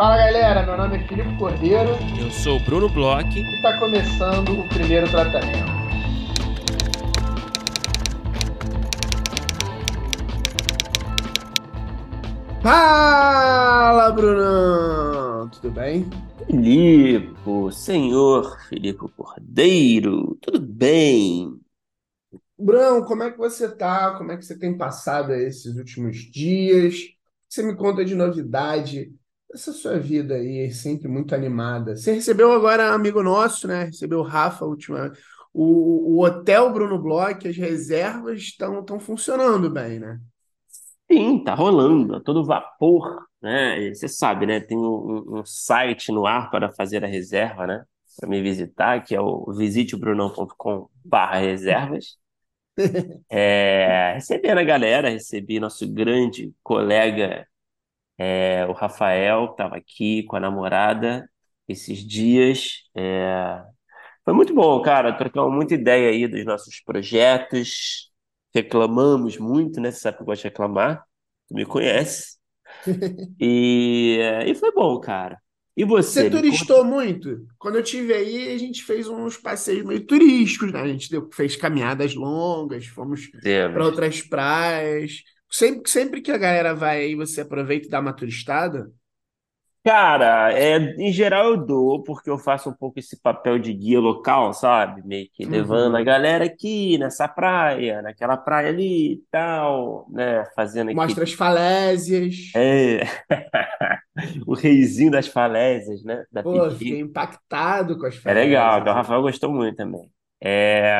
Fala 0.00 0.16
galera, 0.16 0.64
meu 0.64 0.78
nome 0.78 0.96
é 0.96 1.06
Filipe 1.06 1.36
Cordeiro. 1.36 1.90
Eu 2.18 2.30
sou 2.30 2.56
o 2.56 2.64
Bruno 2.64 2.88
Bloch. 2.88 3.38
E 3.38 3.56
está 3.56 3.78
começando 3.78 4.58
o 4.58 4.66
primeiro 4.70 5.06
tratamento. 5.10 5.70
Fala, 12.62 14.10
Brunão! 14.12 15.50
Tudo 15.50 15.70
bem? 15.70 16.08
Filipe, 16.46 17.34
senhor 17.70 18.58
Filipe 18.70 19.06
Cordeiro, 19.14 20.38
tudo 20.40 20.60
bem? 20.60 21.60
Brão, 22.58 23.04
como 23.04 23.22
é 23.22 23.30
que 23.30 23.36
você 23.36 23.68
tá? 23.68 24.14
Como 24.16 24.32
é 24.32 24.38
que 24.38 24.46
você 24.46 24.58
tem 24.58 24.78
passado 24.78 25.34
esses 25.34 25.76
últimos 25.76 26.16
dias? 26.16 26.94
Você 27.46 27.62
me 27.62 27.76
conta 27.76 28.02
de 28.02 28.14
novidade 28.14 29.19
essa 29.52 29.72
sua 29.72 29.98
vida 29.98 30.34
aí, 30.34 30.70
sempre 30.72 31.08
muito 31.08 31.34
animada. 31.34 31.96
Você 31.96 32.12
recebeu 32.12 32.52
agora 32.52 32.90
um 32.90 32.94
amigo 32.94 33.22
nosso, 33.22 33.66
né? 33.66 33.84
Recebeu 33.84 34.20
o 34.20 34.24
Rafa, 34.24 34.64
última. 34.64 35.12
O, 35.52 36.16
o 36.16 36.24
Hotel 36.24 36.72
Bruno 36.72 36.98
Bloch, 36.98 37.48
as 37.48 37.56
reservas 37.56 38.40
estão 38.40 39.00
funcionando 39.00 39.68
bem, 39.68 39.98
né? 39.98 40.20
Sim, 41.10 41.42
tá 41.42 41.54
rolando, 41.54 42.16
a 42.16 42.20
todo 42.20 42.44
vapor, 42.44 43.26
né? 43.42 43.80
E 43.80 43.94
você 43.94 44.06
sabe, 44.06 44.46
né? 44.46 44.60
Tem 44.60 44.78
um, 44.78 45.40
um, 45.40 45.44
site 45.44 46.12
no 46.12 46.24
ar 46.24 46.48
para 46.50 46.70
fazer 46.70 47.04
a 47.04 47.08
reserva, 47.08 47.66
né? 47.66 47.84
Para 48.16 48.28
me 48.28 48.40
visitar, 48.40 49.02
que 49.02 49.16
é 49.16 49.20
o 49.20 49.52
visitebrunão.com/reservas. 49.52 52.16
é, 53.28 54.12
recebendo 54.14 54.58
a 54.58 54.64
galera, 54.64 55.10
recebi 55.10 55.58
nosso 55.58 55.92
grande 55.92 56.52
colega, 56.62 57.44
é, 58.20 58.66
o 58.66 58.72
Rafael, 58.72 59.46
estava 59.52 59.76
aqui 59.76 60.24
com 60.24 60.36
a 60.36 60.40
namorada 60.40 61.26
esses 61.66 62.06
dias. 62.06 62.82
É, 62.94 63.62
foi 64.24 64.34
muito 64.34 64.54
bom, 64.54 64.82
cara. 64.82 65.16
Trocamos 65.16 65.54
muita 65.54 65.74
ideia 65.74 66.10
aí 66.10 66.28
dos 66.28 66.44
nossos 66.44 66.80
projetos 66.80 68.10
reclamamos 68.54 69.38
muito, 69.38 69.80
né? 69.80 69.90
Você 69.90 70.00
sabe 70.00 70.16
que 70.16 70.22
eu 70.22 70.26
gosto 70.26 70.42
de 70.42 70.48
reclamar, 70.48 71.04
tu 71.48 71.54
me 71.54 71.64
conhece. 71.64 72.38
E, 73.40 74.18
e 74.46 74.54
foi 74.54 74.72
bom, 74.72 74.98
cara. 75.00 75.38
E 75.76 75.84
você? 75.84 76.22
Você 76.22 76.30
turistou 76.30 76.84
muito? 76.84 77.46
Quando 77.58 77.76
eu 77.76 77.82
tive 77.82 78.12
aí, 78.12 78.52
a 78.52 78.58
gente 78.58 78.82
fez 78.82 79.08
uns 79.08 79.36
passeios 79.36 79.84
meio 79.84 80.04
turísticos, 80.04 80.72
né? 80.72 80.80
A 80.80 80.88
gente 80.88 81.10
deu, 81.10 81.28
fez 81.32 81.56
caminhadas 81.56 82.14
longas, 82.14 82.86
fomos 82.86 83.28
para 83.72 83.84
outras 83.84 84.20
praias. 84.20 85.22
Sempre, 85.50 85.90
sempre 85.90 86.22
que 86.22 86.32
a 86.32 86.38
galera 86.38 86.74
vai 86.74 87.00
aí, 87.02 87.14
você 87.14 87.40
aproveita 87.42 87.86
e 87.86 87.90
dá 87.90 88.00
uma 88.00 88.12
turistada? 88.14 88.90
Cara, 89.82 90.52
é, 90.52 90.76
em 90.98 91.10
geral 91.10 91.46
eu 91.52 91.56
dou, 91.66 92.02
porque 92.02 92.28
eu 92.28 92.38
faço 92.38 92.68
um 92.68 92.74
pouco 92.74 92.98
esse 92.98 93.18
papel 93.20 93.58
de 93.58 93.72
guia 93.72 93.98
local, 93.98 94.52
sabe? 94.52 95.00
Meio 95.06 95.26
que 95.32 95.46
levando 95.46 95.96
a 95.96 96.02
Uhum. 96.02 96.04
galera 96.04 96.44
aqui 96.44 96.98
nessa 96.98 97.26
praia, 97.26 98.02
naquela 98.02 98.36
praia 98.36 98.68
ali 98.68 99.14
e 99.14 99.22
tal, 99.30 100.06
né? 100.10 100.44
Fazendo 100.54 100.90
Mostra 100.90 101.24
aqui. 101.24 101.24
as 101.24 101.32
falésias. 101.32 102.36
É, 102.54 103.00
o 104.46 104.54
reizinho 104.54 105.10
das 105.10 105.28
falésias, 105.28 106.02
né? 106.04 106.24
Da 106.32 106.42
Pô, 106.42 106.70
fiquei 106.70 107.00
impactado 107.00 107.98
com 107.98 108.06
as 108.06 108.16
É 108.24 108.32
legal, 108.34 108.80
então 108.80 108.92
o 108.92 108.96
falésias. 108.96 108.96
Rafael 108.96 109.20
gostou 109.22 109.52
muito 109.52 109.76
também. 109.76 110.10
É, 110.42 110.94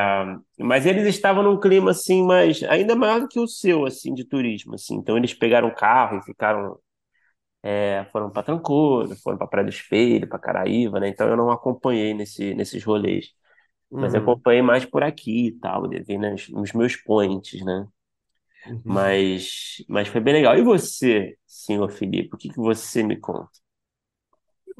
mas 0.59 0.85
eles 0.85 1.07
estavam 1.07 1.43
num 1.43 1.59
clima 1.59 1.91
assim, 1.91 2.23
mas 2.23 2.61
ainda 2.63 2.95
maior 2.95 3.21
do 3.21 3.27
que 3.27 3.39
o 3.39 3.47
seu, 3.47 3.85
assim, 3.85 4.13
de 4.13 4.25
turismo, 4.25 4.75
assim. 4.75 4.95
Então 4.95 5.17
eles 5.17 5.33
pegaram 5.33 5.67
o 5.69 5.75
carro 5.75 6.17
e 6.19 6.23
ficaram 6.23 6.77
É, 7.63 8.05
foram 8.11 8.29
para 8.31 8.43
Trancoso, 8.43 9.15
foram 9.23 9.37
para 9.37 9.47
Praia 9.47 9.65
do 9.65 9.69
Espelho, 9.69 10.27
para 10.27 10.39
Caraíva, 10.39 10.99
né? 10.99 11.07
Então 11.09 11.27
eu 11.29 11.37
não 11.37 11.49
acompanhei 11.51 12.13
nesse, 12.13 12.53
nesses 12.53 12.83
rolês, 12.83 13.27
mas 13.99 14.15
Uhum, 14.15 14.15
acompanhei 14.15 14.61
mais 14.63 14.85
por 14.85 15.03
aqui 15.03 15.47
e 15.49 15.53
tal, 15.59 15.89
vi 15.89 16.17
nas, 16.19 16.49
nos 16.49 16.73
meus 16.73 16.95
points, 16.97 17.63
né? 17.65 17.87
uhum. 18.65 19.15
Mas, 19.23 19.83
mas 19.89 20.07
foi 20.09 20.21
bem 20.21 20.33
legal. 20.35 20.57
E 20.57 20.63
você, 20.63 21.37
senhor 21.47 21.89
Felipe, 21.91 22.35
o 22.35 22.39
que 22.39 22.49
que 22.49 22.57
você 22.57 23.03
me 23.03 23.17
conta? 23.19 23.60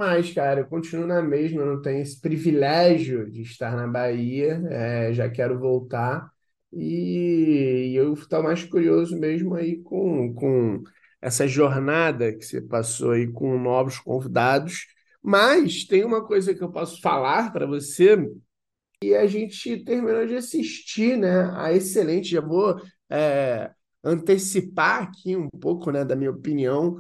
Mas, 0.02 0.34
cara, 0.34 0.62
eu 0.62 0.66
continuo 0.66 1.06
na 1.06 1.22
mesma, 1.22 1.64
não 1.64 1.80
tenho 1.80 2.02
esse 2.02 2.20
privilégio 2.20 3.30
de 3.30 3.44
estar 3.44 3.76
na 3.76 3.86
Bahia, 3.86 4.60
é, 4.72 5.14
já 5.14 5.30
quero 5.30 5.60
voltar. 5.60 6.28
E 6.74 7.94
eu 7.96 8.12
estou 8.16 8.42
mais 8.42 8.64
curioso 8.64 9.16
mesmo 9.20 9.54
aí 9.54 9.78
com, 9.84 10.34
com 10.34 10.82
essa 11.22 11.48
jornada 11.48 12.34
que 12.34 12.44
você 12.44 12.60
passou 12.60 13.12
aí 13.12 13.32
com 13.32 13.60
novos 13.60 14.00
convidados. 14.00 14.88
Mas 15.22 15.86
tem 15.86 16.04
uma 16.04 16.26
coisa 16.26 16.56
que 16.56 16.64
eu 16.64 16.72
posso 16.72 17.00
falar 17.00 17.54
para 17.54 17.68
você, 17.68 18.18
e 19.04 19.14
a 19.14 19.28
gente 19.28 19.84
terminou 19.84 20.26
de 20.26 20.36
assistir, 20.36 21.16
né, 21.16 21.52
a 21.54 21.74
excelente, 21.74 22.32
já 22.32 22.42
vou 22.42 22.82
é, 23.08 23.70
antecipar 24.04 25.04
aqui 25.04 25.38
um 25.38 25.48
pouco, 25.48 25.92
né, 25.92 26.04
da 26.04 26.16
minha 26.16 26.32
opinião, 26.32 26.98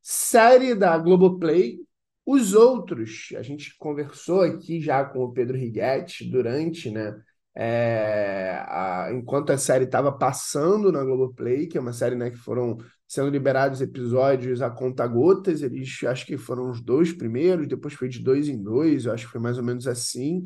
série 0.00 0.72
da 0.72 0.96
Globoplay, 0.96 1.80
Os 2.26 2.54
Outros. 2.54 3.28
A 3.36 3.42
gente 3.42 3.76
conversou 3.78 4.40
aqui 4.42 4.80
já 4.80 5.04
com 5.04 5.20
o 5.20 5.32
Pedro 5.32 5.56
Righetti 5.58 6.24
durante, 6.30 6.90
né, 6.90 7.14
é, 7.56 8.58
a- 8.66 9.10
enquanto 9.12 9.50
a 9.50 9.58
série 9.58 9.84
estava 9.84 10.10
passando 10.10 10.90
na 10.90 11.04
Globoplay, 11.04 11.66
que 11.66 11.78
é 11.78 11.80
uma 11.80 11.92
série, 11.92 12.16
né, 12.16 12.30
que 12.30 12.36
foram 12.36 12.78
sendo 13.06 13.28
liberados 13.30 13.80
episódios 13.80 14.60
a 14.62 14.70
conta-gotas, 14.70 15.62
eles 15.62 16.02
acho 16.04 16.26
que 16.26 16.36
foram 16.36 16.70
os 16.70 16.80
dois 16.80 17.12
primeiros, 17.12 17.68
depois 17.68 17.94
foi 17.94 18.08
de 18.08 18.18
dois 18.20 18.48
em 18.48 18.60
dois, 18.60 19.04
eu 19.06 19.12
acho 19.12 19.26
que 19.26 19.32
foi 19.32 19.40
mais 19.40 19.56
ou 19.58 19.62
menos 19.64 19.86
assim. 19.86 20.42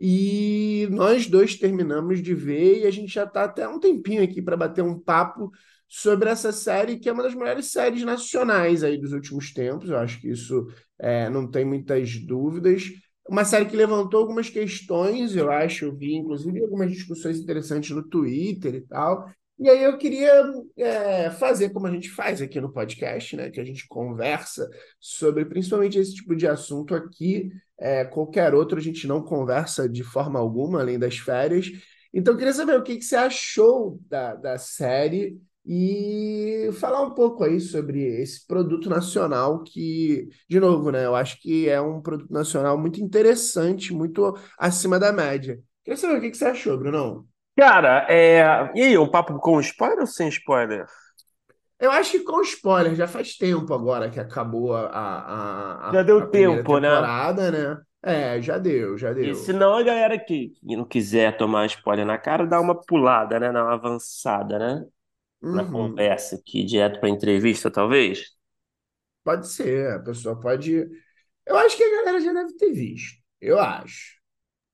E 0.00 0.88
nós 0.90 1.26
dois 1.26 1.56
terminamos 1.56 2.22
de 2.22 2.34
ver 2.34 2.80
e 2.82 2.86
a 2.86 2.90
gente 2.90 3.12
já 3.12 3.24
está 3.24 3.44
até 3.44 3.68
um 3.68 3.78
tempinho 3.78 4.22
aqui 4.22 4.40
para 4.40 4.56
bater 4.56 4.82
um 4.82 4.98
papo 4.98 5.50
sobre 5.88 6.30
essa 6.30 6.52
série, 6.52 6.98
que 6.98 7.08
é 7.08 7.12
uma 7.12 7.22
das 7.22 7.34
melhores 7.34 7.66
séries 7.66 8.02
nacionais 8.04 8.82
aí 8.82 8.96
dos 8.98 9.12
últimos 9.12 9.52
tempos. 9.52 9.90
Eu 9.90 9.98
acho 9.98 10.20
que 10.20 10.28
isso 10.30 10.66
é, 11.00 11.28
não 11.28 11.50
tem 11.50 11.64
muitas 11.64 12.16
dúvidas. 12.16 12.84
Uma 13.28 13.44
série 13.44 13.66
que 13.66 13.76
levantou 13.76 14.20
algumas 14.20 14.50
questões, 14.50 15.36
eu 15.36 15.50
acho, 15.50 15.84
eu 15.86 15.96
vi 15.96 16.14
inclusive 16.14 16.60
algumas 16.62 16.90
discussões 16.90 17.38
interessantes 17.38 17.90
no 17.90 18.02
Twitter 18.02 18.74
e 18.74 18.80
tal. 18.82 19.30
E 19.58 19.68
aí 19.68 19.84
eu 19.84 19.98
queria 19.98 20.42
é, 20.76 21.30
fazer 21.30 21.70
como 21.70 21.86
a 21.86 21.90
gente 21.90 22.08
faz 22.10 22.40
aqui 22.40 22.60
no 22.60 22.72
podcast, 22.72 23.36
né? 23.36 23.50
Que 23.50 23.60
a 23.60 23.64
gente 23.64 23.86
conversa 23.86 24.68
sobre 24.98 25.44
principalmente 25.44 25.98
esse 25.98 26.14
tipo 26.14 26.34
de 26.34 26.46
assunto 26.46 26.94
aqui 26.94 27.50
é, 27.80 28.04
qualquer 28.04 28.54
outro 28.54 28.78
a 28.78 28.82
gente 28.82 29.06
não 29.06 29.22
conversa 29.22 29.88
de 29.88 30.04
forma 30.04 30.38
alguma, 30.38 30.80
além 30.80 30.98
das 30.98 31.16
férias. 31.16 31.70
Então, 32.12 32.34
eu 32.34 32.38
queria 32.38 32.52
saber 32.52 32.76
o 32.78 32.82
que 32.82 32.96
que 32.96 33.04
você 33.04 33.16
achou 33.16 33.98
da, 34.08 34.34
da 34.34 34.58
série 34.58 35.40
e 35.72 36.68
falar 36.80 37.00
um 37.02 37.10
pouco 37.14 37.44
aí 37.44 37.60
sobre 37.60 38.02
esse 38.20 38.44
produto 38.46 38.90
nacional 38.90 39.62
que, 39.62 40.28
de 40.48 40.58
novo, 40.58 40.90
né, 40.90 41.06
eu 41.06 41.14
acho 41.14 41.40
que 41.40 41.68
é 41.68 41.80
um 41.80 42.02
produto 42.02 42.32
nacional 42.32 42.76
muito 42.76 43.00
interessante, 43.00 43.92
muito 43.94 44.36
acima 44.58 44.98
da 44.98 45.12
média. 45.12 45.60
Queria 45.84 45.96
saber 45.96 46.18
o 46.18 46.20
que 46.20 46.30
que 46.30 46.36
você 46.36 46.46
achou, 46.46 46.76
Brunão. 46.76 47.24
Cara, 47.56 48.06
é... 48.08 48.40
e 48.74 48.82
aí, 48.82 48.98
um 48.98 49.10
papo 49.10 49.38
com 49.38 49.60
spoiler 49.60 50.00
ou 50.00 50.06
sem 50.06 50.28
spoiler? 50.28 50.86
Eu 51.78 51.90
acho 51.90 52.12
que 52.12 52.20
com 52.24 52.42
spoiler, 52.42 52.94
já 52.94 53.06
faz 53.08 53.36
tempo 53.36 53.72
agora 53.72 54.10
que 54.10 54.20
acabou 54.20 54.74
a, 54.74 54.86
a, 54.90 55.90
Já 55.90 56.02
a, 56.02 56.02
a 56.02 56.02
deu 56.02 56.26
primeira 56.26 56.62
tempo, 56.62 56.78
né? 56.78 56.88
temporada, 56.88 57.50
né? 57.50 57.82
É, 58.02 58.40
já 58.42 58.58
deu, 58.58 58.96
já 58.98 59.12
E 59.20 59.34
deu. 59.34 59.34
senão 59.34 59.74
a 59.76 59.82
galera 59.82 60.18
que, 60.18 60.50
que 60.50 60.76
não 60.76 60.84
quiser 60.84 61.36
tomar 61.36 61.66
spoiler 61.66 62.06
na 62.06 62.18
cara, 62.18 62.46
dá 62.46 62.60
uma 62.60 62.74
pulada, 62.74 63.38
né? 63.38 63.52
Dá 63.52 63.62
uma 63.64 63.74
avançada, 63.74 64.58
né? 64.58 64.86
Na 65.48 65.62
Uhum. 65.62 65.70
conversa 65.70 66.36
aqui, 66.36 66.64
direto 66.64 67.00
pra 67.00 67.08
entrevista, 67.08 67.70
talvez. 67.70 68.36
Pode 69.24 69.48
ser, 69.48 69.92
a 69.94 69.98
pessoa 70.00 70.38
pode. 70.40 70.72
Eu 71.46 71.56
acho 71.58 71.76
que 71.76 71.82
a 71.84 71.90
galera 71.98 72.20
já 72.20 72.32
deve 72.32 72.54
ter 72.56 72.72
visto. 72.72 73.18
Eu 73.40 73.58
acho. 73.60 74.20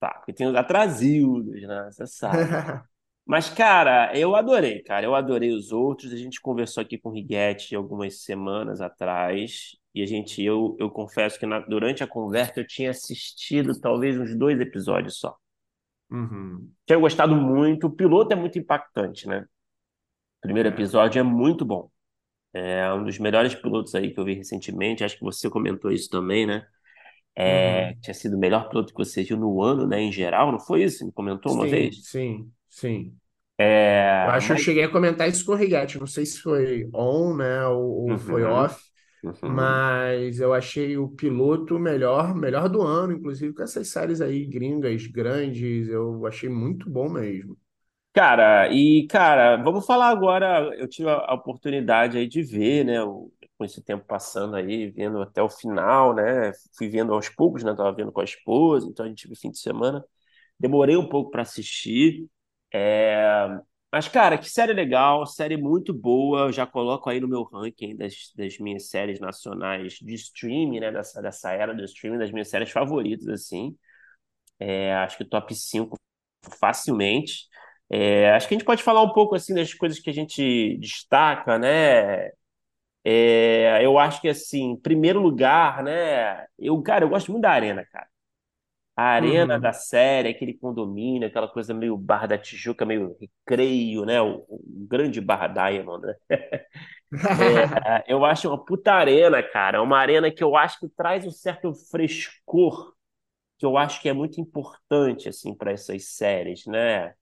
Tá, 0.01 0.11
porque 0.15 0.33
tem 0.33 0.47
os 0.47 0.55
atrasildos, 0.55 1.63
né? 1.63 1.85
Você 1.91 2.07
sabe. 2.07 2.57
Mas, 3.27 3.49
cara, 3.51 4.17
eu 4.19 4.37
adorei, 4.37 4.83
cara. 4.83 5.05
Eu 5.07 5.15
adorei 5.15 5.53
os 5.53 5.73
outros. 5.73 6.13
A 6.13 6.17
gente 6.17 6.41
conversou 6.41 6.83
aqui 6.83 6.99
com 6.99 7.09
o 7.11 7.13
Righetti 7.13 7.75
algumas 7.75 8.23
semanas 8.23 8.81
atrás. 8.81 9.77
E 9.95 10.03
a 10.03 10.07
gente, 10.07 10.43
eu, 10.43 10.77
eu 10.79 10.91
confesso 10.91 11.39
que 11.39 11.47
na- 11.47 11.61
durante 11.61 12.05
a 12.05 12.07
conversa 12.07 12.61
eu 12.61 12.67
tinha 12.67 12.91
assistido 12.91 13.79
talvez 13.81 14.19
uns 14.19 14.37
dois 14.37 14.61
episódios 14.61 15.19
só. 15.19 15.37
Uhum. 16.11 16.73
Tinha 16.87 16.99
gostado 16.99 17.35
muito. 17.37 17.87
O 17.87 17.91
piloto 17.91 18.33
é 18.33 18.37
muito 18.37 18.59
impactante, 18.59 19.27
né? 19.29 19.47
Primeiro 20.41 20.69
episódio 20.69 21.19
é 21.21 21.23
muito 21.23 21.65
bom. 21.65 21.91
É 22.55 22.93
um 22.95 23.05
dos 23.05 23.19
melhores 23.19 23.55
pilotos 23.55 23.95
aí 23.95 24.13
que 24.15 24.21
eu 24.21 24.25
vi 24.25 24.35
recentemente. 24.35 25.05
Acho 25.05 25.17
que 25.19 25.25
você 25.25 25.51
comentou 25.51 25.91
isso 25.93 26.09
também, 26.11 26.47
né? 26.47 26.67
É, 27.37 27.47
Uhum. 27.47 28.03
tinha 28.03 28.15
sido 28.15 28.37
o 28.37 28.41
melhor 28.41 28.69
piloto 28.71 28.93
que 28.95 28.99
você 29.05 29.25
viu 29.25 29.37
no 29.39 29.63
ano, 29.63 29.87
né? 29.87 30.01
Em 30.03 30.13
geral, 30.13 30.53
não 30.53 30.61
foi 30.61 30.85
isso? 30.85 31.05
Me 31.07 31.13
comentou 31.13 31.53
uma 31.55 31.67
Sim, 31.67 31.69
vez? 31.69 31.97
sim, 32.03 32.53
sim. 32.69 33.19
Eu 34.23 34.31
É, 34.31 34.33
acho 34.33 34.47
que 34.49 34.53
eu 34.53 34.57
mas. 34.57 34.65
cheguei 34.65 34.85
a 34.85 34.91
comentar 34.91 35.29
isso 35.29 35.45
com 35.45 35.53
o 35.53 35.55
Righetti. 35.55 35.99
Não 35.99 36.07
sei 36.07 36.27
se 36.27 36.41
foi 36.41 36.89
on, 36.95 37.37
né, 37.37 37.67
ou, 37.67 38.13
ou 38.13 38.19
foi 38.19 38.43
Uhum. 38.43 38.45
off, 38.45 38.83
Uhum. 39.25 39.85
Mas 39.91 40.41
eu 40.41 40.55
achei 40.55 40.99
o 40.99 41.09
piloto 41.09 41.79
melhor, 41.81 42.35
melhor 42.37 42.69
do 42.69 42.83
ano, 42.83 43.15
inclusive 43.15 43.55
com 43.55 43.63
essas 43.65 43.89
séries 43.89 44.21
aí 44.21 44.47
gringas 44.47 45.07
grandes, 45.09 45.89
eu 45.89 46.27
achei 46.27 46.49
muito 46.51 46.91
bom 46.91 47.09
mesmo. 47.11 47.59
Cara, 48.17 48.73
e 48.73 49.07
cara, 49.09 49.57
vamos 49.63 49.85
falar 49.85 50.09
agora. 50.09 50.75
Eu 50.79 50.89
tive 50.89 51.09
a 51.11 51.35
oportunidade 51.35 52.17
aí 52.17 52.27
de 52.27 52.43
ver, 52.43 52.83
né, 52.85 52.95
com 53.59 53.65
esse 53.65 53.83
tempo 53.83 54.07
passando 54.07 54.57
aí, 54.57 54.91
vendo 54.91 55.21
até 55.21 55.43
o 55.43 55.51
final, 55.51 56.15
né? 56.15 56.51
Fui 56.79 56.89
vendo 56.89 57.13
aos 57.13 57.29
poucos, 57.29 57.63
né? 57.63 57.75
Tava 57.75 57.93
vendo 57.93 58.11
com 58.11 58.21
a 58.21 58.25
esposa, 58.25 58.89
então 58.89 59.05
a 59.05 59.09
gente 59.09 59.25
teve 59.25 59.37
fim 59.39 59.51
de 59.51 59.59
semana. 59.59 60.03
Demorei 60.61 60.97
um 60.97 61.09
pouco 61.09 61.31
para 61.31 61.43
assistir. 61.43 62.29
É, 62.73 63.49
Mas, 63.93 64.09
cara, 64.09 64.39
que 64.39 64.51
série 64.51 64.73
legal, 64.75 65.27
série 65.27 65.57
muito 65.59 65.93
boa. 65.95 66.43
Eu 66.49 66.53
já 66.53 66.67
coloco 66.67 67.11
aí 67.11 67.21
no 67.21 67.29
meu 67.29 67.43
ranking 67.45 67.97
das, 67.97 68.33
das 68.37 68.59
minhas 68.59 68.89
séries 68.91 69.21
nacionais 69.21 69.95
de 69.95 70.15
streaming, 70.15 70.81
né? 70.81 70.93
Dessa, 70.93 71.23
dessa 71.23 71.53
era 71.53 71.75
do 71.75 71.85
streaming, 71.85 72.19
das 72.19 72.31
minhas 72.33 72.49
séries 72.49 72.71
favoritas, 72.71 73.29
assim. 73.29 73.77
É, 74.59 74.95
acho 74.97 75.17
que 75.19 75.25
top 75.25 75.55
5 75.55 75.97
facilmente. 76.61 77.49
É, 77.91 78.33
acho 78.33 78.49
que 78.49 78.55
a 78.55 78.59
gente 78.59 78.67
pode 78.67 78.83
falar 78.83 79.03
um 79.03 79.13
pouco 79.13 79.35
assim 79.37 79.55
das 79.55 79.73
coisas 79.75 79.99
que 80.01 80.11
a 80.11 80.13
gente 80.13 80.77
destaca, 80.79 81.59
né? 81.59 82.31
É, 83.05 83.85
eu 83.85 83.99
acho 83.99 84.21
que 84.21 84.29
assim, 84.29 84.73
em 84.73 84.77
primeiro 84.81 85.21
lugar, 85.21 85.83
né? 85.85 86.47
Eu, 86.59 86.81
cara, 86.83 87.05
eu 87.05 87.09
gosto 87.09 87.31
muito 87.33 87.43
da 87.45 87.51
Arena, 87.53 87.85
cara. 87.93 88.09
A 88.97 89.05
arena 89.05 89.59
da 89.61 89.73
Uhum. 89.73 89.75
série, 89.75 90.29
aquele 90.31 90.55
condomínio, 90.55 91.29
aquela 91.29 91.49
coisa 91.49 91.75
meio 91.75 91.97
Barra 91.99 92.27
da 92.29 92.39
Tijuca, 92.39 92.87
meio 92.87 93.17
recreio, 93.21 94.05
né? 94.07 94.21
O, 94.23 94.45
o 94.49 94.61
grande 94.89 95.21
Barra 95.21 95.49
Diamond, 95.49 96.07
né? 96.07 96.15
É, 97.39 98.05
eu 98.09 98.25
acho 98.25 98.49
uma 98.49 98.65
puta 98.65 98.93
arena, 98.93 99.43
cara. 99.43 99.83
Uma 99.83 99.99
arena 99.99 100.31
que 100.31 100.43
eu 100.43 100.57
acho 100.57 100.79
que 100.81 100.89
traz 100.89 101.27
um 101.27 101.31
certo 101.31 101.73
frescor, 101.75 102.95
que 103.59 103.67
eu 103.67 103.77
acho 103.79 104.01
que 104.03 104.09
é 104.09 104.15
muito 104.15 104.41
importante, 104.41 105.29
assim, 105.29 105.55
para 105.55 105.73
essas 105.73 106.05
séries, 106.11 106.67
né? 106.67 107.15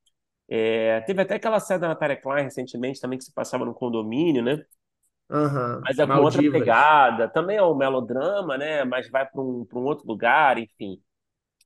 É, 0.48 1.00
teve 1.02 1.22
até 1.22 1.34
aquela 1.36 1.60
série 1.60 1.80
da 1.80 1.88
Natália 1.88 2.16
Klein 2.20 2.44
recentemente 2.44 3.00
também 3.00 3.18
que 3.18 3.24
se 3.24 3.32
passava 3.32 3.64
no 3.64 3.74
condomínio, 3.74 4.42
né? 4.42 4.64
Aham. 5.30 5.86
Mas 5.86 5.98
é 5.98 6.06
com 6.06 6.20
outra 6.20 6.42
Maldivas. 6.42 6.50
pegada. 6.50 7.28
Também 7.28 7.56
é 7.56 7.62
um 7.62 7.74
melodrama, 7.76 8.56
né? 8.56 8.84
Mas 8.84 9.08
vai 9.10 9.26
para 9.26 9.40
um, 9.40 9.66
um 9.74 9.78
outro 9.84 10.06
lugar, 10.06 10.58
enfim. 10.58 11.00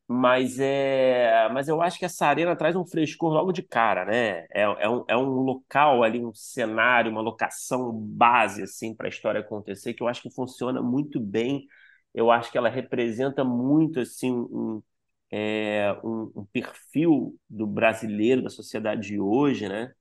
Mas 0.09 0.59
é, 0.61 1.49
mas 1.53 1.69
eu 1.69 1.83
acho 1.83 1.99
que 1.99 2.05
essa 2.07 2.27
arena 2.27 2.57
traz 2.57 2.77
um 2.77 2.87
frescor 2.87 3.33
logo 3.33 3.53
de 3.53 3.63
cara, 3.63 4.05
né? 4.07 4.47
É, 4.53 4.63
é 4.63 4.89
um, 4.89 5.05
é 5.09 5.17
um 5.17 5.25
local 5.43 6.03
ali, 6.05 6.25
um 6.25 6.35
cenário, 6.35 7.11
uma 7.13 7.21
locação 7.23 7.93
base 7.93 8.63
assim 8.63 8.95
para 8.95 9.09
a 9.09 9.11
história 9.11 9.41
acontecer 9.41 9.95
que 9.95 10.03
eu 10.03 10.09
acho 10.09 10.23
que 10.23 10.31
funciona 10.35 10.83
muito 10.83 11.21
bem. 11.21 11.67
Eu 12.15 12.31
acho 12.31 12.51
que 12.53 12.59
ela 12.59 12.71
representa 12.71 13.45
muito 13.45 14.01
assim 14.01 14.33
um, 14.33 14.83
é, 15.31 15.93
um, 16.05 16.45
perfil 16.53 17.37
do 17.49 17.67
brasileiro, 17.67 18.43
da 18.43 18.51
sociedade 18.51 19.09
de 19.09 19.21
hoje, 19.21 19.69
né? 19.69 19.93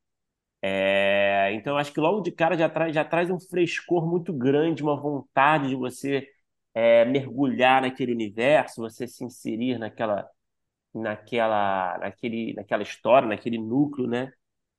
É, 0.62 1.52
então, 1.54 1.78
acho 1.78 1.94
que 1.94 2.00
logo 2.00 2.22
de 2.22 2.32
cara 2.32 2.58
já 2.58 2.70
traz, 2.70 2.94
já 2.94 3.06
traz 3.06 3.30
um 3.30 3.40
frescor 3.40 4.08
muito 4.08 4.34
grande, 4.34 4.84
uma 4.84 5.00
vontade 5.00 5.70
de 5.70 5.76
você 5.76 6.28
é, 6.74 7.06
mergulhar 7.06 7.82
naquele 7.82 8.14
universo, 8.14 8.82
você 8.82 9.08
se 9.08 9.24
inserir 9.24 9.78
naquela, 9.80 10.30
naquela, 10.94 11.98
naquele, 12.00 12.54
naquela 12.56 12.84
história, 12.84 13.28
naquele 13.28 13.58
núcleo, 13.58 14.08
né? 14.08 14.32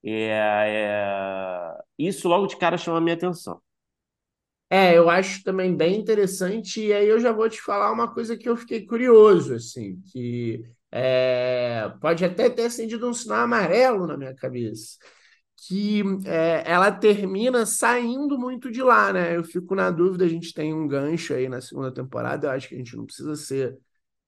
É, 0.05 0.31
é, 0.71 1.79
isso 1.99 2.29
logo 2.29 2.47
de 2.47 2.56
cara 2.56 2.79
chama 2.79 2.99
a 2.99 3.00
minha 3.00 3.15
atenção. 3.17 3.61
É, 4.70 4.97
eu 4.99 5.09
acho 5.09 5.43
também 5.43 5.75
bem 5.75 5.99
interessante, 5.99 6.81
e 6.85 6.93
aí 6.93 7.09
eu 7.09 7.19
já 7.19 7.32
vou 7.32 7.49
te 7.49 7.61
falar 7.61 7.91
uma 7.91 8.12
coisa 8.12 8.37
que 8.37 8.47
eu 8.49 8.55
fiquei 8.56 8.85
curioso, 8.87 9.55
assim, 9.55 9.99
que 10.12 10.62
é, 10.93 11.91
pode 12.03 12.23
até 12.25 12.50
ter 12.50 12.67
acendido 12.67 13.09
um 13.09 13.15
sinal 13.15 13.41
amarelo 13.44 14.06
na 14.06 14.17
minha 14.17 14.35
cabeça, 14.35 14.99
que 15.56 16.03
é, 16.26 16.65
ela 16.70 16.93
termina 16.93 17.65
saindo 17.67 18.38
muito 18.38 18.70
de 18.70 18.82
lá, 18.82 19.12
né? 19.12 19.37
Eu 19.37 19.44
fico 19.44 19.75
na 19.75 19.91
dúvida, 19.91 20.25
a 20.26 20.29
gente 20.29 20.53
tem 20.55 20.75
um 20.75 20.87
gancho 20.88 21.35
aí 21.35 21.49
na 21.49 21.61
segunda 21.62 21.93
temporada, 21.93 22.47
eu 22.49 22.50
acho 22.53 22.69
que 22.69 22.75
a 22.75 22.79
gente 22.79 22.97
não 22.97 23.06
precisa 23.06 23.37
ser 23.37 23.79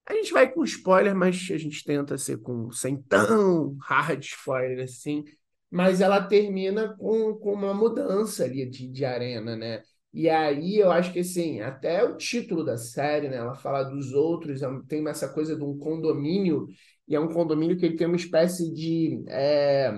A 0.07 0.15
gente 0.15 0.33
vai 0.33 0.51
com 0.53 0.65
spoiler, 0.65 1.15
mas 1.15 1.37
a 1.53 1.59
gente 1.59 1.85
tenta 1.85 2.19
ser 2.19 2.39
com 2.39 2.71
sem 2.73 3.01
tão 3.03 3.77
hard 3.83 4.23
spoiler 4.25 4.85
assim. 4.85 5.25
Mas 5.71 6.01
ela 6.01 6.21
termina 6.23 6.97
com, 6.97 7.35
com 7.37 7.53
uma 7.55 7.73
mudança 7.75 8.45
ali 8.45 8.69
de, 8.69 8.89
de 8.89 9.05
arena, 9.05 9.57
né? 9.57 9.83
E 10.13 10.29
aí 10.29 10.79
eu 10.79 10.91
acho 10.91 11.13
que 11.13 11.21
assim, 11.21 11.61
até 11.61 12.03
o 12.05 12.17
título 12.17 12.65
da 12.65 12.77
série, 12.77 13.29
né? 13.29 13.37
Ela 13.37 13.55
fala 13.55 13.85
dos 13.85 14.13
outros, 14.13 14.63
é 14.63 14.69
tem 14.89 15.07
essa 15.09 15.29
coisa 15.29 15.55
de 15.57 15.63
um 15.63 15.79
condomínio, 15.79 16.67
e 17.07 17.15
é 17.15 17.21
um 17.21 17.33
condomínio 17.33 17.77
que 17.77 17.87
ele 17.87 17.97
tem 17.97 18.07
uma 18.07 18.17
espécie 18.17 18.73
de 18.73 19.25
é, 19.29 19.93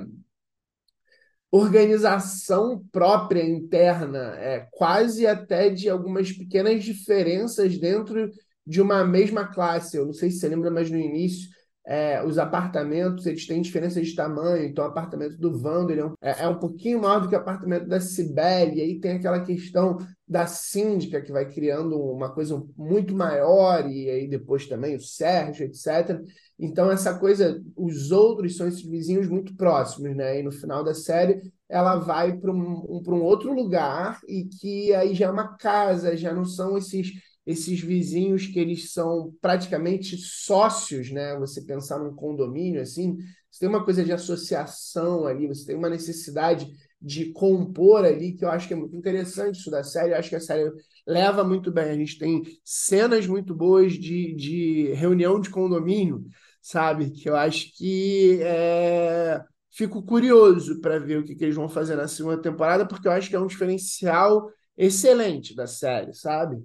organização 1.51 2.83
própria 2.91 3.45
interna, 3.45 4.35
é, 4.39 4.67
quase 4.73 5.27
até 5.27 5.69
de 5.69 5.89
algumas 5.89 6.33
pequenas 6.33 6.83
diferenças 6.83 7.79
dentro 7.79 8.31
de 8.67 8.81
uma 8.81 9.05
mesma 9.05 9.47
classe. 9.47 9.97
Eu 9.97 10.07
não 10.07 10.13
sei 10.15 10.31
se 10.31 10.39
você 10.39 10.49
lembra, 10.49 10.71
mas 10.71 10.91
no 10.91 10.97
início 10.99 11.51
é, 11.85 12.25
os 12.25 12.39
apartamentos 12.39 13.27
eles 13.27 13.47
têm 13.47 13.61
diferenças 13.61 14.07
de 14.07 14.15
tamanho. 14.15 14.65
Então, 14.65 14.85
o 14.85 14.89
apartamento 14.89 15.37
do 15.37 15.59
Vando 15.59 15.93
é, 15.93 16.05
um, 16.05 16.15
é, 16.21 16.43
é 16.45 16.49
um 16.49 16.59
pouquinho 16.59 17.01
maior 17.01 17.21
do 17.21 17.29
que 17.29 17.35
o 17.35 17.39
apartamento 17.39 17.89
da 17.89 18.01
Cibele. 18.01 18.77
E 18.77 18.81
aí 18.81 19.01
tem 19.01 19.13
aquela 19.13 19.41
questão 19.41 19.99
da 20.27 20.47
síndica 20.47 21.21
que 21.21 21.33
vai 21.33 21.51
criando 21.51 21.99
uma 21.99 22.33
coisa 22.33 22.63
muito 22.77 23.15
maior, 23.15 23.87
e 23.91 24.09
aí 24.09 24.29
depois 24.29 24.67
também 24.67 24.97
o 24.97 25.01
Sérgio, 25.01 25.67
etc. 25.67 26.21
Então, 26.59 26.91
essa 26.91 27.19
coisa, 27.19 27.61
os 27.77 28.13
outros 28.13 28.57
são 28.57 28.69
esses 28.69 28.83
vizinhos 28.83 29.29
muito 29.29 29.57
próximos, 29.57 30.17
né? 30.17 30.39
E 30.39 30.43
no 30.43 30.53
final 30.53 30.85
da 30.85 30.95
série, 30.95 31.53
ela 31.69 31.97
vai 31.97 32.37
para 32.37 32.53
um, 32.53 32.85
um, 32.89 33.03
um 33.07 33.23
outro 33.23 33.53
lugar 33.53 34.21
e 34.29 34.45
que 34.45 34.95
aí 34.95 35.15
já 35.15 35.27
é 35.27 35.31
uma 35.31 35.57
casa, 35.57 36.17
já 36.17 36.33
não 36.33 36.45
são 36.45 36.79
esses 36.79 37.11
esses 37.47 37.81
vizinhos 37.81 38.47
que 38.47 38.59
eles 38.59 38.93
são 38.93 39.35
praticamente 39.41 40.17
sócios, 40.17 41.11
né? 41.11 41.37
Você 41.39 41.63
pensar 41.63 41.99
num 41.99 42.15
condomínio 42.15 42.81
assim, 42.81 43.17
você 43.51 43.61
tem 43.61 43.69
uma 43.69 43.85
coisa 43.85 44.05
de 44.05 44.13
associação 44.13 45.27
ali, 45.27 45.49
você 45.49 45.67
tem 45.67 45.77
uma 45.77 45.91
necessidade 45.91 46.67
de 47.01 47.33
compor 47.33 48.05
ali, 48.05 48.33
que 48.35 48.45
eu 48.45 48.51
acho 48.51 48.69
que 48.69 48.75
é 48.75 48.77
muito 48.77 48.95
interessante 48.97 49.59
isso 49.59 49.71
da 49.71 49.83
série. 49.83 50.13
Eu 50.13 50.19
acho 50.19 50.29
que 50.31 50.37
a 50.37 50.41
série 50.41 50.71
leva 51.07 51.43
muito 51.43 51.71
bem. 51.73 51.91
A 51.91 51.97
gente 51.97 52.19
tem 52.19 52.43
cenas 52.65 53.27
muito 53.27 53.55
boas 53.55 53.93
de, 53.95 54.35
de 54.35 54.93
reunião 54.95 55.41
de 55.41 55.51
condomínio, 55.51 56.25
sabe? 56.61 57.11
Que 57.11 57.29
eu 57.29 57.37
acho 57.37 57.73
que 57.77 58.39
é... 58.43 59.43
fico 59.71 60.03
curioso 60.03 60.81
para 60.81 60.99
ver 60.99 61.19
o 61.19 61.25
que, 61.25 61.35
que 61.35 61.45
eles 61.45 61.57
vão 61.57 61.69
fazer 61.69 61.97
na 61.97 62.07
segunda 62.09 62.41
temporada, 62.41 62.87
porque 62.87 63.09
eu 63.09 63.13
acho 63.13 63.29
que 63.29 63.37
é 63.37 63.41
um 63.41 63.47
diferencial 63.49 64.49
excelente 64.77 65.55
da 65.55 65.67
série, 65.67 66.15
sabe? 66.15 66.63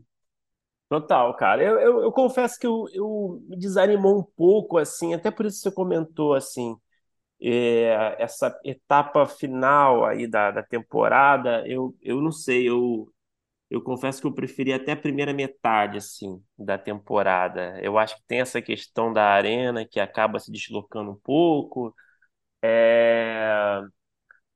Total, 0.89 1.33
cara. 1.35 1.61
Eu, 1.63 1.79
eu, 1.79 2.01
eu 2.03 2.11
confesso 2.13 2.57
que 2.59 2.65
eu, 2.65 2.85
eu 2.93 3.41
me 3.49 3.57
desanimou 3.57 4.17
um 4.19 4.23
pouco, 4.23 4.77
assim, 4.77 5.13
até 5.13 5.29
por 5.29 5.45
isso 5.45 5.57
que 5.57 5.63
você 5.69 5.71
comentou, 5.75 6.33
assim, 6.33 6.77
é, 7.41 8.15
essa 8.19 8.57
etapa 8.65 9.25
final 9.27 10.05
aí 10.05 10.27
da, 10.27 10.51
da 10.51 10.63
temporada, 10.63 11.67
eu, 11.67 11.95
eu 12.01 12.21
não 12.21 12.31
sei, 12.31 12.69
eu, 12.69 13.11
eu 13.69 13.81
confesso 13.83 14.21
que 14.21 14.27
eu 14.27 14.33
preferi 14.35 14.73
até 14.73 14.93
a 14.93 14.97
primeira 14.97 15.33
metade, 15.33 15.97
assim, 15.97 16.41
da 16.57 16.77
temporada. 16.77 17.79
Eu 17.81 17.97
acho 17.97 18.17
que 18.17 18.23
tem 18.27 18.41
essa 18.41 18.61
questão 18.61 19.13
da 19.13 19.23
arena 19.25 19.85
que 19.85 19.99
acaba 19.99 20.39
se 20.39 20.51
deslocando 20.51 21.11
um 21.11 21.15
pouco. 21.17 21.95
É, 22.61 23.81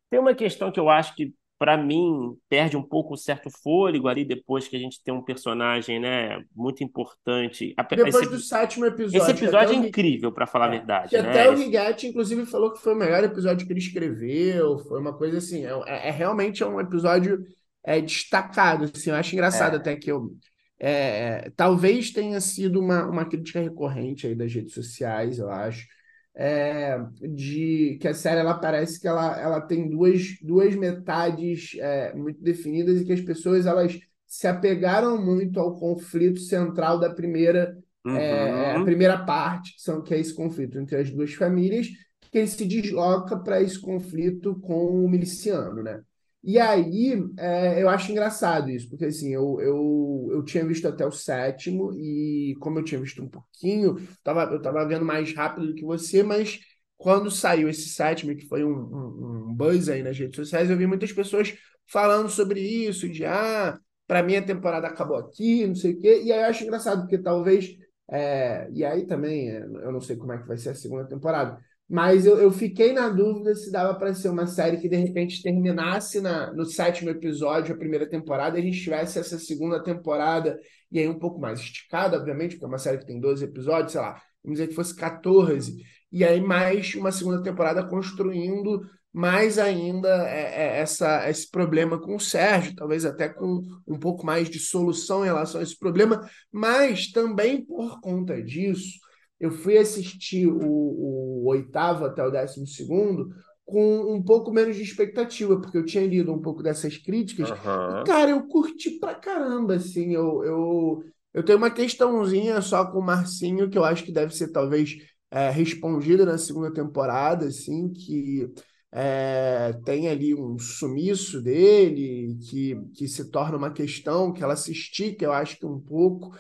Tem 0.10 0.20
uma 0.20 0.36
questão 0.36 0.72
que 0.72 0.80
eu 0.80 0.90
acho 0.90 1.16
que, 1.16 1.34
para 1.62 1.78
mim, 1.78 2.36
perde 2.50 2.76
um 2.76 2.82
pouco 2.84 3.14
o 3.14 3.18
certo 3.18 3.52
fôlego 3.52 4.08
ali 4.08 4.26
depois 4.26 4.68
que 4.68 4.76
a 4.76 4.80
gente 4.80 5.04
tem 5.04 5.14
um 5.14 5.24
personagem, 5.24 6.00
né, 6.00 6.44
muito 6.56 6.84
importante. 6.84 7.76
Depois 7.94 8.30
do 8.30 8.40
Esse, 8.40 8.50
sétimo 8.52 8.86
esse 9.14 9.32
episódio, 9.32 9.50
até 9.50 9.70
episódio 9.70 9.74
o, 9.74 9.78
é 9.84 9.88
incrível, 9.88 10.32
para 10.34 10.48
falar 10.48 10.66
a 10.68 10.70
é, 10.70 10.80
que 11.08 11.18
verdade, 11.18 11.18
até 11.18 11.22
né? 11.22 11.50
o 11.50 11.54
Esse- 11.54 11.58
Righetti, 11.58 12.08
inclusive, 12.08 12.46
falou 12.46 12.74
que 12.74 12.82
foi 12.82 12.94
o 12.94 12.98
melhor 12.98 13.24
episódio 13.24 13.66
que 13.68 13.74
ele 13.74 13.80
escreveu. 13.80 14.80
Foi 14.80 15.00
uma 15.02 15.18
coisa 15.18 15.38
assim, 15.40 15.66
é, 15.66 15.72
é- 15.88 16.08
é 16.10 16.12
realmente 16.12 16.64
é 16.64 16.68
um 16.68 16.80
episódio 16.80 17.44
é, 17.84 18.02
destacado. 18.02 18.86
Assim, 18.94 19.10
eu 19.12 19.16
acho 19.18 19.34
engraçado 19.36 19.76
é, 19.76 19.78
até 19.78 19.96
que 19.96 20.12
eu. 20.12 20.36
é, 20.80 21.46
é, 21.48 21.52
talvez 21.56 22.12
tenha 22.12 22.42
sido 22.42 22.80
uma, 22.80 23.06
uma 23.08 23.26
crítica 23.26 23.60
recorrente 23.62 24.28
aí 24.28 24.36
das 24.36 24.54
redes 24.54 24.74
sociais, 24.74 25.40
eu 25.40 25.50
acho. 25.52 25.88
É, 26.36 26.98
de 27.22 27.98
que 28.02 28.08
a 28.08 28.14
série 28.14 28.40
ela 28.40 28.54
parece 28.58 29.00
que 29.00 29.08
ela, 29.08 29.40
ela 29.40 29.62
tem 29.62 29.90
duas, 29.90 30.38
duas 30.42 30.76
metades 30.76 31.76
é, 31.80 32.14
muito 32.14 32.42
definidas 32.42 33.02
e 33.02 33.06
que 33.06 33.14
as 33.14 33.22
pessoas 33.22 33.66
elas 33.66 34.00
se 34.28 34.48
apegaram 34.48 35.22
muito 35.24 35.60
ao 35.60 35.76
conflito 35.78 36.40
central 36.40 37.00
da 37.00 37.10
primeira 37.14 37.78
é, 38.14 38.72
é, 38.72 38.76
a 38.76 38.80
Uhum. 38.80 38.84
primeira 38.84 39.26
parte, 39.26 39.76
que, 39.76 39.82
são, 39.82 40.02
que 40.02 40.14
é 40.14 40.20
esse 40.20 40.34
conflito 40.34 40.78
entre 40.78 40.98
as 40.98 41.10
duas 41.10 41.34
famílias, 41.34 41.88
que 42.32 42.38
ele 42.38 42.48
se 42.48 42.66
desloca 42.66 43.38
para 43.38 43.62
esse 43.62 43.80
conflito 43.80 44.60
com 44.60 45.06
o 45.06 45.10
miliciano, 45.10 45.82
né? 45.84 46.02
E 46.44 46.58
aí, 46.58 47.14
é, 47.38 47.84
eu 47.84 47.88
acho 47.88 48.12
engraçado 48.12 48.70
isso, 48.72 48.90
porque 48.90 49.06
assim, 49.06 49.30
eu, 49.32 49.60
eu, 49.62 50.30
eu 50.32 50.44
tinha 50.44 50.66
visto 50.66 50.88
até 50.88 51.06
o 51.06 51.12
sétimo, 51.12 51.94
e 51.94 52.56
como 52.60 52.80
eu 52.80 52.84
tinha 52.84 53.00
visto 53.00 53.22
um 53.22 53.30
pouquinho, 53.30 53.96
tava, 54.24 54.44
eu 54.52 54.60
tava 54.62 54.84
vendo 54.88 55.06
mais 55.06 55.34
rápido 55.36 55.68
do 55.68 55.76
que 55.76 55.86
você, 55.86 56.24
mas 56.24 56.60
quando 56.98 57.30
saiu 57.30 57.70
esse 57.70 57.90
sétimo, 57.90 58.36
que 58.36 58.48
foi 58.48 58.64
um, 58.64 58.72
um, 58.72 59.48
um 59.50 59.54
buzz 59.54 59.88
aí 59.88 60.02
nas 60.02 60.18
redes 60.18 60.36
sociais, 60.36 60.70
eu 60.70 60.78
vi 60.78 60.88
muitas 60.88 61.12
pessoas 61.14 61.54
falando 61.88 62.28
sobre 62.30 62.60
isso, 62.60 63.08
de 63.08 63.24
ah, 63.24 63.78
para 64.08 64.24
mim 64.24 64.36
a 64.36 64.42
temporada 64.46 64.88
acabou 64.88 65.18
aqui, 65.18 65.68
não 65.68 65.76
sei 65.76 65.94
o 65.94 66.00
quê, 66.00 66.22
e 66.24 66.32
aí 66.34 66.40
eu 66.42 66.46
acho 66.46 66.64
engraçado, 66.64 67.02
porque 67.02 67.20
talvez, 67.20 67.70
é, 68.10 68.68
e 68.74 68.84
aí 68.84 69.06
também, 69.06 69.50
é, 69.52 69.62
eu 69.64 69.92
não 69.92 70.02
sei 70.02 70.16
como 70.16 70.32
é 70.34 70.40
que 70.40 70.48
vai 70.48 70.58
ser 70.58 70.70
a 70.70 70.76
segunda 70.76 71.08
temporada, 71.08 71.60
mas 71.92 72.26
eu, 72.26 72.38
eu 72.38 72.50
fiquei 72.52 72.94
na 72.94 73.10
dúvida 73.10 73.54
se 73.54 73.70
dava 73.70 73.94
para 73.94 74.14
ser 74.14 74.30
uma 74.30 74.48
série 74.48 74.78
que 74.78 74.88
de 74.88 74.96
repente 74.96 75.44
terminasse 75.44 76.22
na, 76.22 76.54
no 76.54 76.64
sétimo 76.64 77.10
episódio, 77.10 77.76
a 77.76 77.78
primeira 77.78 78.08
temporada, 78.08 78.58
e 78.58 78.62
a 78.62 78.64
gente 78.64 78.82
tivesse 78.82 79.20
essa 79.20 79.38
segunda 79.38 79.84
temporada, 79.84 80.58
e 80.90 81.00
aí 81.00 81.10
um 81.10 81.20
pouco 81.20 81.38
mais 81.38 81.60
esticada, 81.60 82.16
obviamente, 82.16 82.52
porque 82.52 82.64
é 82.64 82.68
uma 82.70 82.78
série 82.78 82.98
que 82.98 83.06
tem 83.06 83.20
12 83.20 83.44
episódios, 83.44 83.92
sei 83.92 84.00
lá, 84.00 84.22
vamos 84.42 84.58
dizer 84.58 84.70
que 84.70 84.74
fosse 84.74 84.96
14, 84.96 85.84
e 86.10 86.24
aí 86.24 86.40
mais 86.40 86.96
uma 86.96 87.12
segunda 87.12 87.44
temporada 87.44 87.86
construindo 87.86 88.90
mais 89.12 89.60
ainda 89.60 90.30
é, 90.30 90.44
é 90.44 90.80
essa, 90.80 91.30
esse 91.30 91.52
problema 91.52 92.00
com 92.00 92.16
o 92.16 92.22
Sérgio, 92.22 92.74
talvez 92.74 93.04
até 93.04 93.28
com 93.28 93.64
um 93.86 94.00
pouco 94.00 94.26
mais 94.26 94.50
de 94.50 94.60
solução 94.60 95.24
em 95.24 95.28
relação 95.28 95.60
a 95.60 95.64
esse 95.64 95.78
problema, 95.78 96.26
mas 96.50 97.12
também 97.12 97.66
por 97.66 98.00
conta 98.00 98.42
disso 98.42 98.98
eu 99.42 99.50
fui 99.50 99.76
assistir 99.76 100.48
o, 100.48 100.62
o 100.62 101.48
oitavo 101.48 102.06
até 102.06 102.24
o 102.24 102.30
décimo 102.30 102.68
segundo 102.68 103.30
com 103.66 104.14
um 104.14 104.22
pouco 104.22 104.52
menos 104.52 104.76
de 104.76 104.84
expectativa, 104.84 105.60
porque 105.60 105.78
eu 105.78 105.86
tinha 105.86 106.06
lido 106.06 106.32
um 106.32 106.42
pouco 106.42 106.62
dessas 106.62 106.98
críticas. 106.98 107.50
Uhum. 107.50 108.02
E, 108.02 108.04
cara, 108.04 108.30
eu 108.30 108.48
curti 108.48 109.00
pra 109.00 109.16
caramba, 109.16 109.76
assim. 109.76 110.14
Eu, 110.14 110.44
eu, 110.44 111.04
eu 111.34 111.44
tenho 111.44 111.58
uma 111.58 111.72
questãozinha 111.72 112.62
só 112.62 112.86
com 112.86 113.00
o 113.00 113.04
Marcinho, 113.04 113.70
que 113.70 113.78
eu 113.78 113.84
acho 113.84 114.04
que 114.04 114.12
deve 114.12 114.36
ser 114.36 114.50
talvez 114.50 114.98
é, 115.32 115.50
respondida 115.50 116.26
na 116.26 116.38
segunda 116.38 116.72
temporada, 116.72 117.48
assim, 117.48 117.92
que 117.92 118.48
é, 118.92 119.74
tem 119.86 120.10
ali 120.10 120.36
um 120.36 120.60
sumiço 120.60 121.42
dele, 121.42 122.38
que, 122.50 122.76
que 122.94 123.08
se 123.08 123.32
torna 123.32 123.58
uma 123.58 123.72
questão, 123.72 124.34
que 124.34 124.44
ela 124.44 124.58
se 124.58 124.74
estica, 124.74 125.26
eu 125.26 125.32
acho 125.32 125.58
que 125.58 125.66
um 125.66 125.80
pouco 125.80 126.36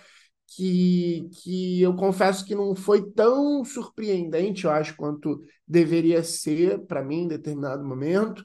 que, 0.56 1.30
que 1.42 1.82
eu 1.82 1.96
confesso 1.96 2.46
que 2.46 2.56
não 2.56 2.76
foi 2.76 3.10
tão 3.12 3.64
surpreendente, 3.64 4.66
eu 4.66 4.72
acho, 4.72 4.96
quanto 4.96 5.42
deveria 5.68 6.24
ser 6.24 6.80
para 6.86 7.04
mim 7.04 7.24
em 7.24 7.28
determinado 7.28 7.84
momento. 7.84 8.44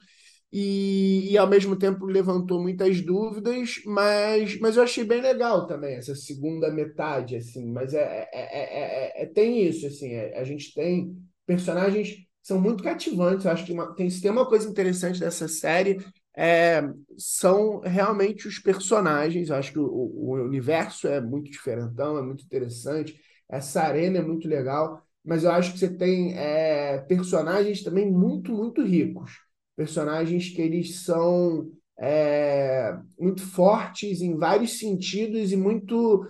E, 0.51 1.29
e, 1.31 1.37
ao 1.37 1.47
mesmo 1.47 1.75
tempo 1.75 2.05
levantou 2.05 2.61
muitas 2.61 3.01
dúvidas, 3.01 3.81
mas, 3.85 4.57
mas 4.59 4.77
eu 4.77 4.83
achei 4.83 5.03
bem 5.03 5.21
legal 5.21 5.67
também 5.67 5.95
essa 5.95 6.15
segunda 6.15 6.71
metade, 6.71 7.35
assim. 7.35 7.69
Mas 7.71 7.93
é, 7.93 8.29
é, 8.33 9.21
é, 9.21 9.23
é 9.23 9.25
tem 9.25 9.67
isso, 9.67 9.85
assim, 9.85 10.15
a 10.15 10.43
gente 10.45 10.73
tem 10.73 11.13
personagens 11.45 12.11
que 12.11 12.27
são 12.41 12.61
muito 12.61 12.81
cativantes. 12.81 13.45
Eu 13.45 13.51
acho 13.51 13.65
que 13.65 13.73
uma, 13.73 13.93
tem, 13.93 14.07
tem 14.07 14.31
uma 14.31 14.47
coisa 14.47 14.69
interessante 14.69 15.19
dessa 15.19 15.49
série 15.49 15.97
é, 16.37 16.87
são 17.17 17.79
realmente 17.79 18.47
os 18.47 18.59
personagens. 18.59 19.49
Eu 19.49 19.55
acho 19.55 19.71
que 19.71 19.79
o, 19.79 19.87
o, 19.87 20.33
universo 20.33 21.07
é 21.07 21.19
muito 21.19 21.49
diferentão, 21.49 22.15
é 22.15 22.21
muito 22.21 22.45
interessante. 22.45 23.19
Essa 23.49 23.81
arena 23.81 24.19
é 24.19 24.21
muito 24.21 24.47
legal, 24.47 25.01
mas 25.25 25.43
eu 25.43 25.51
acho 25.51 25.73
que 25.73 25.79
você 25.79 25.89
tem 25.89 26.37
é, 26.37 26.99
personagens 26.99 27.81
também 27.81 28.11
muito, 28.11 28.51
muito 28.51 28.83
ricos. 28.83 29.31
Personagens 29.75 30.49
que 30.49 30.61
eles 30.61 30.99
são 30.99 31.71
é, 31.99 32.95
muito 33.19 33.41
fortes 33.41 34.21
em 34.21 34.37
vários 34.37 34.77
sentidos 34.77 35.51
e 35.51 35.57
muito 35.57 36.23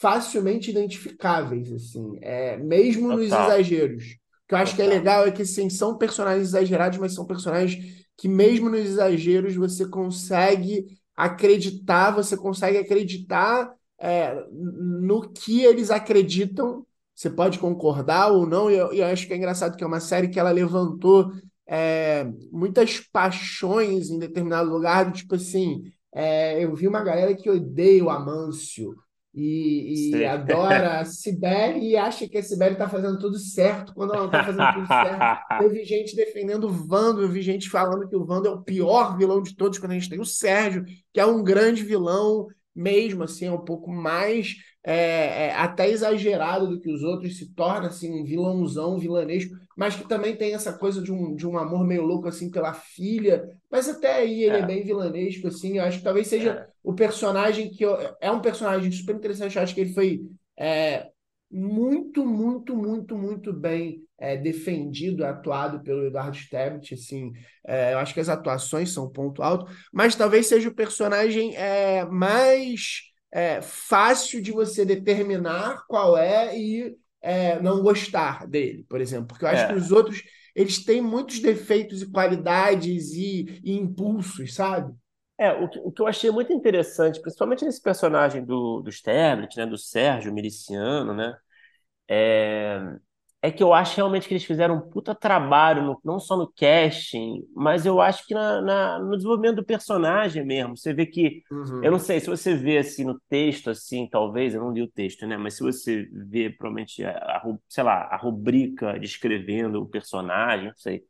facilmente 0.00 0.70
identificáveis, 0.70 1.70
assim, 1.70 2.18
é, 2.22 2.56
mesmo 2.56 3.08
nos 3.08 3.26
exageros. 3.26 4.04
O 4.04 4.48
que 4.48 4.54
eu 4.54 4.58
acho 4.58 4.74
que 4.74 4.82
é 4.82 4.86
legal 4.86 5.26
é 5.26 5.30
que 5.30 5.44
sim, 5.44 5.68
são 5.68 5.98
personagens 5.98 6.48
exagerados, 6.48 6.98
mas 6.98 7.14
são 7.14 7.26
personagens 7.26 7.99
que 8.20 8.28
mesmo 8.28 8.68
nos 8.68 8.80
exageros 8.80 9.56
você 9.56 9.88
consegue 9.88 10.98
acreditar, 11.16 12.10
você 12.10 12.36
consegue 12.36 12.76
acreditar 12.76 13.74
é, 13.98 14.44
no 14.52 15.22
que 15.32 15.62
eles 15.62 15.90
acreditam. 15.90 16.86
Você 17.14 17.30
pode 17.30 17.58
concordar 17.58 18.30
ou 18.30 18.46
não, 18.46 18.70
e 18.70 18.74
eu, 18.74 18.92
eu, 18.92 19.06
acho 19.06 19.26
que 19.26 19.32
é 19.32 19.38
engraçado 19.38 19.74
que 19.74 19.82
é 19.82 19.86
uma 19.86 20.00
série 20.00 20.28
que 20.28 20.38
ela 20.38 20.50
levantou 20.50 21.32
é, 21.66 22.30
muitas 22.52 23.00
paixões 23.00 24.10
em 24.10 24.18
determinado 24.18 24.68
lugar, 24.68 25.10
tipo 25.12 25.36
assim, 25.36 25.90
é, 26.14 26.62
eu 26.62 26.74
vi 26.74 26.86
uma 26.86 27.02
galera 27.02 27.34
que 27.34 27.48
odeia 27.48 28.04
o 28.04 28.10
Amâncio, 28.10 28.94
e, 29.32 30.10
e 30.16 30.24
adora 30.24 30.98
a 30.98 31.04
Sibeli 31.04 31.90
e 31.90 31.96
acha 31.96 32.28
que 32.28 32.36
a 32.36 32.42
Sibeli 32.42 32.72
está 32.72 32.88
fazendo 32.88 33.16
tudo 33.18 33.38
certo 33.38 33.94
quando 33.94 34.12
ela 34.12 34.22
não 34.22 34.26
está 34.26 34.44
fazendo 34.44 34.72
tudo 34.74 34.86
certo. 34.86 35.46
Teve 35.60 35.84
gente 35.84 36.16
defendendo 36.16 36.64
o 36.64 36.72
Vando, 36.72 37.22
eu 37.22 37.28
vi 37.28 37.40
gente 37.40 37.70
falando 37.70 38.08
que 38.08 38.16
o 38.16 38.24
Vando 38.24 38.48
é 38.48 38.50
o 38.50 38.62
pior 38.62 39.16
vilão 39.16 39.40
de 39.40 39.54
todos, 39.54 39.78
quando 39.78 39.92
a 39.92 39.94
gente 39.94 40.10
tem 40.10 40.20
o 40.20 40.24
Sérgio, 40.24 40.84
que 41.12 41.20
é 41.20 41.26
um 41.26 41.44
grande 41.44 41.84
vilão 41.84 42.48
mesmo, 42.80 43.24
assim, 43.24 43.46
é 43.46 43.52
um 43.52 43.64
pouco 43.64 43.92
mais 43.92 44.56
é, 44.82 45.48
é, 45.48 45.54
até 45.54 45.90
exagerado 45.90 46.66
do 46.66 46.80
que 46.80 46.90
os 46.90 47.02
outros, 47.02 47.36
se 47.36 47.52
torna 47.54 47.88
assim 47.88 48.10
um 48.10 48.24
vilãozão, 48.24 48.98
vilanesco, 48.98 49.54
mas 49.76 49.94
que 49.94 50.08
também 50.08 50.34
tem 50.34 50.54
essa 50.54 50.72
coisa 50.72 51.02
de 51.02 51.12
um, 51.12 51.34
de 51.34 51.46
um 51.46 51.58
amor 51.58 51.86
meio 51.86 52.02
louco 52.02 52.28
assim 52.28 52.50
pela 52.50 52.72
filha, 52.72 53.46
mas 53.70 53.88
até 53.88 54.14
aí 54.14 54.44
ele 54.44 54.56
é, 54.56 54.60
é 54.60 54.66
bem 54.66 54.82
vilanesco, 54.82 55.48
assim, 55.48 55.76
eu 55.76 55.84
acho 55.84 55.98
que 55.98 56.04
talvez 56.04 56.26
seja 56.28 56.50
é. 56.50 56.68
o 56.82 56.94
personagem 56.94 57.70
que 57.70 57.84
eu, 57.84 57.96
é 58.20 58.30
um 58.30 58.40
personagem 58.40 58.90
super 58.90 59.14
interessante, 59.14 59.56
eu 59.56 59.62
acho 59.62 59.74
que 59.74 59.82
ele 59.82 59.92
foi 59.92 60.22
é, 60.58 61.08
muito, 61.50 62.24
muito, 62.24 62.74
muito, 62.74 63.16
muito 63.18 63.52
bem 63.52 64.02
é, 64.20 64.36
defendido, 64.36 65.24
atuado 65.24 65.80
pelo 65.80 66.06
Eduardo 66.06 66.36
Stebbit, 66.36 66.92
assim, 66.92 67.32
é, 67.66 67.94
eu 67.94 67.98
acho 67.98 68.12
que 68.12 68.20
as 68.20 68.28
atuações 68.28 68.92
são 68.92 69.06
um 69.06 69.10
ponto 69.10 69.42
alto, 69.42 69.72
mas 69.90 70.14
talvez 70.14 70.46
seja 70.46 70.68
o 70.68 70.74
personagem 70.74 71.56
é, 71.56 72.04
mais 72.04 73.04
é, 73.32 73.62
fácil 73.62 74.42
de 74.42 74.52
você 74.52 74.84
determinar 74.84 75.86
qual 75.88 76.18
é 76.18 76.56
e 76.56 76.94
é, 77.22 77.58
não 77.60 77.82
gostar 77.82 78.46
dele, 78.46 78.84
por 78.88 79.00
exemplo, 79.00 79.28
porque 79.28 79.44
eu 79.44 79.48
acho 79.48 79.66
que 79.68 79.74
os 79.74 79.90
outros 79.90 80.22
eles 80.54 80.84
têm 80.84 81.00
muitos 81.00 81.38
defeitos 81.38 82.02
e 82.02 82.10
qualidades 82.10 83.12
e, 83.12 83.60
e 83.64 83.72
impulsos, 83.72 84.54
sabe? 84.54 84.92
É, 85.38 85.52
o 85.52 85.68
que, 85.68 85.78
o 85.78 85.92
que, 85.92 86.02
eu 86.02 86.06
achei 86.06 86.30
muito 86.30 86.52
interessante, 86.52 87.20
principalmente 87.20 87.64
nesse 87.64 87.80
personagem 87.80 88.44
do, 88.44 88.82
do 88.82 88.90
Sterblitz, 88.90 89.56
né, 89.56 89.64
do 89.64 89.78
Sérgio 89.78 90.32
Miliciano, 90.34 91.14
né, 91.14 91.34
é, 92.06 92.78
é 93.42 93.50
que 93.50 93.62
eu 93.62 93.72
acho 93.72 93.96
realmente 93.96 94.28
que 94.28 94.34
eles 94.34 94.44
fizeram 94.44 94.76
um 94.76 94.80
puta 94.80 95.14
trabalho, 95.14 95.82
no, 95.82 96.00
não 96.04 96.20
só 96.20 96.36
no 96.36 96.52
casting, 96.52 97.42
mas 97.54 97.86
eu 97.86 97.98
acho 98.00 98.26
que 98.26 98.34
na, 98.34 98.60
na, 98.60 98.98
no 98.98 99.16
desenvolvimento 99.16 99.56
do 99.56 99.64
personagem 99.64 100.44
mesmo. 100.44 100.76
Você 100.76 100.92
vê 100.92 101.06
que, 101.06 101.42
uhum. 101.50 101.82
eu 101.82 101.90
não 101.90 101.98
sei, 101.98 102.20
se 102.20 102.28
você 102.28 102.54
vê 102.54 102.76
assim 102.78 103.02
no 103.04 103.18
texto, 103.30 103.70
assim, 103.70 104.06
talvez, 104.10 104.54
eu 104.54 104.60
não 104.60 104.70
li 104.70 104.82
o 104.82 104.90
texto, 104.90 105.26
né? 105.26 105.38
Mas 105.38 105.54
se 105.54 105.62
você 105.62 106.06
vê, 106.12 106.50
provavelmente, 106.50 107.02
a, 107.02 107.12
a, 107.12 107.42
sei 107.66 107.82
lá, 107.82 108.08
a 108.10 108.16
rubrica 108.16 108.98
descrevendo 108.98 109.80
o 109.82 109.88
personagem, 109.88 110.66
não 110.66 110.76
sei. 110.76 111.02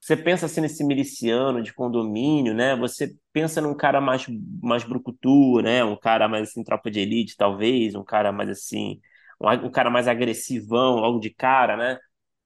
Você 0.00 0.16
pensa 0.16 0.46
assim 0.46 0.60
nesse 0.60 0.84
miliciano 0.84 1.62
de 1.62 1.72
condomínio, 1.72 2.54
né? 2.54 2.76
Você 2.76 3.16
pensa 3.32 3.60
num 3.60 3.74
cara 3.74 4.00
mais, 4.00 4.26
mais 4.62 4.84
brucutu, 4.84 5.60
né? 5.62 5.82
Um 5.82 5.96
cara 5.96 6.28
mais 6.28 6.50
assim, 6.50 6.62
tropa 6.62 6.90
de 6.90 7.00
elite, 7.00 7.36
talvez, 7.36 7.94
um 7.94 8.04
cara 8.04 8.30
mais 8.30 8.50
assim 8.50 9.00
um, 9.44 9.70
cara 9.70 9.90
mais 9.90 10.08
agressivão 10.08 10.96
logo 10.96 11.18
de 11.18 11.30
cara, 11.30 11.76
né? 11.76 11.98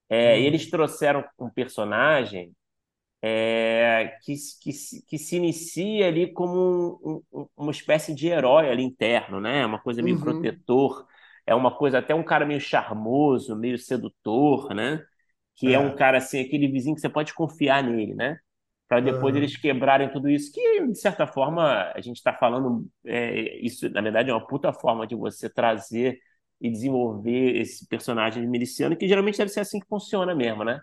É, 0.09 0.33
hum. 0.33 0.37
Eles 0.37 0.69
trouxeram 0.69 1.23
um 1.39 1.49
personagem 1.49 2.53
é, 3.21 4.17
que, 4.23 4.33
que, 4.61 4.71
que, 5.07 5.17
se 5.17 5.35
inicia 5.35 6.07
ali 6.07 6.31
como 6.31 6.99
um, 7.03 7.39
um, 7.41 7.47
uma 7.57 7.71
espécie 7.71 8.13
de 8.15 8.27
herói 8.27 8.69
ali 8.69 8.83
interno, 8.83 9.41
né? 9.41 9.65
Uma 9.65 9.79
coisa 9.79 10.01
meio 10.01 10.15
uhum. 10.17 10.21
protetor, 10.21 11.05
é 11.45 11.53
uma 11.53 11.75
coisa 11.75 11.99
até 11.99 12.15
um 12.15 12.23
cara 12.23 12.45
meio 12.45 12.61
charmoso, 12.61 13.55
meio 13.55 13.77
sedutor, 13.77 14.73
né? 14.73 15.03
Que 15.55 15.69
é. 15.69 15.73
é 15.73 15.79
um 15.79 15.95
cara 15.95 16.17
assim, 16.19 16.39
aquele 16.39 16.67
vizinho 16.67 16.95
que 16.95 17.01
você 17.01 17.09
pode 17.09 17.33
confiar 17.33 17.83
nele, 17.83 18.15
né? 18.15 18.39
Para 18.87 19.01
depois 19.01 19.35
uhum. 19.35 19.41
eles 19.41 19.57
quebrarem 19.57 20.11
tudo 20.11 20.29
isso, 20.29 20.51
que 20.51 20.87
de 20.87 20.97
certa 20.97 21.27
forma 21.27 21.91
a 21.93 22.01
gente 22.01 22.17
está 22.17 22.33
falando, 22.33 22.87
é, 23.05 23.57
isso 23.59 23.89
na 23.89 24.01
verdade 24.01 24.29
é 24.31 24.33
uma 24.33 24.47
puta 24.47 24.73
forma 24.73 25.05
de 25.05 25.15
você 25.15 25.49
trazer 25.49 26.19
e 26.61 26.69
desenvolver 26.69 27.59
esse 27.59 27.87
personagem 27.87 28.41
de 28.43 28.49
miliciano, 28.49 28.95
que 28.95 29.07
geralmente 29.07 29.37
deve 29.37 29.49
ser 29.51 29.61
assim 29.61 29.79
que 29.79 29.87
funciona 29.87 30.35
mesmo, 30.35 30.63
né? 30.63 30.79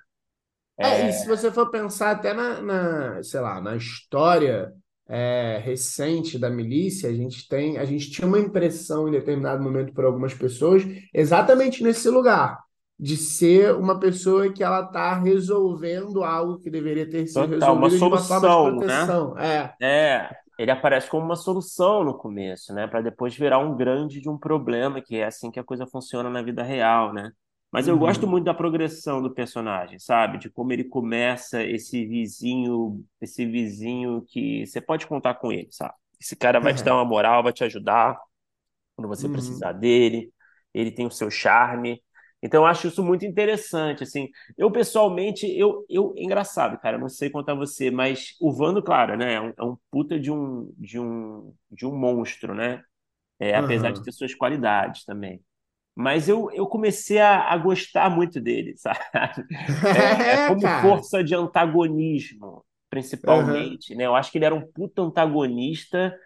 É, 0.78 0.88
é... 1.02 1.09
e 1.09 1.12
se 1.12 1.26
você 1.26 1.50
for 1.50 1.71
pensar 1.71 2.11
até 2.12 2.33
na, 2.33 2.61
na 2.62 3.23
sei 3.23 3.40
lá, 3.40 3.61
na 3.61 3.76
história 3.76 4.73
é, 5.09 5.61
recente 5.64 6.38
da 6.38 6.50
milícia, 6.50 7.09
a 7.09 7.12
gente 7.12 7.49
tem, 7.49 7.78
a 7.78 7.85
gente 7.85 8.11
tinha 8.11 8.26
uma 8.26 8.38
impressão 8.38 9.09
em 9.09 9.12
determinado 9.12 9.62
momento 9.62 9.92
por 9.92 10.04
algumas 10.04 10.35
pessoas 10.35 10.83
exatamente 11.14 11.83
nesse 11.83 12.09
lugar. 12.11 12.59
de 12.99 13.16
ser 13.16 13.75
uma 13.75 14.00
pessoa 14.00 14.50
que 14.50 14.62
ela 14.62 14.80
está 14.80 15.14
resolvendo 15.18 16.25
algo 16.25 16.59
que 16.59 16.71
deveria 16.71 17.09
ter 17.09 17.26
sido 17.26 17.47
Total, 17.49 17.75
uma 17.75 17.88
resolvido 17.88 17.99
de 17.99 18.04
uma 18.04 18.23
forma 18.23 18.49
de 18.49 18.54
solução, 18.54 18.80
né? 18.80 18.87
proteção. 18.87 19.38
É. 19.38 19.75
É, 19.80 20.37
ele 20.59 20.71
aparece 20.71 21.09
como 21.11 21.25
uma 21.25 21.37
solução 21.37 22.05
no 22.05 22.17
começo, 22.17 22.73
né? 22.75 22.87
Para 22.87 23.03
depois 23.03 23.35
virar 23.37 23.59
um 23.59 23.77
grande 23.77 24.21
de 24.21 24.29
um 24.29 24.39
problema, 24.39 25.01
que 25.03 25.17
é 25.17 25.25
assim 25.27 25.51
que 25.51 25.61
a 25.61 25.65
coisa 25.65 25.87
funciona 25.87 26.31
na 26.31 26.43
vida 26.43 26.63
real, 26.63 27.13
né? 27.13 27.31
Mas 27.71 27.89
eu 27.89 27.99
gosto 27.99 28.27
Uhum. 28.27 28.29
muito 28.29 28.45
da 28.45 28.55
progressão 28.55 29.21
do 29.23 29.35
personagem, 29.35 29.99
sabe? 29.99 30.39
De 30.39 30.49
como 30.51 30.73
ele 30.73 30.85
começa 30.85 31.63
esse 31.63 32.07
vizinho, 32.07 33.05
esse 33.21 33.45
vizinho 33.45 34.23
que 34.29 34.67
você 34.67 34.81
pode 34.81 35.07
contar 35.07 35.35
com 35.35 35.53
ele, 35.53 35.69
sabe? 35.73 35.95
Esse 36.21 36.35
cara 36.37 36.59
vai 36.61 36.73
te 36.73 36.83
dar 36.85 36.95
uma 36.95 37.05
moral, 37.05 37.43
vai 37.43 37.53
te 37.53 37.65
ajudar 37.65 38.17
quando 38.97 39.09
você 39.09 39.29
precisar 39.29 39.73
Uhum. 39.73 39.75
dele. 39.75 40.33
Ele 40.75 40.91
tem 40.91 41.07
o 41.07 41.11
seu 41.11 41.31
charme. 41.31 42.03
Então 42.43 42.62
eu 42.62 42.66
acho 42.66 42.87
isso 42.88 43.02
muito 43.02 43.25
interessante, 43.25 44.02
assim. 44.05 44.28
Eu 44.57 44.71
pessoalmente, 44.71 45.47
eu, 45.59 45.85
eu 45.88 46.12
engraçado, 46.16 46.78
cara. 46.78 46.99
Não 46.99 47.09
sei 47.09 47.31
a 47.52 47.55
você, 47.55 47.90
mas 47.90 48.35
o 48.40 48.52
Vando, 48.52 48.83
claro, 48.83 49.16
né? 49.16 49.35
É 49.35 49.40
um, 49.40 49.52
é 49.59 49.64
um 49.64 49.76
puta 49.90 50.19
de 50.21 50.31
um 50.31 50.73
de 50.78 50.99
um 51.00 51.55
de 51.71 51.87
um 51.87 51.97
monstro, 51.97 52.55
né? 52.55 52.83
É, 53.40 53.57
apesar 53.57 53.93
de 53.93 54.02
ter 54.02 54.12
suas 54.12 54.35
qualidades 54.35 55.05
também. 55.05 55.43
Mas 55.95 56.28
eu, 56.28 56.50
eu 56.52 56.66
comecei 56.66 57.19
a, 57.21 57.52
a 57.52 57.57
gostar 57.59 58.11
muito 58.11 58.40
dele, 58.40 58.76
sabe? 58.78 59.00
É, 59.93 60.16
É, 60.35 60.37
como 60.38 60.69
cara. 60.69 60.76
força 60.81 61.23
de 61.25 61.35
antagonismo, 61.35 62.64
principalmente, 62.90 63.95
né? 63.95 64.07
Eu 64.07 64.14
acho 64.14 64.31
que 64.31 64.38
ele 64.38 64.45
era 64.45 64.55
um 64.55 64.66
puta 64.73 65.02
antagonista, 65.02 66.16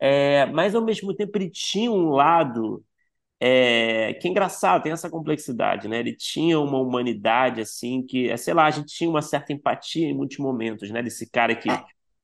é, 0.00 0.46
mas 0.46 0.74
ao 0.74 0.84
mesmo 0.84 1.14
tempo 1.14 1.36
ele 1.38 1.50
tinha 1.50 1.90
um 1.90 2.10
lado 2.10 2.84
é, 3.40 4.12
que 4.14 4.28
é 4.28 4.30
engraçado, 4.30 4.82
tem 4.82 4.92
essa 4.92 5.08
complexidade, 5.08 5.88
né? 5.88 5.98
Ele 5.98 6.14
tinha 6.14 6.60
uma 6.60 6.78
humanidade 6.78 7.62
assim 7.62 8.02
que, 8.06 8.28
é, 8.28 8.36
sei 8.36 8.52
lá, 8.52 8.66
a 8.66 8.70
gente 8.70 8.94
tinha 8.94 9.08
uma 9.08 9.22
certa 9.22 9.52
empatia 9.52 10.06
em 10.06 10.14
muitos 10.14 10.36
momentos, 10.38 10.90
né? 10.90 11.02
Desse 11.02 11.30
cara 11.30 11.54
que, 11.56 11.68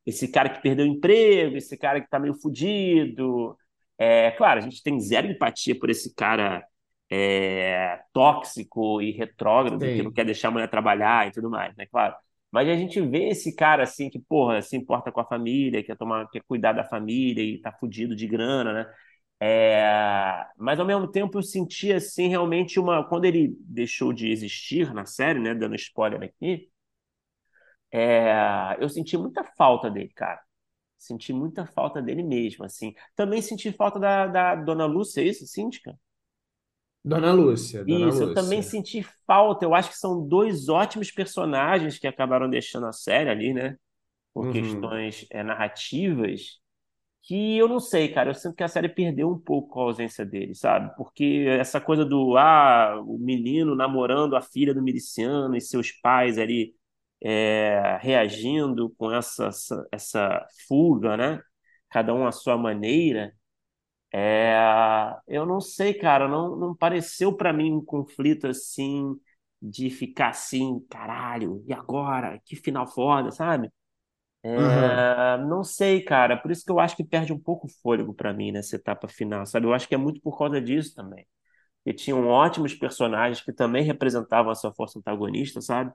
esse 0.04 0.28
cara 0.30 0.50
que 0.50 0.60
perdeu 0.60 0.84
o 0.84 0.88
emprego, 0.88 1.56
esse 1.56 1.76
cara 1.78 2.00
que 2.02 2.10
tá 2.10 2.18
meio 2.18 2.34
fudido. 2.34 3.56
É, 3.98 4.30
claro, 4.32 4.58
a 4.60 4.62
gente 4.62 4.82
tem 4.82 5.00
zero 5.00 5.26
empatia 5.26 5.78
por 5.78 5.88
esse 5.88 6.14
cara 6.14 6.62
é, 7.10 8.00
tóxico 8.12 9.00
e 9.00 9.10
retrógrado 9.12 9.80
que 9.80 10.02
não 10.02 10.12
quer 10.12 10.24
deixar 10.26 10.48
a 10.48 10.50
mulher 10.50 10.68
trabalhar 10.68 11.26
e 11.26 11.30
tudo 11.32 11.48
mais, 11.48 11.74
né? 11.76 11.86
Claro. 11.86 12.14
Mas 12.52 12.68
a 12.68 12.76
gente 12.76 13.00
vê 13.00 13.28
esse 13.28 13.54
cara 13.54 13.82
assim 13.84 14.10
que, 14.10 14.18
porra, 14.18 14.62
se 14.62 14.76
importa 14.76 15.10
com 15.10 15.20
a 15.20 15.24
família, 15.24 15.82
quer 15.82 15.96
tomar, 15.96 16.28
quer 16.30 16.42
cuidar 16.46 16.72
da 16.72 16.84
família 16.84 17.42
e 17.42 17.58
tá 17.60 17.72
fudido 17.72 18.14
de 18.14 18.26
grana, 18.26 18.72
né? 18.72 18.86
É, 19.40 20.46
mas 20.56 20.80
ao 20.80 20.86
mesmo 20.86 21.06
tempo 21.10 21.38
eu 21.38 21.42
senti 21.42 21.92
assim 21.92 22.28
realmente 22.28 22.80
uma 22.80 23.04
quando 23.06 23.26
ele 23.26 23.54
deixou 23.60 24.12
de 24.12 24.28
existir 24.30 24.94
na 24.94 25.04
série, 25.04 25.38
né, 25.40 25.54
dando 25.54 25.74
spoiler 25.76 26.22
aqui, 26.22 26.70
é, 27.92 28.76
eu 28.80 28.88
senti 28.88 29.16
muita 29.16 29.44
falta 29.44 29.90
dele, 29.90 30.10
cara. 30.14 30.40
Senti 30.98 31.32
muita 31.32 31.66
falta 31.66 32.02
dele 32.02 32.22
mesmo, 32.22 32.64
assim. 32.64 32.94
Também 33.16 33.42
senti 33.42 33.72
falta 33.72 34.00
da, 34.00 34.26
da 34.26 34.56
Dona 34.56 34.86
Lúcia, 34.86 35.22
é 35.22 35.26
isso, 35.26 35.46
síndica? 35.46 35.98
Dona 37.02 37.32
Lúcia, 37.32 37.82
Dona 37.84 38.10
Isso, 38.10 38.22
eu 38.24 38.32
também 38.32 38.62
Lúcia. 38.62 38.62
senti 38.62 39.02
falta. 39.26 39.64
Eu 39.64 39.74
acho 39.74 39.90
que 39.90 39.96
são 39.98 40.26
dois 40.26 40.68
ótimos 40.68 41.10
personagens 41.10 41.98
que 41.98 42.06
acabaram 42.06 42.50
deixando 42.50 42.86
a 42.86 42.92
série 42.92 43.30
ali, 43.30 43.52
né? 43.54 43.76
Por 44.34 44.48
Uhum. 44.48 44.50
questões 44.50 45.26
é, 45.30 45.42
narrativas. 45.44 46.60
Que 47.26 47.56
eu 47.58 47.68
não 47.68 47.80
sei, 47.80 48.08
cara. 48.12 48.30
Eu 48.30 48.34
sinto 48.34 48.54
que 48.56 48.62
a 48.64 48.68
série 48.68 48.88
perdeu 48.88 49.30
um 49.30 49.38
pouco 49.38 49.68
com 49.70 49.80
a 49.80 49.84
ausência 49.84 50.24
dele, 50.24 50.54
sabe? 50.54 50.94
Porque 50.96 51.46
essa 51.48 51.80
coisa 51.80 52.04
do 52.04 52.36
ah, 52.36 53.00
o 53.04 53.18
menino 53.18 53.74
namorando 53.74 54.36
a 54.36 54.42
filha 54.42 54.72
do 54.74 54.82
miliciano 54.82 55.56
e 55.56 55.60
seus 55.60 55.90
pais 55.92 56.38
ali 56.38 56.74
é, 57.22 57.98
reagindo 58.00 58.90
com 58.98 59.10
essa, 59.12 59.46
essa, 59.48 59.88
essa 59.92 60.46
fuga, 60.68 61.16
né? 61.16 61.42
Cada 61.90 62.14
um 62.14 62.26
à 62.26 62.32
sua 62.32 62.56
maneira. 62.56 63.34
É, 64.12 64.56
eu 65.28 65.46
não 65.46 65.60
sei, 65.60 65.94
cara. 65.94 66.28
Não, 66.28 66.56
não 66.56 66.74
pareceu 66.74 67.36
pra 67.36 67.52
mim 67.52 67.72
um 67.72 67.84
conflito 67.84 68.46
assim 68.46 69.18
de 69.60 69.90
ficar 69.90 70.30
assim, 70.30 70.80
caralho, 70.90 71.64
e 71.66 71.72
agora? 71.72 72.40
Que 72.44 72.56
final 72.56 72.86
foda, 72.86 73.30
sabe? 73.32 73.70
É, 74.54 75.38
não 75.46 75.62
sei, 75.64 76.02
cara. 76.02 76.36
Por 76.36 76.50
isso 76.50 76.64
que 76.64 76.70
eu 76.70 76.80
acho 76.80 76.96
que 76.96 77.04
perde 77.04 77.32
um 77.32 77.38
pouco 77.38 77.66
o 77.66 77.70
fôlego 77.82 78.14
pra 78.14 78.32
mim 78.32 78.52
nessa 78.52 78.76
etapa 78.76 79.08
final, 79.08 79.44
sabe? 79.46 79.66
Eu 79.66 79.74
acho 79.74 79.88
que 79.88 79.94
é 79.94 79.98
muito 79.98 80.20
por 80.20 80.38
causa 80.38 80.60
disso 80.60 80.94
também. 80.94 81.26
E 81.86 81.92
tinham 81.94 82.26
ótimos 82.28 82.74
personagens 82.74 83.42
que 83.44 83.52
também 83.52 83.84
representavam 83.84 84.50
a 84.52 84.54
sua 84.56 84.72
força 84.74 84.98
antagonista, 84.98 85.60
sabe? 85.62 85.92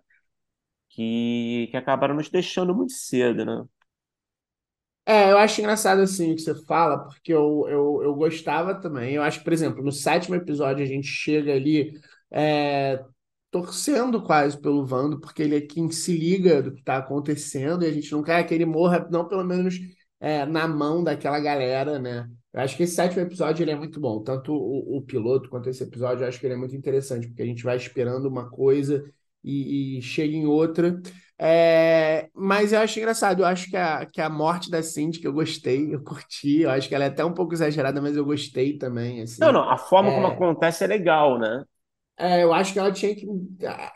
Que, 0.90 1.68
que 1.72 1.78
acabaram 1.78 2.16
nos 2.16 2.30
deixando 2.30 2.76
muito 2.76 2.94
cedo, 2.94 3.46
né? 3.46 3.66
É, 5.06 5.32
eu 5.32 5.38
acho 5.38 5.60
engraçado 5.60 6.02
assim 6.02 6.32
o 6.32 6.36
que 6.36 6.42
você 6.42 6.56
fala, 6.66 7.06
porque 7.06 7.34
eu, 7.34 7.66
eu, 7.68 8.02
eu 8.04 8.16
gostava 8.16 8.76
também. 8.80 9.16
Eu 9.16 9.24
acho 9.24 9.40
que, 9.40 9.44
por 9.44 9.54
exemplo, 9.54 9.84
no 9.84 9.92
sétimo 9.92 10.36
episódio 10.36 10.84
a 10.84 10.88
gente 10.88 11.08
chega 11.08 11.54
ali 11.54 12.00
é, 12.32 13.04
torcendo 13.52 14.24
quase 14.24 14.60
pelo 14.60 14.86
Wando, 14.90 15.20
porque 15.20 15.44
ele 15.44 15.56
é 15.58 15.62
quem 15.62 15.92
se 15.92 16.14
liga 16.18 16.62
do 16.64 16.74
que 16.74 16.80
está 16.80 16.98
acontecendo 16.98 17.84
e 17.84 17.88
a 17.88 17.92
gente 17.94 18.12
não 18.12 18.24
quer 18.24 18.44
que 18.46 18.54
ele 18.54 18.66
morra, 18.66 19.08
não 19.12 19.28
pelo 19.28 19.44
menos 19.44 19.76
é, 20.20 20.46
na 20.46 20.68
mão 20.68 21.04
daquela 21.04 21.40
galera, 21.40 22.00
né? 22.00 22.30
Eu 22.54 22.62
acho 22.62 22.76
que 22.78 22.84
esse 22.84 22.96
sétimo 22.96 23.22
episódio 23.22 23.64
ele 23.64 23.72
é 23.72 23.76
muito 23.76 24.00
bom, 24.00 24.22
tanto 24.24 24.54
o, 24.54 24.98
o 24.98 25.02
piloto 25.02 25.50
quanto 25.50 25.70
esse 25.70 25.84
episódio, 25.84 26.24
eu 26.24 26.28
acho 26.28 26.40
que 26.40 26.46
ele 26.46 26.54
é 26.56 26.58
muito 26.58 26.76
interessante, 26.76 27.28
porque 27.28 27.42
a 27.44 27.46
gente 27.46 27.64
vai 27.64 27.78
esperando 27.78 28.28
uma 28.28 28.50
coisa 28.50 29.04
e, 29.44 29.98
e 29.98 30.02
chega 30.02 30.36
em 30.36 30.46
outra. 30.46 31.02
É, 31.40 32.30
mas 32.36 32.72
eu 32.74 32.80
acho 32.80 33.00
engraçado, 33.00 33.42
eu 33.42 33.46
acho 33.46 33.70
que 33.70 33.76
a, 33.78 34.06
que 34.06 34.22
a 34.22 34.30
morte 34.30 34.70
da 34.70 34.84
Cindy, 34.84 35.20
que 35.20 35.28
eu 35.28 35.34
gostei, 35.34 35.94
eu 35.94 36.04
curti, 36.04 36.60
eu 36.62 36.70
acho 36.70 36.88
que 36.88 36.94
ela 36.96 37.06
é 37.06 37.08
até 37.08 37.26
um 37.26 37.34
pouco 37.34 37.54
exagerada, 37.54 38.02
mas 38.02 38.16
eu 38.16 38.24
gostei 38.26 38.78
também, 38.78 39.22
Não, 39.38 39.52
assim. 39.52 39.52
não, 39.52 39.70
a 39.70 39.78
forma 39.78 40.14
como 40.14 40.28
É, 40.28 40.28
acontece 40.28 40.84
é 40.84 40.88
legal, 40.88 41.38
né? 41.40 41.66
É, 42.22 42.44
eu 42.44 42.54
acho 42.54 42.74
que 42.74 42.80
ela 42.80 42.92
tinha 42.92 43.16
que. 43.16 43.28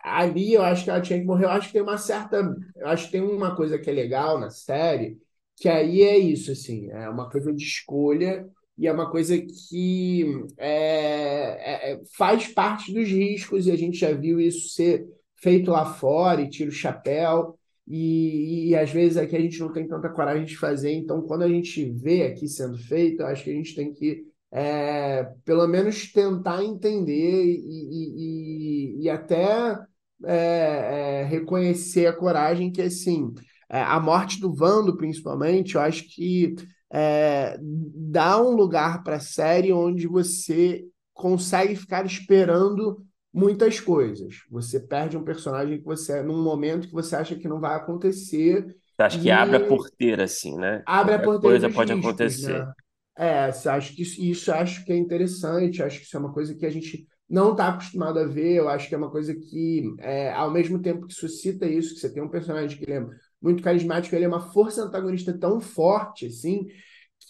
Ali 0.03 0.53
eu 0.53 0.61
acho 0.63 0.83
que 0.83 0.89
ela 0.89 1.01
tinha 1.01 1.19
que 1.19 1.25
morrer. 1.25 1.45
Eu 1.45 1.49
acho 1.49 1.67
que 1.67 1.73
tem 1.73 1.81
uma 1.81 1.97
certa. 1.97 2.37
Eu 2.75 2.87
acho 2.87 3.05
que 3.05 3.11
tem 3.11 3.21
uma 3.21 3.55
coisa 3.55 3.77
que 3.79 3.89
é 3.89 3.93
legal 3.93 4.39
na 4.39 4.49
série, 4.49 5.17
que 5.55 5.69
aí 5.69 6.01
é 6.01 6.17
isso, 6.17 6.51
assim, 6.51 6.89
é 6.91 7.09
uma 7.09 7.29
coisa 7.29 7.53
de 7.53 7.63
escolha 7.63 8.47
e 8.77 8.87
é 8.87 8.91
uma 8.91 9.09
coisa 9.09 9.37
que 9.39 10.25
é, 10.57 11.91
é- 11.91 11.91
é- 11.93 12.01
faz 12.17 12.47
parte 12.47 12.93
dos 12.93 13.07
riscos, 13.07 13.67
e 13.67 13.71
a 13.71 13.77
gente 13.77 13.97
já 13.97 14.11
viu 14.11 14.39
isso 14.39 14.69
ser 14.69 15.07
feito 15.35 15.71
lá 15.71 15.85
fora, 15.93 16.41
e 16.41 16.49
tira 16.49 16.69
o 16.69 16.73
chapéu. 16.73 17.57
E, 17.87 18.69
e 18.69 18.75
às 18.75 18.89
vezes 18.91 19.15
aqui 19.17 19.35
a 19.35 19.39
gente 19.39 19.59
não 19.59 19.71
tem 19.71 19.87
tanta 19.87 20.09
coragem 20.09 20.45
de 20.45 20.57
fazer, 20.57 20.91
então 20.93 21.21
quando 21.21 21.43
a 21.43 21.47
gente 21.49 21.85
vê 21.91 22.23
aqui 22.23 22.47
sendo 22.47 22.77
feito, 22.79 23.21
eu 23.21 23.27
acho 23.27 23.43
que 23.43 23.51
a 23.51 23.53
gente 23.53 23.75
tem 23.75 23.93
que 23.93 24.25
é, 24.55 25.25
pelo 25.43 25.67
menos 25.67 26.09
tentar 26.13 26.63
entender 26.63 27.43
e, 27.43 29.01
e, 29.01 29.03
e, 29.03 29.09
até 29.09 29.77
é, 30.23 30.33
é, 30.33 31.23
reconhecer 31.25 32.07
a 32.07 32.13
coragem 32.13 32.71
que, 32.71 32.81
assim, 32.81 33.33
é, 33.69 33.81
a 33.81 33.99
morte 33.99 34.39
do 34.39 34.53
Vando, 34.53 34.95
principalmente, 34.95 35.75
eu 35.75 35.81
acho 35.81 36.07
que 36.07 36.55
é, 36.89 37.57
dá 37.61 38.41
um 38.41 38.51
lugar 38.51 39.03
para 39.03 39.17
a 39.17 39.19
série 39.19 39.73
onde 39.73 40.07
você 40.07 40.85
consegue 41.13 41.75
ficar 41.75 42.05
esperando 42.05 43.05
muitas 43.33 43.81
coisas. 43.81 44.35
Você 44.49 44.79
perde 44.79 45.17
um 45.17 45.23
personagem 45.25 45.79
que 45.79 45.83
você, 45.83 46.23
num 46.23 46.41
momento 46.41 46.87
que 46.87 46.93
você 46.93 47.17
acha 47.17 47.35
que 47.35 47.49
não 47.49 47.59
vai 47.59 47.75
acontecer, 47.75 48.65
Acho 48.97 49.21
que 49.21 49.29
abre 49.29 49.57
a 49.57 49.67
porteira, 49.67 50.23
assim, 50.23 50.55
né? 50.55 50.81
abre 50.85 51.15
a 51.15 51.19
porteira 51.19 51.59
coisa 51.59 51.69
pode 51.69 51.93
riscos, 51.93 52.07
acontecer. 52.07 52.65
né? 52.65 52.73
É, 53.17 53.45
acho 53.69 53.95
que 53.95 54.01
isso, 54.01 54.21
isso 54.21 54.51
acho 54.51 54.83
que 54.85 54.91
é 54.91 54.97
interessante, 54.97 55.81
acho 55.81 55.99
que 55.99 56.05
isso 56.05 56.17
é 56.17 56.19
uma 56.19 56.33
coisa 56.33 56.53
que 56.55 56.65
a 56.65 56.69
gente 56.69 57.07
não 57.29 57.51
está 57.51 57.69
acostumado 57.69 58.19
a 58.19 58.25
ver, 58.25 58.55
eu 58.55 58.69
acho 58.69 58.87
que 58.87 58.93
é 58.95 58.97
uma 58.97 59.09
coisa 59.09 59.33
que, 59.33 59.83
é, 59.99 60.31
ao 60.33 60.51
mesmo 60.51 60.81
tempo 60.81 61.07
que 61.07 61.13
suscita 61.13 61.65
isso, 61.67 61.93
que 61.95 61.99
você 62.01 62.13
tem 62.13 62.21
um 62.21 62.29
personagem 62.29 62.77
que 62.77 62.83
ele 62.83 62.93
é 62.93 63.05
muito 63.41 63.63
carismático, 63.63 64.15
ele 64.15 64.25
é 64.25 64.27
uma 64.27 64.51
força 64.51 64.83
antagonista 64.83 65.37
tão 65.37 65.59
forte, 65.61 66.27
assim, 66.27 66.65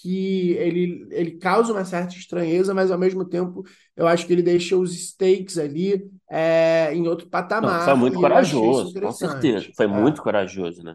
que 0.02 0.52
ele, 0.54 1.08
ele 1.12 1.38
causa 1.38 1.72
uma 1.72 1.86
certa 1.86 2.16
estranheza, 2.16 2.74
mas 2.74 2.92
ao 2.92 2.98
mesmo 3.00 3.24
tempo 3.26 3.64
eu 3.96 4.08
acho 4.08 4.26
que 4.28 4.34
ele 4.34 4.42
deixa 4.44 4.76
os 4.78 4.94
stakes 4.94 5.58
ali 5.58 6.10
é, 6.30 6.94
em 6.94 7.08
outro 7.08 7.28
Não, 7.60 7.78
foi 7.78 7.94
patamar, 7.94 7.96
muito 7.96 8.18
corajoso, 8.20 8.98
com 8.98 9.12
certeza. 9.14 9.70
Foi 9.76 9.88
É. 9.88 9.88
muito 9.88 10.22
corajoso, 10.22 10.82
né? 10.84 10.94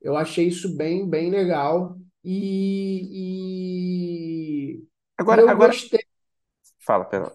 Eu 0.00 0.16
achei 0.16 0.46
isso 0.48 0.76
bem, 0.76 1.08
bem 1.08 1.30
legal. 1.30 1.96
E, 2.28 3.08
e, 4.80 4.86
Agora, 5.16 5.42
eu 5.42 5.48
agora, 5.50 5.72
gostei. 5.72 6.00
fala, 6.78 7.04
perdão. 7.04 7.32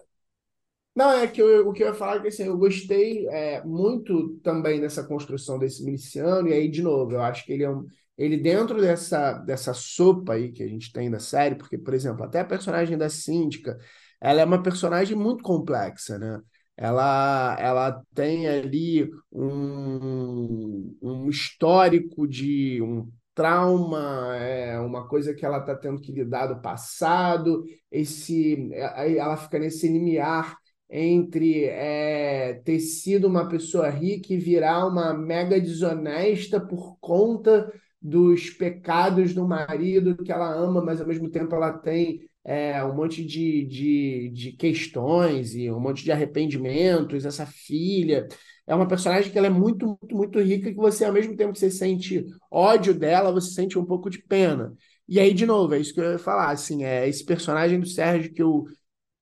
Não, 0.94 1.10
é 1.12 1.26
que 1.26 1.40
eu, 1.40 1.68
o 1.68 1.72
que 1.72 1.82
eu 1.82 1.88
ia 1.88 1.94
falar 1.94 2.16
é 2.16 2.20
que 2.20 2.28
assim, 2.28 2.44
eu 2.44 2.58
gostei 2.58 3.26
é, 3.28 3.64
muito 3.64 4.36
também 4.42 4.80
dessa 4.80 5.02
construção 5.04 5.58
desse 5.58 5.82
miliciano, 5.84 6.48
e 6.48 6.52
aí, 6.52 6.68
de 6.68 6.82
novo, 6.82 7.12
eu 7.12 7.22
acho 7.22 7.44
que 7.46 7.52
ele 7.52 7.64
é 7.64 7.70
um. 7.70 7.86
Ele 8.18 8.36
dentro 8.36 8.78
dessa, 8.80 9.32
dessa 9.38 9.72
sopa 9.72 10.34
aí 10.34 10.52
que 10.52 10.62
a 10.62 10.68
gente 10.68 10.92
tem 10.92 11.10
da 11.10 11.18
série, 11.18 11.54
porque, 11.54 11.78
por 11.78 11.94
exemplo, 11.94 12.22
até 12.24 12.40
a 12.40 12.44
personagem 12.44 12.98
da 12.98 13.08
síndica, 13.08 13.78
ela 14.20 14.42
é 14.42 14.44
uma 14.44 14.62
personagem 14.62 15.16
muito 15.16 15.42
complexa, 15.42 16.18
né? 16.18 16.38
ela, 16.76 17.56
ela 17.58 18.02
tem 18.14 18.48
ali 18.48 19.10
um, 19.30 20.96
um 21.02 21.28
histórico 21.30 22.26
de 22.28 22.80
um 22.82 23.10
trauma, 23.34 24.36
é 24.36 24.78
uma 24.78 25.08
coisa 25.08 25.34
que 25.34 25.44
ela 25.44 25.58
está 25.58 25.74
tendo 25.74 26.00
que 26.00 26.12
lidar 26.12 26.46
do 26.46 26.60
passado, 26.60 27.64
esse, 27.90 28.70
aí 28.94 29.16
ela 29.18 29.36
fica 29.36 29.58
nesse 29.58 29.88
limiar 29.88 30.56
entre 30.90 31.64
é, 31.64 32.60
ter 32.64 32.78
sido 32.78 33.26
uma 33.26 33.48
pessoa 33.48 33.88
rica 33.88 34.34
e 34.34 34.36
virar 34.36 34.86
uma 34.86 35.14
mega 35.14 35.58
desonesta 35.58 36.60
por 36.60 36.98
conta 37.00 37.72
dos 38.00 38.50
pecados 38.50 39.32
do 39.32 39.46
marido 39.46 40.16
que 40.16 40.30
ela 40.30 40.52
ama, 40.52 40.82
mas 40.84 41.00
ao 41.00 41.06
mesmo 41.06 41.30
tempo 41.30 41.54
ela 41.54 41.72
tem 41.72 42.20
é, 42.44 42.84
um 42.84 42.94
monte 42.94 43.24
de, 43.24 43.64
de, 43.64 44.30
de 44.34 44.52
questões 44.52 45.54
e 45.54 45.70
um 45.70 45.80
monte 45.80 46.02
de 46.04 46.12
arrependimentos, 46.12 47.24
essa 47.24 47.46
filha. 47.46 48.26
É 48.66 48.74
uma 48.74 48.86
personagem 48.86 49.30
que 49.32 49.38
ela 49.38 49.48
é 49.48 49.50
muito, 49.50 49.86
muito, 49.86 50.16
muito 50.16 50.40
rica, 50.40 50.70
que 50.70 50.76
você, 50.76 51.04
ao 51.04 51.12
mesmo 51.12 51.36
tempo 51.36 51.52
que 51.52 51.58
você 51.58 51.70
sente 51.70 52.24
ódio 52.50 52.94
dela, 52.94 53.32
você 53.32 53.50
sente 53.52 53.78
um 53.78 53.84
pouco 53.84 54.08
de 54.08 54.18
pena. 54.22 54.74
E 55.08 55.18
aí, 55.18 55.34
de 55.34 55.44
novo, 55.46 55.74
é 55.74 55.78
isso 55.80 55.92
que 55.92 56.00
eu 56.00 56.12
ia 56.12 56.18
falar, 56.18 56.50
assim, 56.50 56.84
é 56.84 57.08
esse 57.08 57.24
personagem 57.24 57.80
do 57.80 57.86
Sérgio 57.86 58.32
que, 58.32 58.42
eu, 58.42 58.64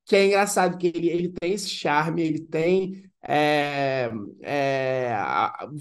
que 0.06 0.16
é 0.16 0.26
engraçado, 0.26 0.78
que 0.78 0.88
ele, 0.88 1.08
ele 1.08 1.28
tem 1.40 1.52
esse 1.54 1.68
charme, 1.68 2.22
ele 2.22 2.40
tem 2.40 3.02
é, 3.22 4.10
é, 4.42 5.14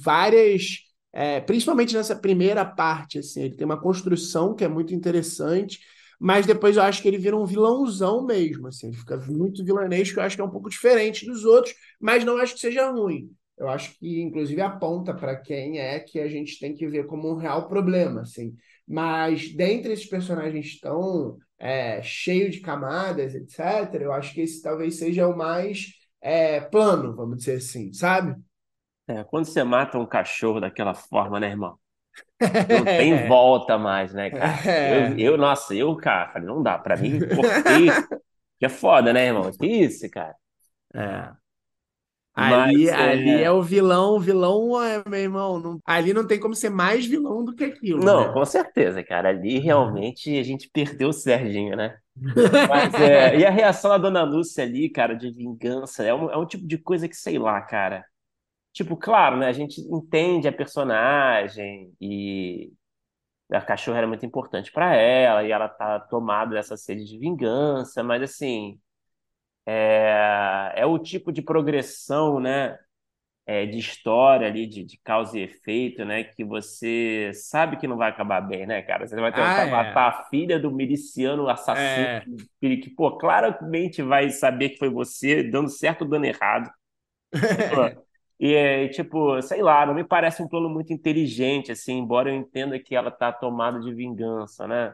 várias... 0.04 0.80
É, 1.12 1.42
principalmente 1.42 1.96
nessa 1.96 2.16
primeira 2.16 2.64
parte, 2.64 3.18
assim, 3.20 3.42
ele 3.44 3.56
tem 3.56 3.66
uma 3.66 3.80
construção 3.82 4.54
que 4.56 4.64
é 4.64 4.68
muito 4.68 4.94
interessante, 4.94 5.80
mas 6.20 6.46
depois 6.46 6.78
eu 6.78 6.84
acho 6.84 7.02
que 7.02 7.08
ele 7.08 7.18
vira 7.18 7.36
um 7.36 7.46
vilãozão 7.46 8.24
mesmo, 8.26 8.68
assim, 8.68 8.88
ele 8.88 8.98
fica 8.98 9.18
muito 9.18 9.66
vilanesco, 9.66 10.20
eu 10.20 10.24
acho 10.24 10.36
que 10.36 10.42
é 10.42 10.46
um 10.46 10.52
pouco 10.52 10.70
diferente 10.70 11.26
dos 11.26 11.46
outros, 11.46 11.74
mas 12.00 12.24
não 12.24 12.38
acho 12.38 12.54
que 12.54 12.60
seja 12.60 12.92
ruim. 12.92 13.30
Eu 13.60 13.70
acho 13.70 13.98
que, 14.00 14.22
inclusive, 14.22 14.62
aponta 14.62 15.14
para 15.14 15.36
quem 15.36 15.80
é 15.80 16.00
que 16.00 16.20
a 16.20 16.30
gente 16.30 16.58
tem 16.60 16.74
que 16.74 16.88
ver 16.88 17.06
como 17.08 17.30
um 17.30 17.36
real 17.36 17.68
problema, 17.68 18.22
assim. 18.22 18.56
Mas, 18.88 19.54
dentre 19.54 19.92
esses 19.92 20.06
personagens 20.08 20.80
tão 20.80 21.38
é, 21.60 22.02
cheio 22.02 22.50
de 22.50 22.62
camadas, 22.62 23.36
etc., 23.36 24.06
eu 24.06 24.14
acho 24.14 24.34
que 24.34 24.42
esse 24.42 24.62
talvez 24.62 24.96
seja 24.98 25.28
o 25.28 25.38
mais 25.38 25.94
é, 26.22 26.62
plano, 26.62 27.16
vamos 27.16 27.40
dizer 27.40 27.58
assim, 27.58 27.92
sabe? 27.94 28.36
É, 29.08 29.24
quando 29.24 29.46
você 29.46 29.64
mata 29.64 29.98
um 29.98 30.06
cachorro 30.06 30.62
daquela 30.62 30.94
forma, 30.94 31.40
né, 31.40 31.50
irmão? 31.50 31.78
Não 32.70 32.86
tem 32.86 33.16
volta 33.28 33.78
mais, 33.78 34.14
né, 34.14 34.30
cara? 34.30 34.62
Eu, 34.86 35.06
É. 35.06 35.16
eu 35.18 35.38
nossa, 35.38 35.74
eu, 35.76 35.96
cara, 35.98 36.32
falei, 36.32 36.48
não 36.48 36.62
dá. 36.64 36.78
Pra 36.78 36.98
mim, 36.98 37.26
cortei, 37.28 37.90
que 38.60 38.66
é 38.66 38.70
foda, 38.70 39.14
né, 39.14 39.28
irmão? 39.28 39.52
Que 39.52 39.66
isso, 39.68 40.10
cara? 40.10 40.36
É. 40.94 41.32
Ali, 42.42 42.90
Mas, 42.90 42.90
ali 42.90 43.42
é 43.44 43.44
é... 43.44 43.52
o 43.52 43.62
vilão, 43.62 44.16
o 44.16 44.20
vilão, 44.20 44.82
é, 44.82 45.04
meu 45.08 45.20
irmão, 45.20 45.60
não- 45.60 45.80
ali 45.86 46.14
não 46.14 46.26
tem 46.28 46.40
como 46.40 46.56
ser 46.56 46.70
mais 46.70 47.06
vilão 47.06 47.44
do 47.44 47.54
que 47.56 47.64
aquilo, 47.66 48.06
Não, 48.06 48.28
né? 48.28 48.34
com 48.34 48.46
certeza, 48.46 49.04
cara. 49.04 49.30
Ali 49.30 49.60
realmente 49.60 50.38
a 50.38 50.44
gente 50.44 50.70
perdeu 50.72 51.10
o 51.10 51.14
Serginho, 51.14 51.76
né? 51.76 51.98
Mas, 52.66 53.00
é... 53.00 53.38
E 53.38 53.46
a 53.46 53.50
reação 53.50 53.90
da 53.92 53.98
Dona 53.98 54.24
Lúcia 54.24 54.64
ali, 54.64 54.90
cara, 54.90 55.16
de 55.16 55.32
vingança, 55.32 56.04
é 56.04 56.14
um, 56.14 56.30
é 56.32 56.38
um 56.38 56.46
tipo 56.46 56.66
de 56.68 56.78
coisa 56.78 57.08
que, 57.10 57.16
sei 57.16 57.38
lá, 57.40 57.62
cara. 57.62 58.06
Tipo, 58.74 58.98
claro, 58.98 59.38
né? 59.38 59.48
A 59.48 59.54
gente 59.54 59.82
entende 59.82 60.48
a 60.48 60.54
personagem 60.54 61.94
e 62.02 62.72
a 63.52 63.62
cachorra 63.62 64.00
era 64.00 64.08
muito 64.08 64.26
importante 64.26 64.72
pra 64.72 64.96
ela 64.96 65.44
e 65.44 65.52
ela 65.52 65.70
tá 65.70 66.00
tomada 66.02 66.52
dessa 66.56 66.78
sede 66.78 67.06
de 67.06 67.18
vingança, 67.20 68.04
mas 68.04 68.22
assim, 68.24 68.80
é, 69.72 70.74
é 70.78 70.86
o 70.86 70.98
tipo 71.00 71.32
de 71.32 71.42
progressão, 71.42 72.40
né? 72.40 72.78
é, 73.46 73.66
de 73.66 73.80
história 73.80 74.48
ali, 74.48 74.68
de, 74.68 74.84
de 74.84 74.98
causa 75.04 75.38
e 75.38 75.44
efeito, 75.44 76.06
né? 76.06 76.24
Que 76.24 76.44
você 76.46 77.32
sabe 77.34 77.78
que 77.78 77.88
não 77.88 77.98
vai 77.98 78.10
acabar 78.12 78.42
bem, 78.42 78.66
né, 78.68 78.82
cara? 78.84 79.08
Você 79.08 79.16
vai 79.16 79.34
Ah, 79.34 79.36
tentar 79.36 79.66
é. 79.66 79.72
matar 79.72 80.10
a 80.10 80.24
filha 80.30 80.60
do 80.60 80.72
miliciano 80.72 81.50
assassino, 81.50 82.12
É. 82.18 82.26
que, 82.62 82.90
pô, 82.92 83.18
claramente 83.18 84.02
vai 84.04 84.30
saber 84.30 84.70
que 84.70 84.78
foi 84.78 84.90
você, 84.90 85.44
dando 85.44 85.70
certo 85.70 86.04
ou 86.04 86.10
dando 86.10 86.26
errado. 86.26 86.72
E, 88.40 88.54
é, 88.54 88.88
tipo, 88.88 89.42
sei 89.42 89.62
lá, 89.62 89.86
não 89.86 89.94
me 89.94 90.04
parece 90.04 90.42
um 90.42 90.48
plano 90.48 90.70
muito 90.70 90.94
inteligente, 90.94 91.72
assim, 91.74 91.98
embora 91.98 92.30
eu 92.30 92.36
entenda 92.36 92.80
que 92.80 92.96
ela 92.96 93.12
tá 93.12 93.34
tomada 93.34 93.80
de 93.82 93.94
vingança, 93.94 94.66
né? 94.68 94.94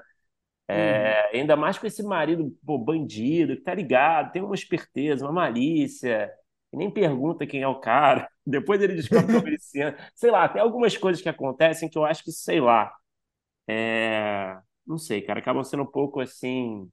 Uhum. 0.73 0.75
É, 0.75 1.32
ainda 1.38 1.56
mais 1.56 1.78
com 1.78 1.86
esse 1.88 2.01
marido, 2.04 2.51
pô, 2.65 2.78
bandido, 2.78 3.56
que 3.56 3.62
tá 3.62 3.73
ligado, 3.73 4.32
tem 4.32 4.41
uma 4.41 4.56
esperteza, 4.56 5.25
uma 5.25 5.32
malícia, 5.34 6.32
e 6.73 6.78
nem 6.78 6.91
pergunta 6.91 7.45
quem 7.47 7.62
é 7.62 7.67
o 7.67 7.80
cara. 7.80 8.28
Depois 8.45 8.82
ele 8.82 8.95
descobre 8.95 9.28
que 9.28 9.36
é 9.36 9.39
o 9.39 9.43
miliciano. 9.45 9.97
Sei 10.15 10.32
lá, 10.32 10.47
tem 10.49 10.62
algumas 10.62 10.97
coisas 10.97 11.21
que 11.21 11.30
acontecem 11.30 11.89
que 11.89 11.97
eu 11.97 12.06
acho 12.06 12.23
que, 12.23 12.32
sei 12.32 12.60
lá, 12.62 12.91
é, 13.67 14.58
não 14.88 14.97
sei, 14.97 15.21
cara, 15.21 15.39
acabam 15.39 15.63
sendo 15.63 15.84
um 15.84 15.86
pouco 15.91 16.19
assim, 16.21 16.89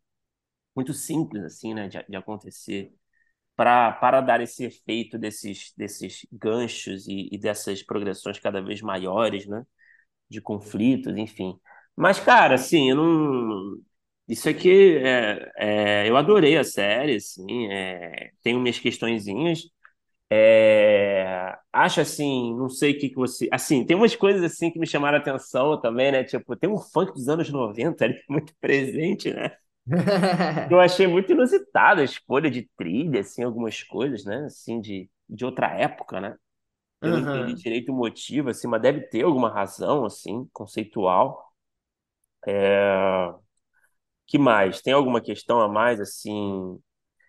muito 0.77 0.93
simples, 0.95 1.45
assim, 1.45 1.75
né, 1.75 1.89
de, 1.89 2.03
de 2.09 2.17
acontecer. 2.17 2.93
Para, 3.57 3.93
para 3.93 4.21
dar 4.23 4.41
esse 4.41 4.65
efeito 4.65 5.19
desses, 5.19 5.73
desses 5.77 6.27
ganchos 6.33 7.07
e, 7.09 7.29
e 7.33 7.39
dessas 7.39 7.83
progressões 7.83 8.39
cada 8.41 8.63
vez 8.63 8.83
maiores, 8.83 9.47
né? 9.47 9.65
de 10.29 10.41
conflitos, 10.41 11.17
enfim. 11.17 11.59
Mas, 11.97 12.19
cara, 12.21 12.55
assim, 12.57 12.91
eu 12.91 12.97
não. 12.97 13.79
Isso 14.29 14.49
aqui, 14.49 14.97
é, 14.99 15.53
é, 16.05 16.09
eu 16.09 16.17
adorei 16.17 16.57
a 16.57 16.65
série, 16.65 17.17
assim, 17.17 17.67
é, 17.71 18.31
tenho 18.43 18.61
minhas 18.61 18.79
questõezinhas. 18.79 19.63
É, 20.31 21.57
acho 21.73 22.01
assim, 22.01 22.55
não 22.57 22.69
sei 22.71 22.93
o 22.93 22.99
que 23.01 23.11
que 23.11 23.17
você. 23.17 23.49
Assim, 23.53 23.87
tem 23.87 23.97
umas 23.97 24.17
coisas 24.17 24.43
assim 24.45 24.71
que 24.71 24.79
me 24.79 24.87
chamaram 24.87 25.19
a 25.19 25.21
atenção 25.21 25.81
também, 25.81 26.13
né? 26.13 26.25
Tipo, 26.25 26.57
tem 26.57 26.71
um 26.71 26.79
funk 26.79 27.13
dos 27.15 27.29
anos 27.29 27.51
90 27.51 28.05
ali 28.07 28.21
muito 28.29 28.55
presente, 28.61 29.33
né? 29.33 29.53
Eu 30.69 30.81
achei 30.81 31.07
muito 31.07 31.33
inusitada 31.33 32.01
a 32.01 32.05
escolha 32.05 32.51
de 32.51 32.69
trilha, 32.77 33.21
assim, 33.21 33.43
algumas 33.43 33.83
coisas, 33.83 34.25
né? 34.25 34.45
Assim, 34.47 34.81
de, 34.81 35.11
de 35.29 35.45
outra 35.45 35.69
época, 35.79 36.21
né? 36.21 36.37
Eu 37.03 37.11
não 37.11 37.19
entendi 37.19 37.55
direito 37.55 37.93
o 37.93 37.97
motivo, 37.97 38.51
assim, 38.51 38.69
mas 38.69 38.83
deve 38.83 39.03
ter 39.09 39.25
alguma 39.25 39.51
razão, 39.51 40.05
assim, 40.07 40.49
conceitual. 40.53 41.52
É, 42.47 43.33
Que 44.27 44.39
mais? 44.39 44.81
Tem 44.83 44.93
alguma 44.95 45.21
questão 45.21 45.61
a 45.61 45.69
mais, 45.69 46.01
assim? 46.01 46.81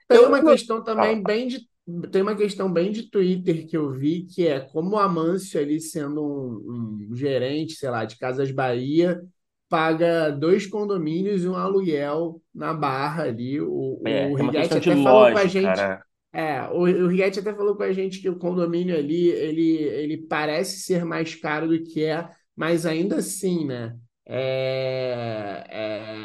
Tem 0.09 0.25
uma 0.25 0.43
eu- 0.43 0.43
questão 0.43 0.83
também 0.83 1.23
fala. 1.23 1.23
bem 1.23 1.47
de 1.47 1.67
tem 2.11 2.21
uma 2.21 2.35
questão 2.35 2.71
bem 2.71 2.93
de 2.93 3.09
Twitter 3.09 3.67
que 3.67 3.75
eu 3.75 3.91
vi, 3.91 4.23
que 4.25 4.47
é 4.47 4.61
como 4.61 4.91
o 4.95 4.99
Amâncio 4.99 5.59
ali 5.59 5.81
sendo 5.81 6.23
um, 6.23 7.09
um 7.11 7.15
gerente, 7.15 7.73
sei 7.73 7.89
lá, 7.89 8.05
de 8.05 8.17
Casas 8.17 8.51
Bahia, 8.51 9.21
paga 9.67 10.29
dois 10.31 10.65
condomínios 10.65 11.43
e 11.43 11.47
um 11.47 11.55
aluguel 11.57 12.41
na 12.55 12.73
Barra 12.73 13.23
ali. 13.23 13.59
É, 14.05 14.29
O, 14.29 14.31
o 14.31 14.35
tem 14.35 14.43
uma 14.45 14.53
Righetti 14.53 14.55
questão 14.55 14.79
de 14.79 14.89
até 14.89 14.95
falou 14.95 15.29
com 15.29 15.37
a 15.37 15.45
lógica, 15.45 15.45
gente, 15.45 15.91
né? 15.97 16.01
é, 16.31 16.61
o, 16.69 16.81
o 16.83 17.07
Righetti 17.07 17.39
até 17.39 17.53
falou 17.53 17.75
com 17.75 17.83
a 17.83 17.91
gente 17.91 18.21
que 18.21 18.29
o 18.29 18.39
condomínio 18.39 18.97
ali, 18.97 19.27
ele, 19.27 19.73
ele 19.83 20.17
parece 20.27 20.79
ser 20.81 21.03
mais 21.03 21.35
caro 21.35 21.67
do 21.67 21.83
que 21.83 22.03
é, 22.05 22.29
mas 22.55 22.85
ainda 22.85 23.17
assim, 23.17 23.65
né? 23.65 23.97
É, 24.25 25.63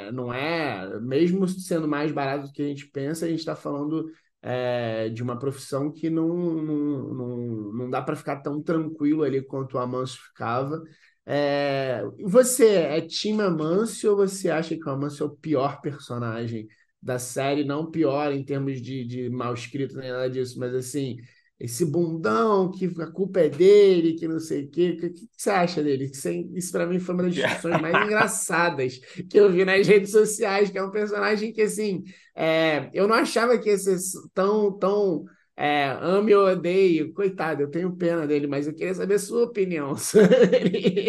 é, 0.09 0.13
não 0.13 0.33
é, 0.33 1.01
mesmo 1.01 1.49
sendo 1.49 1.89
mais 1.89 2.13
barato 2.13 2.47
do 2.47 2.53
que 2.53 2.63
a 2.63 2.67
gente 2.67 2.87
pensa, 2.87 3.27
a 3.27 3.29
gente 3.29 3.41
está 3.41 3.57
falando 3.57 4.11
é, 4.41 5.09
de 5.09 5.23
uma 5.23 5.39
profissão 5.39 5.91
que 5.91 6.09
não, 6.09 6.29
não, 6.29 7.15
não, 7.15 7.37
não 7.73 7.91
dá 7.91 8.01
para 8.01 8.17
ficar 8.17 8.37
tão 8.41 8.63
tranquilo 8.63 9.25
ali 9.25 9.43
quanto 9.43 9.75
o 9.75 9.79
Amâncio 9.79 10.21
ficava. 10.23 10.83
É, 11.27 12.03
você 12.25 12.67
é 12.77 13.01
time 13.03 13.43
Amâncio 13.43 14.11
ou 14.13 14.17
você 14.17 14.49
acha 14.49 14.77
que 14.77 14.89
o 14.89 14.91
Amâncio 14.93 15.25
é 15.25 15.27
o 15.27 15.37
pior 15.37 15.81
personagem 15.81 16.67
da 17.03 17.19
série? 17.19 17.65
Não 17.65 17.91
pior 17.91 18.33
em 18.33 18.45
termos 18.45 18.81
de, 18.81 19.05
de 19.05 19.29
mal 19.29 19.53
escrito 19.55 19.97
nem 19.97 20.11
nada 20.11 20.31
disso, 20.31 20.59
mas 20.59 20.75
assim, 20.75 21.17
esse 21.61 21.85
bundão 21.85 22.71
que 22.71 22.87
a 23.01 23.07
culpa 23.11 23.41
é 23.41 23.49
dele, 23.49 24.15
que 24.15 24.29
não 24.29 24.39
sei 24.39 24.65
o 24.65 24.71
quê. 24.71 24.91
O 24.93 25.01
que, 25.01 25.11
que 25.11 25.29
você 25.37 25.51
acha 25.51 25.83
dele? 25.83 26.05
Isso, 26.07 26.29
isso 26.55 26.73
para 26.73 26.87
mim 26.87 26.99
foi 27.01 27.15
uma 27.15 27.25
das 27.25 27.35
discussões 27.35 27.79
mais 27.79 27.99
engraçadas 28.01 28.99
que 29.29 29.39
eu 29.39 29.51
vi 29.51 29.65
nas 29.65 29.87
redes 29.87 30.11
sociais, 30.13 30.71
que 30.71 30.79
é 30.79 30.83
um 30.83 30.91
personagem 30.91 31.53
que, 31.53 31.63
assim, 31.63 32.05
é, 32.35 32.89
eu 32.93 33.09
não 33.09 33.15
achava 33.17 33.59
que 33.59 33.69
ia 33.71 33.79
ser 33.79 33.97
tão, 34.35 34.79
tão 34.79 35.25
é, 35.57 35.87
ame 36.01 36.35
ou 36.35 36.47
odeio. 36.49 37.13
Coitado, 37.13 37.63
eu 37.63 37.71
tenho 37.71 37.97
pena 37.97 38.27
dele, 38.27 38.47
mas 38.47 38.67
eu 38.67 38.75
queria 38.75 38.95
saber 38.95 39.15
a 39.15 39.19
sua 39.19 39.45
opinião 39.45 39.97
sobre 39.99 40.57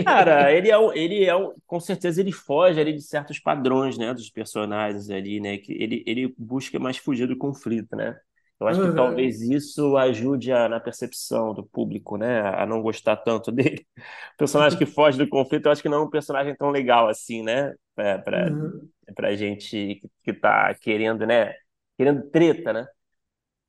Cara, 0.06 0.52
ele. 0.52 0.54
ele 0.54 0.70
é, 0.72 0.78
um- 0.78 0.92
ele 0.94 1.26
é 1.26 1.36
um, 1.36 1.54
com 1.68 1.80
certeza 1.80 2.20
ele 2.22 2.32
foge 2.32 2.80
ali 2.80 2.94
de 2.94 3.02
certos 3.02 3.40
padrões, 3.40 3.98
né, 3.98 4.14
dos 4.14 4.30
personagens 4.30 5.10
ali, 5.10 5.40
né, 5.40 5.58
que 5.58 5.72
ele, 5.74 6.04
ele 6.08 6.34
busca 6.38 6.80
mais 6.80 6.98
fugir 6.98 7.28
do 7.28 7.38
conflito, 7.38 7.96
né? 7.96 8.20
Eu 8.60 8.68
acho 8.68 8.82
que 8.82 8.90
talvez 8.90 9.42
isso 9.42 9.96
ajude 9.98 10.52
a, 10.52 10.68
na 10.68 10.80
percepção 10.80 11.54
do 11.54 11.64
público, 11.66 12.18
né, 12.18 12.42
a 12.42 12.66
não 12.66 12.82
gostar 12.82 13.16
tanto 13.18 13.52
dele. 13.54 13.88
O 14.34 14.38
personagem 14.38 14.78
que 14.78 14.86
foge 14.86 15.18
do 15.18 15.28
conflito, 15.30 15.66
eu 15.68 15.72
acho 15.72 15.82
que 15.82 15.90
não 15.90 16.00
é 16.00 16.02
um 16.06 16.10
personagem 16.10 16.56
tão 16.56 16.70
legal 16.70 17.08
assim, 17.08 17.42
né, 17.44 17.74
para 17.96 18.20
para 18.20 18.52
uhum, 18.52 18.90
pra 19.16 19.36
gente 19.36 19.70
que, 19.96 20.10
que 20.24 20.34
tá 20.34 20.74
querendo, 20.76 21.26
né, 21.26 21.54
querendo 21.98 22.30
treta, 22.30 22.74
né? 22.74 22.88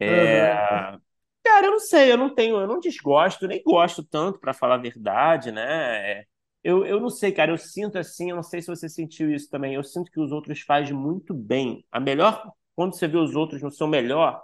uhum. 0.00 1.00
Cara, 1.42 1.66
eu 1.66 1.70
não 1.72 1.80
sei, 1.80 2.12
eu 2.12 2.16
não 2.18 2.34
tenho, 2.34 2.56
eu 2.60 2.66
não 2.66 2.78
desgosto, 2.80 3.46
nem 3.46 3.62
gosto 3.62 4.04
tanto, 4.04 4.38
para 4.38 4.52
falar 4.52 4.74
a 4.74 4.78
verdade, 4.78 5.50
né? 5.50 6.24
Eu, 6.62 6.84
eu 6.84 7.00
não 7.00 7.08
sei, 7.08 7.32
cara, 7.32 7.50
eu 7.50 7.58
sinto 7.58 7.98
assim, 7.98 8.30
eu 8.30 8.36
não 8.36 8.42
sei 8.42 8.60
se 8.60 8.68
você 8.68 8.88
sentiu 8.88 9.32
isso 9.34 9.48
também, 9.48 9.74
eu 9.74 9.82
sinto 9.82 10.10
que 10.10 10.20
os 10.20 10.30
outros 10.32 10.60
fazem 10.60 10.94
muito 10.94 11.32
bem. 11.32 11.84
A 11.90 11.98
melhor, 11.98 12.52
quando 12.76 12.94
você 12.94 13.08
vê 13.08 13.16
os 13.16 13.34
outros 13.34 13.62
no 13.62 13.70
seu 13.70 13.86
melhor, 13.86 14.42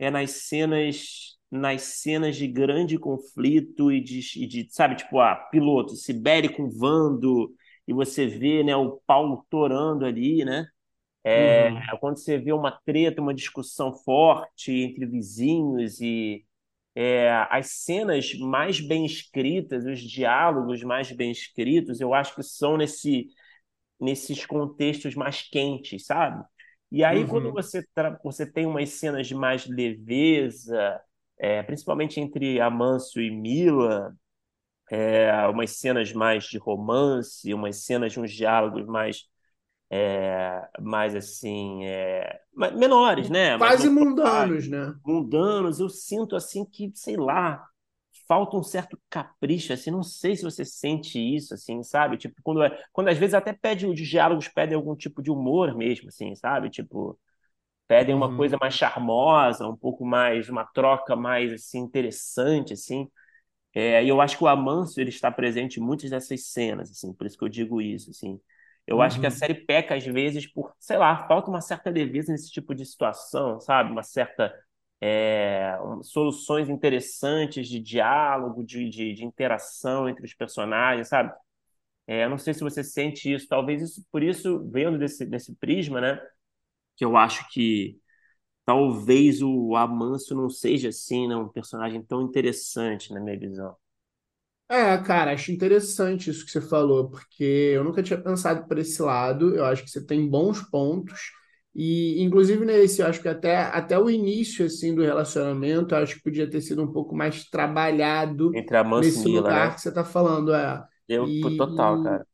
é 0.00 0.10
nas 0.10 0.32
cenas, 0.32 1.38
nas 1.52 1.82
cenas 1.82 2.36
de 2.36 2.48
grande 2.48 2.98
conflito 2.98 3.92
e 3.92 4.02
de, 4.02 4.20
e 4.44 4.48
de 4.48 4.68
sabe, 4.72 4.96
tipo, 4.96 5.20
ah, 5.20 5.36
piloto, 5.52 5.96
Sibeli 5.96 6.50
com 6.50 6.70
Vando, 6.70 7.54
e 7.88 7.94
você 7.94 8.26
vê, 8.28 8.64
né, 8.64 8.76
o 8.76 9.00
Paulo 9.06 9.46
torando 9.50 10.06
ali, 10.06 10.44
né? 10.46 10.66
É, 11.24 11.72
Uhum, 11.74 12.00
quando 12.00 12.18
você 12.18 12.38
vê 12.38 12.52
uma 12.52 12.72
treta, 12.72 13.20
uma 13.22 13.34
discussão 13.34 13.92
forte 13.92 14.72
entre 14.72 15.06
vizinhos 15.06 16.00
e 16.00 16.44
é, 16.94 17.30
as 17.50 17.68
cenas 17.72 18.34
mais 18.38 18.80
bem 18.80 19.06
escritas, 19.06 19.86
os 19.86 20.00
diálogos 20.00 20.82
mais 20.84 21.12
bem 21.12 21.30
escritos, 21.32 22.00
eu 22.00 22.14
acho 22.14 22.34
que 22.34 22.42
são 22.42 22.76
nesse, 22.76 23.28
nesses 24.00 24.46
contextos 24.46 25.14
mais 25.14 25.42
quentes, 25.42 26.06
sabe? 26.06 26.44
E 26.90 27.04
aí, 27.04 27.24
quando 27.26 27.50
uhum, 27.50 27.52
você, 27.52 27.84
você 28.22 28.46
tem 28.50 28.66
umas 28.66 28.90
cenas 28.90 29.26
de 29.26 29.34
mais 29.34 29.66
leveza, 29.66 31.00
é, 31.38 31.62
principalmente 31.62 32.20
entre 32.20 32.60
Amâncio 32.60 33.22
e 33.22 33.30
Mila, 33.30 34.14
é, 34.90 35.46
umas 35.48 35.78
cenas 35.78 36.12
mais 36.12 36.44
de 36.44 36.58
romance, 36.58 37.52
umas 37.54 37.84
cenas 37.84 38.12
de 38.12 38.20
uns 38.20 38.32
diálogos 38.32 38.86
mais 38.86 39.28
é, 39.90 40.68
mais 40.80 41.16
assim, 41.16 41.84
é, 41.84 42.40
menores, 42.74 43.28
né? 43.28 43.58
Quase 43.58 43.88
mundanos, 43.88 44.68
né? 44.68 44.94
mundanos. 45.04 45.80
Eu 45.80 45.88
sinto 45.88 46.36
assim 46.36 46.64
que, 46.64 46.92
sei 46.94 47.16
lá, 47.16 47.66
falta 48.30 48.56
um 48.56 48.62
certo 48.64 48.98
capricho, 49.10 49.72
assim, 49.74 49.90
não 49.92 50.04
sei 50.04 50.36
se 50.36 50.44
você 50.44 50.64
sente 50.64 51.18
isso, 51.20 51.54
assim, 51.54 51.82
sabe? 51.84 52.16
Tipo, 52.18 52.36
quando, 52.44 52.62
é, 52.64 52.84
quando 52.92 53.08
às 53.08 53.18
vezes 53.18 53.34
até 53.34 53.52
pede, 53.52 53.86
os 53.86 53.98
diálogos 54.08 54.48
pedem 54.48 54.76
algum 54.76 54.96
tipo 54.96 55.22
de 55.22 55.30
humor 55.32 55.76
mesmo, 55.76 56.08
assim, 56.08 56.34
sabe? 56.36 56.70
Tipo, 56.70 57.18
pedem 57.88 58.14
uma 58.14 58.32
coisa 58.32 58.56
Uhum, 58.56 58.60
mais 58.60 58.74
charmosa, 58.74 59.68
um 59.68 59.76
pouco 59.76 60.04
mais, 60.06 60.48
uma 60.48 60.64
troca 60.66 61.16
mais, 61.16 61.52
assim, 61.52 61.80
interessante, 61.80 62.74
assim. 62.74 63.08
É, 63.74 64.04
e 64.04 64.08
eu 64.08 64.20
acho 64.20 64.36
que 64.38 64.44
o 64.44 64.48
Amâncio 64.48 65.00
ele 65.00 65.10
está 65.10 65.30
presente 65.30 65.78
em 65.80 65.82
muitas 65.82 66.10
dessas 66.10 66.46
cenas, 66.46 66.90
assim, 66.90 67.12
por 67.14 67.26
isso 67.26 67.38
que 67.38 67.44
eu 67.44 67.48
digo 67.48 67.80
isso, 67.82 68.10
assim. 68.10 68.40
Eu 68.86 69.00
acho 69.02 69.20
que 69.20 69.26
a 69.26 69.30
uhum, 69.30 69.32
série 69.32 69.54
peca 69.54 69.94
às 69.96 70.04
vezes 70.04 70.46
por, 70.52 70.74
sei 70.80 70.98
lá, 70.98 71.28
falta 71.28 71.50
uma 71.50 71.60
certa 71.60 71.90
leveza 71.90 72.32
nesse 72.32 72.50
tipo 72.50 72.74
de 72.74 72.84
situação, 72.86 73.60
sabe? 73.60 73.92
Uma 73.92 74.02
certa 74.02 74.52
é, 75.00 75.76
soluções 76.02 76.68
interessantes 76.68 77.68
de 77.68 77.80
diálogo, 77.80 78.64
de, 78.64 78.88
de, 78.88 79.14
de 79.14 79.24
interação 79.24 80.08
entre 80.08 80.24
os 80.24 80.34
personagens, 80.34 81.08
sabe? 81.08 81.32
É, 82.06 82.28
não 82.28 82.38
sei 82.38 82.54
se 82.54 82.60
você 82.60 82.84
sente 82.84 83.32
isso, 83.32 83.48
talvez 83.48 83.82
isso, 83.82 84.04
por 84.12 84.22
isso, 84.22 84.68
vendo 84.70 84.98
desse, 84.98 85.26
desse 85.26 85.54
prisma, 85.56 86.00
né? 86.00 86.20
Que 86.96 87.04
eu 87.04 87.16
acho 87.16 87.48
que 87.50 87.98
talvez 88.66 89.42
o 89.42 89.76
Amâncio 89.76 90.36
não 90.36 90.50
seja 90.50 90.90
assim, 90.90 91.28
né? 91.28 91.36
Um 91.36 91.48
personagem 91.48 92.02
tão 92.04 92.22
interessante 92.22 93.12
na 93.14 93.20
minha 93.20 93.38
visão. 93.38 93.76
É, 94.68 94.96
cara, 94.98 95.32
acho 95.32 95.50
interessante 95.50 96.30
isso 96.30 96.44
que 96.46 96.52
você 96.52 96.60
falou, 96.60 97.10
porque 97.10 97.42
eu 97.42 97.82
nunca 97.82 98.02
tinha 98.04 98.20
pensado 98.22 98.66
por 98.68 98.78
esse 98.78 99.02
lado. 99.02 99.54
Eu 99.56 99.64
acho 99.64 99.82
que 99.82 99.90
você 99.90 100.04
tem 100.04 100.28
bons 100.28 100.62
pontos. 100.70 101.32
E, 101.74 102.20
inclusive, 102.22 102.64
nesse, 102.64 103.00
eu 103.02 103.06
acho 103.06 103.22
que 103.22 103.28
até, 103.28 103.58
até 103.58 103.98
o 103.98 104.10
início, 104.10 104.66
assim, 104.66 104.94
do 104.94 105.02
relacionamento, 105.02 105.94
eu 105.94 105.98
acho 106.02 106.16
que 106.16 106.22
podia 106.22 106.48
ter 106.50 106.60
sido 106.60 106.82
um 106.82 106.92
pouco 106.92 107.14
mais 107.14 107.44
trabalhado 107.48 108.52
Entre 108.52 108.76
Amâncio 108.76 109.18
e 109.20 109.20
nesse 109.20 109.28
Mila, 109.28 109.52
lugar 109.52 109.74
né? 109.74 109.76
que 109.76 109.80
você 109.80 109.88
está 109.90 110.04
falando. 110.04 110.52
É. 110.54 110.84
Eu, 111.08 111.28
pô, 111.40 111.50
total, 111.50 111.98
E, 111.98 112.00
cara. 112.00 112.26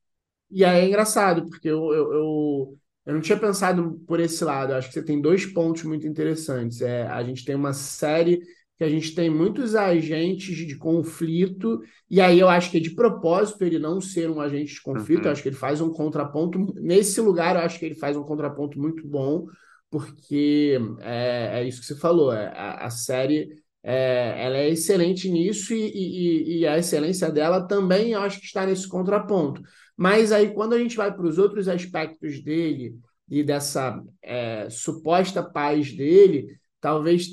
e 0.50 0.64
aí 0.64 0.80
é 0.80 0.86
engraçado, 0.88 1.48
porque 1.48 1.68
eu, 1.68 1.92
eu, 1.92 2.12
eu, 2.14 2.78
eu 3.06 3.14
não 3.14 3.20
tinha 3.20 3.38
pensado 3.38 3.98
por 4.06 4.20
esse 4.20 4.44
lado. 4.44 4.72
Eu 4.72 4.76
acho 4.78 4.88
que 4.88 4.94
você 4.94 5.04
tem 5.04 5.20
dois 5.20 5.46
pontos 5.46 5.82
muito 5.84 6.06
interessantes. 6.06 6.80
É, 6.80 7.06
a 7.08 7.22
gente 7.22 7.44
tem 7.44 7.54
uma 7.56 7.72
série 7.72 8.40
que 8.78 8.84
a 8.84 8.88
gente 8.88 9.14
tem 9.14 9.30
muitos 9.30 9.74
agentes 9.74 10.56
de 10.66 10.76
conflito, 10.76 11.80
e 12.10 12.20
aí 12.20 12.38
eu 12.38 12.48
acho 12.48 12.70
que 12.70 12.76
é 12.76 12.80
de 12.80 12.90
propósito 12.94 13.64
ele 13.64 13.78
não 13.78 14.00
ser 14.00 14.30
um 14.30 14.40
agente 14.40 14.74
de 14.74 14.82
conflito, 14.82 15.26
eu 15.26 15.30
Uhum, 15.30 15.32
acho 15.32 15.42
que 15.42 15.48
ele 15.48 15.56
faz 15.56 15.80
um 15.80 15.90
contraponto. 15.92 16.58
Nesse 16.76 17.20
lugar, 17.20 17.56
eu 17.56 17.62
acho 17.62 17.78
que 17.78 17.86
ele 17.86 17.94
faz 17.94 18.16
um 18.16 18.22
contraponto 18.24 18.78
muito 18.78 19.06
bom, 19.06 19.46
porque 19.90 20.78
é, 21.00 21.60
é 21.60 21.64
isso 21.68 21.80
que 21.80 21.86
você 21.86 21.96
falou, 21.96 22.32
é, 22.32 22.48
a, 22.48 22.86
a 22.86 22.90
série. 22.90 23.64
É, 23.88 24.44
ela 24.44 24.56
é 24.56 24.68
excelente 24.70 25.30
nisso 25.30 25.72
e, 25.72 25.78
e, 25.78 26.58
e 26.60 26.66
a 26.66 26.76
excelência 26.76 27.30
dela 27.30 27.64
também 27.68 28.10
eu 28.12 28.20
acho 28.20 28.40
que 28.40 28.46
está 28.46 28.66
nesse 28.66 28.88
contraponto. 28.88 29.62
Mas 29.96 30.32
aí, 30.32 30.52
quando 30.52 30.72
a 30.74 30.78
gente 30.78 30.96
vai 30.96 31.14
para 31.14 31.24
os 31.26 31.38
outros 31.38 31.68
aspectos 31.68 32.42
dele 32.42 32.98
e 33.30 33.44
dessa 33.44 34.02
é, 34.22 34.68
suposta 34.70 35.40
paz 35.42 35.92
dele, 35.96 36.58
talvez 36.80 37.28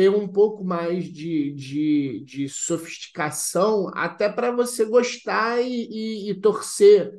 ter 0.00 0.08
um 0.08 0.26
pouco 0.26 0.64
mais 0.64 1.04
de, 1.04 1.52
de, 1.52 2.24
de 2.24 2.48
sofisticação, 2.48 3.90
até 3.92 4.30
para 4.30 4.50
você 4.50 4.86
gostar 4.86 5.60
e, 5.60 5.88
e, 5.90 6.30
e, 6.30 6.34
torcer, 6.40 7.12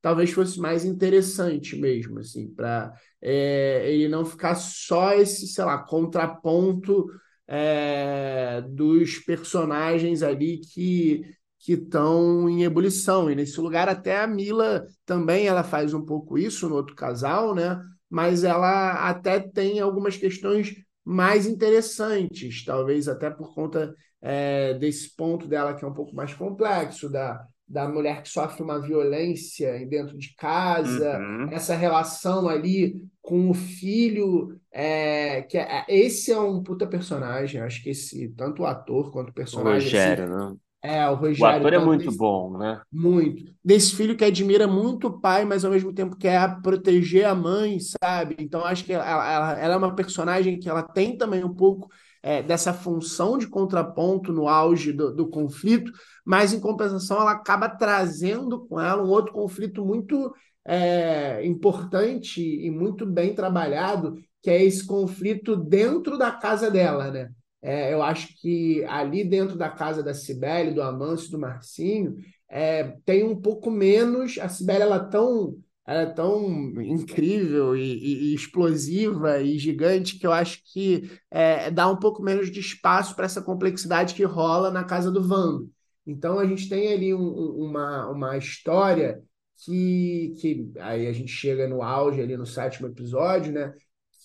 talvez 0.00 0.30
fosse 0.30 0.60
mais 0.60 0.84
interessante 0.84 1.74
mesmo, 1.74 2.20
assim, 2.20 2.46
para 2.54 2.92
é, 3.20 3.92
ele 3.92 4.06
não 4.06 4.24
ficar 4.24 4.54
só 4.54 5.14
esse, 5.14 5.48
sei 5.48 5.64
lá, 5.64 5.78
contraponto 5.78 7.08
é, 7.48 8.62
dos 8.68 9.18
personagens 9.18 10.22
ali 10.22 10.60
que 10.60 11.22
que 11.60 11.72
estão 11.72 12.48
em 12.48 12.62
ebulição. 12.62 13.28
E 13.28 13.34
nesse 13.34 13.60
lugar 13.60 13.88
até 13.88 14.20
a 14.20 14.28
Mila 14.28 14.86
também 15.04 15.48
ela 15.48 15.64
faz 15.64 15.92
um 15.92 16.04
pouco 16.04 16.38
isso 16.38 16.68
no 16.68 16.76
outro 16.76 16.94
casal, 16.94 17.52
né? 17.52 17.82
Mas 18.08 18.44
ela 18.44 19.08
até 19.08 19.40
tem 19.40 19.80
algumas 19.80 20.16
questões 20.16 20.72
mais 21.08 21.46
interessantes, 21.46 22.66
talvez 22.66 23.08
até 23.08 23.30
por 23.30 23.54
conta 23.54 23.94
é, 24.20 24.74
desse 24.74 25.16
ponto 25.16 25.48
dela 25.48 25.72
que 25.72 25.82
é 25.82 25.88
um 25.88 25.94
pouco 25.94 26.14
mais 26.14 26.34
complexo, 26.34 27.08
da, 27.08 27.42
da 27.66 27.88
mulher 27.88 28.22
que 28.22 28.28
sofre 28.28 28.62
uma 28.62 28.78
violência 28.78 29.86
dentro 29.88 30.18
de 30.18 30.34
casa, 30.34 31.18
uhum. 31.18 31.48
essa 31.50 31.74
relação 31.74 32.46
ali 32.46 33.02
com 33.22 33.48
o 33.48 33.54
filho, 33.54 34.60
é, 34.70 35.40
que 35.42 35.56
é, 35.56 35.86
esse 35.88 36.30
é 36.30 36.38
um 36.38 36.62
puta 36.62 36.86
personagem, 36.86 37.62
acho 37.62 37.82
que 37.82 37.88
esse, 37.88 38.28
tanto 38.36 38.62
o 38.62 38.66
ator 38.66 39.10
quanto 39.10 39.28
o 39.28 39.32
O 39.32 39.34
personagem, 39.34 39.88
assim, 39.88 39.96
Rogério, 39.96 40.28
né? 40.28 40.56
É, 40.82 41.08
o 41.08 41.14
O 41.38 41.46
Rogério, 41.46 41.46
ator 41.46 41.72
é 41.72 41.78
muito 41.78 42.04
desse, 42.04 42.16
bom, 42.16 42.56
né? 42.58 42.80
muito. 42.92 43.52
Desse 43.64 43.94
filho 43.96 44.16
que 44.16 44.24
admira 44.24 44.66
muito 44.66 45.08
o 45.08 45.20
pai, 45.20 45.44
mas 45.44 45.64
ao 45.64 45.72
mesmo 45.72 45.92
tempo 45.92 46.16
quer 46.16 46.60
proteger 46.62 47.26
a 47.26 47.34
mãe, 47.34 47.78
sabe? 47.80 48.36
Então 48.38 48.64
acho 48.64 48.84
que 48.84 48.92
ela, 48.92 49.04
ela, 49.04 49.58
ela 49.58 49.74
é 49.74 49.76
uma 49.76 49.94
personagem 49.94 50.58
que 50.58 50.68
ela 50.68 50.82
tem 50.82 51.16
também 51.16 51.44
um 51.44 51.54
pouco 51.54 51.88
é, 52.22 52.42
dessa 52.42 52.72
função 52.72 53.38
de 53.38 53.48
contraponto 53.48 54.32
no 54.32 54.48
auge 54.48 54.92
do, 54.92 55.14
do 55.14 55.28
conflito, 55.28 55.92
mas 56.24 56.52
em 56.52 56.60
compensação 56.60 57.20
ela 57.20 57.32
acaba 57.32 57.68
trazendo 57.68 58.66
com 58.66 58.80
ela 58.80 59.02
um 59.02 59.08
outro 59.08 59.32
conflito 59.32 59.84
muito 59.84 60.32
é, 60.64 61.44
importante 61.46 62.40
e 62.42 62.70
muito 62.70 63.06
bem 63.06 63.34
trabalhado, 63.34 64.14
que 64.42 64.50
é 64.50 64.62
esse 64.62 64.86
conflito 64.86 65.56
dentro 65.56 66.18
da 66.18 66.30
casa 66.30 66.70
dela, 66.70 67.10
né? 67.10 67.30
É, 67.60 67.92
eu 67.92 68.02
acho 68.02 68.28
que 68.40 68.84
ali 68.84 69.24
dentro 69.24 69.56
da 69.56 69.68
casa 69.68 70.02
da 70.02 70.14
Cibele, 70.14 70.72
do 70.72 70.80
Amâncio, 70.82 71.30
do 71.30 71.38
Marcinho, 71.38 72.16
é, 72.48 72.84
tem 73.04 73.24
um 73.24 73.40
pouco 73.40 73.70
menos. 73.70 74.38
A 74.38 74.48
Cibele 74.48 74.82
ela 74.82 74.96
é 74.96 75.10
tão, 75.10 75.58
ela 75.86 76.02
é 76.02 76.06
tão 76.06 76.46
incrível 76.82 77.76
e, 77.76 77.80
e- 77.82 78.30
e 78.32 78.34
explosiva 78.34 79.40
e 79.40 79.58
gigante 79.58 80.18
que 80.18 80.26
eu 80.26 80.32
acho 80.32 80.62
que 80.72 81.10
é, 81.30 81.70
dá 81.70 81.88
um 81.90 81.96
pouco 81.96 82.22
menos 82.22 82.50
de 82.50 82.60
espaço 82.60 83.14
para 83.16 83.26
essa 83.26 83.42
complexidade 83.42 84.14
que 84.14 84.22
rola 84.24 84.70
na 84.70 84.84
casa 84.84 85.10
do 85.10 85.22
Vando. 85.26 85.68
Então 86.06 86.38
a 86.38 86.46
gente 86.46 86.68
tem 86.68 86.92
ali 86.92 87.12
um- 87.14 87.18
um- 87.20 87.64
uma, 87.66 88.08
uma 88.10 88.36
história 88.38 89.22
que, 89.64 90.34
que 90.40 90.72
aí 90.78 91.06
a 91.08 91.12
gente 91.12 91.30
chega 91.32 91.66
no 91.68 91.82
auge 91.82 92.20
ali 92.20 92.36
no 92.36 92.46
sétimo 92.46 92.86
episódio, 92.88 93.52
né? 93.52 93.74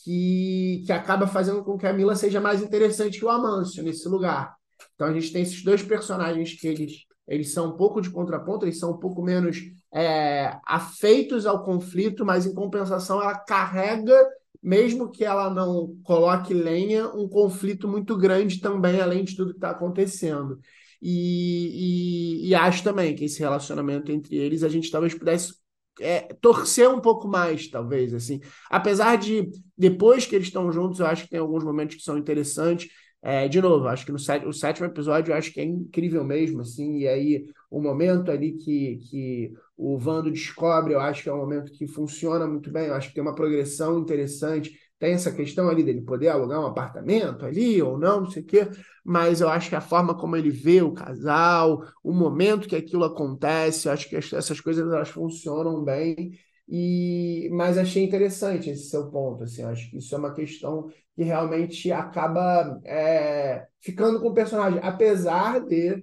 Que, 0.04 0.84
que 0.86 0.92
acaba 0.92 1.26
fazendo 1.26 1.64
com 1.64 1.78
que 1.78 1.88
a 1.88 1.94
Mila 1.94 2.16
seja 2.16 2.42
mais 2.42 2.62
interessante 2.62 3.20
que 3.20 3.26
o 3.26 3.30
Amâncio 3.30 3.84
nesse 3.84 4.08
lugar. 4.08 4.56
Então 4.96 5.08
a 5.08 5.14
gente 5.14 5.32
tem 5.32 5.42
esses 5.42 5.64
dois 5.64 5.82
personagens 5.82 6.54
que 6.54 6.68
eles, 6.68 7.06
eles 7.28 7.54
são 7.54 7.70
um 7.70 7.78
pouco 7.78 8.02
de 8.02 8.10
contraponto, 8.10 8.66
eles 8.66 8.80
são 8.80 8.92
um 8.92 8.98
pouco 8.98 9.24
menos 9.24 9.62
é, 9.94 10.58
afeitos 10.66 11.46
ao 11.46 11.64
conflito, 11.64 12.26
mas 12.26 12.46
em 12.46 12.54
compensação 12.54 13.22
ela 13.22 13.38
carrega, 13.38 14.14
mesmo 14.62 15.10
que 15.10 15.24
ela 15.24 15.50
não 15.50 15.96
coloque 16.04 16.54
lenha, 16.54 17.08
um 17.10 17.28
conflito 17.28 17.88
muito 17.88 18.18
grande 18.18 18.60
também, 18.60 19.00
além 19.00 19.24
de 19.24 19.36
tudo 19.36 19.52
que 19.52 19.58
está 19.58 19.70
acontecendo. 19.70 20.60
E, 21.02 22.44
e, 22.44 22.50
e 22.50 22.56
acho 22.56 22.84
também 22.84 23.16
que 23.16 23.26
esse 23.26 23.40
relacionamento 23.40 24.12
entre 24.12 24.36
eles 24.36 24.64
a 24.64 24.70
gente 24.70 24.92
talvez 24.92 25.14
pudesse 25.14 25.54
é, 26.00 26.22
torcer 26.42 26.90
um 26.90 27.00
pouco 27.00 27.28
mais, 27.28 27.68
talvez, 27.70 28.14
assim. 28.14 28.40
Apesar 28.70 29.18
de, 29.18 29.50
depois 29.78 30.26
que 30.26 30.36
eles 30.36 30.48
estão 30.48 30.72
juntos, 30.72 31.00
eu 31.00 31.06
acho 31.06 31.24
que 31.24 31.30
tem 31.30 31.40
alguns 31.40 31.64
momentos 31.64 31.96
que 31.96 32.04
são 32.04 32.18
interessantes. 32.18 32.90
É, 33.22 33.48
de 33.48 33.62
novo, 33.62 33.88
acho 33.88 34.06
que 34.06 34.12
no 34.12 34.20
set, 34.20 34.46
o 34.46 34.52
sétimo 34.52 34.86
episódio 34.86 35.32
eu 35.32 35.38
acho 35.38 35.54
que 35.54 35.62
é 35.62 35.64
incrível 35.64 36.26
mesmo, 36.26 36.60
assim, 36.60 36.98
e 36.98 37.08
aí 37.08 37.46
o 37.72 37.80
momento 37.82 38.30
ali 38.30 38.52
que, 38.52 38.98
que 38.98 39.54
o 39.78 39.98
Vando 39.98 40.30
descobre, 40.30 40.94
eu 40.94 41.00
acho 41.00 41.24
que 41.24 41.30
é 41.30 41.34
um 41.34 41.38
momento 41.38 41.72
que 41.72 41.88
funciona 41.88 42.46
muito 42.46 42.70
bem, 42.70 42.88
eu 42.88 42.94
acho 42.94 43.08
que 43.08 43.14
tem 43.16 43.24
uma 43.24 43.34
progressão 43.34 43.98
interessante, 43.98 44.78
tem 45.04 45.16
essa 45.16 45.34
questão 45.34 45.68
ali 45.68 45.84
dele 45.84 46.00
poder 46.00 46.30
alugar 46.30 46.62
um 46.62 46.66
apartamento 46.66 47.46
ali 47.46 47.82
ou 47.82 47.98
não, 48.00 48.22
não 48.22 48.30
sei 48.30 48.42
o 48.42 48.46
quê, 48.46 48.70
mas 49.04 49.42
eu 49.42 49.50
acho 49.50 49.68
que 49.68 49.76
a 49.76 49.82
forma 49.82 50.18
como 50.18 50.38
ele 50.38 50.50
vê 50.50 50.82
o 50.82 50.94
casal, 50.94 51.84
o 52.02 52.14
momento 52.14 52.70
que 52.70 52.76
aquilo 52.76 53.04
acontece, 53.04 53.90
eu 53.90 53.92
acho 53.92 54.08
que 54.08 54.16
essas 54.16 54.62
coisas 54.62 54.90
elas 54.90 55.10
funcionam 55.10 55.84
bem. 55.84 56.32
E, 56.70 57.50
mas 57.52 57.78
achei 57.78 58.02
interessante 58.02 58.70
esse 58.70 58.90
seu 58.90 59.12
ponto, 59.12 59.44
assim, 59.44 59.64
acho 59.64 59.92
que 59.92 59.98
isso 59.98 60.16
é 60.16 60.18
uma 60.18 60.34
questão 60.34 60.88
que 61.14 61.22
realmente 61.22 61.92
acaba 61.92 62.80
é, 62.86 63.68
ficando 63.82 64.22
com 64.22 64.30
o 64.30 64.34
personagem, 64.34 64.80
apesar 64.82 65.60
de 65.60 66.02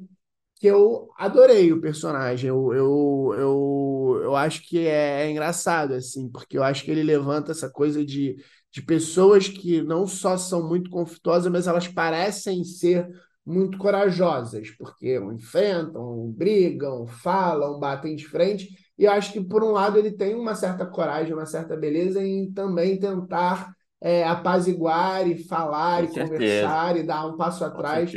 que 0.57 0.67
eu 0.67 1.09
adorei 1.17 1.73
o 1.73 1.81
personagem. 1.81 2.51
Eu, 2.51 2.75
eu, 2.75 3.35
eu, 3.39 4.21
eu 4.25 4.37
acho 4.37 4.63
que 4.69 4.87
é, 4.87 5.23
é 5.23 5.31
engraçado, 5.31 5.95
assim, 5.95 6.29
porque 6.31 6.59
eu 6.59 6.63
acho 6.63 6.85
que 6.85 6.91
ele 6.91 7.03
levanta 7.03 7.51
essa 7.51 7.71
coisa 7.71 8.05
de 8.05 8.37
de 8.73 8.83
pessoas 8.83 9.49
que 9.49 9.83
não 9.83 10.07
só 10.07 10.37
são 10.37 10.67
muito 10.69 10.91
conflituosas, 10.91 11.51
mas 11.51 11.67
elas 11.67 11.89
parecem 11.89 12.65
ser 12.65 13.09
muito 13.45 13.79
corajosas, 13.79 14.71
porque 14.79 15.17
enfrentam, 15.19 16.31
brigam, 16.33 17.07
falam, 17.07 17.81
batem 17.81 18.15
de 18.15 18.27
frente. 18.29 18.69
E 18.99 19.05
eu 19.05 19.13
acho 19.13 19.33
que, 19.33 19.41
por 19.43 19.65
um 19.65 19.71
lado, 19.73 19.99
ele 19.99 20.13
tem 20.13 20.35
uma 20.35 20.55
certa 20.55 20.87
coragem, 20.87 21.33
uma 21.35 21.47
certa 21.47 21.77
beleza 21.77 22.23
em 22.25 22.53
também 22.53 22.99
tentar 22.99 23.73
é, 24.01 24.25
apaziguar 24.25 25.27
e 25.29 25.39
falar 25.45 26.05
Com 26.05 26.05
e 26.05 26.09
certeza. 26.09 26.77
conversar 26.79 26.97
e 26.97 27.03
dar 27.03 27.27
um 27.27 27.37
passo 27.37 27.65
atrás 27.65 28.17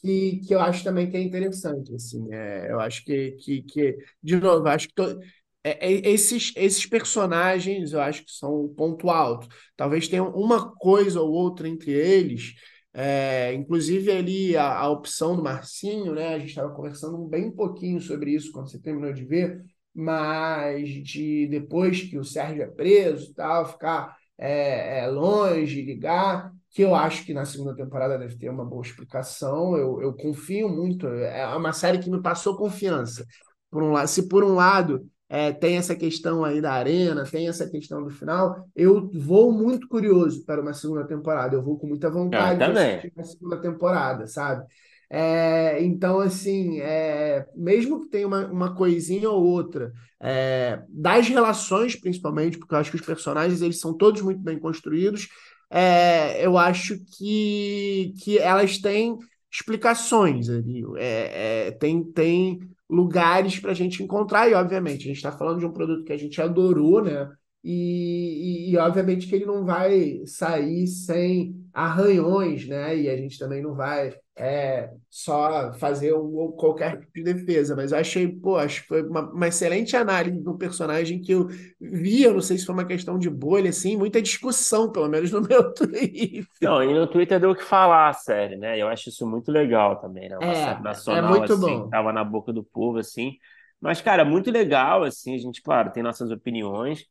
que, 0.00 0.40
que 0.46 0.54
eu 0.54 0.60
acho 0.60 0.84
também 0.84 1.10
que 1.10 1.16
é 1.16 1.22
interessante, 1.22 1.94
assim, 1.94 2.32
é, 2.32 2.70
eu 2.70 2.80
acho 2.80 3.04
que, 3.04 3.32
que, 3.32 3.62
que 3.62 3.96
de 4.22 4.36
novo, 4.36 4.68
acho 4.68 4.88
que 4.88 4.94
to, 4.94 5.18
é, 5.66 5.92
é, 5.92 6.10
esses, 6.10 6.52
esses 6.54 6.86
personagens 6.86 7.92
eu 7.92 8.00
acho 8.00 8.24
que 8.24 8.30
são 8.30 8.52
o 8.52 8.68
ponto 8.68 9.10
alto. 9.10 9.48
Talvez 9.76 10.06
tenha 10.06 10.22
uma 10.22 10.72
coisa 10.76 11.20
ou 11.20 11.30
outra 11.32 11.68
entre 11.68 11.90
eles, 11.90 12.54
é, 12.94 13.52
inclusive 13.52 14.12
ali 14.12 14.56
a, 14.56 14.78
a, 14.78 14.88
opção 14.88 15.34
do 15.34 15.42
Marcinho, 15.42 16.14
né? 16.14 16.34
A 16.34 16.38
gente 16.38 16.50
estava 16.50 16.72
conversando 16.72 17.18
bem 17.26 17.50
pouquinho 17.50 18.00
sobre 18.00 18.30
isso 18.32 18.52
quando 18.52 18.70
você 18.70 18.78
terminou 18.80 19.12
de 19.12 19.24
ver, 19.24 19.60
mas 19.92 20.88
de 20.88 21.48
depois 21.48 22.00
que 22.02 22.16
o 22.16 22.24
Sérgio 22.24 22.62
é 22.62 22.66
preso, 22.68 23.34
tal, 23.34 23.66
ficar 23.66 24.16
é, 24.38 25.00
é, 25.00 25.06
longe, 25.08 25.82
ligar, 25.82 26.52
que 26.70 26.82
eu 26.82 26.94
acho 26.94 27.24
que 27.24 27.34
na 27.34 27.44
segunda 27.44 27.74
temporada 27.74 28.18
deve 28.18 28.36
ter 28.38 28.50
uma 28.50 28.64
boa 28.64 28.82
explicação. 28.82 29.76
Eu, 29.76 30.00
eu 30.00 30.14
confio 30.14 30.68
muito. 30.68 31.08
É 31.08 31.46
uma 31.56 31.72
série 31.72 31.98
que 31.98 32.10
me 32.10 32.22
passou 32.22 32.56
confiança. 32.56 33.26
Por 33.70 33.82
um 33.82 33.92
lado, 33.92 34.08
se 34.08 34.28
por 34.28 34.44
um 34.44 34.54
lado 34.54 35.10
é, 35.28 35.52
tem 35.52 35.76
essa 35.76 35.94
questão 35.94 36.44
aí 36.44 36.60
da 36.60 36.72
arena, 36.72 37.24
tem 37.24 37.48
essa 37.48 37.68
questão 37.68 38.02
do 38.02 38.10
final. 38.10 38.68
Eu 38.74 39.10
vou 39.12 39.52
muito 39.52 39.88
curioso 39.88 40.44
para 40.44 40.60
uma 40.60 40.72
segunda 40.72 41.04
temporada. 41.04 41.56
Eu 41.56 41.62
vou 41.62 41.78
com 41.78 41.86
muita 41.86 42.08
vontade 42.10 42.58
de 42.58 42.64
assistir 42.64 43.12
a 43.18 43.24
segunda 43.24 43.60
temporada, 43.60 44.26
sabe? 44.26 44.64
É, 45.08 45.82
então, 45.82 46.20
assim, 46.20 46.80
é, 46.80 47.46
mesmo 47.54 48.02
que 48.02 48.08
tenha 48.08 48.26
uma, 48.26 48.46
uma 48.46 48.74
coisinha 48.74 49.30
ou 49.30 49.44
outra 49.44 49.92
é, 50.20 50.82
das 50.88 51.28
relações, 51.28 51.94
principalmente, 51.96 52.58
porque 52.58 52.74
eu 52.74 52.78
acho 52.78 52.90
que 52.90 52.96
os 52.96 53.06
personagens 53.06 53.62
eles 53.62 53.78
são 53.78 53.94
todos 53.94 54.20
muito 54.22 54.40
bem 54.40 54.58
construídos, 54.58 55.28
é, 55.70 56.44
eu 56.44 56.56
acho 56.56 56.98
que, 57.16 58.14
que 58.22 58.38
elas 58.38 58.78
têm 58.78 59.16
explicações 59.50 60.48
ali. 60.48 60.84
É, 60.96 61.68
é, 61.68 61.70
tem, 61.72 62.02
tem 62.04 62.60
lugares 62.88 63.58
para 63.58 63.72
a 63.72 63.74
gente 63.74 64.02
encontrar, 64.02 64.48
e 64.48 64.54
obviamente, 64.54 65.04
a 65.04 65.08
gente 65.08 65.16
está 65.16 65.32
falando 65.32 65.58
de 65.58 65.66
um 65.66 65.72
produto 65.72 66.04
que 66.04 66.12
a 66.12 66.16
gente 66.16 66.40
adorou, 66.40 67.02
né? 67.02 67.30
E, 67.62 68.68
e, 68.68 68.72
e, 68.72 68.76
obviamente 68.76 69.26
que 69.26 69.34
ele 69.34 69.44
não 69.44 69.64
vai 69.64 70.20
sair 70.24 70.86
sem 70.86 71.65
arranhões, 71.76 72.66
né? 72.66 72.96
E 72.96 73.10
a 73.10 73.16
gente 73.18 73.38
também 73.38 73.62
não 73.62 73.74
vai 73.74 74.10
é, 74.34 74.88
só 75.10 75.74
fazer 75.74 76.14
um, 76.14 76.50
qualquer 76.52 77.00
tipo 77.00 77.12
de 77.14 77.22
defesa. 77.22 77.76
Mas 77.76 77.92
eu 77.92 77.98
achei, 77.98 78.26
pô, 78.26 78.56
acho 78.56 78.80
que 78.80 78.88
foi 78.88 79.02
uma, 79.02 79.30
uma, 79.30 79.48
excelente 79.48 79.94
análise 79.94 80.42
do 80.42 80.56
personagem 80.56 81.20
que 81.20 81.32
eu 81.32 81.48
vi, 81.78 82.22
eu 82.22 82.32
não 82.32 82.40
sei 82.40 82.56
se 82.56 82.64
foi 82.64 82.74
uma 82.74 82.86
questão 82.86 83.18
de 83.18 83.28
bolha, 83.28 83.68
assim, 83.68 83.94
muita 83.94 84.22
discussão, 84.22 84.90
pelo 84.90 85.06
menos 85.06 85.30
no 85.30 85.42
meu 85.46 85.70
Twitter. 85.74 86.46
Não, 86.62 86.82
e 86.82 86.94
no 86.94 87.06
Twitter 87.06 87.38
deu 87.38 87.50
o 87.50 87.54
que 87.54 87.62
falar 87.62 88.08
a 88.08 88.14
série, 88.14 88.56
né? 88.56 88.80
Eu 88.80 88.88
acho 88.88 89.10
isso 89.10 89.26
muito 89.26 89.52
legal 89.52 90.00
também, 90.00 90.30
né? 90.30 90.38
Uma 90.38 90.52
é, 90.52 90.54
série 90.54 90.82
nacional, 90.82 91.34
é 91.34 91.38
muito 91.38 91.52
assim, 91.52 91.60
bom. 91.60 91.90
tava 91.90 92.10
na 92.10 92.24
boca 92.24 92.54
do 92.54 92.64
povo, 92.64 92.96
assim. 92.96 93.32
Mas, 93.78 94.00
cara, 94.00 94.24
muito 94.24 94.50
legal, 94.50 95.02
assim, 95.04 95.34
a 95.34 95.38
gente, 95.38 95.60
claro, 95.60 95.92
tem 95.92 96.02
nossas 96.02 96.30
opiniões, 96.30 97.04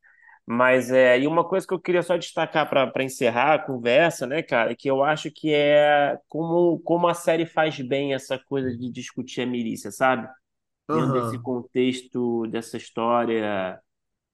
mas 0.46 0.90
é, 0.92 1.18
e 1.20 1.26
uma 1.26 1.44
coisa 1.48 1.66
que 1.66 1.74
eu 1.74 1.80
queria 1.80 2.02
só 2.02 2.16
destacar 2.16 2.68
para 2.70 3.04
encerrar 3.04 3.54
a 3.54 3.58
conversa, 3.58 4.26
né, 4.26 4.42
cara, 4.42 4.76
que 4.76 4.88
eu 4.90 5.02
acho 5.04 5.30
que 5.32 5.52
é 5.52 6.18
como, 6.28 6.78
como 6.80 7.08
a 7.08 7.14
série 7.14 7.46
faz 7.46 7.80
bem 7.80 8.14
essa 8.14 8.38
coisa 8.38 8.70
de 8.76 8.90
discutir 8.90 9.42
a 9.42 9.46
milícia, 9.46 9.90
sabe? 9.90 10.28
Dentro 10.92 11.12
desse 11.12 11.38
contexto, 11.38 12.46
dessa 12.48 12.76
história 12.78 13.80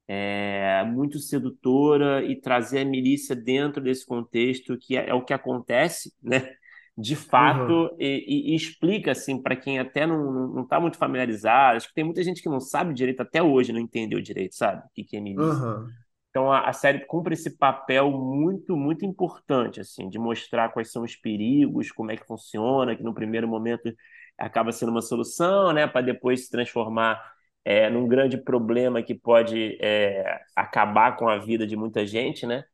é, 0.08 0.84
muito 0.84 1.18
sedutora 1.18 2.22
e 2.24 2.40
trazer 2.40 2.80
a 2.80 2.84
milícia 2.84 3.34
dentro 3.36 3.82
desse 3.82 4.04
contexto, 4.06 4.76
que 4.78 4.96
é, 4.96 5.08
é 5.10 5.14
o 5.14 5.24
que 5.24 5.32
acontece, 5.34 6.12
né? 6.22 6.54
De 6.96 7.16
fato, 7.16 7.94
e, 7.98 8.50
e- 8.50 8.52
e 8.52 8.56
explica 8.56 9.12
assim 9.12 9.40
para 9.42 9.56
quem 9.56 9.78
até 9.78 10.06
não, 10.06 10.30
não, 10.32 10.48
não 10.56 10.66
tá 10.68 10.78
muito 10.80 10.98
familiarizado. 10.98 11.76
Acho 11.78 11.88
que 11.88 11.94
tem 11.94 12.04
muita 12.04 12.22
gente 12.22 12.42
que 12.42 12.48
não 12.50 12.60
sabe 12.60 12.92
direito, 12.94 13.20
até 13.22 13.42
hoje 13.42 13.72
não 13.72 13.80
entendeu 13.80 14.20
direito, 14.20 14.54
sabe? 14.54 14.82
O 14.86 14.90
que 14.94 15.04
que 15.04 15.16
é 15.16 15.20
milícia. 15.20 15.64
aham, 15.64 16.01
Então 16.32 16.50
a, 16.50 16.68
a 16.68 16.72
série 16.72 17.00
cumpre 17.06 17.34
esse 17.34 17.58
papel 17.58 18.10
muito, 18.10 18.76
muito 18.76 19.04
importante, 19.04 19.80
assim, 19.80 20.08
de 20.08 20.18
mostrar 20.18 20.70
quais 20.70 20.90
são 20.90 21.04
os 21.04 21.14
perigos, 21.14 21.92
como 21.92 22.10
é 22.10 22.16
que 22.16 22.26
funciona, 22.26 22.96
que 22.96 23.02
no 23.04 23.14
primeiro 23.14 23.46
momento 23.46 23.94
acaba 24.38 24.72
sendo 24.72 24.90
uma 24.90 25.02
solução, 25.02 25.72
né, 25.74 25.86
para 25.86 26.00
depois 26.00 26.46
se 26.46 26.50
transformar 26.50 27.22
é, 27.64 27.90
num 27.90 28.08
grande 28.08 28.38
problema 28.38 29.02
que 29.02 29.14
pode 29.14 29.78
é, 29.80 30.40
acabar 30.56 31.16
com 31.16 31.28
a 31.28 31.38
vida 31.38 31.66
de 31.66 31.76
muita 31.76 32.06
gente, 32.06 32.46
né? 32.46 32.64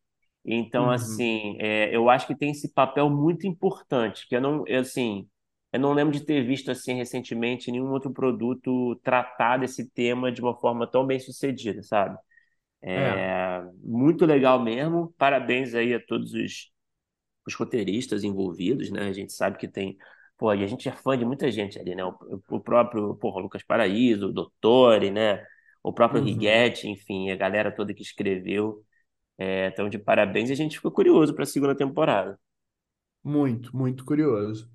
Então, 0.45 0.85
uhum. 0.85 0.91
assim, 0.93 1.57
é, 1.61 1.95
eu 1.95 2.09
acho 2.09 2.27
que 2.27 2.37
tem 2.37 2.51
esse 2.53 2.73
papel 2.73 3.11
muito 3.11 3.47
importante, 3.47 4.27
que 4.29 4.37
eu 4.37 4.41
não, 4.41 4.65
eu, 4.67 4.81
assim, 4.81 5.29
eu 5.73 5.81
não 5.81 5.93
lembro 5.93 6.13
de 6.13 6.25
ter 6.25 6.43
visto 6.47 6.71
assim 6.71 6.95
recentemente 6.95 7.71
nenhum 7.71 7.91
outro 7.91 8.11
produto 8.13 8.97
tratar 9.03 9.59
desse 9.59 9.91
tema 9.91 10.33
de 10.33 10.41
uma 10.41 10.55
forma 10.59 10.87
tão 10.87 11.07
bem 11.07 11.19
sucedida, 11.21 11.83
sabe? 11.83 12.17
É, 12.83 12.93
É 12.93 13.63
muito 13.83 14.25
legal 14.25 14.63
mesmo. 14.63 15.15
Parabéns 15.19 15.75
aí 15.75 15.95
a 15.95 16.01
todos 16.01 16.33
os, 16.33 16.71
os 17.47 17.55
roteiristas 17.55 18.25
envolvidos, 18.25 18.91
né? 18.91 19.09
A 19.09 19.13
gente 19.13 19.33
sabe 19.33 19.59
que 19.59 19.69
tem. 19.69 19.97
Pô, 20.37 20.53
e 20.55 20.63
a 20.63 20.67
gente 20.67 20.89
é 20.89 20.93
fã 20.93 21.19
de 21.19 21.25
muita 21.25 21.51
gente 21.51 21.79
ali, 21.79 21.95
né? 21.95 22.05
O, 22.05 22.15
o 22.51 22.61
próprio, 22.61 23.15
porra, 23.17 23.41
Lucas 23.41 23.63
Paraíso, 23.63 24.29
o 24.29 24.33
Dottore, 24.33 25.11
né? 25.11 25.45
O 25.83 25.93
próprio 25.93 26.21
uhum. 26.21 26.27
Righetti, 26.27 26.89
enfim, 26.89 27.31
a 27.31 27.37
galera 27.37 27.75
toda 27.75 27.95
que 27.95 28.03
escreveu. 28.03 28.85
É, 29.37 29.69
então, 29.69 29.89
de 29.89 29.99
parabéns, 29.99 30.51
e 30.51 30.53
a 30.53 30.57
gente 30.57 30.77
ficou 30.77 30.91
curioso 30.91 31.35
para 31.35 31.45
a 31.45 31.47
segunda 31.47 31.75
temporada. 31.77 32.39
Muito, 33.23 33.77
muito 33.77 34.05
curioso. 34.05 34.71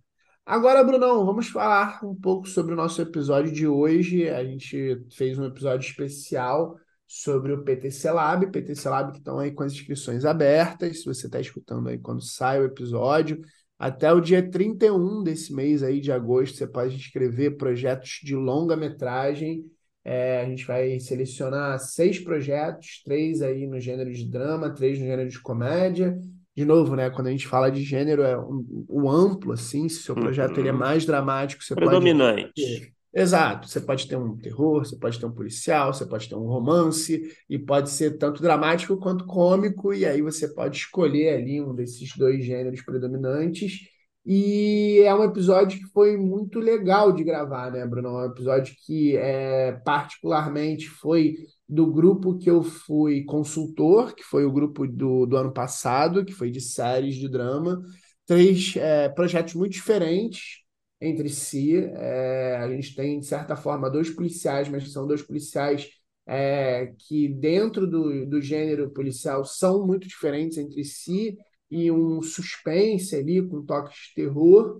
Agora, 0.46 0.84
Brunão, 0.84 1.26
vamos 1.26 1.48
falar 1.50 2.04
um 2.04 2.16
pouco 2.16 2.48
sobre 2.48 2.74
o 2.74 2.76
nosso 2.78 3.02
episódio 3.02 3.52
de 3.52 3.68
hoje. 3.68 4.30
A 4.30 4.44
gente 4.44 5.06
fez 5.12 5.40
um 5.40 5.46
episódio 5.46 5.88
especial 5.88 6.78
sobre 7.22 7.52
o 7.54 7.64
PTC 7.64 8.10
Lab, 8.12 8.48
PTC 8.52 8.90
Lab 8.90 9.12
que 9.12 9.20
estão 9.20 9.40
aí 9.40 9.52
com 9.52 9.64
as 9.64 9.74
inscrições 9.74 10.26
abertas. 10.26 11.00
Se 11.02 11.06
você 11.06 11.28
está 11.28 11.40
escutando 11.40 11.90
aí 11.90 11.98
quando 12.00 12.22
sai 12.22 12.60
o 12.60 12.66
episódio, 12.66 13.40
até 13.78 14.12
o 14.12 14.20
dia 14.22 14.50
31 14.50 15.22
desse 15.24 15.54
mês 15.54 15.84
aí 15.84 16.00
de 16.00 16.12
agosto, 16.12 16.58
você 16.58 16.66
pode 16.68 16.96
inscrever 16.96 17.58
projetos 17.58 18.20
de 18.24 18.36
longa-metragem. 18.36 19.64
É, 20.04 20.42
a 20.42 20.46
gente 20.46 20.66
vai 20.66 21.00
selecionar 21.00 21.80
seis 21.80 22.20
projetos, 22.20 23.02
três 23.06 23.42
aí 23.42 23.66
no 23.68 23.80
gênero 23.80 24.12
de 24.12 24.26
drama, 24.26 24.74
três 24.74 25.00
no 25.00 25.06
gênero 25.06 25.30
de 25.30 25.40
comédia 25.42 26.18
de 26.56 26.66
novo, 26.66 26.96
né, 26.96 27.10
quando 27.10 27.28
a 27.28 27.32
gente 27.32 27.48
fala 27.48 27.72
de 27.72 27.82
gênero, 27.84 28.22
é 28.22 28.38
um, 28.38 28.86
o 28.88 29.10
amplo, 29.10 29.54
assim, 29.54 29.90
se 29.90 30.02
o 30.02 30.04
seu 30.04 30.16
projeto 30.16 30.60
ele 30.60 30.70
é 30.70 30.72
Uhum. 30.72 30.78
mais 30.78 31.04
dramático, 31.04 31.64
você 31.64 31.76
pode 31.76 31.90
Predominante. 31.90 32.54
ter. 32.56 32.94
Exato, 33.16 33.68
você 33.68 33.80
pode 33.80 34.08
ter 34.08 34.16
um 34.16 34.36
terror, 34.38 34.84
você 34.84 34.96
pode 34.98 35.20
ter 35.20 35.26
um 35.28 35.32
policial, 35.32 35.94
você 35.94 36.04
pode 36.06 36.28
ter 36.28 36.36
um 36.36 36.48
romance, 36.48 37.22
e 37.48 37.60
pode 37.60 37.92
ser 37.92 38.18
tanto 38.18 38.42
dramático 38.42 38.98
quanto 38.98 39.26
cômico, 39.28 39.94
e 39.94 40.04
aí 40.04 40.20
você 40.22 40.48
pode 40.52 40.78
escolher 40.78 41.36
ali 41.38 41.62
um 41.62 41.76
desses 41.76 42.10
dois 42.18 42.44
gêneros 42.44 42.82
predominantes. 42.82 43.82
E 44.26 45.02
é 45.06 45.14
um 45.14 45.24
episódio 45.24 45.80
que 45.80 45.86
foi 45.92 46.18
muito 46.18 46.60
legal 46.60 47.12
de 47.12 47.24
gravar, 47.24 47.70
né, 47.72 47.86
Bruno? 47.86 48.10
É 48.10 48.12
um 48.24 48.32
episódio 48.32 48.74
que 48.86 49.16
é, 49.18 49.74
particularmente 49.86 50.88
foi 50.90 51.36
do 51.70 51.86
grupo 51.92 52.38
que 52.38 52.50
eu 52.50 52.64
fui 52.64 53.24
consultor, 53.26 54.16
que 54.16 54.24
foi 54.24 54.46
o 54.46 54.52
grupo 54.52 54.88
do, 54.88 55.26
do 55.28 55.38
ano 55.38 55.52
passado, 55.54 56.26
que 56.26 56.34
foi 56.34 56.50
de 56.50 56.62
séries 56.62 57.16
de 57.16 57.30
drama. 57.30 57.80
três 58.26 58.76
é, 58.78 59.10
projetos 59.10 59.54
muito 59.54 59.74
diferentes 59.74 60.63
entre 61.04 61.30
si. 61.30 61.76
É, 61.78 62.58
a 62.58 62.70
gente 62.70 62.96
tem, 62.96 63.20
de 63.20 63.26
certa 63.26 63.56
forma, 63.56 63.90
dois 63.90 64.10
policiais, 64.10 64.70
mas 64.70 64.92
são 64.92 65.06
dois 65.06 65.22
policiais 65.22 65.90
é, 66.26 66.94
que, 66.98 67.28
dentro 67.28 67.86
do, 67.86 68.26
do 68.26 68.42
gênero 68.42 68.90
policial, 68.92 69.44
são 69.44 69.86
muito 69.86 70.08
diferentes 70.08 70.58
entre 70.58 70.84
si, 70.84 71.38
e 71.70 71.92
um 71.92 72.22
suspense 72.22 73.16
ali, 73.16 73.42
com 73.42 73.66
toques 73.66 74.10
de 74.10 74.16
terror. 74.16 74.80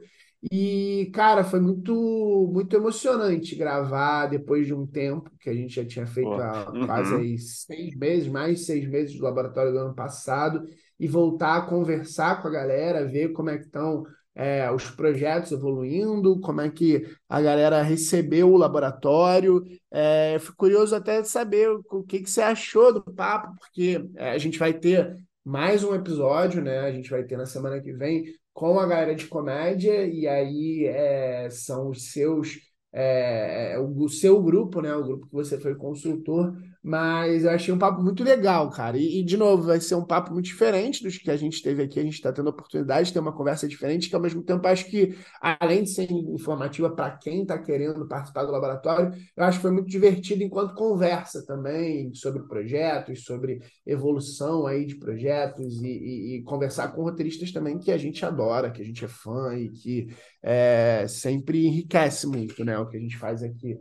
E, 0.52 1.10
cara, 1.14 1.44
foi 1.44 1.60
muito, 1.60 2.50
muito 2.52 2.76
emocionante 2.76 3.56
gravar 3.56 4.28
depois 4.28 4.68
de 4.68 4.74
um 4.74 4.86
tempo 4.86 5.32
que 5.40 5.50
a 5.50 5.54
gente 5.54 5.74
já 5.74 5.86
tinha 5.86 6.06
feito 6.06 6.34
há 6.34 6.70
uhum. 6.70 6.86
quase 6.86 7.38
seis 7.38 7.96
meses, 7.96 8.28
mais 8.28 8.66
seis 8.66 8.88
meses 8.88 9.16
do 9.18 9.24
laboratório 9.24 9.72
do 9.72 9.80
ano 9.80 9.96
passado, 9.96 10.68
e 11.00 11.08
voltar 11.08 11.58
a 11.58 11.62
conversar 11.66 12.42
com 12.42 12.48
a 12.48 12.52
galera, 12.52 13.06
ver 13.06 13.30
como 13.30 13.50
é 13.50 13.58
que 13.58 13.66
estão 13.66 14.04
é, 14.36 14.72
os 14.72 14.90
projetos 14.90 15.52
evoluindo, 15.52 16.40
como 16.40 16.62
é 16.62 16.70
que 16.70 17.06
a 17.30 17.42
galera 17.42 17.82
recebeu 17.82 18.52
o 18.52 18.58
laboratório. 18.58 19.64
É, 19.92 20.38
fico 20.40 20.58
curioso 20.58 20.96
até 20.96 21.22
de 21.22 21.30
saber 21.30 21.70
o 21.70 22.04
que, 22.04 22.22
que 22.22 22.30
você 22.30 22.42
achou 22.42 22.94
do 22.94 23.02
papo, 23.02 23.56
porque 23.60 24.04
é, 24.16 24.32
a 24.32 24.38
gente 24.38 24.58
vai 24.58 24.74
ter 24.74 25.16
mais 25.44 25.84
um 25.84 25.94
episódio, 25.94 26.62
né? 26.62 26.80
A 26.80 26.92
gente 26.92 27.10
vai 27.10 27.24
ter 27.24 27.38
na 27.38 27.46
semana 27.46 27.82
que 27.82 27.94
vem 27.94 28.26
com 28.54 28.80
a 28.80 28.86
galera 28.86 29.16
de 29.16 29.28
comédia, 29.28 30.06
e 30.06 30.28
aí 30.28 30.86
é, 30.86 31.50
são 31.50 31.90
os 31.90 32.12
seus 32.12 32.60
é, 32.94 33.74
é, 33.74 33.80
o 33.80 34.08
seu 34.08 34.42
grupo, 34.42 34.82
né? 34.82 34.96
O 34.96 35.04
grupo 35.04 35.26
que 35.26 35.34
você 35.34 35.60
foi 35.60 35.76
consultor, 35.76 36.56
mas 36.84 37.46
eu 37.46 37.52
achei 37.52 37.74
um 37.74 37.78
papo 37.78 38.02
muito 38.04 38.24
legal, 38.26 38.70
cara. 38.70 38.98
E, 38.98 39.22
e, 39.22 39.24
de 39.24 39.38
novo, 39.38 39.64
vai 39.64 39.80
ser 39.80 39.96
um 39.96 40.04
papo 40.04 40.34
muito 40.34 40.46
diferente 40.46 41.02
dos 41.02 41.18
que 41.18 41.32
a 41.32 41.38
gente 41.38 41.62
teve 41.64 41.82
aqui. 41.82 41.98
A 41.98 42.04
gente 42.04 42.16
está 42.16 42.32
tendo 42.34 42.48
a 42.48 42.52
oportunidade 42.52 43.08
de 43.08 43.14
ter 43.14 43.20
uma 43.20 43.32
conversa 43.32 43.68
diferente, 43.70 44.10
que 44.10 44.16
ao 44.16 44.22
mesmo 44.22 44.44
tempo 44.44 44.68
acho 44.68 44.86
que, 44.86 45.18
além 45.42 45.84
de 45.84 45.92
ser 45.92 46.12
informativa 46.12 46.90
para 46.94 47.12
quem 47.12 47.44
está 47.44 47.58
querendo 47.58 48.06
participar 48.06 48.44
do 48.44 48.52
laboratório, 48.52 49.14
eu 49.36 49.44
acho 49.46 49.60
que 49.60 49.62
foi 49.62 49.72
muito 49.72 49.88
divertido 49.88 50.44
enquanto 50.44 50.76
conversa 50.76 51.46
também 51.46 52.14
sobre 52.14 52.44
projetos, 52.44 53.24
sobre 53.24 53.62
evolução 53.86 54.68
aí 54.68 54.86
de 54.86 54.96
projetos 54.96 55.82
e, 55.82 55.88
e, 55.88 56.36
e 56.36 56.44
conversar 56.44 56.90
com 56.90 57.04
roteiristas 57.04 57.54
também 57.54 57.80
que 57.80 57.94
a 57.94 57.98
gente 57.98 58.26
adora, 58.26 58.70
que 58.70 58.82
a 58.82 58.86
gente 58.86 59.06
é 59.06 59.08
fã 59.08 59.56
e 59.56 59.70
que 59.70 60.08
é, 60.42 61.06
sempre 61.08 61.66
enriquece 61.66 62.28
muito, 62.28 62.66
né? 62.66 62.78
O 62.78 62.88
que 62.88 62.98
a 62.98 63.00
gente 63.00 63.18
faz 63.18 63.42
aqui. 63.42 63.80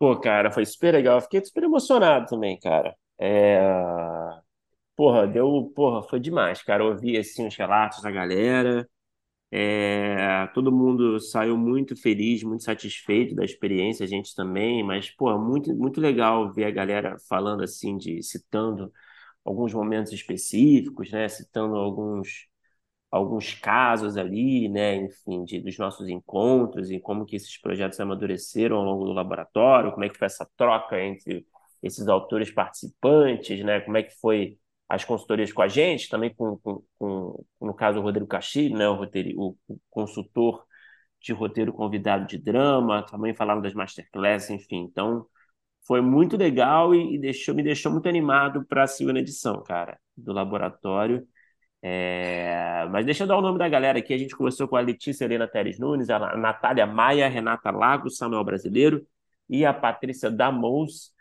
Pô, 0.00 0.18
cara, 0.20 0.50
foi 0.50 0.66
super 0.66 0.94
legal. 0.94 1.20
Fiquei 1.22 1.44
super 1.44 1.64
emocionado 1.64 2.26
também, 2.26 2.58
cara. 2.60 2.96
É... 3.20 3.60
Porra, 4.96 5.26
deu. 5.26 5.72
Porra, 5.74 6.02
foi 6.02 6.20
demais, 6.20 6.62
cara. 6.62 6.82
Eu 6.84 6.88
ouvi 6.90 7.16
assim 7.18 7.46
os 7.46 7.56
relatos 7.56 8.02
da 8.02 8.10
galera. 8.10 8.88
É... 9.52 10.46
Todo 10.54 10.72
mundo 10.72 11.20
saiu 11.20 11.56
muito 11.58 11.96
feliz, 11.96 12.42
muito 12.44 12.64
satisfeito 12.64 13.34
da 13.34 13.44
experiência, 13.44 14.04
a 14.04 14.08
gente 14.08 14.34
também, 14.34 14.84
mas, 14.84 15.10
porra, 15.10 15.38
muito, 15.38 15.74
muito 15.74 16.00
legal 16.00 16.52
ver 16.52 16.64
a 16.66 16.72
galera 16.72 17.16
falando 17.28 17.62
assim, 17.64 17.96
de 17.98 18.22
citando 18.22 18.92
alguns 19.44 19.74
momentos 19.74 20.12
específicos, 20.12 21.12
né? 21.12 21.28
Citando 21.28 21.76
alguns 21.76 22.48
alguns 23.10 23.54
casos 23.54 24.16
ali, 24.16 24.68
né, 24.68 24.96
enfim, 24.96 25.44
de, 25.44 25.60
dos 25.60 25.76
nossos 25.78 26.08
encontros 26.08 26.90
e 26.90 27.00
como 27.00 27.26
que 27.26 27.36
esses 27.36 27.60
projetos 27.60 27.98
amadureceram 27.98 28.76
ao 28.76 28.84
longo 28.84 29.04
do 29.04 29.12
laboratório, 29.12 29.90
como 29.92 30.04
é 30.04 30.08
que 30.08 30.16
foi 30.18 30.26
essa 30.26 30.48
troca 30.56 31.00
entre 31.00 31.46
esses 31.82 32.06
autores 32.08 32.50
participantes, 32.52 33.64
né, 33.64 33.80
como 33.80 33.96
é 33.96 34.02
que 34.02 34.14
foi 34.20 34.58
as 34.88 35.04
consultorias 35.04 35.52
com 35.52 35.62
a 35.62 35.68
gente, 35.68 36.08
também 36.08 36.34
com, 36.34 36.56
com, 36.58 36.82
com 36.98 37.44
no 37.60 37.74
caso 37.74 37.98
o 38.00 38.02
Rodrigo 38.02 38.26
Castilho, 38.26 38.76
né, 38.76 38.88
o, 38.88 38.94
roteiro, 38.94 39.30
o, 39.40 39.56
o 39.68 39.78
consultor 39.90 40.64
de 41.20 41.32
roteiro 41.32 41.72
convidado 41.72 42.26
de 42.26 42.38
drama, 42.38 43.04
também 43.04 43.34
falaram 43.34 43.60
das 43.60 43.74
masterclasses, 43.74 44.50
enfim, 44.50 44.78
então 44.90 45.26
foi 45.86 46.00
muito 46.00 46.36
legal 46.36 46.94
e, 46.94 47.16
e 47.16 47.18
deixou, 47.18 47.54
me 47.54 47.62
deixou 47.62 47.90
muito 47.92 48.08
animado 48.08 48.64
para 48.66 48.84
a 48.84 48.86
segunda 48.86 49.18
edição, 49.20 49.62
cara, 49.62 49.98
do 50.16 50.32
laboratório. 50.32 51.26
É, 51.82 52.86
mas 52.90 53.06
deixa 53.06 53.24
eu 53.24 53.26
dar 53.26 53.38
o 53.38 53.40
nome 53.42 53.58
da 53.58 53.68
galera 53.68 53.98
aqui. 53.98 54.12
A 54.12 54.18
gente 54.18 54.36
começou 54.36 54.68
com 54.68 54.76
a 54.76 54.80
Letícia 54.80 55.24
Helena 55.24 55.48
Teres 55.48 55.78
Nunes, 55.78 56.10
a 56.10 56.36
Natália 56.36 56.86
Maia, 56.86 57.28
Renata 57.28 57.70
Lago, 57.70 58.10
Samuel 58.10 58.44
Brasileiro 58.44 59.06
e 59.48 59.64
a 59.64 59.72
Patrícia 59.72 60.30
Damous. 60.30 61.12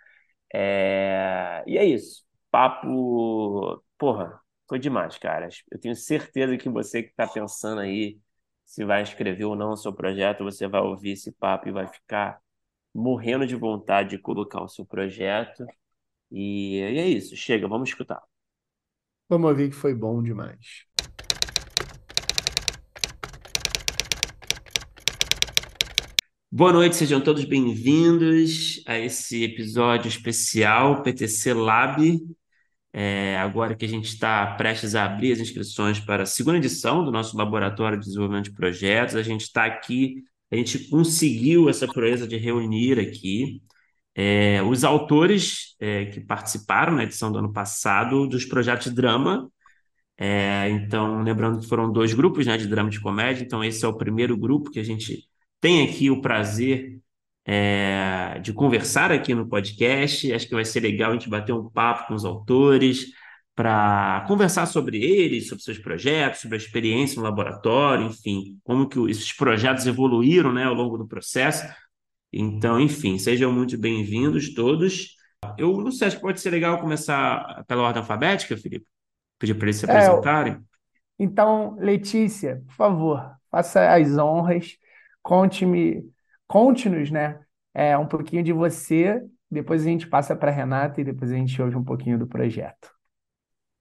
É, 0.53 1.63
e 1.67 1.77
é 1.77 1.85
isso. 1.85 2.23
Papo. 2.51 3.83
Porra, 3.97 4.39
foi 4.67 4.79
demais, 4.79 5.17
cara. 5.17 5.49
Eu 5.71 5.79
tenho 5.79 5.95
certeza 5.95 6.57
que 6.57 6.69
você 6.69 7.03
que 7.03 7.09
está 7.09 7.27
pensando 7.27 7.81
aí 7.81 8.19
se 8.65 8.85
vai 8.85 9.01
escrever 9.01 9.45
ou 9.45 9.55
não 9.55 9.71
o 9.71 9.77
seu 9.77 9.91
projeto, 9.93 10.43
você 10.43 10.67
vai 10.67 10.81
ouvir 10.81 11.11
esse 11.11 11.31
papo 11.31 11.67
e 11.67 11.71
vai 11.71 11.87
ficar 11.87 12.39
morrendo 12.93 13.47
de 13.47 13.55
vontade 13.55 14.11
de 14.11 14.19
colocar 14.19 14.61
o 14.63 14.69
seu 14.69 14.85
projeto. 14.85 15.65
E, 16.31 16.77
e 16.79 16.99
é 16.99 17.07
isso. 17.07 17.35
Chega, 17.37 17.67
vamos 17.67 17.89
escutar. 17.89 18.21
Vamos 19.29 19.55
ver 19.55 19.69
que 19.69 19.75
foi 19.75 19.93
bom 19.93 20.23
demais. 20.23 20.87
Boa 26.51 26.73
noite, 26.73 26.95
sejam 26.95 27.21
todos 27.21 27.45
bem-vindos 27.45 28.81
a 28.87 28.97
esse 28.97 29.43
episódio 29.43 30.09
especial 30.09 31.03
PTC 31.03 31.53
Lab. 31.53 32.19
É, 32.91 33.37
agora 33.37 33.75
que 33.75 33.85
a 33.85 33.87
gente 33.87 34.05
está 34.05 34.55
prestes 34.55 34.95
a 34.95 35.05
abrir 35.05 35.33
as 35.33 35.39
inscrições 35.39 35.99
para 35.99 36.23
a 36.23 36.25
segunda 36.25 36.57
edição 36.57 37.05
do 37.05 37.11
nosso 37.11 37.37
Laboratório 37.37 37.99
de 37.99 38.05
Desenvolvimento 38.05 38.45
de 38.45 38.55
Projetos, 38.55 39.15
a 39.15 39.21
gente 39.21 39.41
está 39.41 39.63
aqui, 39.65 40.23
a 40.49 40.55
gente 40.55 40.89
conseguiu 40.89 41.69
essa 41.69 41.87
proeza 41.87 42.27
de 42.27 42.35
reunir 42.35 42.99
aqui 42.99 43.61
é, 44.15 44.61
os 44.63 44.83
autores 44.83 45.75
é, 45.79 46.05
que 46.05 46.19
participaram 46.19 46.95
na 46.95 47.03
edição 47.03 47.31
do 47.31 47.39
ano 47.39 47.53
passado 47.53 48.27
dos 48.27 48.45
projetos 48.45 48.89
de 48.89 48.95
drama. 48.95 49.49
É, 50.17 50.69
então, 50.69 51.21
lembrando 51.23 51.59
que 51.59 51.67
foram 51.67 51.91
dois 51.91 52.13
grupos 52.13 52.45
né, 52.45 52.57
de 52.57 52.67
drama 52.67 52.89
e 52.89 52.91
de 52.91 52.99
comédia, 52.99 53.43
então 53.43 53.63
esse 53.63 53.85
é 53.85 53.87
o 53.87 53.97
primeiro 53.97 54.37
grupo 54.37 54.69
que 54.69 54.79
a 54.79 54.83
gente 54.83 55.23
tem 55.61 55.87
aqui 55.87 56.09
o 56.09 56.21
prazer 56.21 56.99
é, 57.45 58.39
de 58.43 58.53
conversar 58.53 59.11
aqui 59.11 59.33
no 59.33 59.47
podcast. 59.47 60.31
Acho 60.31 60.47
que 60.47 60.55
vai 60.55 60.65
ser 60.65 60.81
legal 60.81 61.11
a 61.11 61.13
gente 61.13 61.29
bater 61.29 61.53
um 61.53 61.69
papo 61.69 62.07
com 62.07 62.13
os 62.15 62.25
autores 62.25 63.07
para 63.55 64.23
conversar 64.27 64.65
sobre 64.67 65.03
eles, 65.03 65.49
sobre 65.49 65.63
seus 65.63 65.77
projetos, 65.77 66.41
sobre 66.41 66.55
a 66.55 66.59
experiência 66.59 67.17
no 67.17 67.23
laboratório, 67.23 68.05
enfim, 68.05 68.57
como 68.63 68.87
que 68.87 68.99
esses 69.09 69.33
projetos 69.33 69.85
evoluíram 69.85 70.53
né, 70.53 70.63
ao 70.63 70.73
longo 70.73 70.97
do 70.97 71.07
processo. 71.07 71.65
Então, 72.31 72.79
enfim, 72.79 73.17
sejam 73.17 73.51
muito 73.51 73.77
bem-vindos 73.77 74.53
todos. 74.53 75.15
Eu 75.57 75.77
não 75.81 75.91
sei, 75.91 76.07
acho 76.07 76.17
que 76.17 76.21
pode 76.21 76.39
ser 76.41 76.51
legal 76.51 76.79
começar 76.79 77.63
pela 77.67 77.83
ordem 77.83 78.01
alfabética, 78.01 78.57
Felipe. 78.57 78.85
Pedir 79.39 79.55
para 79.55 79.67
eles 79.67 79.77
se 79.77 79.85
É, 79.87 80.09
apresentarem. 80.25 80.59
então, 81.19 81.75
Letícia, 81.79 82.63
por 82.67 82.73
favor, 82.75 83.37
faça 83.51 83.93
as 83.93 84.17
honras, 84.17 84.77
conte-me, 85.21 86.03
conte-nos, 86.47 87.11
né, 87.11 87.43
é, 87.73 87.97
um 87.97 88.07
pouquinho 88.07 88.43
de 88.43 88.53
você, 88.53 89.21
depois 89.51 89.83
a 89.83 89.85
gente 89.89 90.07
passa 90.07 90.35
para 90.35 90.51
a 90.51 90.53
Renata 90.53 91.01
e 91.01 91.03
depois 91.03 91.31
a 91.31 91.35
gente 91.35 91.61
ouve 91.61 91.75
um 91.77 91.83
pouquinho 91.83 92.17
do 92.19 92.27
projeto. 92.27 92.91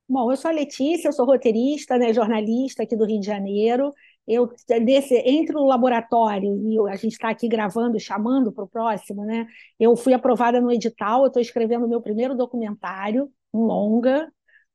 Bom, 0.08 0.30
eu 0.32 0.36
sou 0.36 0.50
a 0.50 0.54
Letícia, 0.54 1.08
eu 1.08 1.12
sou 1.12 1.26
roteirista, 1.26 1.98
né, 1.98 2.12
jornalista 2.14 2.82
aqui 2.82 2.96
do 2.96 3.04
Rio 3.04 3.20
de 3.20 3.26
Janeiro. 3.26 3.92
Eu 4.28 4.52
desse 4.84 5.14
entre 5.16 5.56
o 5.56 5.64
laboratório 5.64 6.54
e 6.70 6.78
a 6.90 6.96
gente 6.96 7.12
está 7.12 7.30
aqui 7.30 7.48
gravando, 7.48 7.98
chamando 7.98 8.52
para 8.52 8.64
o 8.64 8.68
próximo, 8.68 9.24
né? 9.24 9.46
Eu 9.80 9.96
fui 9.96 10.12
aprovada 10.14 10.60
no 10.60 10.70
edital, 10.72 11.22
eu 11.22 11.28
estou 11.28 11.42
escrevendo 11.42 11.86
o 11.86 11.88
meu 11.88 12.02
primeiro 12.02 12.36
documentário, 12.36 13.32
um 13.54 13.62
longa, 13.64 14.30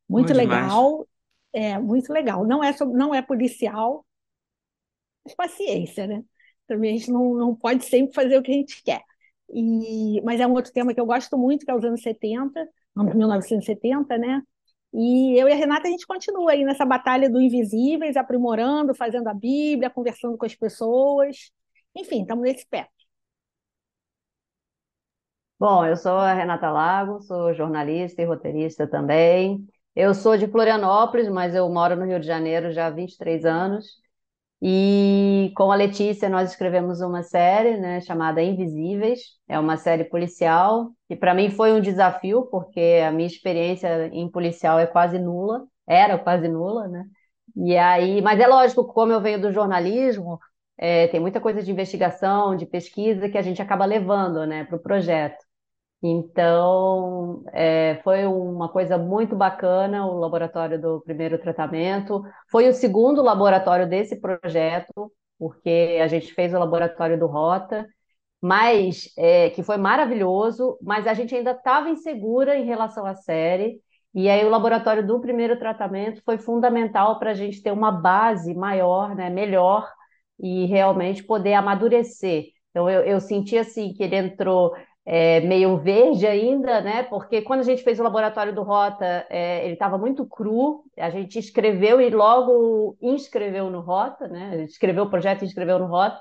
muito 0.10 0.34
Bom 0.34 0.34
demais. 0.34 0.74
legal, 0.74 1.08
é 1.54 1.78
muito 1.80 2.12
legal. 2.14 2.46
Não 2.46 2.64
é 2.64 2.74
sobre- 2.74 2.98
não 2.98 3.14
é 3.16 3.22
policial, 3.22 4.06
mas 5.26 5.36
paciência, 5.36 6.08
né? 6.08 6.24
Também 6.68 6.96
a 6.96 6.98
gente 6.98 7.12
não, 7.12 7.34
não 7.36 7.56
pode 7.56 7.86
sempre 7.86 8.14
fazer 8.14 8.38
o 8.38 8.44
que 8.44 8.52
a 8.52 8.56
gente 8.56 8.84
quer. 8.84 9.02
E, 9.54 10.22
mas 10.24 10.40
é 10.40 10.48
um 10.48 10.54
outro 10.54 10.72
tema 10.72 10.94
que 10.94 11.00
eu 11.00 11.06
gosto 11.06 11.38
muito, 11.38 11.66
que 11.66 11.72
é 11.72 11.76
os 11.76 11.84
anos 11.84 12.02
70, 12.02 12.68
1970, 12.96 14.18
né? 14.18 14.42
E 14.94 15.36
eu 15.40 15.50
e 15.50 15.52
a 15.54 15.56
Renata, 15.56 15.88
a 15.88 15.92
gente 15.92 16.06
continua 16.08 16.52
aí 16.52 16.64
nessa 16.64 16.86
batalha 16.86 17.30
do 17.30 17.42
Invisíveis, 17.42 18.16
aprimorando, 18.16 18.94
fazendo 18.96 19.28
a 19.28 19.34
Bíblia, 19.34 19.90
conversando 19.90 20.38
com 20.38 20.46
as 20.46 20.56
pessoas. 20.56 21.52
Enfim, 21.96 22.22
estamos 22.22 22.44
nesse 22.44 22.66
pé. 22.68 22.90
Bom, 25.60 25.86
eu 25.86 25.96
sou 25.96 26.18
a 26.18 26.34
Renata 26.34 26.70
Lago, 26.70 27.22
sou 27.22 27.54
jornalista 27.54 28.22
e 28.22 28.26
roteirista 28.26 28.86
também. 28.88 29.66
Eu 29.96 30.14
sou 30.14 30.38
de 30.38 30.48
Florianópolis, 30.48 31.30
mas 31.30 31.56
eu 31.56 31.70
moro 31.70 31.96
no 31.96 32.06
Rio 32.06 32.20
de 32.20 32.28
Janeiro 32.28 32.72
já 32.72 32.88
há 32.88 32.90
23 32.90 33.46
anos. 33.46 34.02
E 34.66 35.52
com 35.58 35.72
a 35.74 35.76
Letícia 35.76 36.30
nós 36.30 36.52
escrevemos 36.52 37.02
uma 37.02 37.22
série, 37.22 37.78
né, 37.78 38.00
chamada 38.00 38.42
Invisíveis. 38.42 39.20
É 39.48 39.60
uma 39.60 39.76
série 39.76 40.06
policial 40.06 40.92
e 41.10 41.16
para 41.18 41.34
mim 41.34 41.50
foi 41.50 41.74
um 41.74 41.82
desafio 41.82 42.44
porque 42.50 43.02
a 43.06 43.12
minha 43.12 43.28
experiência 43.28 44.08
em 44.14 44.30
policial 44.32 44.80
é 44.80 44.88
quase 44.88 45.20
nula, 45.20 45.66
era 45.86 46.18
quase 46.18 46.48
nula, 46.48 46.88
né? 46.88 47.06
E 47.56 47.76
aí, 47.78 48.22
mas 48.22 48.40
é 48.40 48.48
lógico, 48.48 48.86
como 48.86 49.12
eu 49.12 49.20
venho 49.22 49.42
do 49.42 49.52
jornalismo, 49.52 50.40
é, 50.78 51.08
tem 51.08 51.20
muita 51.20 51.42
coisa 51.42 51.62
de 51.62 51.70
investigação, 51.72 52.56
de 52.56 52.66
pesquisa 52.66 53.28
que 53.30 53.38
a 53.38 53.42
gente 53.42 53.62
acaba 53.62 53.84
levando, 53.86 54.46
né, 54.48 54.64
para 54.64 54.78
o 54.78 54.80
projeto. 54.82 55.43
Então, 56.06 57.46
é, 57.54 58.02
foi 58.04 58.26
uma 58.26 58.68
coisa 58.68 58.98
muito 58.98 59.38
bacana 59.38 60.06
o 60.06 60.18
laboratório 60.20 60.80
do 60.80 61.00
primeiro 61.02 61.38
tratamento. 61.38 62.22
Foi 62.52 62.68
o 62.68 62.74
segundo 62.74 63.22
laboratório 63.22 63.88
desse 63.88 64.20
projeto, 64.20 65.14
porque 65.40 66.00
a 66.02 66.08
gente 66.08 66.34
fez 66.34 66.54
o 66.54 66.60
laboratório 66.60 67.18
do 67.18 67.26
Rota, 67.26 67.88
mas 68.42 69.14
é, 69.18 69.50
que 69.52 69.64
foi 69.64 69.78
maravilhoso, 69.78 70.78
mas 70.82 71.08
a 71.08 71.14
gente 71.14 71.34
ainda 71.34 71.52
estava 71.52 71.90
insegura 71.90 72.58
em 72.58 72.66
relação 72.66 73.06
à 73.06 73.16
série. 73.16 73.80
E 74.14 74.30
aí 74.30 74.46
o 74.46 74.50
laboratório 74.50 75.08
do 75.08 75.22
primeiro 75.22 75.58
tratamento 75.58 76.22
foi 76.26 76.38
fundamental 76.38 77.18
para 77.18 77.32
a 77.32 77.34
gente 77.34 77.64
ter 77.64 77.72
uma 77.72 77.92
base 77.92 78.54
maior, 78.54 79.16
né, 79.16 79.30
melhor, 79.30 79.90
e 80.40 80.66
realmente 80.66 81.24
poder 81.24 81.54
amadurecer. 81.54 82.48
Então 82.72 82.90
eu, 82.90 83.02
eu 83.04 83.20
senti 83.22 83.58
assim 83.58 83.94
que 83.94 84.04
ele 84.04 84.16
entrou 84.18 84.74
é, 85.06 85.42
meio 85.42 85.78
verde 85.78 86.26
ainda, 86.28 86.82
né? 86.82 87.04
Porque 87.04 87.42
quando 87.42 87.60
a 87.62 87.64
gente 87.64 87.84
fez 87.84 88.00
o 88.00 88.04
laboratório 88.04 88.54
do 88.56 88.64
Rota, 88.64 89.26
é, 89.30 89.64
ele 89.66 89.74
estava 89.74 89.98
muito 89.98 90.26
cru. 90.26 90.84
A 90.98 91.10
gente 91.10 91.38
escreveu 91.40 92.00
e 92.02 92.10
logo 92.10 92.98
inscreveu 93.02 93.70
no 93.70 93.82
Rota, 93.82 94.28
né? 94.28 94.64
Escreveu 94.64 95.04
o 95.04 95.10
projeto 95.10 95.42
e 95.44 95.46
inscreveu 95.46 95.80
no 95.80 95.88
Rota. 95.88 96.20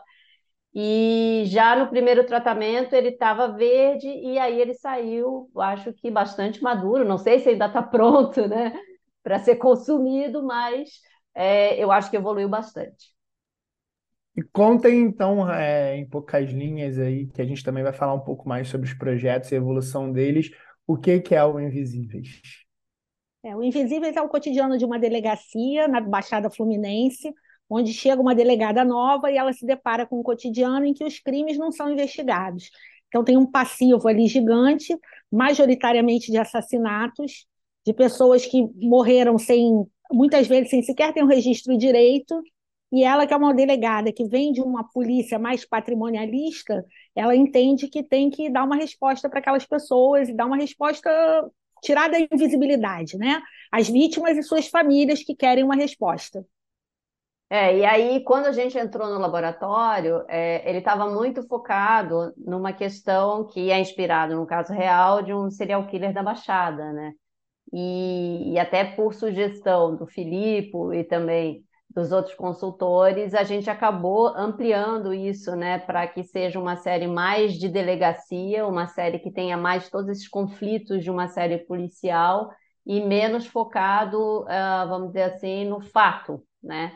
E 0.74 1.44
já 1.46 1.76
no 1.76 1.88
primeiro 1.88 2.24
tratamento 2.24 2.94
ele 2.94 3.08
estava 3.10 3.48
verde 3.48 4.08
e 4.08 4.38
aí 4.38 4.58
ele 4.60 4.72
saiu, 4.74 5.50
acho 5.58 5.92
que 5.92 6.10
bastante 6.10 6.62
maduro. 6.62 7.04
Não 7.04 7.18
sei 7.18 7.38
se 7.40 7.50
ainda 7.50 7.66
está 7.66 7.82
pronto, 7.82 8.46
né? 8.48 8.72
Para 9.22 9.38
ser 9.38 9.56
consumido, 9.56 10.42
mas 10.42 10.90
é, 11.34 11.82
eu 11.82 11.92
acho 11.92 12.10
que 12.10 12.16
evoluiu 12.16 12.48
bastante. 12.48 13.12
E 14.36 14.42
contem, 14.42 15.00
então, 15.00 15.50
é, 15.50 15.96
em 15.96 16.08
poucas 16.08 16.50
linhas 16.50 16.98
aí, 16.98 17.26
que 17.26 17.42
a 17.42 17.44
gente 17.44 17.62
também 17.62 17.82
vai 17.82 17.92
falar 17.92 18.14
um 18.14 18.20
pouco 18.20 18.48
mais 18.48 18.68
sobre 18.68 18.88
os 18.88 18.94
projetos 18.94 19.50
e 19.50 19.54
a 19.54 19.58
evolução 19.58 20.10
deles, 20.10 20.50
o 20.86 20.96
que 20.96 21.20
que 21.20 21.34
é 21.34 21.44
o 21.44 21.60
Invisíveis? 21.60 22.40
É, 23.44 23.54
o 23.54 23.62
Invisíveis 23.62 24.16
é 24.16 24.22
o 24.22 24.28
cotidiano 24.28 24.78
de 24.78 24.84
uma 24.84 24.98
delegacia 24.98 25.86
na 25.86 26.00
Baixada 26.00 26.48
Fluminense, 26.48 27.32
onde 27.68 27.92
chega 27.92 28.20
uma 28.20 28.34
delegada 28.34 28.84
nova 28.84 29.30
e 29.30 29.36
ela 29.36 29.52
se 29.52 29.66
depara 29.66 30.06
com 30.06 30.20
um 30.20 30.22
cotidiano 30.22 30.84
em 30.86 30.94
que 30.94 31.04
os 31.04 31.18
crimes 31.18 31.58
não 31.58 31.72
são 31.72 31.90
investigados. 31.90 32.70
Então 33.08 33.24
tem 33.24 33.36
um 33.36 33.46
passivo 33.46 34.08
ali 34.08 34.26
gigante, 34.26 34.96
majoritariamente 35.30 36.30
de 36.30 36.38
assassinatos, 36.38 37.46
de 37.84 37.92
pessoas 37.92 38.46
que 38.46 38.62
morreram 38.76 39.36
sem, 39.38 39.84
muitas 40.10 40.46
vezes 40.46 40.70
sem 40.70 40.82
sequer 40.82 41.12
ter 41.12 41.22
um 41.22 41.26
registro 41.26 41.76
direito, 41.76 42.40
e 42.92 43.02
ela, 43.02 43.26
que 43.26 43.32
é 43.32 43.36
uma 43.36 43.54
delegada 43.54 44.12
que 44.12 44.24
vem 44.28 44.52
de 44.52 44.60
uma 44.60 44.84
polícia 44.84 45.38
mais 45.38 45.64
patrimonialista, 45.64 46.84
ela 47.16 47.34
entende 47.34 47.88
que 47.88 48.02
tem 48.02 48.28
que 48.28 48.50
dar 48.50 48.64
uma 48.64 48.76
resposta 48.76 49.30
para 49.30 49.38
aquelas 49.38 49.64
pessoas 49.64 50.28
e 50.28 50.34
dar 50.34 50.44
uma 50.44 50.58
resposta 50.58 51.10
tirar 51.82 52.10
da 52.10 52.18
invisibilidade, 52.20 53.16
né? 53.16 53.42
As 53.72 53.88
vítimas 53.88 54.36
e 54.36 54.42
suas 54.42 54.68
famílias 54.68 55.22
que 55.22 55.34
querem 55.34 55.64
uma 55.64 55.74
resposta. 55.74 56.44
É, 57.48 57.78
e 57.78 57.84
aí, 57.84 58.24
quando 58.24 58.46
a 58.46 58.52
gente 58.52 58.78
entrou 58.78 59.08
no 59.08 59.18
laboratório, 59.18 60.24
é, 60.28 60.68
ele 60.68 60.78
estava 60.78 61.10
muito 61.10 61.46
focado 61.46 62.32
numa 62.36 62.72
questão 62.72 63.46
que 63.46 63.70
é 63.70 63.78
inspirado 63.80 64.36
no 64.36 64.46
caso 64.46 64.72
real 64.72 65.22
de 65.22 65.34
um 65.34 65.50
serial 65.50 65.86
killer 65.86 66.12
da 66.12 66.22
Baixada, 66.22 66.92
né? 66.92 67.12
E, 67.72 68.52
e 68.52 68.58
até 68.58 68.84
por 68.84 69.14
sugestão 69.14 69.96
do 69.96 70.06
Filipe 70.06 70.76
e 70.94 71.04
também 71.04 71.64
dos 71.94 72.10
outros 72.10 72.34
consultores, 72.34 73.34
a 73.34 73.42
gente 73.44 73.68
acabou 73.68 74.28
ampliando 74.28 75.12
isso, 75.12 75.54
né, 75.54 75.78
para 75.78 76.06
que 76.06 76.24
seja 76.24 76.58
uma 76.58 76.76
série 76.76 77.06
mais 77.06 77.54
de 77.54 77.68
delegacia, 77.68 78.66
uma 78.66 78.86
série 78.86 79.18
que 79.18 79.30
tenha 79.30 79.56
mais 79.56 79.90
todos 79.90 80.08
esses 80.08 80.28
conflitos 80.28 81.04
de 81.04 81.10
uma 81.10 81.28
série 81.28 81.58
policial 81.58 82.50
e 82.86 83.00
menos 83.00 83.46
focado, 83.46 84.42
uh, 84.42 84.88
vamos 84.88 85.08
dizer 85.08 85.22
assim, 85.22 85.64
no 85.66 85.80
fato, 85.80 86.42
né? 86.62 86.92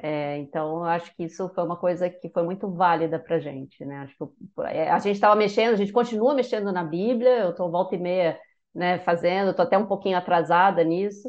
É, 0.00 0.38
então, 0.38 0.84
acho 0.84 1.14
que 1.16 1.24
isso 1.24 1.48
foi 1.48 1.64
uma 1.64 1.76
coisa 1.76 2.08
que 2.08 2.28
foi 2.30 2.44
muito 2.44 2.70
válida 2.70 3.18
para 3.18 3.36
a 3.36 3.40
gente, 3.40 3.84
né? 3.84 3.96
Acho 3.98 4.16
que 4.16 4.62
é, 4.68 4.88
a 4.90 4.98
gente 5.00 5.16
estava 5.16 5.34
mexendo, 5.34 5.72
a 5.72 5.76
gente 5.76 5.92
continua 5.92 6.34
mexendo 6.34 6.70
na 6.70 6.84
Bíblia, 6.84 7.40
eu 7.40 7.50
estou 7.50 7.70
volta 7.70 7.96
e 7.96 7.98
meia, 7.98 8.38
né, 8.72 9.00
fazendo, 9.00 9.50
estou 9.50 9.64
até 9.64 9.76
um 9.76 9.86
pouquinho 9.86 10.16
atrasada 10.16 10.84
nisso, 10.84 11.28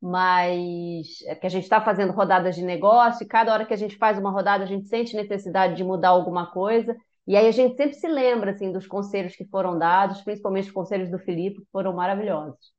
mas 0.00 1.22
é 1.26 1.34
que 1.34 1.46
a 1.46 1.50
gente 1.50 1.64
está 1.64 1.80
fazendo 1.80 2.12
rodadas 2.12 2.56
de 2.56 2.62
negócio, 2.62 3.24
e 3.24 3.28
cada 3.28 3.52
hora 3.52 3.66
que 3.66 3.74
a 3.74 3.76
gente 3.76 3.96
faz 3.96 4.18
uma 4.18 4.30
rodada, 4.30 4.64
a 4.64 4.66
gente 4.66 4.88
sente 4.88 5.14
necessidade 5.14 5.76
de 5.76 5.84
mudar 5.84 6.08
alguma 6.10 6.50
coisa, 6.50 6.96
e 7.26 7.36
aí 7.36 7.46
a 7.46 7.52
gente 7.52 7.76
sempre 7.76 7.94
se 7.94 8.08
lembra 8.08 8.52
assim, 8.52 8.72
dos 8.72 8.86
conselhos 8.86 9.36
que 9.36 9.44
foram 9.44 9.78
dados, 9.78 10.22
principalmente 10.22 10.68
os 10.68 10.72
conselhos 10.72 11.10
do 11.10 11.18
Felipe, 11.18 11.60
que 11.60 11.68
foram 11.70 11.92
maravilhosos. 11.92 12.72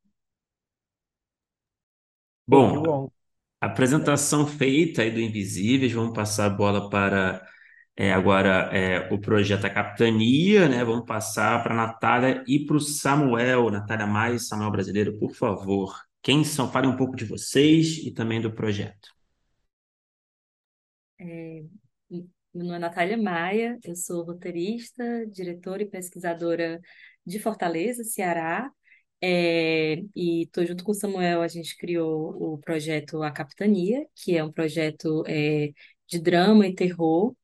Bom, 2.47 3.09
apresentação 3.61 4.45
feita 4.45 5.03
aí 5.03 5.11
do 5.11 5.21
Invisíveis, 5.21 5.93
vamos 5.93 6.13
passar 6.13 6.47
a 6.47 6.49
bola 6.49 6.89
para 6.89 7.41
é, 7.95 8.11
agora 8.11 8.69
é, 8.75 9.13
o 9.13 9.19
projeto 9.19 9.65
A 9.65 9.69
Capitania, 9.69 10.67
né? 10.67 10.83
Vamos 10.83 11.05
passar 11.05 11.61
para 11.61 11.73
a 11.73 11.77
Natália 11.77 12.43
e 12.47 12.65
para 12.65 12.75
o 12.75 12.79
Samuel, 12.79 13.69
Natália 13.69 14.07
Mais, 14.07 14.47
Samuel 14.47 14.71
Brasileiro, 14.71 15.17
por 15.19 15.33
favor. 15.35 16.10
Quem 16.21 16.43
são? 16.43 16.71
Falem 16.71 16.89
um 16.89 16.97
pouco 16.97 17.15
de 17.15 17.25
vocês 17.25 17.97
e 17.97 18.11
também 18.11 18.39
do 18.39 18.53
projeto. 18.53 19.09
É, 21.19 21.63
meu 22.53 22.65
nome 22.65 22.75
é 22.75 22.79
Natália 22.79 23.17
Maia, 23.17 23.79
eu 23.83 23.95
sou 23.95 24.23
roteirista, 24.23 25.25
diretora 25.27 25.83
e 25.83 25.89
pesquisadora 25.89 26.79
de 27.25 27.39
Fortaleza, 27.39 28.03
Ceará. 28.03 28.69
É, 29.23 30.01
e 30.15 30.43
estou 30.43 30.65
junto 30.65 30.83
com 30.83 30.91
o 30.91 30.95
Samuel, 30.95 31.41
a 31.41 31.47
gente 31.47 31.77
criou 31.77 32.53
o 32.53 32.57
projeto 32.57 33.21
A 33.21 33.31
Capitania, 33.31 34.05
que 34.15 34.35
é 34.35 34.43
um 34.43 34.51
projeto 34.51 35.23
é, 35.27 35.71
de 36.07 36.19
drama 36.19 36.67
e 36.67 36.75
terror, 36.75 37.35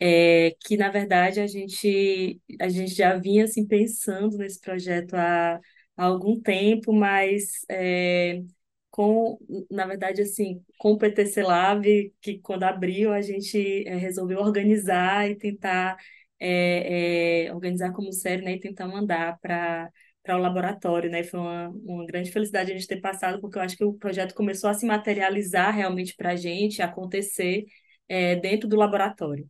é, 0.00 0.56
que 0.64 0.76
na 0.76 0.88
verdade 0.90 1.40
a 1.40 1.46
gente, 1.46 2.40
a 2.60 2.68
gente 2.68 2.94
já 2.94 3.16
vinha 3.16 3.44
assim, 3.44 3.66
pensando 3.66 4.38
nesse 4.38 4.60
projeto 4.60 5.14
há 5.14 5.60
há 5.96 6.04
algum 6.04 6.40
tempo, 6.40 6.92
mas 6.92 7.64
é, 7.70 8.42
com, 8.90 9.38
na 9.70 9.86
verdade, 9.86 10.22
assim, 10.22 10.62
com 10.78 10.92
o 10.92 10.98
PTC 10.98 11.42
Lab, 11.42 12.12
que 12.20 12.38
quando 12.40 12.64
abriu 12.64 13.12
a 13.12 13.22
gente 13.22 13.86
é, 13.86 13.96
resolveu 13.96 14.38
organizar 14.40 15.28
e 15.30 15.36
tentar 15.36 15.96
é, 16.38 17.46
é, 17.46 17.54
organizar 17.54 17.92
como 17.92 18.12
série, 18.12 18.42
né, 18.42 18.52
e 18.54 18.60
tentar 18.60 18.86
mandar 18.88 19.38
para 19.40 19.90
para 20.22 20.36
o 20.36 20.40
laboratório, 20.40 21.08
né? 21.08 21.22
Foi 21.22 21.38
uma, 21.38 21.68
uma 21.68 22.04
grande 22.04 22.32
felicidade 22.32 22.72
a 22.72 22.74
gente 22.74 22.88
ter 22.88 23.00
passado, 23.00 23.40
porque 23.40 23.58
eu 23.58 23.62
acho 23.62 23.76
que 23.76 23.84
o 23.84 23.94
projeto 23.94 24.34
começou 24.34 24.68
a 24.68 24.74
se 24.74 24.84
materializar 24.84 25.72
realmente 25.72 26.16
para 26.16 26.32
a 26.32 26.36
gente, 26.36 26.82
acontecer 26.82 27.64
é, 28.08 28.34
dentro 28.34 28.68
do 28.68 28.74
laboratório. 28.76 29.48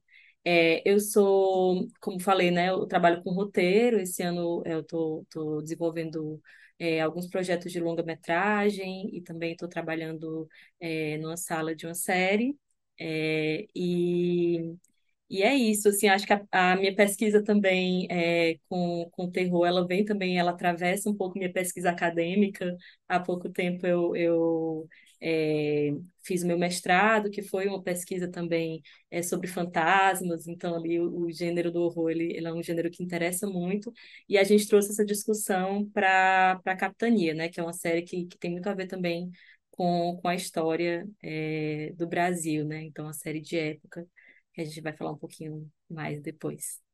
É, 0.49 0.81
eu 0.89 1.01
sou, 1.01 1.89
como 2.01 2.21
falei, 2.21 2.51
né, 2.53 2.69
eu 2.71 2.87
trabalho 2.87 3.21
com 3.23 3.33
roteiro. 3.33 3.99
Esse 4.01 4.23
ano 4.23 4.63
eu 4.65 4.81
estou 4.81 5.27
desenvolvendo 5.63 6.41
é, 6.79 7.01
alguns 7.01 7.27
projetos 7.29 7.73
de 7.73 7.81
longa-metragem 7.81 9.11
e 9.17 9.21
também 9.23 9.53
estou 9.53 9.69
trabalhando 9.69 10.49
é, 10.81 11.19
numa 11.19 11.37
sala 11.37 11.75
de 11.75 11.85
uma 11.87 11.95
série. 11.95 12.57
É, 12.99 13.67
e, 13.75 14.77
e 15.31 15.43
é 15.43 15.55
isso, 15.57 15.89
assim, 15.89 16.09
acho 16.09 16.27
que 16.27 16.33
a, 16.35 16.47
a 16.53 16.77
minha 16.77 16.95
pesquisa 16.95 17.43
também 17.45 18.07
é, 18.11 18.59
com, 18.69 19.09
com 19.13 19.31
terror, 19.31 19.67
ela 19.67 19.87
vem 19.87 20.05
também, 20.05 20.39
ela 20.39 20.53
atravessa 20.53 21.11
um 21.11 21.17
pouco 21.17 21.39
minha 21.39 21.53
pesquisa 21.53 21.91
acadêmica. 21.91 22.77
Há 23.09 23.21
pouco 23.21 23.49
tempo 23.51 23.87
eu, 23.87 24.15
eu 24.17 24.89
é, 25.29 25.91
fiz 26.25 26.45
meu 26.45 26.57
mestrado, 26.57 27.31
que 27.31 27.43
foi 27.43 27.67
uma 27.67 27.83
pesquisa 27.83 28.31
também 28.31 28.81
é, 29.11 29.23
sobre 29.23 29.49
fantasmas, 29.49 30.47
então 30.47 30.77
ali 30.77 31.01
o, 31.01 31.23
o 31.23 31.33
gênero 31.33 31.73
do 31.73 31.83
horror, 31.83 32.11
ele, 32.11 32.33
ele, 32.37 32.47
é 32.47 32.53
um 32.53 32.63
gênero 32.63 32.89
que 32.91 33.03
interessa 33.03 33.45
muito, 33.49 33.93
e 34.29 34.39
a 34.39 34.45
gente 34.45 34.69
trouxe 34.69 34.91
essa 34.91 35.05
discussão 35.05 35.91
para 35.91 36.61
a 36.65 36.77
Capitania, 36.77 37.35
né, 37.35 37.49
que 37.49 37.59
é 37.59 37.63
uma 37.63 37.73
série 37.73 38.03
que, 38.03 38.27
que 38.27 38.39
tem 38.39 38.53
muito 38.53 38.69
a 38.69 38.75
ver 38.75 38.87
também 38.87 39.31
com, 39.71 40.17
com 40.23 40.29
a 40.29 40.35
história 40.37 41.05
é, 41.23 41.93
do 41.97 42.07
Brasil, 42.07 42.65
né, 42.65 42.85
então 42.85 43.09
a 43.09 43.13
série 43.13 43.41
de 43.41 43.59
época, 43.59 44.07
que 44.55 44.61
a 44.61 44.65
gente 44.65 44.81
vai 44.81 44.93
falar 44.97 45.13
um 45.13 45.19
pouquinho 45.19 45.69
mais 45.91 46.21
depois. 46.23 46.86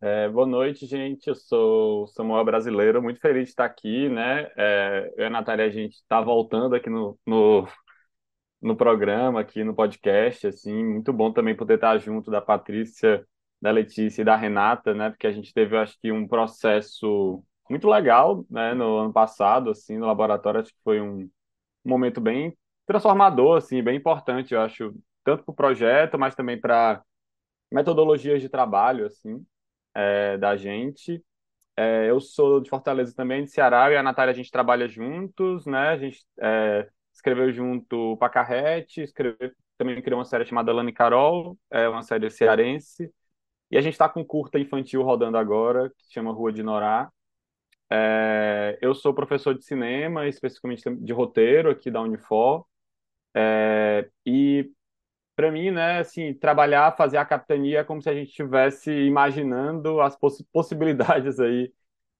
É, 0.00 0.28
boa 0.28 0.46
noite, 0.46 0.86
gente. 0.86 1.26
Eu 1.28 1.34
sou 1.34 2.06
Samuel 2.08 2.44
Brasileiro, 2.44 3.02
muito 3.02 3.20
feliz 3.20 3.44
de 3.44 3.50
estar 3.50 3.64
aqui, 3.64 4.08
né? 4.08 4.48
É, 4.56 5.12
eu 5.16 5.24
e 5.24 5.26
a 5.26 5.30
Natália, 5.30 5.66
a 5.66 5.70
gente 5.70 5.94
está 5.94 6.20
voltando 6.20 6.74
aqui 6.76 6.88
no, 6.88 7.18
no, 7.26 7.66
no 8.62 8.76
programa, 8.76 9.40
aqui 9.40 9.64
no 9.64 9.74
podcast, 9.74 10.46
assim, 10.48 10.84
muito 10.84 11.12
bom 11.12 11.32
também 11.32 11.56
poder 11.56 11.76
estar 11.76 11.98
junto 11.98 12.30
da 12.30 12.40
Patrícia, 12.42 13.26
da 13.60 13.70
Letícia 13.70 14.22
e 14.22 14.24
da 14.24 14.36
Renata, 14.36 14.94
né? 14.94 15.10
Porque 15.10 15.26
a 15.26 15.32
gente 15.32 15.52
teve, 15.54 15.76
acho 15.76 15.98
que, 16.00 16.12
um 16.12 16.28
processo 16.28 17.44
muito 17.70 17.88
legal, 17.88 18.44
né? 18.50 18.74
No 18.74 18.98
ano 18.98 19.12
passado, 19.12 19.70
assim, 19.70 19.98
no 19.98 20.06
laboratório, 20.06 20.60
acho 20.60 20.72
que 20.72 20.82
foi 20.84 21.00
um 21.00 21.30
momento 21.84 22.20
bem 22.20 22.56
transformador, 22.86 23.58
assim, 23.58 23.82
bem 23.82 23.96
importante, 23.98 24.54
eu 24.54 24.60
acho, 24.62 24.94
tanto 25.24 25.44
para 25.44 25.52
o 25.52 25.56
projeto, 25.56 26.18
mas 26.18 26.34
também 26.34 26.60
para 26.60 27.02
metodologias 27.72 28.40
de 28.42 28.48
trabalho, 28.48 29.06
assim, 29.06 29.44
é, 29.98 30.38
da 30.38 30.56
gente. 30.56 31.22
É, 31.76 32.10
eu 32.10 32.20
sou 32.20 32.60
de 32.60 32.70
Fortaleza 32.70 33.14
também, 33.14 33.44
de 33.44 33.50
Ceará, 33.50 33.90
e 33.92 33.96
a 33.96 34.02
Natália 34.02 34.32
a 34.32 34.34
gente 34.36 34.50
trabalha 34.50 34.88
juntos, 34.88 35.66
né? 35.66 35.90
A 35.90 35.98
gente 35.98 36.24
é, 36.40 36.88
escreveu 37.12 37.52
junto 37.52 38.16
Pacarrete, 38.18 39.02
escreveu, 39.02 39.52
também 39.76 40.00
criou 40.02 40.18
uma 40.18 40.24
série 40.24 40.46
chamada 40.46 40.72
Lani 40.72 40.92
Carol, 40.92 41.58
é 41.70 41.88
uma 41.88 42.02
série 42.02 42.30
cearense, 42.30 43.12
e 43.70 43.76
a 43.78 43.80
gente 43.80 43.94
está 43.94 44.08
com 44.08 44.24
curta 44.24 44.58
infantil 44.58 45.02
rodando 45.02 45.36
agora, 45.36 45.90
que 45.90 46.12
chama 46.12 46.32
Rua 46.32 46.52
de 46.52 46.62
Norá. 46.62 47.10
É, 47.90 48.78
eu 48.80 48.94
sou 48.94 49.14
professor 49.14 49.54
de 49.56 49.64
cinema, 49.64 50.28
especificamente 50.28 50.82
de 50.96 51.12
roteiro 51.12 51.70
aqui 51.70 51.90
da 51.90 52.02
Unifor, 52.02 52.66
é, 53.34 54.08
e 54.26 54.70
para 55.38 55.52
mim, 55.52 55.70
né, 55.70 56.00
assim, 56.00 56.34
trabalhar, 56.34 56.96
fazer 56.96 57.16
a 57.18 57.24
capitania 57.24 57.80
é 57.80 57.84
como 57.84 58.02
se 58.02 58.10
a 58.10 58.14
gente 58.14 58.30
estivesse 58.30 58.90
imaginando 58.92 60.00
as 60.00 60.16
poss 60.16 60.42
possibilidades 60.52 61.38
aí 61.40 61.72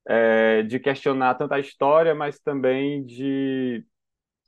é, 0.09 0.63
de 0.65 0.81
questionar 0.81 1.35
tanto 1.37 1.55
a 1.55 1.61
história, 1.61 2.15
mas 2.15 2.39
também 2.41 3.05
de, 3.05 3.85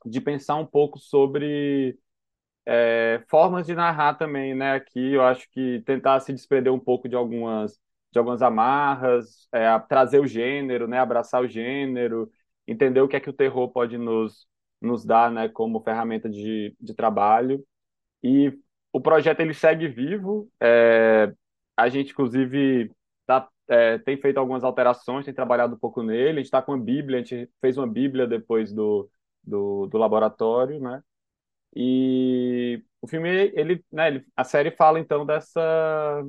de 0.05 0.21
pensar 0.21 0.55
um 0.57 0.65
pouco 0.67 0.99
sobre 0.99 1.97
é, 2.65 3.23
formas 3.29 3.67
de 3.67 3.75
narrar 3.75 4.15
também, 4.15 4.55
né? 4.55 4.73
Aqui 4.75 5.13
eu 5.13 5.23
acho 5.23 5.49
que 5.51 5.81
tentar 5.85 6.19
se 6.21 6.33
desprender 6.33 6.71
um 6.73 6.79
pouco 6.79 7.09
de 7.09 7.15
algumas 7.15 7.79
de 8.11 8.19
algumas 8.19 8.41
amarras, 8.41 9.47
é, 9.53 9.77
trazer 9.87 10.19
o 10.19 10.27
gênero, 10.27 10.87
né? 10.87 10.99
Abraçar 10.99 11.41
o 11.43 11.47
gênero, 11.47 12.31
entender 12.67 13.01
o 13.01 13.07
que 13.07 13.15
é 13.15 13.19
que 13.21 13.29
o 13.29 13.33
terror 13.33 13.69
pode 13.71 13.97
nos 13.97 14.47
nos 14.81 15.05
dar, 15.05 15.31
né? 15.31 15.49
Como 15.49 15.81
ferramenta 15.83 16.29
de, 16.29 16.75
de 16.79 16.93
trabalho 16.95 17.63
e 18.23 18.57
o 18.93 19.01
projeto 19.01 19.39
ele 19.39 19.53
segue 19.53 19.87
vivo. 19.87 20.49
É, 20.61 21.33
a 21.77 21.89
gente 21.89 22.11
inclusive 22.11 22.91
tá, 23.25 23.47
é, 23.67 23.97
tem 23.99 24.17
feito 24.17 24.37
algumas 24.37 24.63
alterações, 24.63 25.25
tem 25.25 25.33
trabalhado 25.33 25.75
um 25.75 25.79
pouco 25.79 26.03
nele. 26.03 26.31
A 26.31 26.35
gente 26.35 26.45
está 26.45 26.61
com 26.61 26.73
uma 26.73 26.83
Bíblia, 26.83 27.19
a 27.19 27.23
gente 27.23 27.49
fez 27.61 27.77
uma 27.77 27.87
Bíblia 27.87 28.27
depois 28.27 28.73
do, 28.73 29.09
do, 29.43 29.87
do 29.87 29.97
laboratório, 29.97 30.79
né? 30.79 31.01
E 31.75 32.83
o 33.01 33.07
filme, 33.07 33.29
ele, 33.29 33.83
né, 33.91 34.07
ele, 34.09 34.25
a 34.35 34.43
série 34.43 34.71
fala 34.71 34.99
então 34.99 35.25
dessa 35.25 36.23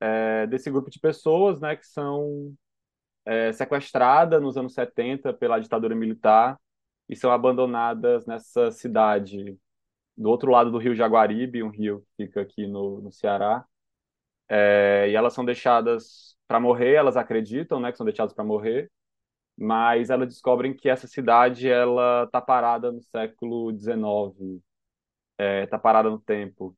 é, 0.00 0.46
desse 0.46 0.70
grupo 0.70 0.90
de 0.90 0.98
pessoas, 0.98 1.60
né, 1.60 1.76
que 1.76 1.86
são 1.86 2.54
é, 3.24 3.52
sequestradas 3.52 4.40
nos 4.42 4.56
anos 4.56 4.74
70 4.74 5.32
pela 5.34 5.58
ditadura 5.58 5.94
militar 5.94 6.58
e 7.08 7.16
são 7.16 7.30
abandonadas 7.30 8.26
nessa 8.26 8.70
cidade 8.70 9.56
do 10.16 10.28
outro 10.30 10.50
lado 10.50 10.70
do 10.70 10.78
rio 10.78 10.94
Jaguaribe, 10.94 11.62
um 11.62 11.70
rio 11.70 12.00
que 12.16 12.26
fica 12.26 12.40
aqui 12.42 12.66
no, 12.66 13.00
no 13.00 13.12
Ceará. 13.12 13.64
É, 14.48 15.08
e 15.10 15.14
elas 15.16 15.32
são 15.32 15.44
deixadas 15.44 16.36
para 16.46 16.60
morrer, 16.60 16.94
elas 16.94 17.16
acreditam, 17.16 17.80
né, 17.80 17.90
que 17.90 17.96
são 17.98 18.04
deixadas 18.06 18.32
para 18.34 18.44
morrer, 18.44 18.90
mas 19.58 20.10
elas 20.10 20.28
descobrem 20.28 20.74
que 20.74 20.88
essa 20.88 21.06
cidade 21.08 21.68
ela 21.68 22.26
tá 22.28 22.40
parada 22.40 22.92
no 22.92 23.02
século 23.02 23.72
XIX, 23.72 24.62
é, 25.38 25.66
tá 25.66 25.78
parada 25.78 26.10
no 26.10 26.20
tempo, 26.20 26.76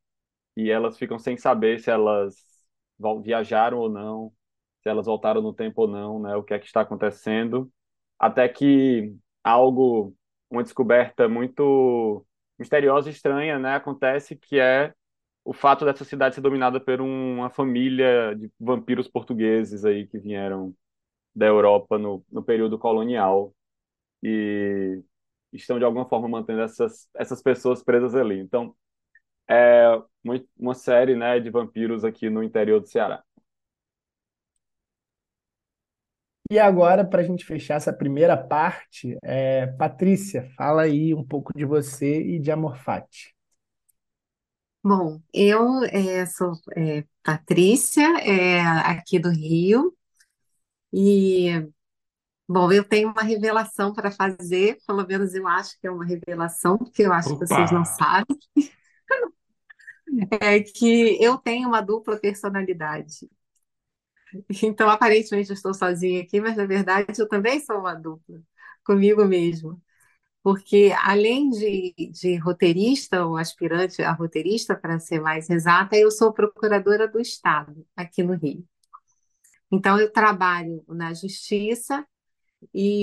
e 0.56 0.70
elas 0.70 0.98
ficam 0.98 1.18
sem 1.18 1.36
saber 1.36 1.80
se 1.80 1.90
elas 1.90 2.36
viajaram 3.22 3.78
ou 3.78 3.90
não, 3.90 4.32
se 4.82 4.88
elas 4.88 5.06
voltaram 5.06 5.42
no 5.42 5.54
tempo 5.54 5.82
ou 5.82 5.88
não, 5.88 6.20
né, 6.20 6.36
o 6.36 6.42
que 6.44 6.54
é 6.54 6.58
que 6.58 6.66
está 6.66 6.82
acontecendo, 6.82 7.70
até 8.18 8.48
que 8.48 9.14
algo, 9.44 10.14
uma 10.50 10.62
descoberta 10.62 11.28
muito 11.28 12.26
misteriosa 12.58 13.08
e 13.08 13.12
estranha, 13.12 13.58
né, 13.58 13.74
acontece 13.76 14.36
que 14.36 14.58
é 14.58 14.94
o 15.44 15.52
fato 15.52 15.84
dessa 15.84 16.04
cidade 16.04 16.34
ser 16.34 16.40
dominada 16.40 16.80
por 16.80 17.00
uma 17.00 17.50
família 17.50 18.34
de 18.36 18.50
vampiros 18.58 19.08
portugueses 19.08 19.84
aí 19.84 20.06
que 20.06 20.18
vieram 20.18 20.74
da 21.34 21.46
Europa 21.46 21.98
no, 21.98 22.24
no 22.32 22.42
período 22.42 22.78
colonial 22.78 23.54
e 24.22 25.02
estão 25.52 25.78
de 25.78 25.84
alguma 25.84 26.08
forma 26.08 26.28
mantendo 26.28 26.62
essas, 26.62 27.08
essas 27.14 27.42
pessoas 27.42 27.82
presas 27.84 28.14
ali. 28.14 28.38
Então, 28.40 28.76
é 29.48 29.88
uma, 30.24 30.44
uma 30.58 30.74
série, 30.74 31.16
né, 31.16 31.40
de 31.40 31.50
vampiros 31.50 32.04
aqui 32.04 32.30
no 32.30 32.42
interior 32.42 32.80
do 32.80 32.88
Ceará. 32.88 33.24
E 36.50 36.58
agora, 36.58 37.04
para 37.04 37.22
a 37.22 37.24
gente 37.24 37.44
fechar 37.44 37.74
essa 37.74 37.92
primeira 37.92 38.36
parte, 38.36 39.16
é, 39.22 39.66
Patrícia, 39.66 40.48
fala 40.56 40.82
aí 40.82 41.12
um 41.12 41.24
pouco 41.24 41.52
de 41.56 41.64
você 41.64 42.20
e 42.22 42.38
de 42.38 42.50
Amorfati. 42.52 43.34
Bom, 44.82 45.20
eu 45.34 45.82
é, 45.84 46.24
sou 46.26 46.52
é, 46.76 47.04
Patrícia, 47.24 48.06
é, 48.20 48.60
aqui 48.60 49.18
do 49.18 49.30
Rio, 49.30 49.92
e, 50.92 51.66
bom, 52.48 52.72
eu 52.72 52.84
tenho 52.84 53.10
uma 53.10 53.22
revelação 53.22 53.92
para 53.92 54.10
fazer, 54.10 54.78
pelo 54.86 55.06
menos 55.06 55.34
eu 55.34 55.46
acho 55.48 55.78
que 55.80 55.86
é 55.86 55.90
uma 55.90 56.04
revelação, 56.04 56.78
porque 56.78 57.02
eu 57.02 57.12
acho 57.12 57.36
que 57.38 57.46
vocês 57.46 57.72
não 57.72 57.82
Opa! 57.82 57.84
sabem, 57.84 58.38
é 60.40 60.60
que 60.60 61.22
eu 61.22 61.36
tenho 61.38 61.68
uma 61.68 61.80
dupla 61.80 62.18
personalidade. 62.18 63.28
Então, 64.62 64.88
aparentemente, 64.90 65.50
eu 65.50 65.54
estou 65.54 65.74
sozinha 65.74 66.22
aqui, 66.22 66.40
mas 66.40 66.56
na 66.56 66.66
verdade 66.66 67.06
eu 67.20 67.28
também 67.28 67.60
sou 67.60 67.78
uma 67.78 67.94
dupla, 67.94 68.40
comigo 68.84 69.24
mesma. 69.24 69.78
Porque, 70.42 70.92
além 71.04 71.50
de, 71.50 71.94
de 72.12 72.36
roteirista, 72.38 73.26
ou 73.26 73.36
aspirante 73.36 74.02
a 74.02 74.12
roteirista, 74.12 74.76
para 74.76 74.98
ser 75.00 75.20
mais 75.20 75.50
exata, 75.50 75.96
eu 75.96 76.10
sou 76.10 76.32
procuradora 76.32 77.08
do 77.08 77.20
Estado, 77.20 77.86
aqui 77.96 78.22
no 78.22 78.34
Rio. 78.36 78.64
Então, 79.70 79.98
eu 80.00 80.12
trabalho 80.12 80.84
na 80.88 81.12
Justiça 81.14 82.06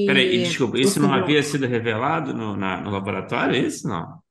Peraí, 0.06 0.42
e 0.42 0.42
desculpa, 0.42 0.78
isso 0.80 1.00
não 1.00 1.14
havia 1.14 1.42
sido 1.44 1.66
revelado 1.68 2.34
no, 2.34 2.56
na- 2.58 2.80
no 2.82 2.90
laboratório? 2.92 3.56
é 3.56 3.60
Isso 3.60 3.88
não? 3.88 4.22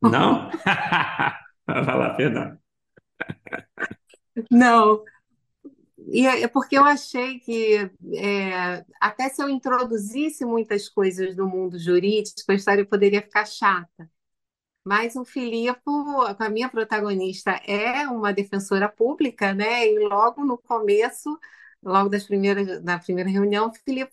Não? 0.00 0.50
Vai 1.66 1.96
lá, 1.98 2.14
perdão. 2.16 2.58
Não, 4.50 5.04
e 6.08 6.26
é 6.26 6.42
é 6.42 6.48
porque 6.48 6.76
eu 6.78 6.84
achei 6.84 7.38
que, 7.40 7.90
é, 8.14 8.84
até 9.00 9.28
se 9.28 9.42
eu 9.42 9.48
introduzisse 9.48 10.44
muitas 10.44 10.88
coisas 10.88 11.34
do 11.36 11.46
mundo 11.48 11.78
jurídico, 11.78 12.50
a 12.52 12.54
história 12.54 12.84
poderia 12.86 13.22
ficar 13.22 13.46
chata. 13.46 14.10
Mas 14.84 15.16
o 15.16 15.24
Filipe, 15.24 15.80
a 16.38 16.48
minha 16.50 16.68
protagonista, 16.68 17.52
é 17.66 18.06
uma 18.08 18.32
defensora 18.32 18.88
pública, 18.88 19.54
né? 19.54 19.86
E 19.88 19.98
logo 20.08 20.44
no 20.44 20.58
começo, 20.58 21.38
logo 21.82 22.08
das 22.10 22.24
primeiras, 22.24 22.82
na 22.82 22.98
primeira 22.98 23.30
reunião, 23.30 23.68
o 23.68 23.74
Filipe, 23.74 24.12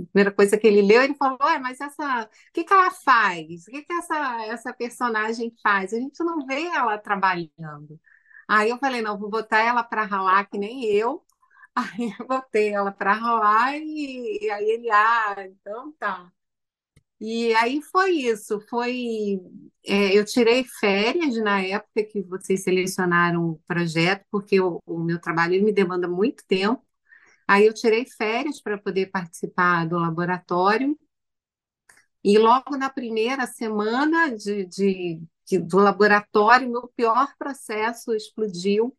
a 0.00 0.04
primeira 0.04 0.32
coisa 0.32 0.56
que 0.58 0.66
ele 0.66 0.82
leu, 0.82 1.02
ele 1.02 1.14
falou: 1.14 1.38
Ué, 1.42 1.58
mas 1.58 1.80
essa, 1.80 2.24
o 2.24 2.52
que 2.52 2.64
que 2.64 2.72
ela 2.72 2.90
faz? 2.90 3.66
O 3.68 3.70
que 3.70 3.82
que 3.82 3.92
essa, 3.92 4.46
essa 4.46 4.72
personagem 4.72 5.54
faz? 5.62 5.92
A 5.92 5.98
gente 5.98 6.22
não 6.24 6.46
vê 6.46 6.62
ela 6.66 6.98
trabalhando. 6.98 8.00
Aí 8.48 8.70
eu 8.70 8.78
falei: 8.78 9.02
Não, 9.02 9.18
vou 9.18 9.30
botar 9.30 9.60
ela 9.60 9.82
para 9.82 10.04
ralar 10.04 10.46
que 10.48 10.58
nem 10.58 10.84
eu. 10.86 11.24
Aí 11.76 12.14
eu 12.20 12.26
botei 12.26 12.70
ela 12.74 12.92
para 12.92 13.14
ralar 13.14 13.76
e, 13.78 14.38
e 14.44 14.50
aí 14.50 14.64
ele, 14.70 14.90
ah, 14.90 15.34
então 15.40 15.92
tá. 15.94 16.30
E 17.20 17.54
aí 17.54 17.80
foi 17.82 18.12
isso, 18.12 18.60
foi 18.68 19.40
é, 19.86 20.16
eu 20.18 20.24
tirei 20.24 20.64
férias 20.64 21.36
na 21.38 21.60
época 21.62 22.04
que 22.04 22.22
vocês 22.22 22.62
selecionaram 22.64 23.50
o 23.50 23.58
projeto, 23.66 24.24
porque 24.30 24.60
o, 24.60 24.80
o 24.86 24.98
meu 24.98 25.20
trabalho 25.20 25.62
me 25.64 25.72
demanda 25.72 26.08
muito 26.08 26.44
tempo. 26.46 26.82
Aí 27.48 27.66
eu 27.66 27.74
tirei 27.74 28.06
férias 28.06 28.60
para 28.62 28.78
poder 28.78 29.08
participar 29.10 29.86
do 29.88 29.98
laboratório, 29.98 30.98
e 32.24 32.38
logo 32.38 32.76
na 32.76 32.88
primeira 32.90 33.46
semana 33.46 34.36
de, 34.36 34.64
de- 34.66 35.20
de- 35.58 35.58
do 35.58 35.78
laboratório, 35.78 36.70
meu 36.70 36.88
pior 36.96 37.34
processo 37.38 38.14
explodiu. 38.14 38.96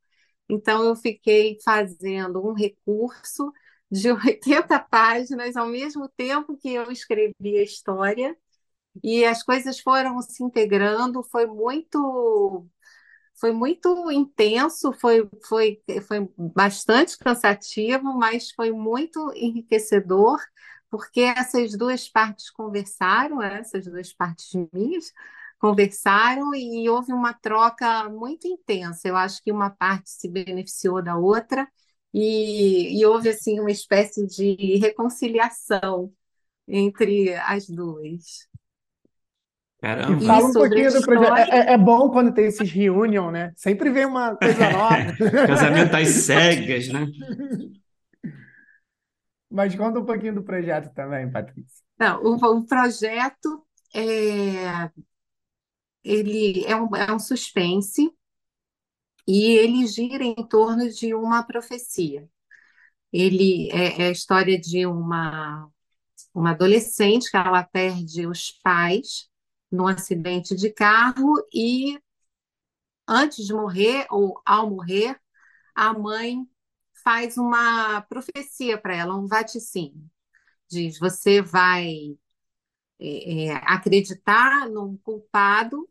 Então 0.49 0.83
eu 0.85 0.95
fiquei 0.95 1.57
fazendo 1.63 2.45
um 2.45 2.53
recurso 2.53 3.51
de 3.91 4.11
80 4.13 4.79
páginas 4.79 5.55
ao 5.55 5.67
mesmo 5.67 6.09
tempo 6.17 6.57
que 6.57 6.69
eu 6.73 6.91
escrevia 6.91 7.61
a 7.61 7.63
história. 7.63 8.37
E 9.03 9.25
as 9.25 9.43
coisas 9.43 9.79
foram 9.79 10.21
se 10.21 10.43
integrando, 10.43 11.23
foi 11.23 11.45
muito, 11.47 12.67
foi 13.39 13.51
muito 13.51 14.11
intenso, 14.11 14.93
foi, 14.93 15.27
foi, 15.47 15.81
foi 16.07 16.29
bastante 16.37 17.17
cansativo, 17.17 18.13
mas 18.17 18.51
foi 18.51 18.71
muito 18.71 19.31
enriquecedor, 19.35 20.39
porque 20.89 21.21
essas 21.21 21.77
duas 21.77 22.07
partes 22.09 22.49
conversaram, 22.51 23.41
essas 23.41 23.85
duas 23.85 24.13
partes 24.13 24.51
minhas 24.73 25.11
conversaram 25.63 26.53
e 26.53 26.89
houve 26.89 27.13
uma 27.13 27.33
troca 27.33 28.09
muito 28.09 28.45
intensa. 28.45 29.07
Eu 29.07 29.15
acho 29.15 29.41
que 29.41 29.49
uma 29.49 29.69
parte 29.69 30.09
se 30.09 30.27
beneficiou 30.27 31.01
da 31.01 31.15
outra 31.15 31.65
e, 32.13 32.99
e 32.99 33.05
houve 33.05 33.29
assim 33.29 33.61
uma 33.61 33.71
espécie 33.71 34.27
de 34.27 34.75
reconciliação 34.75 36.11
entre 36.67 37.33
as 37.35 37.65
duas. 37.65 38.45
Caramba. 39.79 40.21
E 40.21 40.27
fala 40.27 40.47
um 40.47 40.53
pouquinho 40.53 40.91
do 40.91 41.01
projeto. 41.01 41.37
É, 41.37 41.59
é- 41.59 41.73
é 41.75 41.77
bom 41.77 42.09
quando 42.09 42.33
tem 42.33 42.45
esses 42.47 42.69
reunion, 42.69 43.31
né? 43.31 43.53
Sempre 43.55 43.89
vem 43.89 44.05
uma 44.05 44.35
coisa 44.35 44.69
nova. 44.69 44.97
Casamento 45.47 45.95
às 45.95 46.09
cegas, 46.09 46.89
né? 46.89 47.07
Mas 49.49 49.73
conta 49.75 49.99
um 50.01 50.05
pouquinho 50.05 50.35
do 50.35 50.43
projeto 50.43 50.93
também, 50.93 51.31
Patrícia. 51.31 51.83
Não, 51.97 52.21
o, 52.21 52.35
o 52.35 52.65
projeto 52.65 53.65
é, 53.95 54.89
ele 56.03 56.65
é 56.65 56.75
um, 56.75 56.95
é 56.95 57.13
um 57.13 57.19
suspense 57.19 58.11
e 59.27 59.45
ele 59.45 59.87
gira 59.87 60.23
em 60.23 60.35
torno 60.47 60.89
de 60.89 61.13
uma 61.13 61.43
profecia. 61.43 62.29
Ele 63.11 63.69
é, 63.71 64.03
é 64.03 64.07
a 64.07 64.11
história 64.11 64.59
de 64.59 64.85
uma, 64.85 65.69
uma 66.33 66.51
adolescente 66.51 67.29
que 67.29 67.37
ela 67.37 67.63
perde 67.63 68.27
os 68.27 68.51
pais 68.63 69.29
num 69.71 69.87
acidente 69.87 70.55
de 70.55 70.71
carro 70.71 71.35
e 71.53 71.99
antes 73.07 73.45
de 73.45 73.53
morrer 73.53 74.07
ou 74.09 74.41
ao 74.45 74.69
morrer, 74.69 75.19
a 75.75 75.93
mãe 75.93 76.47
faz 77.03 77.37
uma 77.37 78.01
profecia 78.01 78.77
para 78.77 78.95
ela, 78.95 79.15
um 79.17 79.27
vaticínio. 79.27 80.09
Diz: 80.69 80.97
você 80.99 81.41
vai 81.41 82.17
é, 82.99 83.45
é, 83.47 83.51
acreditar 83.65 84.69
num 84.69 84.97
culpado, 84.97 85.89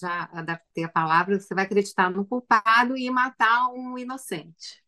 já 0.00 0.28
adaptei 0.32 0.84
a 0.84 0.88
palavra, 0.88 1.38
você 1.38 1.54
vai 1.54 1.64
acreditar 1.64 2.10
num 2.10 2.24
culpado 2.24 2.96
e 2.96 3.10
matar 3.10 3.68
um 3.68 3.98
inocente. 3.98 4.82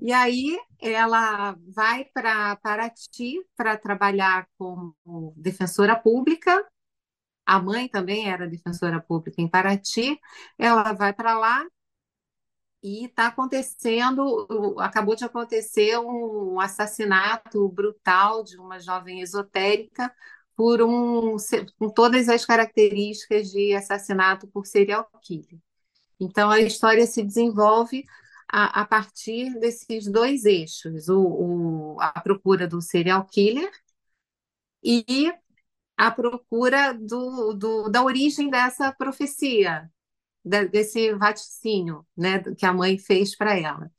E 0.00 0.12
aí 0.12 0.58
ela 0.80 1.56
vai 1.74 2.04
para 2.06 2.56
Paraty 2.56 3.40
para 3.56 3.76
trabalhar 3.76 4.46
como 4.58 4.94
defensora 5.36 5.96
pública. 5.96 6.66
A 7.46 7.60
mãe 7.60 7.88
também 7.88 8.30
era 8.30 8.48
defensora 8.48 9.00
pública 9.00 9.40
em 9.40 9.48
Paraty. 9.48 10.20
Ela 10.58 10.92
vai 10.92 11.12
para 11.12 11.38
lá 11.38 11.64
e 12.82 13.06
está 13.06 13.28
acontecendo, 13.28 14.46
acabou 14.78 15.16
de 15.16 15.24
acontecer 15.24 15.98
um 15.98 16.60
assassinato 16.60 17.66
brutal 17.70 18.44
de 18.44 18.58
uma 18.58 18.78
jovem 18.78 19.20
esotérica 19.22 20.14
por 20.56 20.82
um, 20.82 21.36
com 21.78 21.88
todas 21.90 22.28
as 22.28 22.44
características 22.44 23.50
de 23.50 23.74
assassinato 23.74 24.46
por 24.48 24.66
serial 24.66 25.08
killer. 25.22 25.58
Então 26.20 26.50
a 26.50 26.60
história 26.60 27.06
se 27.06 27.22
desenvolve 27.22 28.04
a, 28.48 28.82
a 28.82 28.86
partir 28.86 29.58
desses 29.58 30.06
dois 30.06 30.44
eixos, 30.44 31.08
o, 31.08 31.20
o, 31.96 32.00
a 32.00 32.20
procura 32.20 32.68
do 32.68 32.80
serial 32.80 33.26
killer 33.26 33.70
e 34.82 35.32
a 35.96 36.10
procura 36.10 36.92
do, 36.92 37.54
do, 37.54 37.88
da 37.88 38.02
origem 38.02 38.50
dessa 38.50 38.92
profecia, 38.92 39.90
desse 40.44 41.14
vaticínio, 41.14 42.06
né, 42.16 42.40
que 42.56 42.66
a 42.66 42.72
mãe 42.72 42.98
fez 42.98 43.36
para 43.36 43.58
ela. 43.58 43.90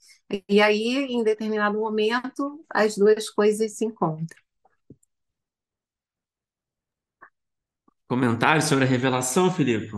E 0.50 0.62
aí, 0.62 1.06
em 1.06 1.24
determinado 1.24 1.80
momento, 1.80 2.64
as 2.70 2.98
duas 2.98 3.30
coisas 3.30 3.78
se 3.78 3.86
encontram. 3.86 4.45
Comentários 8.08 8.66
sobre 8.66 8.86
a 8.86 8.88
revelação, 8.88 9.52
Filipe? 9.52 9.92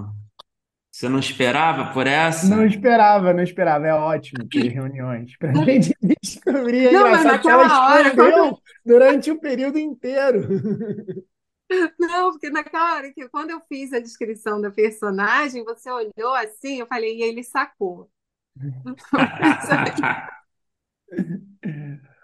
Você 0.89 1.07
não 1.07 1.19
esperava 1.19 1.93
por 1.93 2.07
essa? 2.07 2.47
Não 2.47 2.65
esperava, 2.65 3.33
não 3.33 3.43
esperava. 3.43 3.85
É 3.85 3.93
ótimo 3.93 4.47
ter 4.49 4.69
reuniões 4.73 5.37
para 5.37 5.51
a 5.51 5.65
gente 5.65 5.95
descobrir. 6.23 6.91
Não, 6.91 7.11
mas 7.11 7.23
naquela 7.23 7.87
hora, 7.87 8.07
escondeu 8.07 8.57
durante 8.85 9.29
o 9.29 9.39
período 9.39 9.77
inteiro. 9.77 10.47
Não, 11.99 12.31
porque 12.31 12.49
naquela 12.49 12.95
hora 12.95 13.11
que 13.11 13.27
quando 13.27 13.49
eu 13.49 13.59
fiz 13.67 13.91
a 13.91 13.99
descrição 13.99 14.61
da 14.61 14.71
personagem, 14.71 15.65
você 15.65 15.91
olhou 15.91 16.33
assim, 16.33 16.79
eu 16.79 16.87
falei, 16.87 17.17
e 17.17 17.21
ele 17.21 17.43
sacou. 17.43 18.09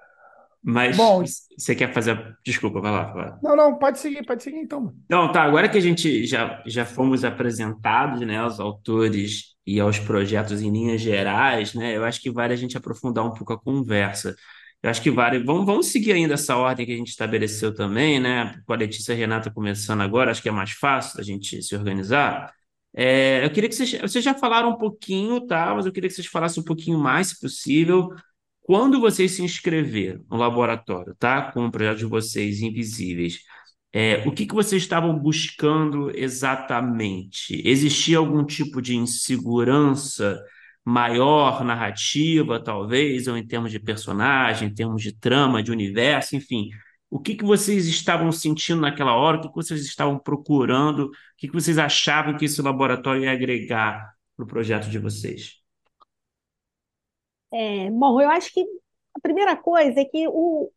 Mas 0.63 0.95
Bom, 0.95 1.23
você 1.57 1.75
quer 1.75 1.93
fazer. 1.93 2.37
Desculpa, 2.45 2.79
vai 2.79 2.91
lá, 2.91 3.03
vai 3.11 3.25
lá. 3.25 3.39
não, 3.43 3.55
não, 3.55 3.77
pode 3.77 3.99
seguir, 3.99 4.25
pode 4.25 4.41
seguir 4.41 4.59
então. 4.59 4.93
Então, 5.05 5.29
tá, 5.31 5.43
agora 5.43 5.67
que 5.67 5.77
a 5.77 5.81
gente 5.81 6.25
já, 6.25 6.63
já 6.65 6.85
fomos 6.85 7.25
apresentados, 7.25 8.21
né, 8.21 8.37
aos 8.37 8.61
autores 8.61 9.55
e 9.65 9.79
aos 9.79 9.99
projetos 9.99 10.61
em 10.61 10.71
linhas 10.71 11.01
gerais, 11.01 11.73
né, 11.73 11.97
eu 11.97 12.05
acho 12.05 12.21
que 12.21 12.31
vale 12.31 12.53
a 12.53 12.57
gente 12.57 12.77
aprofundar 12.77 13.25
um 13.25 13.33
pouco 13.33 13.51
a 13.51 13.59
conversa. 13.59 14.33
Eu 14.81 14.89
acho 14.89 15.01
que 15.01 15.11
vale. 15.11 15.39
Vamos, 15.39 15.65
vamos 15.65 15.87
seguir 15.87 16.13
ainda 16.13 16.33
essa 16.33 16.55
ordem 16.57 16.85
que 16.85 16.91
a 16.93 16.97
gente 16.97 17.07
estabeleceu 17.07 17.73
também, 17.73 18.19
né? 18.19 18.61
Com 18.65 18.73
a 18.73 18.75
Letícia 18.75 19.13
e 19.13 19.15
a 19.15 19.17
Renata 19.17 19.49
começando 19.49 20.01
agora, 20.01 20.29
acho 20.29 20.41
que 20.41 20.49
é 20.49 20.51
mais 20.51 20.71
fácil 20.71 21.17
da 21.17 21.23
gente 21.23 21.61
se 21.63 21.73
organizar. 21.73 22.53
É, 22.93 23.43
eu 23.45 23.49
queria 23.49 23.69
que 23.69 23.75
vocês, 23.75 23.93
vocês 24.01 24.23
já 24.23 24.33
falaram 24.33 24.69
um 24.71 24.77
pouquinho, 24.77 25.45
tá? 25.47 25.73
Mas 25.73 25.85
eu 25.85 25.91
queria 25.91 26.09
que 26.09 26.15
vocês 26.15 26.27
falassem 26.27 26.61
um 26.61 26.65
pouquinho 26.65 26.99
mais, 26.99 27.27
se 27.29 27.39
possível, 27.39 28.09
quando 28.63 28.99
vocês 28.99 29.31
se 29.33 29.43
inscreveram 29.43 30.23
no 30.29 30.37
laboratório, 30.37 31.15
tá? 31.19 31.51
Com 31.51 31.65
o 31.67 31.71
projeto 31.71 31.99
de 31.99 32.05
vocês 32.05 32.61
Invisíveis, 32.61 33.39
é, 33.93 34.23
o 34.27 34.31
que 34.31 34.45
que 34.47 34.55
vocês 34.55 34.81
estavam 34.81 35.17
buscando 35.17 36.11
exatamente? 36.17 37.61
Existia 37.65 38.17
algum 38.17 38.43
tipo 38.45 38.81
de 38.81 38.95
insegurança 38.95 40.41
maior 40.85 41.63
narrativa, 41.63 42.61
talvez, 42.61 43.27
ou 43.27 43.37
em 43.37 43.45
termos 43.45 43.71
de 43.71 43.79
personagem, 43.79 44.69
em 44.69 44.73
termos 44.73 45.01
de 45.01 45.13
trama, 45.17 45.63
de 45.63 45.71
universo, 45.71 46.35
enfim. 46.35 46.69
O 47.09 47.19
que 47.19 47.35
que 47.35 47.45
vocês 47.45 47.87
estavam 47.87 48.31
sentindo 48.31 48.81
naquela 48.81 49.13
hora? 49.15 49.37
O 49.37 49.41
que 49.41 49.49
que 49.49 49.55
vocês 49.55 49.81
estavam 49.85 50.17
procurando? 50.19 51.05
O 51.07 51.11
que 51.37 51.47
que 51.47 51.53
vocês 51.53 51.77
achavam 51.77 52.35
que 52.37 52.45
esse 52.45 52.61
laboratório 52.61 53.23
ia 53.23 53.31
agregar 53.31 54.13
para 54.35 54.43
o 54.45 54.47
projeto 54.47 54.89
de 54.89 54.99
vocês? 54.99 55.62
É, 57.53 57.89
bom, 57.91 58.19
eu 58.19 58.29
acho 58.29 58.51
que 58.53 58.61
a 59.15 59.19
primeira 59.21 59.55
coisa 59.55 59.99
é 59.99 60.05
que 60.05 60.27
o, 60.27 60.71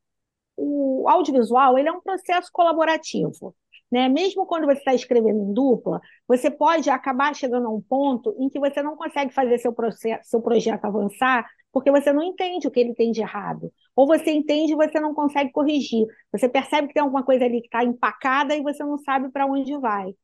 o 0.57 1.09
audiovisual 1.09 1.79
ele 1.79 1.89
é 1.89 1.93
um 1.93 2.01
processo 2.01 2.51
colaborativo. 2.53 3.55
Né? 3.91 4.09
Mesmo 4.09 4.47
quando 4.47 4.66
você 4.66 4.79
está 4.79 4.95
escrevendo 4.95 5.39
em 5.39 5.55
dupla, 5.55 6.01
você 6.27 6.51
pode 6.51 6.91
acabar 6.91 7.35
chegando 7.35 7.66
a 7.66 7.70
um 7.70 7.81
ponto 7.81 8.35
em 8.39 8.49
que 8.49 8.59
você 8.59 8.83
não 8.83 8.97
consegue 8.97 9.33
fazer 9.33 9.59
seu, 9.59 9.72
processo, 9.72 10.29
seu 10.29 10.43
projeto 10.43 10.85
avançar 10.85 11.47
porque 11.72 11.91
você 11.91 12.11
não 12.11 12.22
entende 12.22 12.66
o 12.66 12.70
que 12.70 12.81
ele 12.81 12.95
tem 12.95 13.12
de 13.12 13.20
errado. 13.20 13.70
Ou 13.95 14.07
você 14.07 14.31
entende 14.31 14.72
e 14.72 14.77
você 14.77 14.99
não 14.99 15.12
consegue 15.12 15.53
corrigir. 15.53 16.07
Você 16.33 16.49
percebe 16.49 16.89
que 16.89 16.95
tem 16.95 17.03
alguma 17.03 17.22
coisa 17.22 17.45
ali 17.45 17.61
que 17.61 17.66
está 17.66 17.85
empacada 17.85 18.57
e 18.57 18.62
você 18.62 18.83
não 18.83 18.97
sabe 18.97 19.31
para 19.31 19.45
onde 19.45 19.77
vai. 19.79 20.14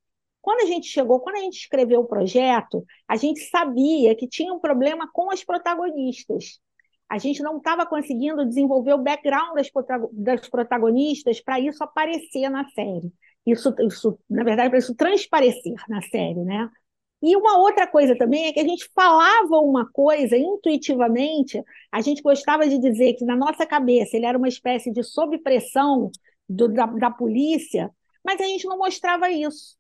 Quando 0.43 0.63
a 0.63 0.67
gente 0.67 0.89
chegou, 0.89 1.21
quando 1.21 1.37
a 1.37 1.41
gente 1.41 1.57
escreveu 1.57 2.01
o 2.01 2.07
projeto, 2.07 2.85
a 3.07 3.17
gente 3.17 3.41
sabia 3.43 4.15
que 4.17 4.29
tinha 4.29 4.53
um 4.53 4.59
problema 4.59 5.09
com 5.13 5.31
as 5.31 5.45
protagonistas. 5.45 6.61
A 7.09 7.17
gente 7.17 7.43
não 7.43 7.59
estava 7.59 7.87
conseguindo 7.87 8.45
desenvolver 8.45 8.95
o 8.95 8.99
background 8.99 9.57
das, 10.13 10.49
protagonistas 10.49 11.41
para 11.41 11.61
isso 11.61 11.85
aparecer 11.85 12.49
na 12.51 12.69
série. 12.71 13.13
Isso, 13.47 13.73
isso, 13.87 14.19
na 14.29 14.43
verdade, 14.43 14.71
para 14.71 14.79
isso 14.79 14.95
transparecer 14.97 15.75
na 15.89 16.03
série, 16.03 16.43
né? 16.43 16.69
E 17.23 17.37
uma 17.37 17.59
outra 17.59 17.87
coisa 17.87 18.17
também 18.19 18.47
é 18.47 18.53
que 18.53 18.59
a 18.59 18.65
gente 18.65 18.91
falava 18.93 19.61
uma 19.61 19.89
coisa 19.93 20.37
intuitivamente, 20.37 21.63
a 21.93 22.01
gente 22.01 22.21
gostava 22.21 22.69
de 22.69 22.79
dizer 22.79 23.15
que 23.15 23.25
na 23.25 23.37
nossa 23.37 23.65
cabeça 23.65 24.17
ele 24.17 24.27
era 24.27 24.37
uma 24.37 24.49
espécie 24.49 24.91
de 24.91 25.05
sob 25.05 25.39
pressão 25.39 26.11
do, 26.49 26.67
da, 26.67 26.87
da 26.87 27.11
polícia, 27.13 27.95
mas 28.25 28.41
a 28.41 28.45
gente 28.45 28.67
não 28.67 28.79
mostrava 28.79 29.31
isso. 29.31 29.77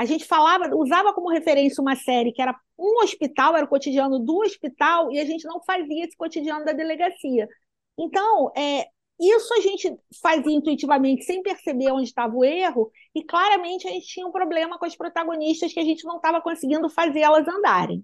A 0.00 0.06
gente 0.06 0.24
falava, 0.24 0.74
usava 0.74 1.12
como 1.12 1.28
referência 1.28 1.82
uma 1.82 1.94
série 1.94 2.32
que 2.32 2.40
era 2.40 2.58
um 2.78 3.02
hospital, 3.02 3.54
era 3.54 3.66
o 3.66 3.68
cotidiano 3.68 4.18
do 4.18 4.38
hospital, 4.38 5.12
e 5.12 5.20
a 5.20 5.26
gente 5.26 5.44
não 5.44 5.62
fazia 5.62 6.06
esse 6.06 6.16
cotidiano 6.16 6.64
da 6.64 6.72
delegacia. 6.72 7.46
Então, 7.98 8.50
é, 8.56 8.86
isso 9.20 9.52
a 9.52 9.60
gente 9.60 9.94
fazia 10.22 10.56
intuitivamente, 10.56 11.24
sem 11.24 11.42
perceber 11.42 11.92
onde 11.92 12.04
estava 12.04 12.34
o 12.34 12.42
erro, 12.42 12.90
e 13.14 13.22
claramente 13.22 13.86
a 13.86 13.90
gente 13.90 14.06
tinha 14.06 14.26
um 14.26 14.32
problema 14.32 14.78
com 14.78 14.86
as 14.86 14.96
protagonistas 14.96 15.70
que 15.70 15.80
a 15.80 15.84
gente 15.84 16.02
não 16.06 16.16
estava 16.16 16.40
conseguindo 16.40 16.88
fazer 16.88 17.20
elas 17.20 17.46
andarem. 17.46 18.02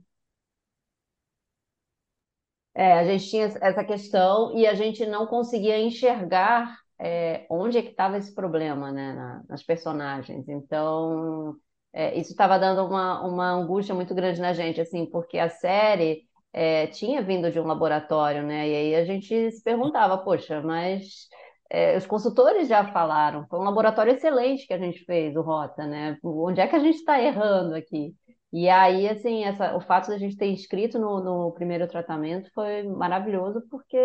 É, 2.75 2.93
a 2.93 3.05
gente 3.07 3.31
tinha 3.31 3.47
essa 3.47 3.83
questão 3.83 4.55
e 4.55 4.67
a 4.67 4.75
gente 4.75 5.07
não 5.07 5.27
conseguia 5.27 5.81
enxergar 5.81 6.77
é, 6.99 7.47
onde 7.51 7.79
é 7.79 7.83
que 7.83 7.93
estava 7.93 8.19
esse 8.19 8.35
problema, 8.35 8.93
né, 8.93 9.15
na, 9.15 9.43
nas 9.49 9.63
personagens. 9.63 10.47
Então, 10.47 11.59
é, 11.97 12.15
isso 12.19 12.33
estava 12.33 12.59
dando 12.59 12.85
uma, 12.87 13.27
uma 13.27 13.51
angústia 13.53 13.95
muito 13.95 14.15
grande 14.15 14.39
na 14.39 14.53
gente, 14.53 14.79
assim, 14.83 15.07
porque 15.07 15.39
a 15.39 15.49
série 15.49 16.25
é, 16.53 16.87
tinha 16.89 17.23
vindo 17.23 17.51
de 17.51 17.59
um 17.59 17.67
laboratório, 17.67 18.43
né? 18.43 18.69
E 18.69 18.75
aí 18.75 18.95
a 18.97 19.05
gente 19.07 19.51
se 19.51 19.63
perguntava, 19.63 20.19
poxa, 20.19 20.61
mas 20.61 21.27
é, 21.71 21.97
os 21.97 22.07
consultores 22.07 22.69
já 22.69 22.85
falaram, 22.93 23.47
foi 23.49 23.59
um 23.59 23.63
laboratório 23.63 24.13
excelente 24.13 24.67
que 24.67 24.75
a 24.75 24.79
gente 24.79 25.05
fez, 25.07 25.35
o 25.37 25.41
Rota, 25.41 25.87
né? 25.87 26.19
Onde 26.23 26.61
é 26.61 26.67
que 26.69 26.77
a 26.77 26.81
gente 26.81 26.97
está 26.97 27.19
errando 27.19 27.75
aqui? 27.75 28.15
E 28.53 28.69
aí, 28.69 29.09
assim, 29.09 29.45
essa, 29.45 29.75
o 29.75 29.81
fato 29.81 30.09
da 30.09 30.19
gente 30.19 30.37
ter 30.37 30.49
inscrito 30.49 30.99
no, 30.99 31.23
no 31.23 31.53
primeiro 31.53 31.89
tratamento 31.89 32.51
foi 32.55 32.83
maravilhoso 32.85 33.63
porque 33.71 33.97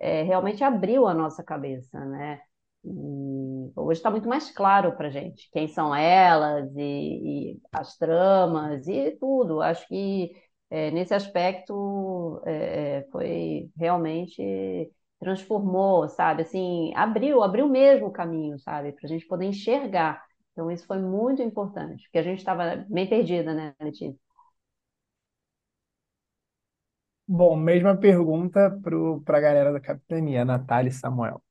é, 0.00 0.22
realmente 0.22 0.64
abriu 0.64 1.06
a 1.06 1.14
nossa 1.14 1.44
cabeça, 1.44 2.04
né? 2.06 2.40
Hoje 3.76 3.98
está 3.98 4.10
muito 4.10 4.28
mais 4.28 4.50
claro 4.50 4.96
para 4.96 5.10
gente 5.10 5.48
quem 5.52 5.68
são 5.68 5.94
elas 5.94 6.70
e, 6.76 7.52
e, 7.54 7.60
as 7.72 7.96
tramas 7.96 8.86
e 8.88 9.12
tudo. 9.20 9.60
Acho 9.62 9.86
que 9.88 10.32
é, 10.70 10.90
nesse 10.90 11.14
aspecto 11.14 12.42
é, 12.46 12.98
é 12.98 13.08
foi 13.10 13.70
realmente 13.76 14.90
transformou, 15.20 16.08
sabe? 16.08 16.42
Assim, 16.42 16.92
abriu, 16.94 17.42
abriu 17.42 17.68
mesmo 17.68 18.06
o 18.06 18.12
caminho, 18.12 18.58
sabe? 18.58 18.92
Para 18.92 19.06
a 19.06 19.08
gente 19.08 19.26
poder 19.26 19.46
enxergar. 19.46 20.24
Então, 20.52 20.70
isso 20.70 20.86
foi 20.86 20.98
muito 20.98 21.42
importante, 21.42 22.04
porque 22.04 22.18
a 22.18 22.22
gente 22.22 22.38
estava 22.38 22.84
bem 22.88 23.08
perdida, 23.08 23.54
né, 23.54 23.74
Letícia? 23.80 24.18
Bom, 27.26 27.56
mesma 27.56 27.96
pergunta 27.96 28.70
para 29.24 29.38
a 29.38 29.40
galera 29.40 29.72
da 29.72 29.80
capitania, 29.80 30.44
Natália 30.44 30.88
e 30.88 30.92
Samuel. 30.92 31.42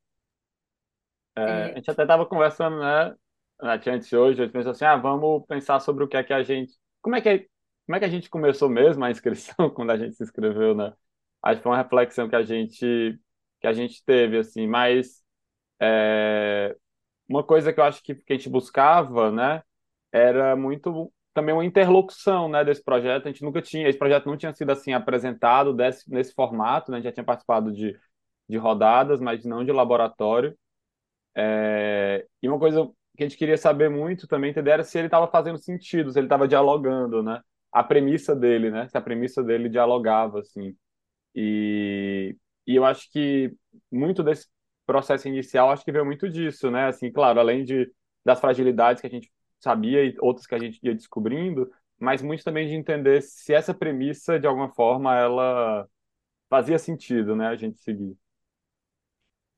É, 1.46 1.66
a 1.74 1.74
É, 1.74 1.78
gente 1.78 1.92
até 1.92 2.04
estava 2.04 2.26
conversando, 2.26 2.80
né, 2.80 3.16
Nath, 3.62 3.88
antes 3.88 4.12
hoje, 4.14 4.42
a 4.42 4.46
gente 4.46 4.54
pensou 4.54 4.72
assim, 4.72 4.86
ah, 4.86 4.96
vamos 4.98 5.46
pensar 5.48 5.80
sobre 5.80 6.04
o 6.04 6.08
que 6.08 6.18
é 6.18 6.24
que 6.24 6.34
a 6.34 6.44
gente, 6.44 6.74
como 7.02 7.16
é 7.16 7.22
que, 7.22 7.30
é, 7.30 7.40
como 7.86 7.96
é 7.96 8.00
que 8.00 8.06
a 8.06 8.10
gente 8.10 8.30
começou 8.30 8.70
mesmo 8.70 9.04
a 9.06 9.12
inscrição, 9.12 9.70
quando 9.74 9.92
a 9.92 9.98
gente 9.98 10.16
se 10.16 10.24
inscreveu, 10.24 10.76
né? 10.76 10.94
Acho 11.44 11.58
que 11.58 11.64
foi 11.64 11.72
uma 11.72 11.78
reflexão 11.82 12.28
que 12.30 12.36
a 12.36 12.44
gente, 12.44 13.20
que 13.62 13.68
a 13.68 13.74
gente 13.74 14.04
teve, 14.04 14.38
assim, 14.40 14.68
mas 14.68 15.24
é, 15.82 16.76
uma 17.30 17.44
coisa 17.44 17.74
que 17.74 17.80
eu 17.80 17.84
acho 17.84 18.04
que, 18.04 18.16
que 18.16 18.34
a 18.34 18.36
gente 18.38 18.50
buscava, 18.50 19.32
né, 19.32 19.64
era 20.12 20.56
muito 20.56 21.12
também 21.34 21.54
uma 21.54 21.66
interlocução, 21.66 22.50
né, 22.50 22.64
desse 22.66 22.84
projeto. 22.84 23.26
A 23.28 23.32
gente 23.32 23.44
nunca 23.44 23.62
tinha, 23.62 23.88
esse 23.90 24.00
projeto 24.00 24.26
não 24.28 24.38
tinha 24.38 24.54
sido 24.54 24.72
assim 24.72 24.94
apresentado 24.94 25.74
desse, 25.74 26.10
nesse 26.12 26.34
formato, 26.34 26.92
né? 26.92 26.98
A 26.98 27.02
gente 27.02 27.10
já 27.10 27.14
tinha 27.14 27.24
participado 27.26 27.72
de, 27.72 27.98
de 28.50 28.58
rodadas, 28.58 29.20
mas 29.22 29.46
não 29.46 29.64
de 29.66 29.72
laboratório. 29.72 30.58
É, 31.38 32.26
e 32.42 32.50
uma 32.50 32.60
coisa 32.60 32.88
que 33.18 33.24
a 33.24 33.28
gente 33.28 33.38
queria 33.38 33.58
saber 33.58 33.90
muito 33.90 34.28
também, 34.28 34.52
entender, 34.52 34.72
era 34.72 34.84
se 34.84 34.98
ele 34.98 35.08
estava 35.08 35.28
fazendo 35.30 35.58
sentido, 35.60 36.12
se 36.12 36.20
ele 36.20 36.28
estava 36.28 36.48
dialogando, 36.48 37.22
né? 37.24 37.42
A 37.72 37.84
premissa 37.84 38.36
dele, 38.36 38.72
né? 38.72 38.88
Se 38.88 38.98
a 38.98 39.02
premissa 39.02 39.44
dele 39.44 39.70
dialogava, 39.70 40.40
assim. 40.40 40.76
E, 41.36 42.36
e 42.68 42.76
eu 42.76 42.86
acho 42.86 43.12
que 43.12 43.56
muito 43.92 44.24
desse 44.24 44.48
processo 44.86 45.28
inicial, 45.28 45.70
acho 45.72 45.84
que 45.86 45.92
veio 45.92 46.06
muito 46.06 46.30
disso, 46.30 46.72
né? 46.72 46.88
Assim, 46.88 47.12
claro, 47.12 47.40
além 47.40 47.64
de, 47.64 47.92
das 48.26 48.40
fragilidades 48.40 49.02
que 49.02 49.08
a 49.08 49.10
gente 49.10 49.32
sabia 49.60 50.06
e 50.06 50.16
outras 50.22 50.48
que 50.48 50.56
a 50.56 50.60
gente 50.60 50.80
ia 50.84 50.96
descobrindo, 50.96 51.72
mas 52.00 52.22
muito 52.22 52.44
também 52.44 52.68
de 52.68 52.76
entender 52.76 53.22
se 53.22 53.54
essa 53.54 53.74
premissa, 53.74 54.40
de 54.40 54.48
alguma 54.48 54.70
forma, 54.70 55.16
ela 55.18 55.88
fazia 56.50 56.80
sentido, 56.80 57.36
né? 57.36 57.48
A 57.48 57.56
gente 57.56 57.80
seguir. 57.82 58.18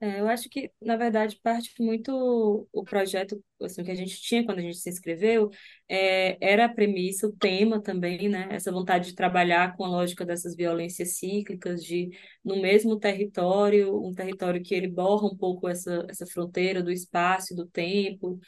É, 0.02 0.22
eu 0.22 0.30
acho 0.30 0.48
que, 0.50 0.72
na 0.82 0.96
verdade, 0.96 1.38
parte 1.44 1.74
muito 1.82 2.68
o 2.72 2.84
projeto 2.86 3.44
assim, 3.62 3.84
que 3.84 3.92
a 3.92 3.96
gente 3.96 4.22
tinha 4.22 4.46
quando 4.46 4.60
a 4.60 4.62
gente 4.62 4.78
se 4.78 4.90
inscreveu, 4.90 5.50
é, 5.90 6.38
era 6.40 6.66
a 6.66 6.70
premissa, 6.74 7.28
o 7.28 7.34
tema 7.36 7.82
também, 7.84 8.30
né? 8.30 8.48
Essa 8.50 8.72
vontade 8.72 9.10
de 9.10 9.16
trabalhar 9.16 9.76
com 9.76 9.84
a 9.84 9.90
lógica 9.90 10.26
dessas 10.26 10.56
violências 10.56 11.18
cíclicas, 11.18 11.84
de 11.84 12.10
no 12.46 12.62
mesmo 12.62 12.98
território, 12.98 13.94
um 14.02 14.14
território 14.14 14.64
que 14.64 14.74
ele 14.74 14.88
borra 14.88 15.28
um 15.28 15.36
pouco 15.36 15.68
essa, 15.68 16.06
essa 16.10 16.26
fronteira 16.26 16.82
do 16.82 16.92
espaço 16.92 17.54
do 17.54 17.66
tempo, 17.68 18.40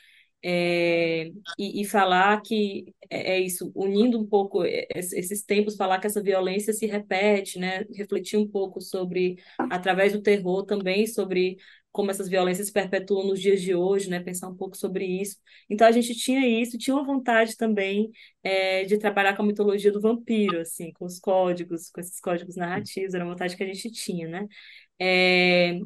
é, 0.44 1.32
e, 1.58 1.82
e, 1.82 1.86
falar 1.86 2.42
que 2.42 2.94
é, 3.10 3.36
é, 3.36 3.40
isso, 3.40 3.72
unindo 3.76 4.20
um 4.20 4.26
pouco 4.26 4.64
esses 4.66 5.44
tempos, 5.44 5.76
falar 5.76 6.00
que 6.00 6.08
essa 6.08 6.22
violência 6.22 6.74
se 6.74 6.88
repete, 6.88 7.60
né? 7.60 7.86
Refletir 7.94 8.38
um 8.38 8.48
pouco 8.48 8.82
sobre, 8.82 9.38
através 9.70 10.14
do 10.14 10.22
terror 10.22 10.64
também, 10.66 11.06
sobre 11.06 11.58
como 11.92 12.10
essas 12.10 12.30
violências 12.30 12.68
se 12.68 12.74
perpetuam 12.74 13.28
nos 13.28 13.40
dias 13.40 13.62
de 13.62 13.76
hoje, 13.76 14.10
né? 14.10 14.20
Pensar 14.20 14.48
um 14.48 14.56
pouco 14.56 14.78
sobre 14.78 15.06
isso. 15.06 15.38
Então 15.70 15.86
a 15.88 15.92
gente 15.92 16.16
tinha 16.16 16.48
isso, 16.48 16.78
tinha 16.78 16.96
uma 16.96 17.06
vontade 17.06 17.58
também 17.58 18.10
é, 18.42 18.86
de 18.86 18.98
trabalhar 18.98 19.36
com 19.36 19.44
a 19.44 19.46
mitologia 19.46 19.92
do 19.92 20.02
vampiro, 20.02 20.60
assim, 20.62 20.92
com 20.94 21.06
os 21.06 21.20
códigos, 21.20 21.92
com 21.92 22.00
esses 22.02 22.20
códigos 22.20 22.56
narrativos, 22.56 23.14
era 23.14 23.24
uma 23.24 23.34
vontade 23.34 23.56
que 23.56 23.64
a 23.64 23.68
gente 23.68 23.92
tinha, 23.92 24.28
né? 24.28 24.48
É, 25.00 25.80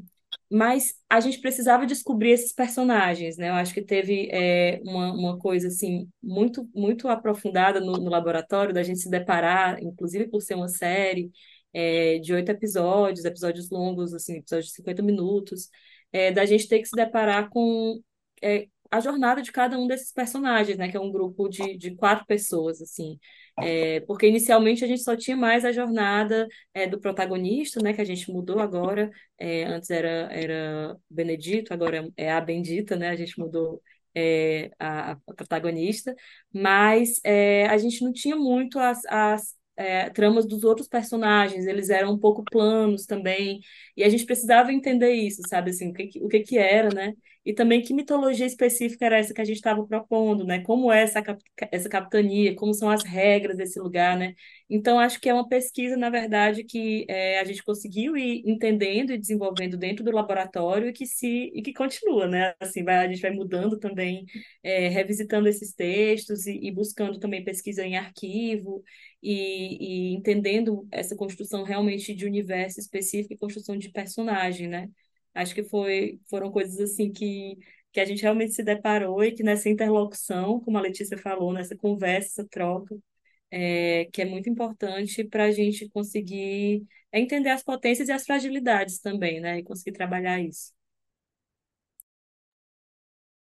mas 0.52 0.94
a 1.10 1.20
gente 1.20 1.42
precisava 1.42 1.86
descobrir 1.86 2.32
esses 2.32 2.54
personagens, 2.54 3.38
né? 3.38 3.50
Eu 3.50 3.56
acho 3.56 3.74
que 3.74 3.82
teve 3.82 4.30
é, 4.32 4.80
uma, 4.84 5.12
uma 5.14 5.40
coisa 5.40 5.68
assim 5.68 6.08
muito 6.22 6.70
muito 6.74 7.08
aprofundada 7.08 7.80
no, 7.80 7.94
no, 7.94 8.10
laboratório 8.10 8.74
da 8.74 8.84
gente 8.84 9.00
se 9.00 9.10
deparar, 9.10 9.82
inclusive 9.84 10.28
por 10.28 10.42
ser 10.42 10.56
uma 10.56 10.68
série 10.68 11.32
é, 11.74 12.20
de 12.20 12.34
oito 12.34 12.50
episódios, 12.52 13.26
episódios 13.26 13.70
longos, 13.70 14.14
assim, 14.14 14.38
episódios 14.38 14.68
de 14.68 14.74
50 14.76 15.02
minutos, 15.04 15.70
é, 16.12 16.32
da 16.32 16.46
gente 16.46 16.68
ter 16.68 16.80
que 16.80 16.88
se 16.88 16.96
deparar 16.96 17.50
com 17.50 18.00
é, 18.42 18.68
a 18.92 19.00
jornada 19.00 19.42
de 19.42 19.52
cada 19.52 19.78
um 19.78 19.88
desses 19.88 20.12
personagens, 20.12 20.78
né? 20.78 20.90
Que 20.90 20.98
é 20.98 21.00
um 21.00 21.12
grupo 21.12 21.50
de, 21.50 21.78
de 21.78 21.96
quatro 21.96 22.26
pessoas, 22.26 22.82
assim. 22.82 23.18
É, 23.58 24.02
porque 24.02 24.28
inicialmente 24.28 24.84
a 24.84 24.88
gente 24.88 25.02
só 25.02 25.16
tinha 25.16 25.38
mais 25.38 25.64
a 25.64 25.72
jornada 25.72 26.48
é, 26.74 26.88
do 26.88 27.00
protagonista, 27.00 27.82
né? 27.82 27.94
Que 27.94 28.02
a 28.02 28.06
gente 28.06 28.32
mudou 28.32 28.60
agora. 28.60 29.10
É, 29.38 29.64
antes 29.64 29.90
era, 29.90 30.30
era 30.32 30.98
Benedito, 31.10 31.74
agora 31.74 32.10
é 32.18 32.32
a 32.32 32.42
Bendita, 32.42 32.96
né? 32.96 33.10
A 33.10 33.16
gente 33.16 33.40
mudou 33.40 33.82
é, 34.14 34.72
a, 34.80 35.12
a, 35.12 35.16
protagonista. 35.36 36.16
Mas 36.54 37.20
é, 37.24 37.66
a 37.68 37.78
gente 37.78 38.04
não 38.04 38.12
tinha 38.12 38.36
muito 38.36 38.78
as, 38.80 39.06
as 39.06 39.56
é, 39.78 40.10
tramas 40.10 40.46
dos 40.46 40.64
outros 40.64 40.88
personagens, 40.88 41.66
eles 41.66 41.90
eram 41.90 42.14
um 42.14 42.20
pouco 42.20 42.44
planos 42.44 43.06
também, 43.06 43.60
e 43.96 44.04
a 44.04 44.10
gente 44.10 44.26
precisava 44.26 44.72
entender 44.72 45.12
isso, 45.14 45.42
sabe, 45.50 45.72
assim, 45.72 45.90
o 45.92 45.94
que, 45.94 46.20
o 46.22 46.28
que 46.28 46.40
que 46.42 46.58
era, 46.58 46.90
né, 46.94 47.14
e 47.46 47.54
também 47.54 47.82
que 47.82 47.94
mitologia 47.94 48.46
específica 48.46 49.06
era 49.06 49.20
essa 49.20 49.34
que 49.34 49.42
a 49.42 49.46
gente 49.46 49.58
estava 49.58 49.86
propondo, 49.86 50.44
né? 50.44 50.62
Como 50.64 50.92
é 50.92 51.04
essa, 51.04 51.24
essa 51.72 51.88
capitania, 51.88 52.56
como 52.56 52.74
são 52.74 52.90
as 52.90 53.04
regras 53.04 53.56
desse 53.58 53.80
lugar, 53.80 54.18
né? 54.18 54.34
Então, 54.68 55.00
acho 55.00 55.20
que 55.22 55.30
é 55.30 55.34
uma 55.34 55.48
pesquisa, 55.48 55.96
na 55.96 56.10
verdade, 56.10 56.64
que 56.64 57.06
é, 57.08 57.40
a 57.40 57.44
gente 57.44 57.64
conseguiu 57.64 58.18
ir 58.18 58.42
entendendo 58.46 59.12
e 59.14 59.18
desenvolvendo 59.18 59.78
dentro 59.78 60.04
do 60.04 60.12
laboratório 60.12 60.90
e 60.90 60.94
que 60.94 61.06
se 61.06 61.52
e 61.54 61.62
que 61.62 61.72
continua, 61.74 62.28
né? 62.28 62.56
Assim, 62.60 62.84
vai, 62.84 62.98
a 63.06 63.08
gente 63.08 63.22
vai 63.22 63.32
mudando 63.32 63.78
também, 63.78 64.26
é, 64.64 64.88
revisitando 64.88 65.48
esses 65.48 65.74
textos 65.74 66.48
e, 66.48 66.58
e, 66.68 66.72
buscando 66.72 67.20
também 67.20 67.44
pesquisa 67.44 67.86
em 67.86 67.96
arquivo 67.96 68.84
e, 69.22 70.14
e 70.14 70.16
entendendo 70.16 70.88
essa 70.92 71.16
construção 71.16 71.64
realmente 71.64 72.14
de 72.16 72.26
universo 72.26 72.80
específico 72.80 73.34
e 73.34 73.38
construção 73.38 73.78
de 73.78 73.90
personagem, 73.92 74.68
né? 74.68 74.90
Acho 75.36 75.56
que 75.56 75.64
foi, 75.64 76.20
foram 76.30 76.52
coisas 76.52 76.80
assim 76.80 77.12
que, 77.12 77.58
que 77.94 78.00
a 78.00 78.06
gente 78.06 78.24
realmente 78.24 78.54
se 78.54 78.64
deparou 78.64 79.24
e 79.24 79.34
que 79.34 79.44
nessa 79.44 79.70
interlocução, 79.70 80.60
como 80.62 80.78
a 80.78 80.82
Letícia 80.82 81.18
falou, 81.18 81.54
nessa 81.54 81.76
conversa, 81.78 82.48
troca, 82.50 82.96
é, 83.52 84.06
que 84.14 84.22
é 84.22 84.26
muito 84.26 84.50
importante 84.50 85.24
para 85.26 85.46
a 85.46 85.52
gente 85.52 85.90
conseguir 85.90 86.86
entender 87.14 87.50
as 87.50 87.64
potências 87.64 88.10
e 88.10 88.12
as 88.14 88.26
fragilidades 88.26 89.00
também, 89.00 89.40
né? 89.42 89.60
E 89.60 89.64
conseguir 89.64 89.94
trabalhar 89.94 90.42
isso. 90.42 90.74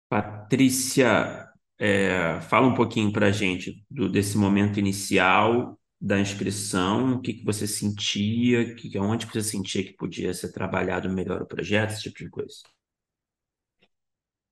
Patrícia, 0.09 1.49
é, 1.79 2.41
fala 2.43 2.67
um 2.69 2.75
pouquinho 2.75 3.13
para 3.13 3.27
a 3.29 3.33
gente 3.33 3.85
do, 3.91 4.09
desse 4.09 4.37
momento 4.39 4.79
inicial 4.79 5.79
da 6.05 6.21
inscrição, 6.21 7.15
o 7.15 7.21
que, 7.23 7.33
que 7.33 7.45
você 7.45 7.67
sentia, 7.67 8.75
que, 8.75 8.99
onde 8.99 9.25
você 9.25 9.43
sentia 9.43 9.83
que 9.83 9.95
podia 9.95 10.35
ser 10.35 10.53
trabalhado 10.53 11.09
melhor 11.09 11.41
o 11.41 11.47
projeto, 11.47 11.93
esse 11.93 12.03
tipo 12.03 12.19
de 12.19 12.29
coisa? 12.29 12.57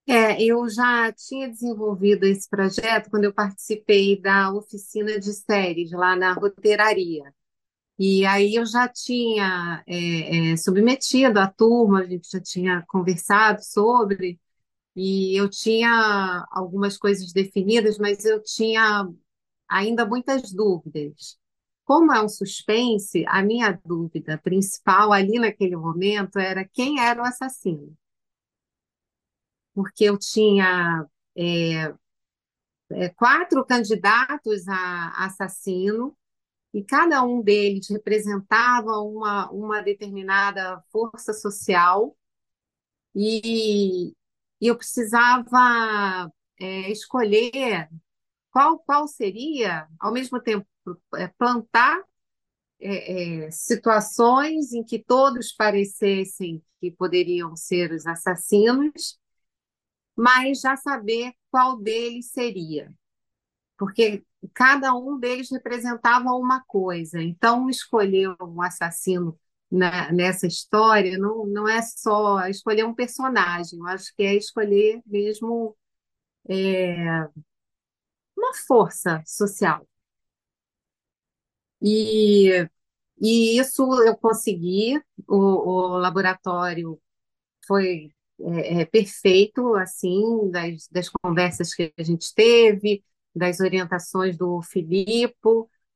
É, 0.08 0.42
eu 0.42 0.68
já 0.68 1.12
tinha 1.12 1.48
desenvolvido 1.48 2.24
esse 2.24 2.48
projeto 2.48 3.08
quando 3.10 3.24
eu 3.24 3.34
participei 3.34 4.20
da 4.20 4.52
oficina 4.52 5.18
de 5.20 5.32
séries 5.32 5.92
lá 5.92 6.16
na 6.16 6.32
roteiraria. 6.32 7.32
E 7.98 8.24
aí 8.26 8.56
eu 8.56 8.66
já 8.66 8.88
tinha 8.88 9.84
é, 9.86 10.52
é, 10.52 10.56
submetido 10.58 11.40
a 11.40 11.48
turma, 11.48 12.00
a 12.00 12.06
gente 12.06 12.28
já 12.30 12.40
tinha 12.40 12.84
conversado 12.88 13.62
sobre, 13.64 14.40
e 14.96 15.36
eu 15.40 15.48
tinha 15.50 16.46
algumas 16.52 16.98
coisas 16.98 17.32
definidas, 17.32 17.98
mas 17.98 18.24
eu 18.24 18.42
tinha 18.42 19.08
ainda 19.68 20.06
muitas 20.06 20.52
dúvidas. 20.52 21.38
Como 21.92 22.10
é 22.10 22.24
um 22.24 22.28
suspense, 22.28 23.22
a 23.28 23.42
minha 23.42 23.78
dúvida 23.84 24.38
principal 24.38 25.12
ali 25.12 25.38
naquele 25.38 25.76
momento 25.76 26.38
era 26.38 26.64
quem 26.64 26.98
era 26.98 27.20
o 27.20 27.24
assassino. 27.26 27.94
Porque 29.74 30.04
eu 30.04 30.18
tinha 30.18 31.06
é, 31.36 31.94
é, 32.92 33.10
quatro 33.10 33.62
candidatos 33.66 34.66
a 34.68 35.26
assassino 35.26 36.16
e 36.72 36.82
cada 36.82 37.22
um 37.24 37.42
deles 37.42 37.90
representava 37.90 38.92
uma, 39.00 39.50
uma 39.50 39.82
determinada 39.82 40.82
força 40.90 41.34
social 41.34 42.16
e, 43.14 44.14
e 44.58 44.66
eu 44.66 44.78
precisava 44.78 46.32
é, 46.58 46.90
escolher 46.90 47.90
qual, 48.52 48.78
qual 48.78 49.08
seria, 49.08 49.88
ao 49.98 50.12
mesmo 50.12 50.40
tempo, 50.40 50.66
é, 51.16 51.28
plantar 51.28 52.02
é, 52.80 53.46
é, 53.46 53.50
situações 53.50 54.72
em 54.72 54.84
que 54.84 54.98
todos 54.98 55.52
parecessem 55.52 56.62
que 56.80 56.90
poderiam 56.90 57.56
ser 57.56 57.92
os 57.92 58.06
assassinos 58.06 59.18
mas 60.16 60.60
já 60.60 60.76
saber 60.76 61.32
qual 61.50 61.78
deles 61.78 62.30
seria, 62.30 62.92
porque 63.78 64.24
cada 64.54 64.94
um 64.94 65.18
deles 65.18 65.50
representava 65.50 66.30
uma 66.32 66.62
coisa. 66.64 67.22
Então, 67.22 67.68
escolher 67.68 68.34
um 68.40 68.62
assassino 68.62 69.38
na, 69.70 70.12
nessa 70.12 70.46
história 70.46 71.18
não, 71.18 71.46
não 71.46 71.68
é 71.68 71.80
só 71.82 72.46
escolher 72.48 72.84
um 72.84 72.94
personagem, 72.94 73.78
eu 73.78 73.86
acho 73.86 74.14
que 74.16 74.22
é 74.22 74.34
escolher 74.34 75.00
mesmo 75.06 75.76
é, 76.48 77.28
uma 78.42 78.54
força 78.54 79.22
social. 79.26 79.86
E, 81.80 82.68
e 83.20 83.58
isso 83.58 83.82
eu 84.04 84.16
consegui, 84.16 85.00
o, 85.28 85.36
o 85.36 85.98
laboratório 85.98 87.00
foi 87.66 88.12
é, 88.40 88.82
é, 88.82 88.86
perfeito, 88.86 89.74
assim, 89.76 90.50
das, 90.50 90.88
das 90.90 91.08
conversas 91.08 91.74
que 91.74 91.92
a 91.98 92.02
gente 92.02 92.34
teve, 92.34 93.04
das 93.34 93.60
orientações 93.60 94.36
do 94.36 94.62
Filipe, 94.62 95.34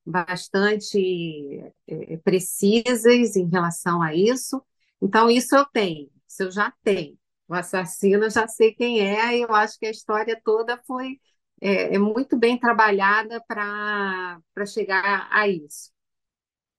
bastante 0.04 1.62
é, 1.86 2.16
precisas 2.18 3.36
em 3.36 3.48
relação 3.48 4.02
a 4.02 4.14
isso. 4.14 4.62
Então, 5.02 5.30
isso 5.30 5.54
eu 5.56 5.66
tenho, 5.66 6.10
isso 6.28 6.44
eu 6.44 6.50
já 6.50 6.72
tenho. 6.82 7.18
O 7.48 7.54
assassino, 7.54 8.24
eu 8.24 8.30
já 8.30 8.48
sei 8.48 8.74
quem 8.74 9.00
é, 9.00 9.38
e 9.38 9.42
eu 9.42 9.54
acho 9.54 9.78
que 9.78 9.86
a 9.86 9.90
história 9.90 10.40
toda 10.44 10.80
foi 10.86 11.20
é, 11.60 11.94
é 11.94 11.98
muito 11.98 12.36
bem 12.38 12.58
trabalhada 12.58 13.42
para 13.46 14.40
chegar 14.66 15.28
a 15.30 15.48
isso. 15.48 15.90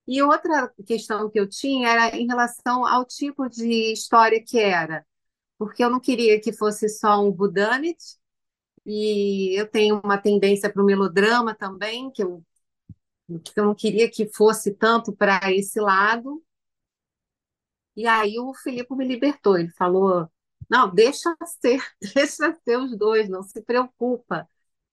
E 0.07 0.21
outra 0.23 0.69
questão 0.86 1.30
que 1.30 1.39
eu 1.39 1.47
tinha 1.49 1.89
era 1.89 2.15
em 2.17 2.28
relação 2.28 2.86
ao 2.86 3.05
tipo 3.05 3.49
de 3.49 3.91
história 3.91 4.43
que 4.43 4.59
era, 4.59 5.05
porque 5.57 5.84
eu 5.84 5.89
não 5.89 5.99
queria 5.99 6.39
que 6.41 6.53
fosse 6.53 6.89
só 6.89 7.21
um 7.23 7.30
whodunit, 7.30 7.97
e 8.86 9.59
eu 9.59 9.67
tenho 9.69 10.01
uma 10.03 10.17
tendência 10.17 10.71
para 10.71 10.82
o 10.82 10.86
melodrama 10.86 11.55
também, 11.55 12.11
que 12.11 12.23
eu, 12.23 12.43
que 13.43 13.59
eu 13.59 13.65
não 13.65 13.75
queria 13.75 14.09
que 14.09 14.28
fosse 14.34 14.73
tanto 14.73 15.13
para 15.15 15.51
esse 15.53 15.80
lado. 15.80 16.43
E 17.95 18.05
aí 18.07 18.39
o 18.39 18.53
Filipe 18.53 18.95
me 18.95 19.05
libertou, 19.07 19.57
ele 19.57 19.69
falou, 19.71 20.30
não, 20.69 20.93
deixa 20.93 21.36
ser, 21.61 21.82
deixa 22.13 22.53
ser 22.63 22.78
os 22.78 22.95
dois, 22.97 23.30
não 23.30 23.41
se 23.43 23.61
preocupa 23.61 24.47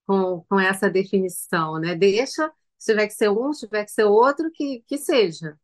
com, 0.06 0.42
com 0.48 0.60
essa 0.60 0.90
definição, 0.90 1.78
né? 1.78 1.94
Deixa, 1.94 2.52
se 2.78 2.92
tiver 2.92 3.06
que 3.08 3.14
ser 3.14 3.30
um, 3.30 3.52
se 3.52 3.66
tiver 3.66 3.84
que 3.84 3.90
ser 3.92 4.04
outro, 4.04 4.50
que, 4.52 4.82
que 4.86 4.98
seja. 4.98 5.58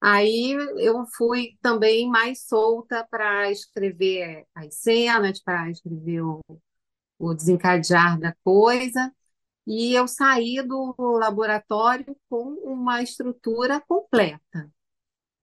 Aí 0.00 0.52
eu 0.78 1.06
fui 1.16 1.58
também 1.62 2.08
mais 2.08 2.46
solta 2.46 3.06
para 3.10 3.50
escrever 3.50 4.46
as 4.54 4.74
cenas, 4.76 5.42
para 5.42 5.70
escrever 5.70 6.22
o, 6.22 6.42
o 7.18 7.34
desencadear 7.34 8.18
da 8.20 8.34
coisa, 8.44 9.12
e 9.66 9.94
eu 9.94 10.06
saí 10.08 10.62
do 10.62 10.94
laboratório 10.98 12.16
com 12.28 12.44
uma 12.64 13.02
estrutura 13.02 13.80
completa. 13.80 14.70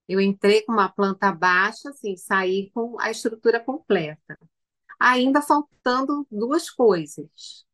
Eu 0.07 0.22
entrei 0.22 0.64
com 0.64 0.74
uma 0.74 0.89
planta 0.89 1.32
baixa, 1.32 1.89
assim, 1.89 2.16
saí 2.18 2.70
com 2.72 2.99
a 2.99 3.11
estrutura 3.11 3.59
completa. 3.59 4.38
Ainda 4.99 5.41
faltando 5.41 6.28
duas 6.32 6.70
coisas 6.70 7.66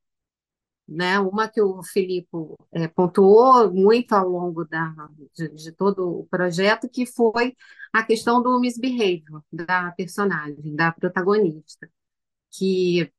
né? 0.90 1.20
Uma 1.20 1.48
que 1.48 1.62
o 1.62 1.84
Filipe 1.84 2.30
é, 2.72 2.88
pontuou 2.88 3.72
muito 3.74 4.14
ao 4.14 4.28
longo 4.28 4.66
da, 4.66 4.94
de, 5.36 5.50
de, 5.50 5.72
todo 5.72 6.22
o 6.22 6.26
projeto, 6.28 6.90
que 6.90 7.06
foi 7.06 7.56
a 7.94 8.04
questão 8.04 8.42
do 8.42 8.60
misbehavior 8.60 9.44
da 9.52 9.92
personagem, 9.92 10.76
da 10.76 10.92
protagonista, 10.92 11.90
que, 12.52 13.12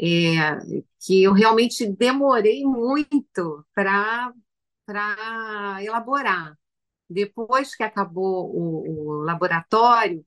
é, 0.00 0.58
que 1.00 1.22
eu 1.24 1.32
realmente 1.32 1.86
demorei 1.86 2.64
muito 2.64 3.64
para 3.74 4.32
para 4.86 5.82
elaborar. 5.82 6.58
Depois 7.10 7.74
que 7.74 7.82
acabou 7.82 8.50
o, 8.54 9.20
o 9.20 9.22
laboratório, 9.22 10.24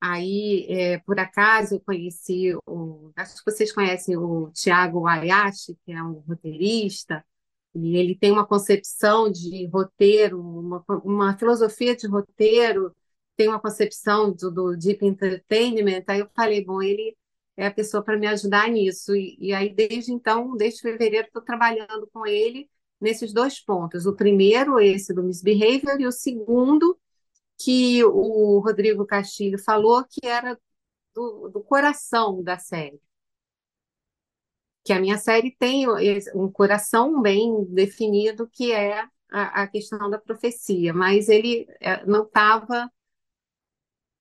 Aí, 0.00 0.66
é, 0.68 0.98
por 1.00 1.18
acaso, 1.20 1.74
eu 1.74 1.80
conheci, 1.80 2.54
o, 2.66 3.12
acho 3.16 3.36
que 3.44 3.50
vocês 3.50 3.72
conhecem 3.72 4.16
o 4.16 4.50
Tiago 4.52 5.06
Ayashi, 5.06 5.76
que 5.84 5.92
é 5.92 6.02
um 6.02 6.20
roteirista, 6.26 7.24
e 7.74 7.96
ele 7.96 8.16
tem 8.16 8.32
uma 8.32 8.46
concepção 8.46 9.30
de 9.30 9.66
roteiro, 9.66 10.40
uma, 10.40 10.84
uma 11.04 11.36
filosofia 11.36 11.94
de 11.94 12.06
roteiro, 12.06 12.94
tem 13.36 13.48
uma 13.48 13.60
concepção 13.60 14.32
do, 14.32 14.50
do 14.50 14.76
Deep 14.76 15.04
Entertainment. 15.04 16.04
Aí 16.08 16.20
eu 16.20 16.28
falei, 16.34 16.64
bom, 16.64 16.82
ele 16.82 17.16
é 17.56 17.66
a 17.66 17.70
pessoa 17.70 18.02
para 18.02 18.18
me 18.18 18.26
ajudar 18.26 18.68
nisso. 18.68 19.14
E, 19.14 19.36
e, 19.38 19.52
aí, 19.52 19.72
desde 19.74 20.12
então, 20.12 20.56
desde 20.56 20.80
fevereiro, 20.80 21.26
estou 21.26 21.42
trabalhando 21.42 22.08
com 22.12 22.26
ele 22.26 22.68
nesses 23.00 23.32
dois 23.32 23.60
pontos. 23.60 24.06
O 24.06 24.14
primeiro, 24.14 24.80
esse 24.80 25.14
do 25.14 25.22
Misbehavior, 25.22 26.00
e 26.00 26.06
o 26.06 26.12
segundo, 26.12 26.98
que 27.60 28.02
o 28.04 28.58
Rodrigo 28.60 29.06
Castilho 29.06 29.58
falou 29.58 30.04
que 30.04 30.26
era 30.26 30.58
do, 31.14 31.48
do 31.50 31.62
coração 31.62 32.42
da 32.42 32.58
série. 32.58 33.00
Que 34.84 34.92
a 34.92 35.00
minha 35.00 35.18
série 35.18 35.54
tem 35.56 35.86
um 36.34 36.50
coração 36.50 37.20
bem 37.20 37.64
definido, 37.66 38.48
que 38.48 38.72
é 38.72 39.02
a, 39.30 39.62
a 39.62 39.66
questão 39.68 40.08
da 40.10 40.18
profecia, 40.18 40.94
mas 40.94 41.28
ele 41.28 41.66
é, 41.80 42.04
não 42.06 42.24
estava 42.24 42.90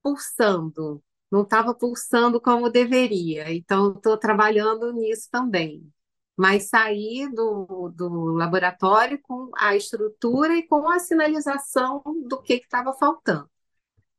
pulsando, 0.03 1.01
não 1.31 1.43
estava 1.43 1.73
pulsando 1.73 2.41
como 2.41 2.69
deveria. 2.69 3.53
Então, 3.53 3.93
estou 3.93 4.17
trabalhando 4.17 4.91
nisso 4.93 5.29
também 5.31 5.89
mas 6.39 6.69
sair 6.69 7.29
do, 7.33 7.91
do 7.93 8.33
laboratório 8.33 9.19
com 9.21 9.51
a 9.57 9.75
estrutura 9.75 10.55
e 10.55 10.65
com 10.65 10.87
a 10.87 10.97
sinalização 10.97 12.01
do 12.29 12.41
que 12.41 12.53
estava 12.53 12.93
faltando. 12.93 13.49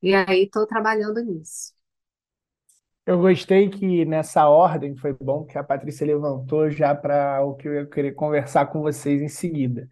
E 0.03 0.15
aí 0.15 0.43
estou 0.43 0.67
trabalhando 0.67 1.25
nisso. 1.25 1.73
Eu 3.07 3.19
gostei 3.19 3.71
que 3.71 4.05
nessa 4.05 4.47
ordem 4.51 4.95
foi 4.95 5.15
bom 5.15 5.47
que 5.47 5.57
a 5.57 5.65
Patrícia 5.65 6.07
levantou 6.07 6.71
já 6.71 6.95
para 6.95 7.43
o 7.43 7.55
que 7.55 7.67
eu 7.67 7.73
ia 7.73 7.87
querer 7.87 8.13
conversar 8.13 8.67
com 8.67 8.83
vocês 8.83 9.23
em 9.23 9.29
seguida. 9.29 9.89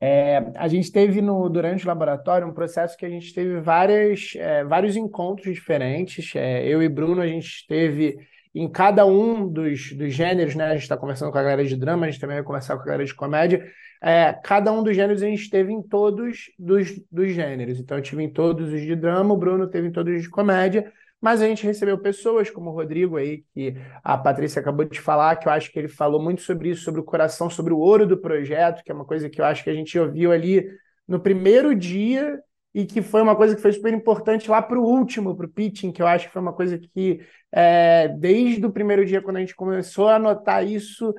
É, 0.00 0.38
a 0.56 0.66
gente 0.66 0.90
teve 0.90 1.22
no, 1.22 1.48
durante 1.48 1.84
o 1.84 1.88
laboratório 1.88 2.48
um 2.48 2.52
processo 2.52 2.96
que 2.96 3.06
a 3.06 3.10
gente 3.10 3.32
teve 3.32 3.60
várias, 3.60 4.32
é, 4.34 4.64
vários 4.64 4.96
encontros 4.96 5.54
diferentes. 5.54 6.34
É, 6.34 6.66
eu 6.66 6.82
e 6.82 6.88
Bruno, 6.88 7.22
a 7.22 7.26
gente 7.28 7.64
teve 7.68 8.18
em 8.54 8.68
cada 8.68 9.06
um 9.06 9.46
dos, 9.46 9.92
dos 9.92 10.12
gêneros, 10.12 10.54
né? 10.54 10.66
A 10.66 10.72
gente 10.74 10.82
está 10.82 10.96
conversando 10.96 11.30
com 11.30 11.38
a 11.38 11.42
galera 11.42 11.64
de 11.64 11.76
drama, 11.76 12.06
a 12.06 12.10
gente 12.10 12.20
também 12.20 12.36
vai 12.36 12.44
conversar 12.44 12.76
com 12.76 12.82
a 12.82 12.86
galera 12.86 13.04
de 13.04 13.14
comédia. 13.14 13.70
É, 14.02 14.32
cada 14.44 14.72
um 14.72 14.82
dos 14.82 14.94
gêneros 14.94 15.22
a 15.22 15.26
gente 15.26 15.42
esteve 15.42 15.72
em 15.72 15.82
todos 15.82 16.50
dos, 16.58 17.00
dos 17.10 17.32
gêneros. 17.32 17.78
Então, 17.78 17.96
eu 17.96 18.02
tive 18.02 18.22
em 18.22 18.30
todos 18.30 18.72
os 18.72 18.80
de 18.80 18.94
drama, 18.94 19.34
o 19.34 19.36
Bruno 19.36 19.68
teve 19.68 19.88
em 19.88 19.92
todos 19.92 20.14
os 20.14 20.22
de 20.22 20.30
comédia, 20.30 20.92
mas 21.20 21.42
a 21.42 21.46
gente 21.46 21.66
recebeu 21.66 21.98
pessoas 21.98 22.48
como 22.48 22.70
o 22.70 22.72
Rodrigo 22.72 23.16
aí, 23.16 23.44
que 23.52 23.74
a 24.04 24.16
Patrícia 24.16 24.60
acabou 24.60 24.84
de 24.84 25.00
falar, 25.00 25.36
que 25.36 25.48
eu 25.48 25.52
acho 25.52 25.72
que 25.72 25.78
ele 25.78 25.88
falou 25.88 26.22
muito 26.22 26.42
sobre 26.42 26.70
isso, 26.70 26.84
sobre 26.84 27.00
o 27.00 27.04
coração, 27.04 27.50
sobre 27.50 27.72
o 27.72 27.78
ouro 27.78 28.06
do 28.06 28.16
projeto, 28.16 28.84
que 28.84 28.92
é 28.92 28.94
uma 28.94 29.04
coisa 29.04 29.28
que 29.28 29.40
eu 29.40 29.44
acho 29.44 29.64
que 29.64 29.70
a 29.70 29.74
gente 29.74 29.98
ouviu 29.98 30.30
ali 30.30 30.64
no 31.06 31.18
primeiro 31.18 31.74
dia 31.74 32.40
e 32.78 32.86
que 32.86 33.02
foi 33.02 33.20
uma 33.20 33.34
coisa 33.34 33.56
que 33.56 33.60
foi 33.60 33.72
super 33.72 33.92
importante 33.92 34.48
lá 34.48 34.62
para 34.62 34.78
o 34.78 34.84
último, 34.84 35.34
para 35.34 35.46
o 35.46 35.48
pitching, 35.48 35.90
que 35.90 36.00
eu 36.00 36.06
acho 36.06 36.28
que 36.28 36.32
foi 36.32 36.40
uma 36.40 36.52
coisa 36.52 36.78
que, 36.78 37.18
é, 37.50 38.06
desde 38.06 38.64
o 38.64 38.70
primeiro 38.70 39.04
dia, 39.04 39.20
quando 39.20 39.38
a 39.38 39.40
gente 39.40 39.56
começou 39.56 40.06
a 40.06 40.16
notar 40.16 40.64
isso, 40.64 41.12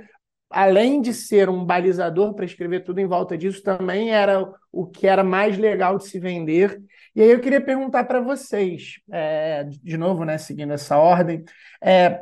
além 0.50 1.02
de 1.02 1.14
ser 1.14 1.50
um 1.50 1.66
balizador 1.66 2.34
para 2.34 2.46
escrever 2.46 2.86
tudo 2.86 3.00
em 3.00 3.06
volta 3.06 3.38
disso, 3.38 3.62
também 3.62 4.12
era 4.12 4.50
o 4.72 4.88
que 4.88 5.06
era 5.06 5.22
mais 5.22 5.58
legal 5.58 5.98
de 5.98 6.08
se 6.08 6.18
vender. 6.18 6.82
E 7.14 7.22
aí 7.22 7.30
eu 7.30 7.42
queria 7.42 7.60
perguntar 7.60 8.06
para 8.06 8.22
vocês, 8.22 9.02
é, 9.12 9.66
de 9.66 9.98
novo, 9.98 10.24
né, 10.24 10.38
seguindo 10.38 10.72
essa 10.72 10.98
ordem, 10.98 11.44
é, 11.84 12.22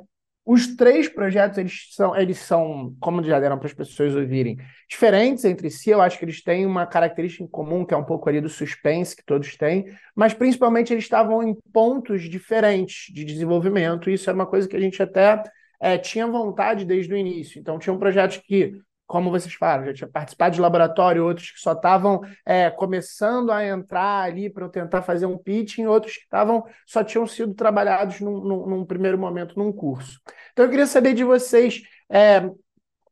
os 0.50 0.78
três 0.78 1.10
projetos, 1.10 1.58
eles 1.58 1.90
são, 1.92 2.16
eles 2.16 2.38
são, 2.38 2.96
como 3.02 3.22
já 3.22 3.38
deram 3.38 3.58
para 3.58 3.68
as 3.68 3.74
pessoas 3.74 4.16
ouvirem, 4.16 4.58
diferentes 4.90 5.44
entre 5.44 5.70
si. 5.70 5.90
Eu 5.90 6.02
acho 6.02 6.18
que 6.18 6.24
eles 6.24 6.42
têm 6.42 6.66
uma 6.66 6.86
característica 6.86 7.44
em 7.44 7.48
comum, 7.48 7.84
que 7.86 7.94
é 7.94 7.98
um 7.98 8.04
pouco 8.06 8.30
ali 8.30 8.40
do 8.40 8.48
suspense 8.48 9.14
que 9.14 9.26
todos 9.26 9.58
têm, 9.58 9.94
mas 10.16 10.34
principalmente 10.34 10.94
eles 10.94 11.04
estavam 11.04 11.44
em 11.44 11.54
pontos 11.74 12.30
diferentes 12.30 13.14
de 13.14 13.26
desenvolvimento. 13.26 14.10
Isso 14.10 14.30
era 14.30 14.36
uma 14.36 14.46
coisa 14.46 14.70
que 14.70 14.78
a 14.78 14.80
gente 14.80 15.04
até 15.04 15.44
é, 15.82 15.98
tinha 15.98 16.26
vontade 16.26 16.86
desde 16.86 17.14
o 17.14 17.18
início. 17.18 17.60
Então, 17.60 17.78
tinham 17.78 18.00
projetos 18.00 18.38
que 18.38 18.80
como 19.08 19.32
vocês 19.32 19.54
falaram, 19.54 19.86
já 19.86 19.94
tinha 19.94 20.10
participado 20.10 20.54
de 20.56 20.62
laboratório, 20.62 21.26
outros 21.26 21.52
que 21.52 21.60
só 21.60 21.72
estavam 21.72 22.22
é, 22.46 22.70
começando 22.70 23.52
a 23.52 23.66
entrar 23.66 24.24
ali 24.24 24.50
para 24.50 24.68
tentar 24.68 25.02
fazer 25.02 25.26
um 25.26 25.38
pitching, 25.38 25.86
outros 25.86 26.18
que 26.18 26.24
estavam 26.24 26.64
só 26.86 27.04
tinham 27.04 27.26
sido 27.26 27.54
trabalhados 27.54 28.20
num, 28.20 28.42
num, 28.42 28.68
num, 28.68 28.86
primeiro 28.86 29.18
momento 29.18 29.58
num 29.58 29.72
curso. 29.72 30.20
Então 30.52 30.66
eu 30.66 30.70
queria 30.70 30.86
saber 30.86 31.14
de 31.14 31.24
vocês, 31.24 31.82
é, 32.10 32.50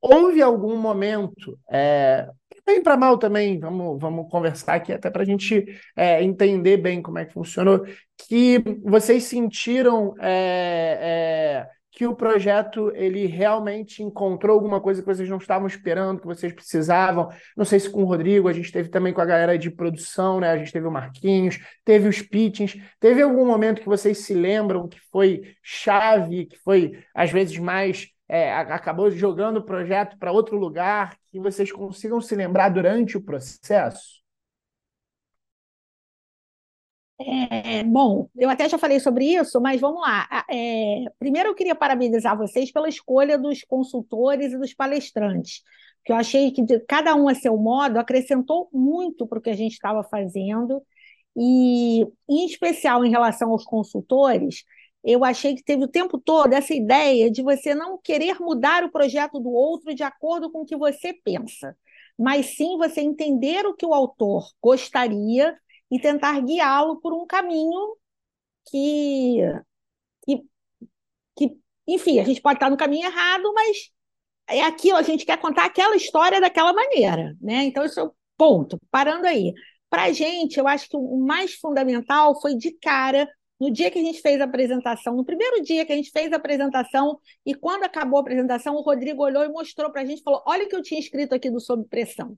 houve 0.01 0.41
algum 0.41 0.75
momento, 0.77 1.57
é, 1.71 2.27
bem 2.65 2.83
para 2.83 2.97
mal 2.97 3.17
também, 3.17 3.57
vamos, 3.57 3.97
vamos 3.99 4.29
conversar 4.29 4.75
aqui 4.75 4.91
até 4.91 5.09
para 5.09 5.21
a 5.21 5.25
gente 5.25 5.65
é, 5.95 6.21
entender 6.21 6.75
bem 6.75 7.01
como 7.01 7.19
é 7.19 7.25
que 7.25 7.33
funcionou, 7.33 7.85
que 8.27 8.61
vocês 8.83 9.23
sentiram 9.23 10.13
é, 10.19 10.97
é, 11.01 11.67
que 11.95 12.05
o 12.05 12.13
projeto 12.13 12.91
ele 12.93 13.25
realmente 13.25 14.03
encontrou 14.03 14.55
alguma 14.55 14.81
coisa 14.81 15.01
que 15.01 15.07
vocês 15.07 15.29
não 15.29 15.37
estavam 15.37 15.65
esperando, 15.65 16.19
que 16.19 16.27
vocês 16.27 16.51
precisavam. 16.51 17.29
Não 17.55 17.63
sei 17.63 17.79
se 17.79 17.89
com 17.89 18.03
o 18.03 18.05
Rodrigo, 18.05 18.49
a 18.49 18.53
gente 18.53 18.69
teve 18.69 18.89
também 18.89 19.13
com 19.13 19.21
a 19.21 19.25
galera 19.25 19.57
de 19.57 19.71
produção, 19.71 20.41
né? 20.41 20.51
A 20.51 20.57
gente 20.57 20.73
teve 20.73 20.85
o 20.85 20.91
Marquinhos, 20.91 21.57
teve 21.85 22.09
os 22.09 22.21
pitchings. 22.21 22.77
Teve 22.99 23.21
algum 23.21 23.45
momento 23.45 23.81
que 23.81 23.87
vocês 23.87 24.17
se 24.17 24.33
lembram 24.33 24.89
que 24.89 24.99
foi 25.09 25.55
chave, 25.63 26.47
que 26.47 26.57
foi 26.57 27.01
às 27.13 27.31
vezes 27.31 27.57
mais 27.57 28.09
é, 28.27 28.53
acabou 28.53 29.09
jogando 29.09 29.57
o 29.57 29.65
projeto 29.65 30.17
para 30.17 30.33
outro 30.33 30.57
lugar, 30.57 31.15
que 31.31 31.39
vocês 31.39 31.71
consigam 31.71 32.19
se 32.19 32.35
lembrar 32.35 32.69
durante 32.69 33.15
o 33.15 33.21
processo? 33.21 34.24
É, 37.17 37.81
bom, 37.83 38.29
eu 38.35 38.49
até 38.49 38.67
já 38.67 38.77
falei 38.77 38.99
sobre 38.99 39.25
isso, 39.25 39.61
mas 39.61 39.79
vamos 39.79 40.01
lá. 40.01 40.27
É, 40.49 41.05
primeiro, 41.17 41.49
eu 41.49 41.55
queria 41.55 41.73
parabenizar 41.75 42.37
vocês 42.37 42.71
pela 42.71 42.89
escolha 42.89 43.37
dos 43.37 43.63
consultores 43.63 44.51
e 44.51 44.57
dos 44.57 44.73
palestrantes, 44.73 45.61
que 46.03 46.11
eu 46.11 46.15
achei 46.17 46.51
que 46.51 46.61
cada 46.87 47.15
um 47.15 47.29
a 47.29 47.35
seu 47.35 47.55
modo 47.57 47.97
acrescentou 47.99 48.69
muito 48.73 49.25
para 49.25 49.39
o 49.39 49.41
que 49.41 49.49
a 49.49 49.55
gente 49.55 49.73
estava 49.73 50.03
fazendo, 50.03 50.81
e 51.37 52.01
em 52.29 52.45
especial 52.45 53.05
em 53.05 53.09
relação 53.11 53.51
aos 53.51 53.63
consultores, 53.63 54.63
eu 55.03 55.23
achei 55.23 55.55
que 55.55 55.63
teve 55.63 55.83
o 55.85 55.87
tempo 55.87 56.17
todo 56.19 56.53
essa 56.53 56.73
ideia 56.73 57.31
de 57.31 57.41
você 57.41 57.73
não 57.73 57.97
querer 57.97 58.39
mudar 58.41 58.83
o 58.83 58.91
projeto 58.91 59.39
do 59.39 59.51
outro 59.51 59.95
de 59.95 60.03
acordo 60.03 60.51
com 60.51 60.61
o 60.61 60.65
que 60.65 60.75
você 60.75 61.13
pensa, 61.13 61.77
mas 62.19 62.57
sim 62.57 62.77
você 62.77 63.01
entender 63.01 63.65
o 63.65 63.73
que 63.75 63.85
o 63.85 63.93
autor 63.93 64.49
gostaria 64.61 65.55
e 65.91 65.99
tentar 65.99 66.39
guiá-lo 66.41 66.99
por 66.99 67.13
um 67.13 67.25
caminho 67.25 67.95
que, 68.69 69.37
que, 70.25 70.43
que, 71.35 71.57
enfim, 71.87 72.19
a 72.19 72.23
gente 72.23 72.41
pode 72.41 72.57
estar 72.57 72.69
no 72.69 72.77
caminho 72.77 73.05
errado, 73.05 73.53
mas 73.53 73.91
é 74.47 74.61
aquilo, 74.61 74.97
a 74.97 75.01
gente 75.01 75.25
quer 75.25 75.37
contar 75.39 75.65
aquela 75.65 75.95
história 75.95 76.39
daquela 76.41 76.73
maneira, 76.73 77.35
né? 77.41 77.63
Então, 77.63 77.85
isso 77.85 77.99
é 77.99 78.03
o 78.03 78.13
ponto. 78.37 78.79
Parando 78.91 79.27
aí. 79.27 79.53
Para 79.89 80.03
a 80.05 80.11
gente, 80.11 80.59
eu 80.59 80.67
acho 80.67 80.89
que 80.89 80.97
o 80.97 81.17
mais 81.17 81.53
fundamental 81.55 82.39
foi 82.41 82.55
de 82.55 82.71
cara, 82.71 83.27
no 83.59 83.71
dia 83.71 83.89
que 83.89 83.99
a 83.99 84.01
gente 84.03 84.21
fez 84.21 84.41
a 84.41 84.45
apresentação, 84.45 85.15
no 85.15 85.23
primeiro 85.23 85.61
dia 85.63 85.85
que 85.85 85.93
a 85.93 85.95
gente 85.95 86.11
fez 86.11 86.31
a 86.33 86.35
apresentação, 86.35 87.19
e 87.45 87.53
quando 87.55 87.83
acabou 87.83 88.17
a 88.17 88.21
apresentação, 88.21 88.75
o 88.75 88.81
Rodrigo 88.81 89.23
olhou 89.23 89.43
e 89.43 89.49
mostrou 89.49 89.91
para 89.91 90.01
a 90.01 90.05
gente, 90.05 90.21
falou, 90.21 90.43
olha 90.45 90.65
o 90.65 90.67
que 90.69 90.75
eu 90.75 90.81
tinha 90.81 90.99
escrito 90.99 91.33
aqui 91.33 91.49
do 91.49 91.59
Sob 91.59 91.85
Pressão. 91.87 92.37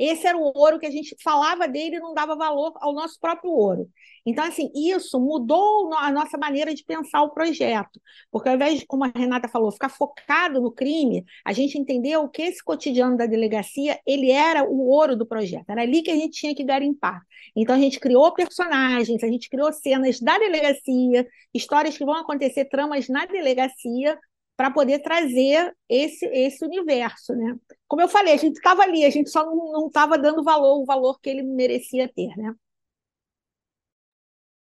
Esse 0.00 0.26
era 0.26 0.38
o 0.38 0.50
ouro 0.56 0.78
que 0.78 0.86
a 0.86 0.90
gente 0.90 1.14
falava 1.22 1.68
dele 1.68 1.96
e 1.96 2.00
não 2.00 2.14
dava 2.14 2.34
valor 2.34 2.72
ao 2.76 2.94
nosso 2.94 3.20
próprio 3.20 3.50
ouro. 3.50 3.86
Então, 4.24 4.44
assim, 4.44 4.70
isso 4.74 5.20
mudou 5.20 5.92
a 5.94 6.10
nossa 6.10 6.38
maneira 6.38 6.74
de 6.74 6.82
pensar 6.84 7.22
o 7.22 7.30
projeto. 7.30 8.00
Porque 8.30 8.48
ao 8.48 8.54
invés 8.54 8.80
de, 8.80 8.86
como 8.86 9.04
a 9.04 9.12
Renata 9.14 9.46
falou, 9.46 9.70
ficar 9.70 9.90
focado 9.90 10.58
no 10.58 10.72
crime, 10.72 11.22
a 11.44 11.52
gente 11.52 11.76
entendeu 11.78 12.26
que 12.28 12.40
esse 12.42 12.64
cotidiano 12.64 13.14
da 13.16 13.26
delegacia, 13.26 14.00
ele 14.06 14.30
era 14.30 14.64
o 14.64 14.88
ouro 14.88 15.14
do 15.16 15.26
projeto. 15.26 15.68
Era 15.68 15.82
ali 15.82 16.02
que 16.02 16.10
a 16.10 16.16
gente 16.16 16.32
tinha 16.32 16.54
que 16.54 16.64
garimpar. 16.64 17.20
Então, 17.54 17.74
a 17.74 17.78
gente 17.78 18.00
criou 18.00 18.32
personagens, 18.32 19.22
a 19.22 19.28
gente 19.28 19.50
criou 19.50 19.70
cenas 19.70 20.18
da 20.18 20.38
delegacia, 20.38 21.26
histórias 21.52 21.98
que 21.98 22.04
vão 22.06 22.14
acontecer, 22.14 22.64
tramas 22.66 23.06
na 23.08 23.26
delegacia, 23.26 24.18
para 24.60 24.70
poder 24.70 24.98
trazer 24.98 25.74
esse, 25.88 26.26
esse 26.26 26.62
universo, 26.62 27.34
né? 27.34 27.56
Como 27.88 28.02
eu 28.02 28.08
falei, 28.08 28.34
a 28.34 28.36
gente 28.36 28.56
estava 28.56 28.82
ali, 28.82 29.06
a 29.06 29.08
gente 29.08 29.30
só 29.30 29.42
não 29.42 29.86
estava 29.86 30.18
dando 30.18 30.44
valor, 30.44 30.82
o 30.82 30.84
valor 30.84 31.18
que 31.18 31.30
ele 31.30 31.42
merecia 31.42 32.06
ter, 32.14 32.28
né? 32.36 32.54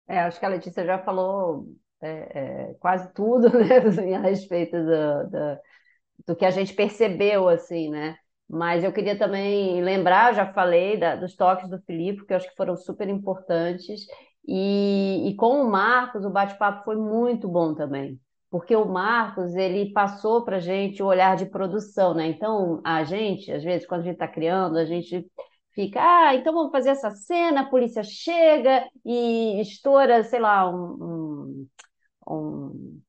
É, 0.06 0.20
acho 0.20 0.38
que 0.38 0.44
a 0.44 0.50
Letícia 0.50 0.84
já 0.84 0.98
falou 0.98 1.68
é, 2.02 2.10
é, 2.10 2.74
quase 2.74 3.10
tudo, 3.14 3.48
né, 3.58 3.78
assim, 3.78 4.12
a 4.12 4.20
respeito 4.20 4.76
do, 4.76 5.30
do, 5.30 5.58
do, 6.26 6.36
que 6.36 6.44
a 6.44 6.50
gente 6.50 6.74
percebeu, 6.74 7.48
assim, 7.48 7.88
né? 7.88 8.18
Mas 8.46 8.84
eu 8.84 8.92
queria 8.92 9.18
também 9.18 9.82
lembrar, 9.82 10.34
já 10.34 10.52
falei 10.52 10.98
da, 10.98 11.16
dos 11.16 11.34
toques 11.34 11.70
do 11.70 11.80
Filipe, 11.80 12.26
que 12.26 12.34
eu 12.34 12.36
acho 12.36 12.50
que 12.50 12.56
foram 12.56 12.76
super 12.76 13.08
importantes, 13.08 14.02
e, 14.46 15.30
e 15.30 15.34
com 15.36 15.62
o 15.62 15.70
Marcos, 15.70 16.26
o 16.26 16.30
bate-papo 16.30 16.84
foi 16.84 16.96
muito 16.96 17.48
bom 17.48 17.74
também 17.74 18.20
porque 18.50 18.74
o 18.74 18.86
Marcos 18.86 19.54
ele 19.54 19.92
passou 19.92 20.44
para 20.44 20.56
a 20.56 20.60
gente 20.60 21.02
o 21.02 21.06
olhar 21.06 21.36
de 21.36 21.46
produção, 21.46 22.14
né? 22.14 22.26
Então 22.28 22.80
a 22.84 23.04
gente, 23.04 23.52
às 23.52 23.62
vezes, 23.62 23.86
quando 23.86 24.00
a 24.02 24.04
gente 24.04 24.14
está 24.14 24.28
criando, 24.28 24.78
a 24.78 24.84
gente 24.84 25.26
fica, 25.74 26.00
ah, 26.02 26.34
então 26.34 26.52
vamos 26.52 26.72
fazer 26.72 26.90
essa 26.90 27.10
cena, 27.10 27.62
a 27.62 27.70
polícia 27.70 28.02
chega 28.02 28.84
e 29.04 29.60
estoura, 29.60 30.24
sei 30.24 30.40
lá, 30.40 30.68
um, 30.68 31.66
um, 32.26 32.34
um 32.34 33.00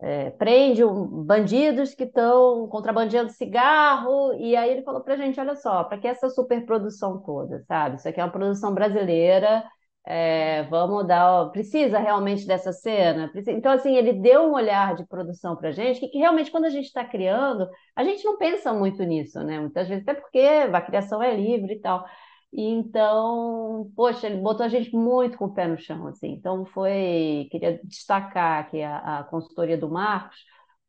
é, 0.00 0.30
prende 0.30 0.84
um, 0.84 1.24
bandidos 1.24 1.94
que 1.94 2.04
estão 2.04 2.68
contrabandeando 2.68 3.30
cigarro, 3.30 4.34
e 4.34 4.54
aí 4.56 4.70
ele 4.70 4.82
falou 4.82 5.02
para 5.02 5.14
a 5.14 5.16
gente, 5.16 5.40
olha 5.40 5.56
só, 5.56 5.84
para 5.84 5.98
que 5.98 6.06
essa 6.06 6.28
superprodução 6.30 7.20
toda, 7.20 7.62
sabe? 7.66 7.96
Isso 7.96 8.08
aqui 8.08 8.20
é 8.20 8.24
uma 8.24 8.30
produção 8.32 8.72
brasileira, 8.74 9.64
é, 10.06 10.62
vamos 10.64 11.06
dar. 11.06 11.50
Precisa 11.50 11.98
realmente 11.98 12.46
dessa 12.46 12.72
cena? 12.72 13.30
Então, 13.48 13.72
assim, 13.72 13.94
ele 13.94 14.14
deu 14.14 14.44
um 14.44 14.54
olhar 14.54 14.94
de 14.94 15.06
produção 15.06 15.54
para 15.56 15.68
a 15.68 15.72
gente, 15.72 16.00
que, 16.00 16.08
que, 16.08 16.18
realmente, 16.18 16.50
quando 16.50 16.64
a 16.64 16.70
gente 16.70 16.86
está 16.86 17.04
criando, 17.04 17.68
a 17.94 18.02
gente 18.04 18.24
não 18.24 18.38
pensa 18.38 18.72
muito 18.72 19.02
nisso, 19.04 19.42
né? 19.44 19.60
Muitas 19.60 19.88
vezes, 19.88 20.02
até 20.08 20.18
porque 20.18 20.38
a 20.40 20.80
criação 20.80 21.22
é 21.22 21.36
livre 21.36 21.74
e 21.74 21.80
tal. 21.80 22.04
E 22.52 22.62
então, 22.62 23.90
poxa, 23.94 24.26
ele 24.26 24.40
botou 24.40 24.64
a 24.64 24.68
gente 24.68 24.94
muito 24.96 25.36
com 25.36 25.46
o 25.46 25.54
pé 25.54 25.66
no 25.68 25.76
chão, 25.78 26.06
assim. 26.06 26.28
Então, 26.32 26.64
foi. 26.66 27.46
Queria 27.50 27.78
destacar 27.84 28.60
aqui 28.60 28.82
a, 28.82 29.20
a 29.20 29.24
consultoria 29.24 29.76
do 29.76 29.90
Marcos, 29.90 30.38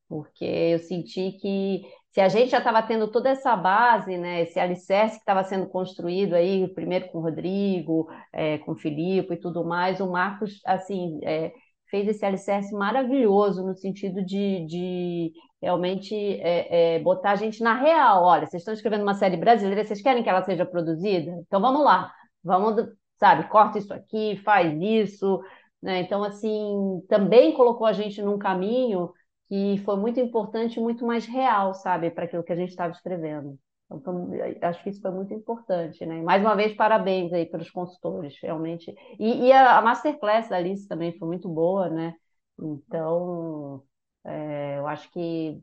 porque 0.07 0.45
eu 0.45 0.79
senti 0.79 1.33
que 1.33 1.81
se 2.11 2.19
a 2.21 2.27
gente 2.27 2.51
já 2.51 2.57
estava 2.57 2.81
tendo 2.81 3.07
toda 3.11 3.29
essa 3.29 3.55
base, 3.55 4.17
né, 4.17 4.41
esse 4.41 4.59
alicerce 4.59 5.15
que 5.15 5.21
estava 5.21 5.43
sendo 5.43 5.67
construído 5.67 6.33
aí, 6.33 6.67
primeiro 6.73 7.07
com 7.09 7.19
o 7.19 7.21
Rodrigo, 7.21 8.07
é, 8.33 8.57
com 8.59 8.71
o 8.71 8.75
Filipe 8.75 9.33
e 9.33 9.39
tudo 9.39 9.63
mais, 9.63 9.99
o 9.99 10.09
Marcos, 10.11 10.59
assim, 10.65 11.19
é, 11.23 11.51
fez 11.89 12.07
esse 12.07 12.25
alicerce 12.25 12.73
maravilhoso 12.73 13.65
no 13.65 13.75
sentido 13.75 14.23
de, 14.25 14.65
de 14.65 15.31
realmente 15.61 16.15
é, 16.15 16.95
é, 16.95 16.99
botar 16.99 17.31
a 17.31 17.35
gente 17.35 17.61
na 17.61 17.73
real. 17.75 18.23
Olha, 18.23 18.45
vocês 18.47 18.61
estão 18.61 18.73
escrevendo 18.73 19.03
uma 19.03 19.13
série 19.13 19.37
brasileira, 19.37 19.85
vocês 19.85 20.01
querem 20.01 20.23
que 20.23 20.29
ela 20.29 20.43
seja 20.43 20.65
produzida? 20.65 21.31
Então 21.47 21.61
vamos 21.61 21.83
lá, 21.83 22.11
vamos, 22.43 22.87
sabe, 23.19 23.47
corta 23.49 23.77
isso 23.77 23.93
aqui, 23.93 24.37
faz 24.43 24.73
isso, 24.81 25.41
né? 25.81 26.01
Então, 26.01 26.23
assim, 26.23 27.01
também 27.07 27.53
colocou 27.53 27.85
a 27.85 27.93
gente 27.93 28.21
num 28.21 28.37
caminho 28.37 29.11
que 29.49 29.79
foi 29.83 29.97
muito 29.97 30.19
importante, 30.19 30.79
muito 30.79 31.05
mais 31.05 31.25
real, 31.25 31.73
sabe, 31.73 32.11
para 32.11 32.25
aquilo 32.25 32.43
que 32.43 32.53
a 32.53 32.55
gente 32.55 32.69
estava 32.69 32.93
escrevendo. 32.93 33.59
Então, 33.91 34.29
acho 34.61 34.83
que 34.83 34.89
isso 34.91 35.01
foi 35.01 35.09
muito 35.09 35.33
importante, 35.33 36.05
né? 36.05 36.21
Mais 36.21 36.43
uma 36.43 36.55
vez, 36.55 36.75
parabéns 36.75 37.33
aí 37.33 37.47
pelos 37.47 37.71
consultores, 37.71 38.37
realmente. 38.41 38.93
E, 39.19 39.47
e 39.47 39.51
a, 39.51 39.79
a, 39.79 39.81
masterclass 39.81 40.47
da 40.47 40.57
Alice 40.57 40.87
também 40.87 41.17
foi 41.17 41.27
muito 41.27 41.49
boa, 41.49 41.89
né? 41.89 42.13
Então, 42.59 43.83
é, 44.23 44.77
eu 44.77 44.87
acho 44.87 45.11
que, 45.11 45.59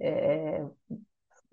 é, 0.00 0.64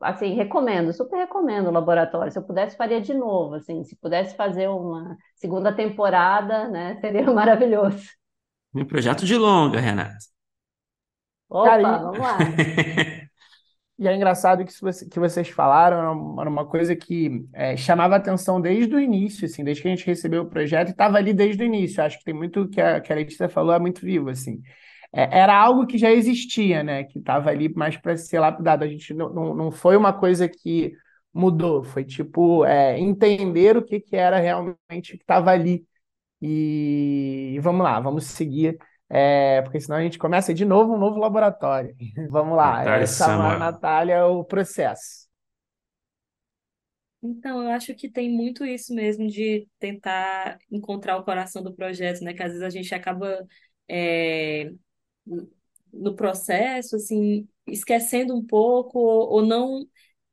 assim, 0.01 0.33
recomendo, 0.33 0.91
super 0.93 1.17
recomendo 1.17 1.67
o 1.67 1.71
laboratório. 1.71 2.31
Se 2.31 2.39
eu 2.39 2.43
pudesse, 2.43 2.75
faria 2.75 2.99
de 2.99 3.13
novo, 3.13 3.55
assim, 3.55 3.83
se 3.83 3.95
pudesse 3.97 4.35
fazer 4.35 4.67
uma 4.67 5.15
segunda 5.35 5.71
temporada, 5.75 6.67
né? 6.69 6.97
Seria 7.01 7.31
maravilhoso. 7.31 8.03
Um 8.73 8.85
projeto 8.85 9.25
de 9.25 9.37
longa, 9.37 9.79
Renata. 9.79 10.34
Opa, 11.55 11.69
Cara, 11.69 11.97
vamos 11.99 12.19
lá. 12.19 12.37
E 13.97 14.09
é 14.09 14.13
engraçado 14.13 14.65
que, 14.65 14.71
isso 14.71 15.09
que 15.09 15.19
vocês 15.21 15.47
falaram, 15.47 16.37
era 16.37 16.49
uma 16.49 16.65
coisa 16.67 16.93
que 16.97 17.47
é, 17.53 17.77
chamava 17.77 18.17
atenção 18.17 18.59
desde 18.59 18.93
o 18.93 18.99
início, 18.99 19.45
assim, 19.45 19.63
desde 19.63 19.81
que 19.81 19.87
a 19.87 19.91
gente 19.91 20.05
recebeu 20.05 20.43
o 20.43 20.49
projeto, 20.49 20.89
e 20.89 20.91
estava 20.91 21.17
ali 21.17 21.33
desde 21.33 21.63
o 21.63 21.65
início. 21.65 22.03
Acho 22.03 22.19
que 22.19 22.25
tem 22.25 22.33
muito 22.33 22.67
que 22.67 22.81
a, 22.81 22.99
que 22.99 23.13
a 23.13 23.15
Letícia 23.15 23.47
falou, 23.47 23.73
é 23.73 23.79
muito 23.79 24.01
vivo, 24.01 24.29
assim. 24.29 24.61
É, 25.13 25.39
era 25.39 25.55
algo 25.57 25.87
que 25.87 25.97
já 25.97 26.11
existia, 26.11 26.83
né? 26.83 27.05
Que 27.05 27.19
estava 27.19 27.49
ali 27.49 27.73
mais 27.73 27.95
para 27.95 28.17
ser 28.17 28.39
lapidado. 28.39 28.83
A 28.83 28.87
gente 28.87 29.13
não, 29.13 29.33
não, 29.33 29.55
não 29.55 29.71
foi 29.71 29.95
uma 29.95 30.11
coisa 30.11 30.49
que 30.49 30.91
mudou, 31.33 31.81
foi 31.81 32.03
tipo 32.03 32.65
é, 32.65 32.99
entender 32.99 33.77
o 33.77 33.81
que, 33.85 34.01
que 34.01 34.17
era 34.17 34.39
realmente 34.39 35.17
que 35.17 35.23
estava 35.23 35.51
ali. 35.51 35.85
E, 36.41 37.53
e 37.55 37.59
vamos 37.59 37.83
lá, 37.83 37.99
vamos 38.01 38.25
seguir 38.25 38.77
é, 39.09 39.61
porque 39.61 39.79
senão 39.79 39.97
a 39.97 40.01
gente 40.01 40.17
começa 40.17 40.53
de 40.53 40.65
novo 40.65 40.93
um 40.93 40.97
novo 40.97 41.19
laboratório. 41.19 41.95
Vamos 42.29 42.57
lá, 42.57 42.77
Natália 42.77 43.03
é, 43.03 43.07
Samuel. 43.07 43.59
Natália, 43.59 44.25
o 44.25 44.43
processo. 44.43 45.25
Então, 47.21 47.63
eu 47.63 47.69
acho 47.69 47.93
que 47.95 48.09
tem 48.09 48.29
muito 48.29 48.63
isso 48.63 48.93
mesmo 48.93 49.27
de 49.27 49.67
tentar 49.79 50.59
encontrar 50.71 51.17
o 51.17 51.23
coração 51.23 51.63
do 51.63 51.73
projeto, 51.73 52.23
né? 52.23 52.33
Que 52.33 52.43
às 52.43 52.49
vezes 52.49 52.63
a 52.63 52.69
gente 52.69 52.93
acaba 52.93 53.45
é, 53.87 54.71
no 55.91 56.15
processo, 56.15 56.95
assim, 56.95 57.47
esquecendo 57.67 58.35
um 58.35 58.45
pouco 58.45 58.99
ou, 58.99 59.29
ou 59.33 59.45
não 59.45 59.85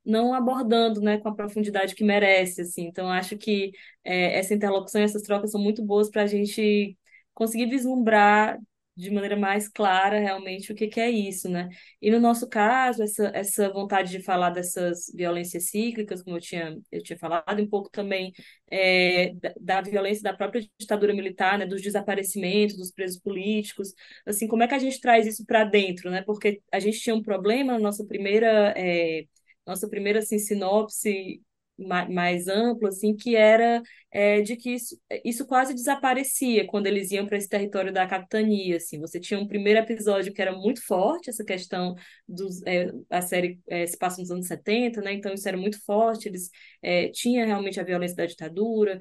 não 0.05 0.35
abordando, 0.35 1.01
né, 1.01 1.19
com 1.19 1.29
a 1.29 1.35
profundidade 1.35 1.95
que 1.95 2.03
merece, 2.03 2.63
assim. 2.63 2.87
Então, 2.87 3.07
eu 3.07 3.13
acho 3.13 3.39
que 3.39 3.71
é, 4.05 4.37
essa 4.39 4.53
interlocução 4.53 5.01
e 5.01 5.05
essas 5.05 5.23
trocas 5.23 5.53
são 5.53 5.61
muito 5.61 5.81
boas 5.85 6.11
para 6.11 6.23
a 6.25 6.27
gente 6.27 6.99
conseguir 7.35 7.67
vislumbrar 7.67 8.59
de 8.95 9.11
maneira 9.11 9.37
mais 9.37 9.69
clara 9.69 10.19
realmente 10.19 10.71
o 10.71 10.75
que, 10.75 10.87
que 10.87 11.01
é 11.01 11.11
isso, 11.11 11.49
né? 11.49 11.69
E 12.01 12.11
no 12.11 12.21
nosso 12.21 12.47
caso, 12.49 13.03
essa, 13.03 13.31
essa 13.35 13.73
vontade 13.73 14.11
de 14.11 14.23
falar 14.23 14.51
dessas 14.51 15.11
violências 15.15 15.71
cíclicas, 15.71 16.23
como 16.23 16.37
eu 16.37 16.41
tinha, 16.41 16.79
eu 16.91 17.03
tinha 17.03 17.19
falado, 17.19 17.63
um 17.63 17.69
pouco 17.69 17.89
também 17.91 18.33
é, 18.71 19.33
da, 19.35 19.55
da, 19.61 19.81
violência 19.81 20.23
da 20.23 20.35
própria 20.35 20.63
ditadura 20.79 21.15
militar, 21.15 21.59
né? 21.59 21.67
Dos 21.67 21.81
desaparecimentos, 21.81 22.77
dos 22.77 22.91
presos 22.93 23.19
políticos, 23.19 23.95
assim, 24.27 24.47
como 24.47 24.63
é 24.63 24.69
que 24.69 24.75
a 24.75 24.79
gente 24.79 25.01
traz 25.01 25.27
isso 25.27 25.45
para 25.47 25.65
dentro, 25.65 26.11
né? 26.11 26.23
Porque 26.23 26.61
a 26.71 26.79
gente 26.79 27.01
tinha 27.01 27.15
um 27.15 27.23
problema 27.23 27.73
na 27.75 27.79
nossa 27.79 28.05
primeira, 28.05 28.75
é, 28.77 29.25
nossa 29.67 29.89
primeira 29.89 30.19
assim, 30.19 30.39
sinopse 30.39 31.41
mais 31.83 32.49
amplo, 32.49 32.89
assim, 32.89 33.15
que 33.15 33.37
era 33.37 33.83
é, 34.11 34.43
de 34.43 34.57
que 34.57 34.71
isso, 34.75 35.01
isso 35.25 35.47
quase 35.47 35.75
desaparecia 35.75 36.67
quando 36.67 36.87
eles 36.87 37.11
iam 37.11 37.27
para 37.27 37.39
esse 37.39 37.49
território 37.49 37.93
da 37.93 38.07
capitania, 38.07 38.77
assim. 38.77 39.01
Você 39.01 39.19
tinha 39.19 39.41
um 39.41 39.47
primeiro 39.47 39.81
episódio 39.81 40.33
que 40.33 40.43
era 40.43 40.53
muito 40.53 40.85
forte, 40.85 41.31
essa 41.31 41.45
questão 41.45 41.95
dos... 42.29 42.63
É, 42.67 42.91
a 43.11 43.23
série 43.23 43.59
é, 43.69 43.87
se 43.87 43.97
passa 43.97 44.21
nos 44.21 44.31
anos 44.31 44.47
70, 44.47 45.01
né? 45.01 45.15
Então 45.15 45.33
isso 45.33 45.49
era 45.49 45.57
muito 45.57 45.83
forte, 45.85 46.29
eles 46.29 46.51
é, 46.83 47.09
tinha 47.09 47.47
realmente 47.47 47.81
a 47.81 47.85
violência 47.85 48.17
da 48.17 48.27
ditadura 48.27 48.99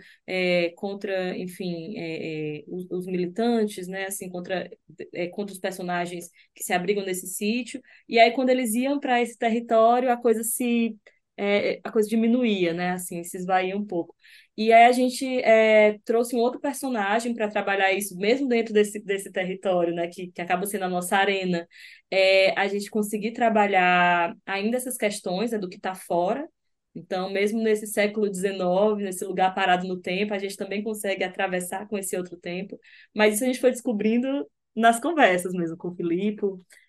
contra, 0.76 1.38
enfim, 1.38 1.95
os, 2.68 2.86
os, 2.90 3.06
militantes, 3.06 3.88
né? 3.88 4.06
Assim, 4.06 4.30
contra, 4.30 4.70
contra 5.32 5.53
os 5.53 5.60
personagens 5.60 6.30
que 6.56 6.64
se 6.64 6.74
abrigam 6.74 7.06
nesse 7.06 7.28
sítio. 7.28 7.82
E 8.08 8.20
aí, 8.20 8.32
quando 8.32 8.49
eles 8.49 8.74
iam 8.74 8.99
para 8.99 9.22
esse 9.22 9.38
território, 9.38 10.12
a 10.12 10.18
coisa 10.18 10.44
se 10.44 10.95
é, 11.44 11.82
a 11.84 11.92
coisa 11.92 12.08
diminuía, 12.08 12.72
né? 12.74 12.92
Assim, 12.92 13.24
se 13.24 13.36
esvaía 13.38 13.76
um 13.76 13.86
pouco. 13.86 14.16
E 14.56 14.72
aí 14.72 14.86
a 14.86 14.92
gente 14.92 15.26
é, 15.42 15.98
trouxe 16.06 16.36
um 16.36 16.40
outro 16.40 16.60
personagem 16.60 17.34
para 17.34 17.50
trabalhar 17.50 17.92
isso, 17.94 18.16
mesmo 18.18 18.48
dentro 18.48 18.72
desse, 18.74 19.00
desse 19.04 19.32
território, 19.32 19.94
né? 19.94 20.08
Que, 20.08 20.28
que 20.32 20.40
acaba 20.42 20.68
sendo 20.68 20.86
a 20.86 20.90
nossa 20.90 21.18
arena. 21.18 21.68
É, 22.12 22.52
a 22.60 22.68
gente 22.68 22.92
conseguir 22.92 23.32
trabalhar 23.32 24.36
ainda 24.46 24.78
essas 24.78 24.98
questões 24.98 25.52
né, 25.52 25.58
do 25.58 25.68
que 25.68 25.78
está 25.78 25.96
fora. 25.96 26.48
Então, 26.94 27.32
mesmo 27.32 27.62
nesse 27.64 27.88
século 27.88 28.32
XIX, 28.32 28.98
nesse 29.04 29.26
lugar 29.26 29.56
parado 29.56 29.88
no 29.88 30.00
tempo, 30.00 30.34
a 30.34 30.38
gente 30.40 30.58
também 30.58 30.84
consegue 30.84 31.24
atravessar 31.24 31.88
com 31.88 31.98
esse 31.98 32.16
outro 32.16 32.38
tempo. 32.38 32.80
Mas 33.16 33.36
isso 33.36 33.44
a 33.46 33.48
gente 33.48 33.60
foi 33.60 33.72
descobrindo 33.72 34.46
nas 34.76 35.00
conversas 35.00 35.54
mesmo, 35.54 35.76
com 35.78 35.88
o 35.90 35.96
Filipe, 35.96 36.44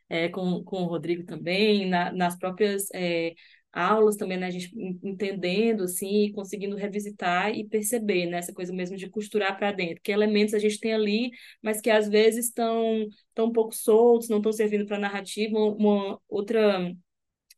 é, 0.08 0.28
com, 0.28 0.62
com 0.64 0.82
o 0.82 0.86
Rodrigo 0.86 1.24
também, 1.24 1.88
na, 1.88 2.12
nas 2.12 2.36
próprias 2.38 2.88
é, 2.92 3.32
aulas 3.72 4.16
também, 4.16 4.36
né, 4.38 4.46
a 4.46 4.50
gente 4.50 4.70
entendendo, 5.02 5.84
assim, 5.84 6.30
conseguindo 6.32 6.76
revisitar 6.76 7.50
e 7.54 7.64
perceber, 7.68 8.26
né, 8.26 8.38
essa 8.38 8.52
coisa 8.52 8.72
mesmo 8.72 8.96
de 8.96 9.08
costurar 9.08 9.56
para 9.56 9.72
dentro, 9.72 10.02
que 10.02 10.12
elementos 10.12 10.54
a 10.54 10.58
gente 10.58 10.78
tem 10.78 10.92
ali, 10.94 11.30
mas 11.62 11.80
que 11.80 11.90
às 11.90 12.08
vezes 12.08 12.46
estão 12.46 13.06
tão 13.34 13.46
um 13.46 13.52
pouco 13.52 13.74
soltos, 13.74 14.28
não 14.28 14.38
estão 14.38 14.52
servindo 14.52 14.86
para 14.86 14.98
narrativa. 14.98 15.58
Uma, 15.58 16.20
outra, 16.28 16.92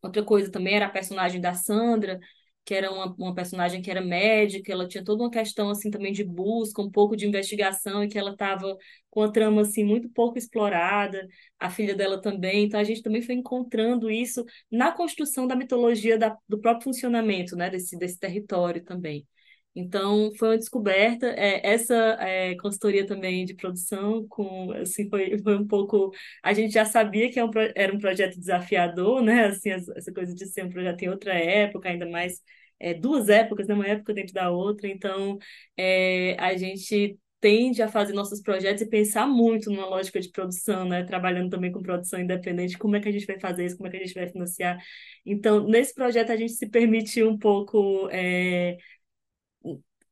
outra 0.03 0.23
coisa 0.25 0.51
também 0.51 0.75
era 0.77 0.87
a 0.87 0.91
personagem 0.91 1.41
da 1.41 1.55
Sandra, 1.55 2.21
que 2.65 2.75
era 2.75 2.91
uma, 2.91 3.15
uma 3.19 3.35
personagem 3.35 3.83
que 3.83 3.91
era 3.91 4.01
médica, 4.01 4.73
ela 4.73 4.89
tinha 4.89 5.05
toda 5.05 5.23
uma 5.23 5.31
questão 5.31 5.71
assim 5.71 5.91
também 5.91 6.13
de 6.13 6.25
busca, 6.25 6.81
um 6.83 6.91
pouco 6.91 7.17
de 7.17 7.27
investigação 7.27 8.03
e 8.03 8.09
que 8.09 8.19
ela 8.19 8.33
estava 8.33 8.77
com 9.11 9.23
a 9.23 9.31
trama 9.31 9.63
assim 9.63 9.85
muito 9.85 10.09
pouco 10.11 10.39
explorada, 10.39 11.27
a 11.59 11.71
filha 11.71 11.95
dela 11.95 12.21
também, 12.21 12.65
então 12.65 12.81
a 12.81 12.85
gente 12.85 13.03
também 13.03 13.23
foi 13.23 13.35
encontrando 13.35 14.11
isso 14.11 14.45
na 14.71 14.93
construção 14.93 15.47
da 15.47 15.55
mitologia 15.57 16.19
da, 16.19 16.37
do 16.49 16.61
próprio 16.61 16.85
funcionamento, 16.85 17.57
né, 17.57 17.71
desse 17.71 17.97
desse 17.99 18.19
território 18.19 18.83
também. 18.85 19.27
Então, 19.75 20.33
foi 20.39 20.51
uma 20.51 20.59
descoberta. 20.59 21.27
É, 21.27 21.67
essa 21.67 21.95
é, 22.21 22.55
consultoria 22.57 23.07
também 23.07 23.45
de 23.45 23.55
produção, 23.55 24.27
com, 24.29 24.71
assim, 24.73 25.09
foi, 25.09 25.37
foi 25.43 25.57
um 25.57 25.67
pouco. 25.67 26.13
A 26.43 26.53
gente 26.53 26.73
já 26.73 26.85
sabia 26.85 27.31
que 27.31 27.39
era 27.41 27.49
é 27.49 27.51
um, 27.51 27.73
era 27.75 27.95
um 27.95 27.99
projeto 27.99 28.39
desafiador, 28.39 29.23
né? 29.23 29.47
Assim, 29.47 29.71
essa 29.71 30.13
coisa 30.13 30.35
de 30.35 30.47
ser 30.47 30.65
um 30.65 30.71
projeto 30.71 31.03
em 31.03 31.09
outra 31.09 31.35
época, 31.35 31.89
ainda 31.89 32.09
mais 32.09 32.41
é, 32.79 32.95
duas 32.95 33.29
épocas, 33.29 33.67
né? 33.67 33.75
Uma 33.75 33.89
época 33.89 34.15
dentro 34.15 34.33
da 34.33 34.51
outra. 34.51 34.89
Então, 34.89 35.39
é, 35.77 36.37
a 36.39 36.57
gente 36.57 37.19
tende 37.41 37.83
a 37.83 37.89
fazer 37.89 38.15
nossos 38.15 38.41
projetos 38.41 38.81
e 38.83 38.89
pensar 38.89 39.27
muito 39.27 39.71
numa 39.71 39.87
lógica 39.87 40.19
de 40.21 40.31
produção, 40.31 40.87
né? 40.89 41.05
Trabalhando 41.05 41.51
também 41.51 41.71
com 41.71 41.83
produção 41.83 42.21
independente, 42.21 42.79
como 42.79 42.97
é 42.97 43.01
que 43.01 43.09
a 43.09 43.13
gente 43.13 43.27
vai 43.27 43.39
fazer 43.39 43.67
isso, 43.67 43.77
como 43.77 43.89
é 43.89 43.91
que 43.91 43.99
a 43.99 44.01
gente 44.01 44.15
vai 44.15 44.29
financiar. 44.29 44.79
Então, 45.27 45.67
nesse 45.69 45.95
projeto, 45.95 46.31
a 46.31 46.37
gente 46.37 46.53
se 46.53 46.69
permitiu 46.69 47.29
um 47.29 47.37
pouco. 47.39 48.09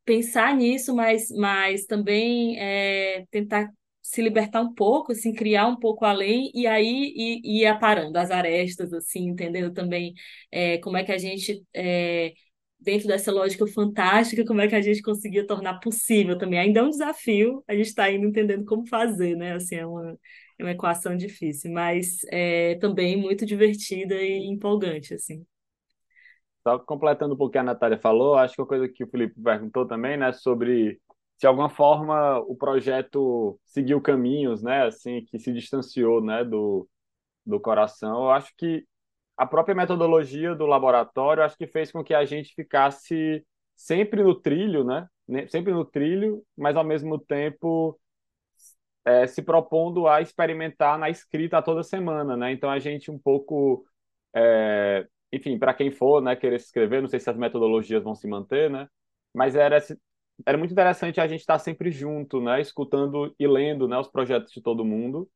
Pensar 0.04 0.56
nisso, 0.56 0.94
mas, 0.96 1.28
mas 1.30 1.86
também 1.86 2.58
é, 2.58 3.24
tentar 3.30 3.70
se 4.02 4.20
libertar 4.20 4.60
um 4.60 4.74
pouco, 4.74 5.12
assim, 5.12 5.32
criar 5.32 5.68
um 5.68 5.76
pouco 5.78 6.04
além 6.04 6.50
e 6.54 6.66
aí 6.66 7.12
ir, 7.16 7.40
ir 7.44 7.66
aparando 7.66 8.16
as 8.18 8.30
arestas, 8.32 8.92
assim, 8.92 9.28
entendendo 9.28 9.72
também 9.72 10.12
é, 10.50 10.78
como 10.78 10.96
é 10.96 11.04
que 11.04 11.12
a 11.12 11.18
gente 11.18 11.64
é, 11.74 12.32
dentro 12.80 13.06
dessa 13.06 13.30
lógica 13.30 13.64
fantástica, 13.68 14.44
como 14.44 14.60
é 14.60 14.66
que 14.68 14.74
a 14.74 14.80
gente 14.80 15.00
conseguia 15.02 15.46
tornar 15.46 15.78
possível 15.78 16.36
também. 16.36 16.58
Ainda 16.58 16.80
é 16.80 16.82
um 16.82 16.90
desafio, 16.90 17.62
a 17.68 17.74
gente 17.76 17.86
está 17.86 18.10
indo 18.10 18.26
entendendo 18.26 18.64
como 18.64 18.84
fazer, 18.88 19.36
né? 19.36 19.54
Assim, 19.54 19.76
é 19.76 19.86
uma, 19.86 20.18
é 20.58 20.64
uma 20.64 20.72
equação 20.72 21.16
difícil, 21.16 21.70
mas 21.72 22.18
é 22.32 22.74
também 22.80 23.16
muito 23.16 23.46
divertida 23.46 24.16
e 24.20 24.46
empolgante, 24.46 25.14
assim. 25.14 25.46
Só 26.62 26.78
completando 26.78 27.34
um 27.34 27.36
pouco 27.36 27.50
o 27.50 27.52
que 27.52 27.58
a 27.58 27.62
Natália 27.62 27.98
falou, 27.98 28.36
acho 28.36 28.54
que 28.54 28.62
a 28.62 28.66
coisa 28.66 28.88
que 28.88 29.04
o 29.04 29.08
Felipe 29.08 29.40
perguntou 29.42 29.86
também, 29.86 30.16
né, 30.16 30.32
sobre 30.32 30.94
se 31.36 31.40
de 31.40 31.46
alguma 31.46 31.68
forma 31.68 32.38
o 32.40 32.54
projeto 32.56 33.58
seguiu 33.64 34.00
caminhos, 34.00 34.62
né, 34.62 34.84
assim, 34.86 35.24
que 35.24 35.38
se 35.38 35.52
distanciou, 35.52 36.22
né, 36.22 36.44
do, 36.44 36.88
do 37.46 37.60
coração. 37.60 38.24
Eu 38.24 38.30
acho 38.30 38.52
que 38.56 38.86
a 39.36 39.46
própria 39.46 39.74
metodologia 39.74 40.54
do 40.54 40.66
laboratório, 40.66 41.42
acho 41.42 41.56
que 41.56 41.66
fez 41.66 41.92
com 41.92 42.04
que 42.04 42.14
a 42.14 42.24
gente 42.24 42.54
ficasse 42.54 43.44
sempre 43.76 44.22
no 44.22 44.34
trilho, 44.34 44.84
né, 44.84 45.08
sempre 45.48 45.72
no 45.72 45.84
trilho, 45.84 46.44
mas 46.56 46.76
ao 46.76 46.84
mesmo 46.84 47.18
tempo 47.18 47.98
é, 49.04 49.26
se 49.26 49.42
propondo 49.42 50.06
a 50.06 50.20
experimentar 50.20 50.98
na 50.98 51.10
escrita 51.10 51.62
toda 51.62 51.82
semana, 51.82 52.36
né? 52.36 52.52
Então 52.52 52.70
a 52.70 52.78
gente 52.78 53.10
um 53.10 53.18
pouco 53.18 53.84
é, 54.34 55.06
enfim, 55.32 55.58
para 55.58 55.74
quem 55.74 55.90
for, 55.90 56.20
né, 56.22 56.36
querer 56.36 56.58
se 56.60 56.66
inscrever, 56.66 57.02
não 57.02 57.08
sei 57.08 57.20
se 57.20 57.30
as 57.30 57.36
metodologias 57.36 58.02
vão 58.02 58.14
se 58.14 58.28
manter, 58.28 58.70
né? 58.70 58.88
Mas 59.34 59.54
era 59.56 59.78
era 60.46 60.58
muito 60.58 60.72
interessante 60.72 61.20
a 61.20 61.26
gente 61.28 61.40
estar 61.40 61.58
sempre 61.58 61.90
junto, 61.90 62.40
né, 62.40 62.60
escutando 62.60 63.34
e 63.38 63.46
lendo, 63.46 63.86
né, 63.88 63.98
os 63.98 64.08
projetos 64.08 64.52
de 64.52 64.60
todo 64.62 64.84
mundo. 64.84 65.28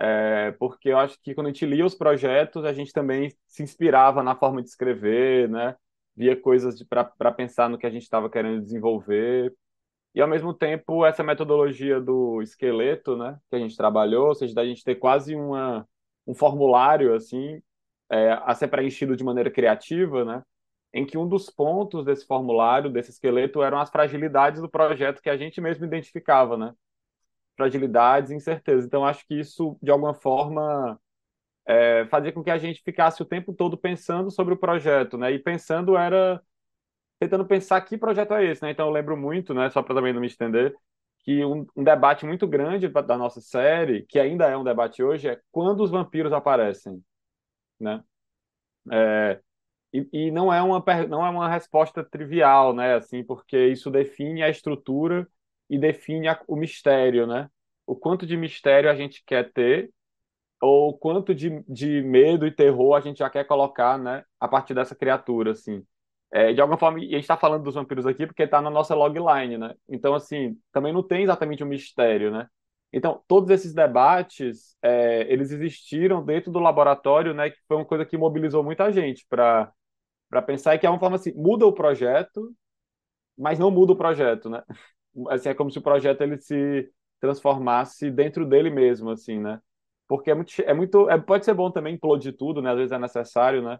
É, 0.00 0.52
porque 0.52 0.90
eu 0.90 0.98
acho 0.98 1.20
que 1.22 1.34
quando 1.34 1.48
a 1.48 1.50
gente 1.50 1.66
lia 1.66 1.84
os 1.84 1.94
projetos, 1.94 2.64
a 2.64 2.72
gente 2.72 2.92
também 2.92 3.30
se 3.46 3.62
inspirava 3.62 4.22
na 4.22 4.36
forma 4.36 4.62
de 4.62 4.68
escrever, 4.68 5.48
né? 5.48 5.76
Via 6.16 6.40
coisas 6.40 6.82
para 6.84 7.32
pensar 7.32 7.68
no 7.68 7.78
que 7.78 7.86
a 7.86 7.90
gente 7.90 8.02
estava 8.02 8.30
querendo 8.30 8.62
desenvolver. 8.62 9.52
E, 10.14 10.20
ao 10.20 10.28
mesmo 10.28 10.54
tempo, 10.54 11.04
essa 11.06 11.22
metodologia 11.24 12.00
do 12.00 12.42
esqueleto, 12.42 13.16
né? 13.16 13.38
Que 13.50 13.56
a 13.56 13.58
gente 13.60 13.76
trabalhou, 13.76 14.28
ou 14.28 14.34
seja, 14.34 14.54
da 14.54 14.64
gente 14.66 14.84
ter 14.84 14.96
quase 14.96 15.34
uma, 15.34 15.86
um 16.26 16.34
formulário, 16.34 17.14
assim, 17.14 17.62
é, 18.10 18.32
a 18.44 18.54
ser 18.54 18.68
preenchido 18.68 19.16
de 19.16 19.24
maneira 19.24 19.50
criativa, 19.50 20.24
né? 20.24 20.42
em 20.92 21.04
que 21.04 21.18
um 21.18 21.28
dos 21.28 21.50
pontos 21.50 22.04
desse 22.04 22.26
formulário, 22.26 22.90
desse 22.90 23.10
esqueleto, 23.10 23.62
eram 23.62 23.78
as 23.78 23.90
fragilidades 23.90 24.60
do 24.60 24.68
projeto 24.68 25.20
que 25.22 25.30
a 25.30 25.36
gente 25.36 25.60
mesmo 25.60 25.84
identificava, 25.84 26.56
né? 26.56 26.74
Fragilidades 27.56 28.30
e 28.30 28.34
incertezas. 28.34 28.86
Então, 28.86 29.04
acho 29.04 29.26
que 29.26 29.34
isso, 29.38 29.76
de 29.82 29.90
alguma 29.90 30.14
forma, 30.14 30.98
é, 31.66 32.06
fazia 32.10 32.32
com 32.32 32.42
que 32.42 32.50
a 32.50 32.58
gente 32.58 32.82
ficasse 32.82 33.22
o 33.22 33.26
tempo 33.26 33.52
todo 33.54 33.76
pensando 33.78 34.30
sobre 34.30 34.54
o 34.54 34.58
projeto, 34.58 35.18
né? 35.18 35.32
E 35.32 35.38
pensando 35.38 35.96
era 35.96 36.42
tentando 37.20 37.46
pensar 37.46 37.80
que 37.82 37.98
projeto 37.98 38.34
é 38.34 38.44
esse, 38.46 38.62
né? 38.62 38.70
Então, 38.72 38.86
eu 38.86 38.92
lembro 38.92 39.16
muito, 39.16 39.54
né? 39.54 39.70
Só 39.70 39.82
para 39.82 39.94
também 39.94 40.12
não 40.12 40.20
me 40.20 40.28
estender, 40.28 40.74
que 41.20 41.44
um, 41.44 41.66
um 41.76 41.84
debate 41.84 42.26
muito 42.26 42.46
grande 42.46 42.88
da 42.88 43.18
nossa 43.18 43.40
série, 43.40 44.04
que 44.06 44.18
ainda 44.18 44.46
é 44.48 44.56
um 44.56 44.64
debate 44.64 45.02
hoje, 45.02 45.28
é 45.28 45.40
quando 45.52 45.82
os 45.82 45.90
vampiros 45.90 46.32
aparecem 46.32 47.02
né? 47.80 48.02
É, 48.92 49.40
e, 49.92 50.08
e, 50.12 50.30
não 50.30 50.52
é 50.52 50.62
uma 50.62 50.84
não 51.08 51.24
é 51.26 51.30
uma 51.30 51.48
resposta 51.48 52.04
trivial, 52.04 52.74
né? 52.74 52.94
Assim, 52.96 53.24
porque 53.24 53.68
isso 53.68 53.90
define 53.90 54.42
a 54.42 54.50
estrutura 54.50 55.28
e 55.70 55.78
define 55.78 56.28
a, 56.28 56.40
o 56.46 56.56
mistério, 56.56 57.26
né? 57.26 57.50
O 57.86 57.96
quanto 57.96 58.26
de 58.26 58.36
mistério 58.36 58.90
a 58.90 58.94
gente 58.94 59.22
quer 59.26 59.52
ter 59.52 59.90
ou 60.60 60.96
quanto 60.98 61.34
de, 61.34 61.62
de 61.68 62.02
medo 62.02 62.46
e 62.46 62.50
terror 62.54 62.94
a 62.96 63.00
gente 63.00 63.18
já 63.18 63.30
quer 63.30 63.44
colocar, 63.44 63.98
né? 63.98 64.24
A 64.40 64.48
partir 64.48 64.74
dessa 64.74 64.94
criatura, 64.94 65.52
assim. 65.52 65.84
É, 66.30 66.52
de 66.52 66.60
alguma 66.60 66.78
forma, 66.78 67.00
e 67.00 67.08
a 67.08 67.12
gente 67.12 67.20
está 67.20 67.36
falando 67.36 67.62
dos 67.64 67.74
vampiros 67.74 68.06
aqui 68.06 68.26
porque 68.26 68.42
está 68.42 68.60
na 68.60 68.70
nossa 68.70 68.94
logline, 68.94 69.56
né? 69.58 69.74
Então, 69.88 70.14
assim, 70.14 70.58
também 70.72 70.92
não 70.92 71.02
tem 71.02 71.22
exatamente 71.22 71.64
um 71.64 71.66
mistério, 71.68 72.30
né? 72.30 72.48
Então, 72.92 73.22
todos 73.28 73.50
esses 73.50 73.74
debates, 73.74 74.76
é, 74.82 75.30
eles 75.32 75.50
existiram 75.50 76.24
dentro 76.24 76.50
do 76.50 76.58
laboratório, 76.58 77.34
né, 77.34 77.50
que 77.50 77.58
foi 77.68 77.76
uma 77.76 77.84
coisa 77.84 78.04
que 78.06 78.16
mobilizou 78.16 78.64
muita 78.64 78.90
gente 78.92 79.26
para 79.28 79.72
pensar 80.46 80.78
que 80.78 80.86
é 80.86 80.90
uma 80.90 80.98
forma 80.98 81.16
assim, 81.16 81.32
muda 81.34 81.66
o 81.66 81.72
projeto, 81.72 82.54
mas 83.36 83.58
não 83.58 83.70
muda 83.70 83.92
o 83.92 83.96
projeto, 83.96 84.50
né? 84.50 84.62
Assim, 85.30 85.48
é 85.48 85.54
como 85.54 85.70
se 85.70 85.78
o 85.78 85.82
projeto 85.82 86.20
ele 86.22 86.38
se 86.38 86.90
transformasse 87.20 88.10
dentro 88.10 88.46
dele 88.46 88.70
mesmo, 88.70 89.10
assim, 89.10 89.38
né? 89.40 89.60
Porque 90.06 90.30
é 90.30 90.34
muito, 90.34 90.52
é 90.62 90.74
muito 90.74 91.10
é, 91.10 91.18
pode 91.18 91.44
ser 91.44 91.54
bom 91.54 91.70
também 91.70 91.94
implodir 91.94 92.36
tudo, 92.36 92.62
né? 92.62 92.70
Às 92.70 92.76
vezes 92.76 92.92
é 92.92 92.98
necessário, 92.98 93.62
né? 93.62 93.78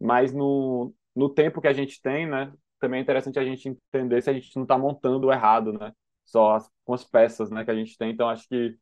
Mas 0.00 0.32
no, 0.32 0.92
no 1.14 1.28
tempo 1.28 1.60
que 1.60 1.68
a 1.68 1.72
gente 1.72 2.00
tem, 2.02 2.26
né? 2.26 2.52
Também 2.80 2.98
é 3.00 3.02
interessante 3.02 3.38
a 3.38 3.44
gente 3.44 3.68
entender 3.68 4.20
se 4.22 4.30
a 4.30 4.32
gente 4.32 4.54
não 4.56 4.64
está 4.64 4.76
montando 4.78 5.30
errado, 5.32 5.72
né? 5.72 5.92
Só 6.30 6.56
as, 6.56 6.70
com 6.84 6.94
as 6.94 7.04
peças, 7.04 7.50
né? 7.50 7.64
Que 7.64 7.70
a 7.70 7.74
gente 7.74 7.96
tem. 7.98 8.12
Então 8.12 8.28
acho 8.28 8.48
que 8.48 8.76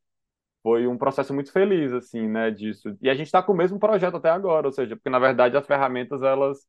foi 0.63 0.87
um 0.87 0.99
processo 0.99 1.35
muito 1.35 1.53
feliz, 1.53 1.93
assim, 1.93 2.29
né? 2.29 2.51
Disso. 2.51 2.97
E 3.03 3.11
a 3.11 3.15
gente 3.15 3.27
está 3.27 3.43
com 3.43 3.53
o 3.53 3.57
mesmo 3.57 3.79
projeto 3.79 4.17
até 4.17 4.31
agora, 4.31 4.67
ou 4.69 4.73
seja, 4.73 4.97
porque 4.97 5.11
na 5.11 5.19
verdade 5.19 5.57
as 5.57 5.67
ferramentas 5.67 6.23
elas 6.23 6.67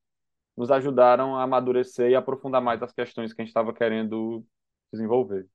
nos 0.58 0.72
ajudaram 0.72 1.36
a 1.36 1.44
amadurecer 1.44 2.12
e 2.12 2.16
aprofundar 2.16 2.62
mais 2.62 2.84
as 2.84 2.94
questões 2.94 3.34
que 3.34 3.42
a 3.42 3.46
gente 3.46 3.50
estava 3.50 3.74
querendo 3.74 4.46
desenvolver. 4.92 5.48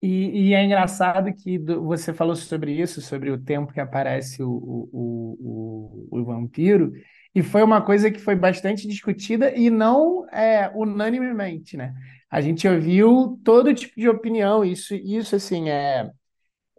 E, 0.00 0.50
e, 0.50 0.54
é 0.54 0.64
engraçado 0.64 1.32
que 1.34 1.58
do, 1.58 1.82
você 1.82 2.12
falou 2.14 2.36
sobre 2.36 2.72
isso, 2.72 3.00
sobre 3.00 3.30
o 3.30 3.42
tempo 3.42 3.72
que 3.72 3.80
aparece 3.80 4.42
o, 4.42 4.48
o, 4.48 6.08
o, 6.10 6.20
o, 6.20 6.24
vampiro, 6.24 6.92
e 7.38 7.42
foi 7.42 7.62
uma 7.62 7.80
coisa 7.80 8.10
que 8.10 8.18
foi 8.18 8.34
bastante 8.34 8.88
discutida 8.88 9.54
e 9.56 9.70
não 9.70 10.28
é, 10.30 10.68
unanimemente, 10.74 11.76
né? 11.76 11.94
A 12.28 12.40
gente 12.40 12.66
ouviu 12.66 13.40
todo 13.44 13.72
tipo 13.72 13.94
de 13.96 14.08
opinião, 14.08 14.64
isso, 14.64 14.92
isso 14.92 15.36
assim, 15.36 15.70
é, 15.70 16.10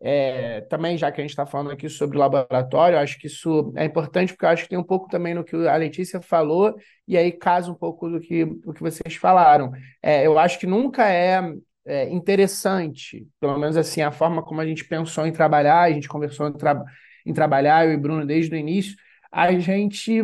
é, 0.02 0.60
também, 0.62 0.98
já 0.98 1.14
que 1.14 1.22
a 1.22 1.24
gente 1.24 1.30
está 1.30 1.46
falando 1.46 1.72
aqui 1.72 1.88
sobre 1.88 2.18
o 2.18 2.20
laboratório, 2.20 3.00
acho 3.00 3.18
que 3.18 3.28
isso 3.28 3.72
é 3.78 3.86
importante, 3.86 4.34
porque 4.34 4.46
acho 4.46 4.64
que 4.64 4.70
tem 4.70 4.78
um 4.78 4.84
pouco 4.84 5.08
também 5.08 5.34
no 5.34 5.46
que 5.46 5.56
a 5.56 5.78
Letícia 5.78 6.20
falou, 6.22 6.76
e 7.08 7.18
aí 7.18 7.32
casa 7.32 7.72
um 7.72 7.76
pouco 7.76 8.10
do 8.10 8.20
que, 8.20 8.44
do 8.44 8.74
que 8.74 8.82
vocês 8.82 9.16
falaram. 9.16 9.72
É, 10.04 10.28
eu 10.28 10.38
acho 10.38 10.60
que 10.60 10.68
nunca 10.68 11.10
é, 11.10 11.42
é, 11.86 12.10
interessante, 12.10 13.26
pelo 13.40 13.58
menos 13.58 13.78
assim, 13.78 14.02
a 14.02 14.12
forma 14.12 14.44
como 14.44 14.60
a 14.60 14.66
gente 14.66 14.84
pensou 14.84 15.26
em 15.26 15.32
trabalhar, 15.32 15.84
a 15.84 15.92
gente 15.92 16.10
conversou 16.10 16.50
em, 16.50 16.54
tra 16.54 16.84
em 17.26 17.32
trabalhar, 17.34 17.86
eu 17.86 17.94
e 17.94 17.98
Bruno, 17.98 18.26
desde 18.26 18.54
o 18.54 18.58
início, 18.58 18.98
a 19.32 19.52
gente, 19.60 20.22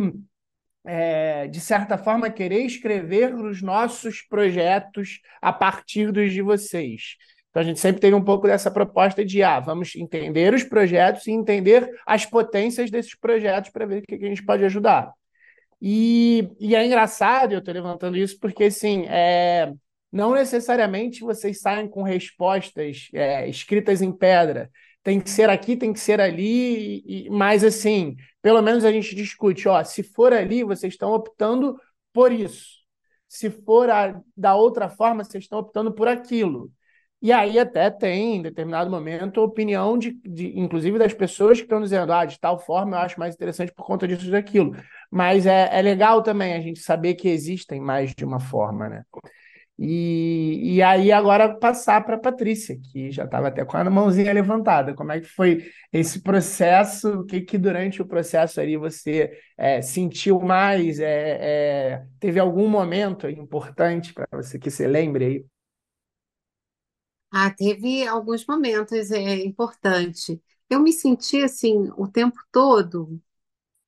é, 0.84 1.46
de 1.48 1.60
certa 1.60 1.96
forma, 1.98 2.30
querer 2.30 2.62
escrever 2.62 3.34
os 3.34 3.62
nossos 3.62 4.22
projetos 4.22 5.20
a 5.40 5.52
partir 5.52 6.12
dos 6.12 6.32
de 6.32 6.42
vocês. 6.42 7.16
Então 7.56 7.62
a 7.62 7.64
gente 7.64 7.80
sempre 7.80 8.02
teve 8.02 8.14
um 8.14 8.22
pouco 8.22 8.46
dessa 8.46 8.70
proposta 8.70 9.24
de 9.24 9.42
ah, 9.42 9.58
vamos 9.60 9.96
entender 9.96 10.52
os 10.52 10.62
projetos 10.62 11.26
e 11.26 11.30
entender 11.30 11.90
as 12.04 12.26
potências 12.26 12.90
desses 12.90 13.14
projetos 13.18 13.70
para 13.70 13.86
ver 13.86 14.02
o 14.02 14.06
que, 14.06 14.14
a 14.14 14.28
gente 14.28 14.44
pode 14.44 14.62
ajudar. 14.62 15.10
E, 15.80 16.50
e 16.60 16.74
é 16.76 16.84
engraçado, 16.84 17.52
eu 17.52 17.60
estou 17.60 17.72
levantando 17.72 18.16
isso, 18.18 18.38
porque 18.40 18.64
assim, 18.64 19.06
é, 19.08 19.72
não 20.12 20.34
necessariamente 20.34 21.20
vocês 21.20 21.60
saem 21.60 21.88
com 21.88 22.02
respostas 22.02 23.08
é, 23.14 23.48
escritas 23.48 24.02
em 24.02 24.12
pedra. 24.12 24.70
Tem 25.06 25.20
que 25.20 25.30
ser 25.30 25.48
aqui, 25.48 25.76
tem 25.76 25.92
que 25.92 26.00
ser 26.00 26.20
ali, 26.20 27.00
e, 27.06 27.30
mas 27.30 27.62
assim, 27.62 28.16
pelo 28.42 28.60
menos 28.60 28.84
a 28.84 28.90
gente 28.90 29.14
discute, 29.14 29.68
ó, 29.68 29.84
se 29.84 30.02
for 30.02 30.32
ali, 30.32 30.64
vocês 30.64 30.94
estão 30.94 31.12
optando 31.12 31.78
por 32.12 32.32
isso. 32.32 32.78
Se 33.28 33.48
for 33.48 33.88
a, 33.88 34.20
da 34.36 34.56
outra 34.56 34.88
forma, 34.88 35.22
vocês 35.22 35.44
estão 35.44 35.60
optando 35.60 35.92
por 35.94 36.08
aquilo. 36.08 36.72
E 37.22 37.30
aí 37.30 37.56
até 37.56 37.88
tem, 37.88 38.38
em 38.38 38.42
determinado 38.42 38.90
momento, 38.90 39.40
opinião 39.40 39.96
de, 39.96 40.10
de, 40.24 40.58
inclusive 40.58 40.98
das 40.98 41.14
pessoas 41.14 41.58
que 41.58 41.66
estão 41.66 41.80
dizendo, 41.80 42.12
ah, 42.12 42.24
de 42.24 42.40
tal 42.40 42.58
forma 42.58 42.96
eu 42.96 43.00
acho 43.00 43.20
mais 43.20 43.36
interessante 43.36 43.72
por 43.72 43.86
conta 43.86 44.08
disso 44.08 44.26
e 44.26 44.30
daquilo. 44.32 44.72
Mas 45.08 45.46
é, 45.46 45.68
é 45.70 45.80
legal 45.82 46.20
também 46.20 46.54
a 46.54 46.60
gente 46.60 46.80
saber 46.80 47.14
que 47.14 47.28
existem 47.28 47.80
mais 47.80 48.12
de 48.12 48.24
uma 48.24 48.40
forma, 48.40 48.88
né? 48.88 49.04
E, 49.78 50.76
e 50.76 50.82
aí 50.82 51.12
agora 51.12 51.54
passar 51.54 52.02
para 52.04 52.16
a 52.16 52.18
Patrícia, 52.18 52.78
que 52.92 53.10
já 53.10 53.24
estava 53.24 53.48
até 53.48 53.64
com 53.64 53.76
a 53.76 53.84
mãozinha 53.90 54.32
levantada. 54.32 54.94
Como 54.94 55.12
é 55.12 55.20
que 55.20 55.26
foi 55.26 55.70
esse 55.92 56.22
processo? 56.22 57.20
O 57.20 57.26
que, 57.26 57.42
que 57.42 57.58
durante 57.58 58.00
o 58.00 58.06
processo 58.06 58.60
ali 58.60 58.76
você 58.76 59.30
é, 59.56 59.82
sentiu 59.82 60.40
mais? 60.40 60.98
É, 60.98 61.92
é, 61.94 62.06
teve 62.18 62.40
algum 62.40 62.68
momento 62.68 63.28
importante 63.28 64.14
para 64.14 64.26
você 64.32 64.58
que 64.58 64.70
você 64.70 64.86
lembre 64.86 65.24
aí? 65.24 65.44
Ah, 67.30 67.50
teve 67.50 68.06
alguns 68.06 68.46
momentos 68.46 69.10
é, 69.10 69.44
importantes. 69.44 70.38
Eu 70.70 70.80
me 70.80 70.92
senti 70.92 71.42
assim 71.42 71.90
o 71.96 72.08
tempo 72.08 72.38
todo, 72.50 73.20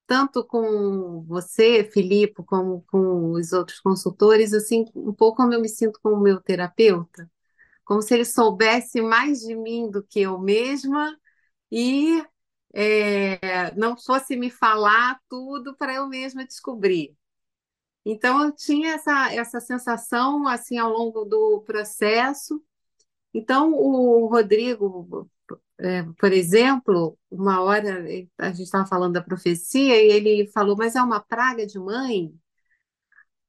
tanto 0.08 0.44
com 0.44 1.22
você, 1.24 1.84
Filipe, 1.84 2.42
como 2.44 2.82
com 2.90 3.32
os 3.32 3.52
outros 3.52 3.80
consultores, 3.80 4.54
assim, 4.54 4.86
um 4.96 5.12
pouco 5.14 5.36
como 5.38 5.54
eu 5.54 5.60
me 5.60 5.68
sinto 5.68 6.00
com 6.02 6.10
o 6.10 6.20
meu 6.20 6.40
terapeuta, 6.40 7.30
como 7.84 8.02
se 8.02 8.14
ele 8.14 8.24
soubesse 8.24 9.02
mais 9.02 9.40
de 9.40 9.54
mim 9.56 9.90
do 9.90 10.02
que 10.02 10.20
eu 10.20 10.38
mesma 10.40 11.16
e 11.70 12.24
é, 12.74 13.74
não 13.76 13.96
fosse 13.96 14.36
me 14.36 14.50
falar 14.50 15.20
tudo 15.28 15.76
para 15.76 15.94
eu 15.94 16.08
mesma 16.08 16.46
descobrir. 16.46 17.16
Então 18.04 18.44
eu 18.44 18.52
tinha 18.52 18.94
essa, 18.94 19.32
essa 19.34 19.60
sensação 19.60 20.48
assim 20.48 20.78
ao 20.78 20.90
longo 20.90 21.24
do 21.24 21.62
processo 21.62 22.62
então, 23.32 23.72
o 23.72 24.26
Rodrigo, 24.26 25.30
é, 25.80 26.02
por 26.18 26.32
exemplo, 26.32 27.18
uma 27.30 27.60
hora 27.62 28.04
a 28.38 28.48
gente 28.50 28.62
estava 28.64 28.86
falando 28.86 29.14
da 29.14 29.22
profecia 29.22 29.96
e 30.02 30.10
ele 30.10 30.50
falou, 30.52 30.76
mas 30.76 30.96
é 30.96 31.02
uma 31.02 31.20
praga 31.20 31.66
de 31.66 31.78
mãe? 31.78 32.34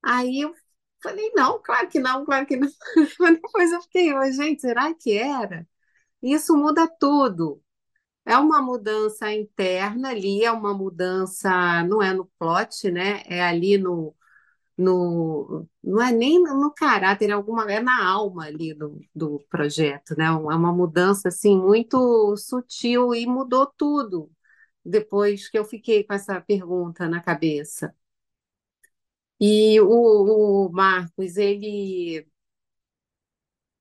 Aí 0.04 0.42
eu 0.42 0.54
falei, 1.04 1.32
não, 1.36 1.62
claro 1.62 1.88
que 1.90 2.00
não, 2.00 2.26
claro 2.26 2.46
que 2.46 2.56
não. 2.58 2.70
Depois 3.34 3.72
eu 3.72 3.82
fiquei, 3.84 4.10
gente, 4.34 4.62
será 4.62 4.94
que 4.94 5.14
era? 5.18 5.68
Isso 6.22 6.58
muda 6.58 6.88
tudo. 7.00 7.64
É 8.26 8.38
uma 8.38 8.62
mudança 8.62 9.32
interna 9.34 10.10
ali, 10.12 10.44
é 10.46 10.52
uma 10.52 10.74
mudança, 10.74 11.84
não 11.86 12.02
é 12.02 12.14
no 12.14 12.26
plot, 12.40 12.92
né? 12.92 13.24
É 13.28 13.44
ali 13.44 13.78
no, 13.78 14.16
no, 14.80 15.68
não 15.84 16.02
é 16.02 16.12
nem 16.12 16.42
no 16.42 16.74
caráter, 16.74 17.30
é 17.30 17.34
alguma 17.34 17.70
é 17.72 17.82
na 17.82 18.06
alma 18.08 18.46
ali 18.46 18.74
do, 18.74 19.00
do 19.14 19.40
projeto, 19.50 20.16
né? 20.18 20.26
É 20.26 20.32
uma 20.32 20.72
mudança 20.74 21.28
assim 21.30 21.58
muito 21.58 22.36
sutil 22.38 23.14
e 23.14 23.26
mudou 23.28 23.68
tudo 23.78 24.32
depois 24.86 25.50
que 25.50 25.60
eu 25.60 25.66
fiquei 25.66 26.04
com 26.06 26.14
essa 26.14 26.40
pergunta 26.42 27.10
na 27.10 27.22
cabeça. 27.22 27.94
E 29.40 29.80
o, 29.82 30.68
o 30.68 30.72
Marcos, 30.72 31.36
ele 31.38 32.26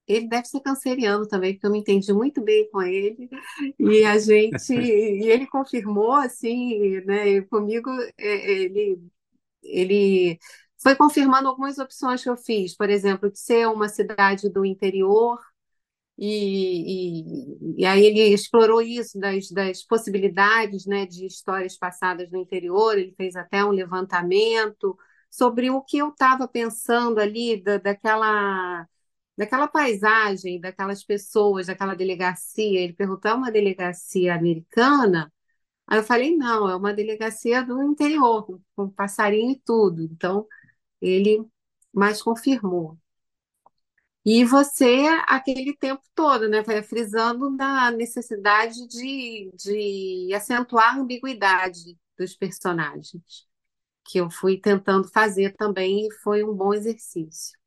ele 0.07 0.27
deve 0.29 0.47
ser 0.47 0.61
canceriano 0.61 1.27
também, 1.29 1.53
porque 1.55 1.67
eu 1.67 1.71
me 1.73 1.79
entendi 1.81 2.13
muito 2.13 2.43
bem 2.43 2.69
com 2.71 2.81
ele. 2.83 3.29
E 3.79 4.05
a 4.05 4.19
gente, 4.19 4.73
e 4.75 5.29
ele 5.31 5.47
confirmou 5.47 6.13
assim, 6.15 7.01
né? 7.05 7.41
Comigo, 7.43 7.91
é, 8.17 8.51
ele, 8.51 8.99
ele 9.63 10.39
foi 10.83 10.95
confirmando 10.97 11.49
algumas 11.49 11.79
opções 11.79 12.23
que 12.23 12.29
eu 12.31 12.37
fiz, 12.37 12.77
por 12.77 12.89
exemplo, 12.91 13.31
de 13.31 13.39
ser 13.39 13.67
uma 13.69 13.89
cidade 13.89 14.49
do 14.51 14.65
interior, 14.65 15.39
e, 16.21 17.77
e, 17.77 17.83
e 17.83 17.87
aí 17.87 18.05
ele 18.05 18.21
explorou 18.35 18.83
isso, 18.83 19.19
das, 19.21 19.51
das 19.51 19.85
possibilidades 19.85 20.85
né, 20.87 21.07
de 21.07 21.27
histórias 21.27 21.77
passadas 21.79 22.31
no 22.31 22.39
interior, 22.39 22.99
ele 22.99 23.15
fez 23.17 23.37
até 23.37 23.65
um 23.65 23.71
levantamento 23.71 24.97
sobre 25.31 25.71
o 25.71 25.81
que 25.83 25.99
eu 25.99 26.09
estava 26.09 26.49
pensando 26.49 27.21
ali, 27.21 27.63
da, 27.63 27.79
daquela, 27.79 28.87
daquela 29.37 29.69
paisagem, 29.69 30.61
daquelas 30.61 31.05
pessoas, 31.05 31.67
daquela 31.69 31.95
delegacia. 31.95 32.81
Ele 32.81 32.93
perguntou: 32.95 33.31
é 33.31 33.35
uma 33.35 33.51
delegacia 33.53 34.35
americana? 34.35 35.33
Aí 35.87 35.99
eu 35.99 36.05
falei: 36.05 36.37
não, 36.37 36.69
é 36.69 36.77
uma 36.77 36.93
delegacia 36.95 37.65
do 37.65 37.83
interior, 37.83 38.45
com, 38.47 38.61
com 38.77 38.91
passarinho 38.91 39.53
e 39.53 39.61
tudo. 39.65 40.03
Então, 40.03 40.47
ele 41.01 41.45
mais 41.93 42.23
confirmou. 42.23 42.99
E 44.25 44.45
você, 44.45 45.07
aquele 45.27 45.75
tempo 45.77 46.03
todo, 46.15 46.49
né, 46.49 46.63
vai 46.63 46.83
frisando 46.83 47.51
na 47.51 47.91
necessidade 47.91 48.87
de, 48.89 49.51
de 49.55 50.35
acentuar 50.35 50.95
a 50.97 51.01
ambiguidade 51.01 51.97
dos 52.19 52.35
personagens, 52.35 53.47
que 54.07 54.19
eu 54.21 54.31
fui 54.31 54.61
tentando 54.61 55.09
fazer 55.09 55.55
também 55.57 56.07
e 56.09 56.13
foi 56.23 56.45
um 56.45 56.55
bom 56.55 56.75
exercício. 56.75 57.58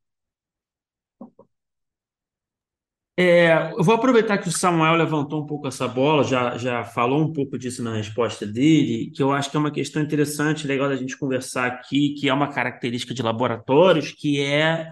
É, 3.18 3.72
eu 3.74 3.84
vou 3.84 3.94
aproveitar 3.94 4.38
que 4.38 4.48
o 4.48 4.52
Samuel 4.52 4.96
levantou 4.96 5.44
um 5.44 5.46
pouco 5.46 5.68
essa 5.68 5.88
bola, 5.88 6.24
já, 6.24 6.58
já 6.58 6.84
falou 6.84 7.22
um 7.22 7.34
pouco 7.34 7.58
disso 7.58 7.84
na 7.84 7.94
resposta 7.96 8.48
dele, 8.48 9.12
que 9.14 9.22
eu 9.22 9.32
acho 9.32 9.52
que 9.52 9.58
é 9.58 9.60
uma 9.60 9.72
questão 9.72 10.02
interessante, 10.02 10.66
legal 10.66 10.90
da 10.90 10.96
gente 10.96 11.18
conversar 11.18 11.68
aqui, 11.68 12.16
que 12.16 12.30
é 12.30 12.34
uma 12.34 12.52
característica 12.52 13.14
de 13.14 13.22
laboratórios, 13.22 14.12
que 14.12 14.40
é 14.42 14.88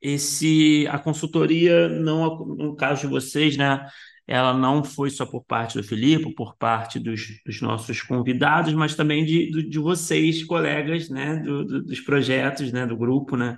esse 0.00 0.86
a 0.88 0.98
consultoria, 0.98 1.88
não 1.88 2.36
no 2.46 2.76
caso 2.76 3.02
de 3.02 3.06
vocês, 3.08 3.56
né? 3.56 3.86
Ela 4.28 4.52
não 4.54 4.82
foi 4.82 5.10
só 5.10 5.24
por 5.24 5.44
parte 5.44 5.76
do 5.78 5.84
Filipe, 5.84 6.34
por 6.34 6.56
parte 6.56 6.98
dos, 6.98 7.20
dos 7.44 7.60
nossos 7.60 8.02
convidados, 8.02 8.74
mas 8.74 8.94
também 8.96 9.24
de, 9.24 9.68
de 9.68 9.78
vocês, 9.78 10.44
colegas, 10.44 11.08
né? 11.08 11.36
Do, 11.36 11.64
do, 11.64 11.84
dos 11.84 12.00
projetos, 12.00 12.72
né? 12.72 12.86
Do 12.86 12.96
grupo, 12.96 13.36
né? 13.36 13.56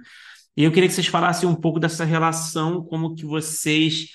E 0.58 0.64
eu 0.64 0.72
queria 0.72 0.88
que 0.88 0.94
vocês 0.96 1.06
falassem 1.06 1.48
um 1.48 1.54
pouco 1.54 1.78
dessa 1.78 2.04
relação, 2.04 2.82
como 2.82 3.14
que 3.14 3.24
vocês 3.24 4.08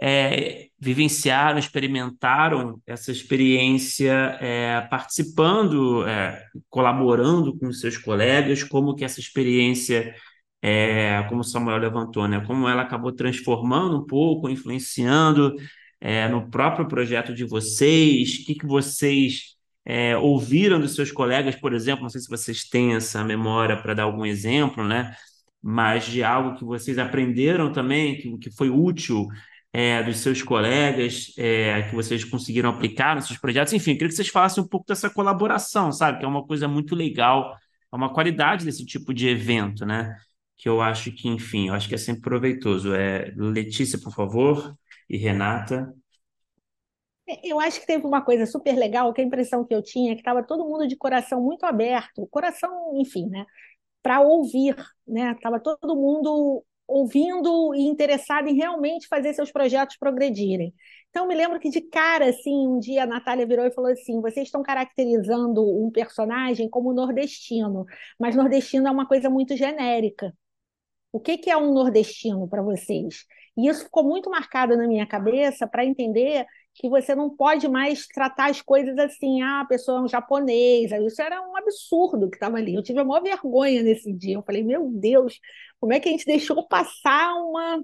é, 0.00 0.68
vivenciaram, 0.78 1.58
experimentaram 1.58 2.80
essa 2.86 3.12
experiência 3.12 4.38
é, 4.40 4.80
participando, 4.90 6.06
é, 6.08 6.42
colaborando 6.70 7.54
com 7.58 7.70
seus 7.70 7.98
colegas, 7.98 8.64
como 8.64 8.94
que 8.96 9.04
essa 9.04 9.20
experiência, 9.20 10.14
é, 10.62 11.22
como 11.28 11.42
o 11.42 11.44
Samuel 11.44 11.76
levantou, 11.76 12.26
né, 12.26 12.40
como 12.46 12.66
ela 12.66 12.80
acabou 12.80 13.12
transformando 13.12 13.98
um 13.98 14.06
pouco, 14.06 14.48
influenciando 14.48 15.54
é, 16.00 16.26
no 16.28 16.50
próprio 16.50 16.88
projeto 16.88 17.34
de 17.34 17.44
vocês, 17.44 18.36
o 18.36 18.46
que, 18.46 18.54
que 18.54 18.66
vocês 18.66 19.54
é, 19.84 20.16
ouviram 20.16 20.80
dos 20.80 20.94
seus 20.94 21.12
colegas, 21.12 21.56
por 21.56 21.74
exemplo, 21.74 22.04
não 22.04 22.08
sei 22.08 22.22
se 22.22 22.28
vocês 22.30 22.64
têm 22.64 22.94
essa 22.94 23.22
memória 23.22 23.76
para 23.76 23.92
dar 23.92 24.04
algum 24.04 24.24
exemplo, 24.24 24.82
né? 24.82 25.14
Mas 25.62 26.04
de 26.06 26.22
algo 26.24 26.56
que 26.56 26.64
vocês 26.64 26.98
aprenderam 26.98 27.72
também, 27.72 28.16
que, 28.16 28.38
que 28.38 28.50
foi 28.50 28.70
útil 28.70 29.28
é, 29.72 30.02
dos 30.02 30.18
seus 30.18 30.42
colegas, 30.42 31.32
é, 31.38 31.82
que 31.82 31.94
vocês 31.94 32.24
conseguiram 32.24 32.70
aplicar 32.70 33.14
nos 33.14 33.26
seus 33.26 33.38
projetos. 33.38 33.72
Enfim, 33.72 33.92
queria 33.92 34.08
que 34.08 34.14
vocês 34.14 34.28
falassem 34.28 34.62
um 34.62 34.66
pouco 34.68 34.86
dessa 34.86 35.10
colaboração, 35.10 35.92
sabe? 35.92 36.18
Que 36.18 36.24
é 36.24 36.28
uma 36.28 36.46
coisa 36.46 36.66
muito 36.66 36.94
legal, 36.94 37.54
é 37.92 37.96
uma 37.96 38.12
qualidade 38.12 38.64
desse 38.64 38.84
tipo 38.84 39.14
de 39.14 39.28
evento, 39.28 39.86
né? 39.86 40.16
Que 40.56 40.68
eu 40.68 40.80
acho 40.80 41.12
que, 41.12 41.28
enfim, 41.28 41.68
eu 41.68 41.74
acho 41.74 41.88
que 41.88 41.94
é 41.94 41.98
sempre 41.98 42.22
proveitoso. 42.22 42.94
É, 42.94 43.32
Letícia, 43.36 43.98
por 43.98 44.12
favor, 44.12 44.74
e 45.08 45.16
Renata. 45.16 45.92
Eu 47.44 47.60
acho 47.60 47.80
que 47.80 47.86
teve 47.86 48.04
uma 48.04 48.22
coisa 48.22 48.44
super 48.44 48.74
legal, 48.74 49.12
que 49.12 49.20
a 49.20 49.24
impressão 49.24 49.64
que 49.64 49.72
eu 49.72 49.82
tinha 49.82 50.12
é 50.12 50.14
que 50.14 50.20
estava 50.20 50.42
todo 50.42 50.64
mundo 50.64 50.86
de 50.88 50.96
coração 50.96 51.40
muito 51.40 51.64
aberto, 51.64 52.26
coração, 52.28 52.92
enfim, 52.96 53.28
né, 53.28 53.46
para 54.02 54.20
ouvir, 54.20 54.74
né? 55.10 55.36
Tava 55.42 55.60
todo 55.60 55.96
mundo 55.96 56.64
ouvindo 56.86 57.74
e 57.74 57.82
interessado 57.82 58.48
em 58.48 58.54
realmente 58.56 59.06
fazer 59.06 59.32
seus 59.32 59.52
projetos 59.52 59.96
progredirem. 59.96 60.74
Então, 61.10 61.26
me 61.26 61.34
lembro 61.34 61.60
que 61.60 61.70
de 61.70 61.80
cara, 61.80 62.28
assim, 62.30 62.66
um 62.68 62.78
dia 62.78 63.04
a 63.04 63.06
Natália 63.06 63.46
virou 63.46 63.64
e 63.66 63.72
falou 63.72 63.90
assim: 63.90 64.20
vocês 64.20 64.48
estão 64.48 64.62
caracterizando 64.62 65.62
um 65.62 65.90
personagem 65.90 66.68
como 66.68 66.92
nordestino, 66.92 67.84
mas 68.18 68.36
nordestino 68.36 68.88
é 68.88 68.90
uma 68.90 69.06
coisa 69.06 69.30
muito 69.30 69.56
genérica. 69.56 70.32
O 71.12 71.20
que, 71.20 71.38
que 71.38 71.50
é 71.50 71.56
um 71.56 71.72
nordestino 71.74 72.48
para 72.48 72.62
vocês? 72.62 73.24
E 73.56 73.68
isso 73.68 73.84
ficou 73.84 74.04
muito 74.04 74.30
marcado 74.30 74.76
na 74.76 74.86
minha 74.86 75.06
cabeça 75.06 75.66
para 75.66 75.84
entender 75.84 76.46
que 76.74 76.88
você 76.88 77.14
não 77.14 77.28
pode 77.28 77.68
mais 77.68 78.06
tratar 78.06 78.50
as 78.50 78.62
coisas 78.62 78.96
assim, 78.98 79.42
ah, 79.42 79.60
a 79.60 79.66
pessoa 79.66 79.98
é 79.98 80.02
um 80.02 80.08
japonês. 80.08 80.92
Isso 80.92 81.20
era 81.20 81.40
um 81.42 81.56
absurdo 81.56 82.30
que 82.30 82.36
estava 82.36 82.56
ali. 82.56 82.74
Eu 82.74 82.82
tive 82.82 83.00
a 83.00 83.04
maior 83.04 83.22
vergonha 83.22 83.82
nesse 83.82 84.12
dia. 84.12 84.36
Eu 84.36 84.42
falei, 84.42 84.62
meu 84.62 84.88
Deus, 84.90 85.38
como 85.78 85.92
é 85.92 86.00
que 86.00 86.08
a 86.08 86.12
gente 86.12 86.24
deixou 86.26 86.66
passar 86.68 87.34
uma. 87.34 87.82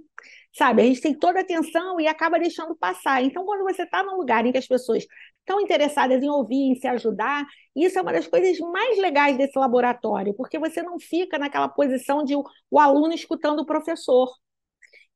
Sabe, 0.54 0.82
a 0.82 0.84
gente 0.86 1.02
tem 1.02 1.14
toda 1.14 1.38
a 1.40 1.42
atenção 1.42 2.00
e 2.00 2.06
acaba 2.06 2.38
deixando 2.38 2.74
passar. 2.76 3.22
Então, 3.22 3.44
quando 3.44 3.64
você 3.64 3.82
está 3.82 4.02
num 4.02 4.16
lugar 4.16 4.46
em 4.46 4.52
que 4.52 4.58
as 4.58 4.66
pessoas 4.66 5.06
estão 5.40 5.60
interessadas 5.60 6.22
em 6.22 6.30
ouvir, 6.30 6.56
em 6.56 6.74
se 6.76 6.88
ajudar, 6.88 7.46
isso 7.74 7.98
é 7.98 8.02
uma 8.02 8.12
das 8.12 8.26
coisas 8.26 8.58
mais 8.58 8.98
legais 8.98 9.36
desse 9.36 9.58
laboratório, 9.58 10.34
porque 10.34 10.58
você 10.58 10.82
não 10.82 10.98
fica 10.98 11.38
naquela 11.38 11.68
posição 11.68 12.24
de 12.24 12.34
o, 12.34 12.80
aluno 12.80 13.12
escutando 13.12 13.60
o 13.60 13.66
professor. 13.66 14.30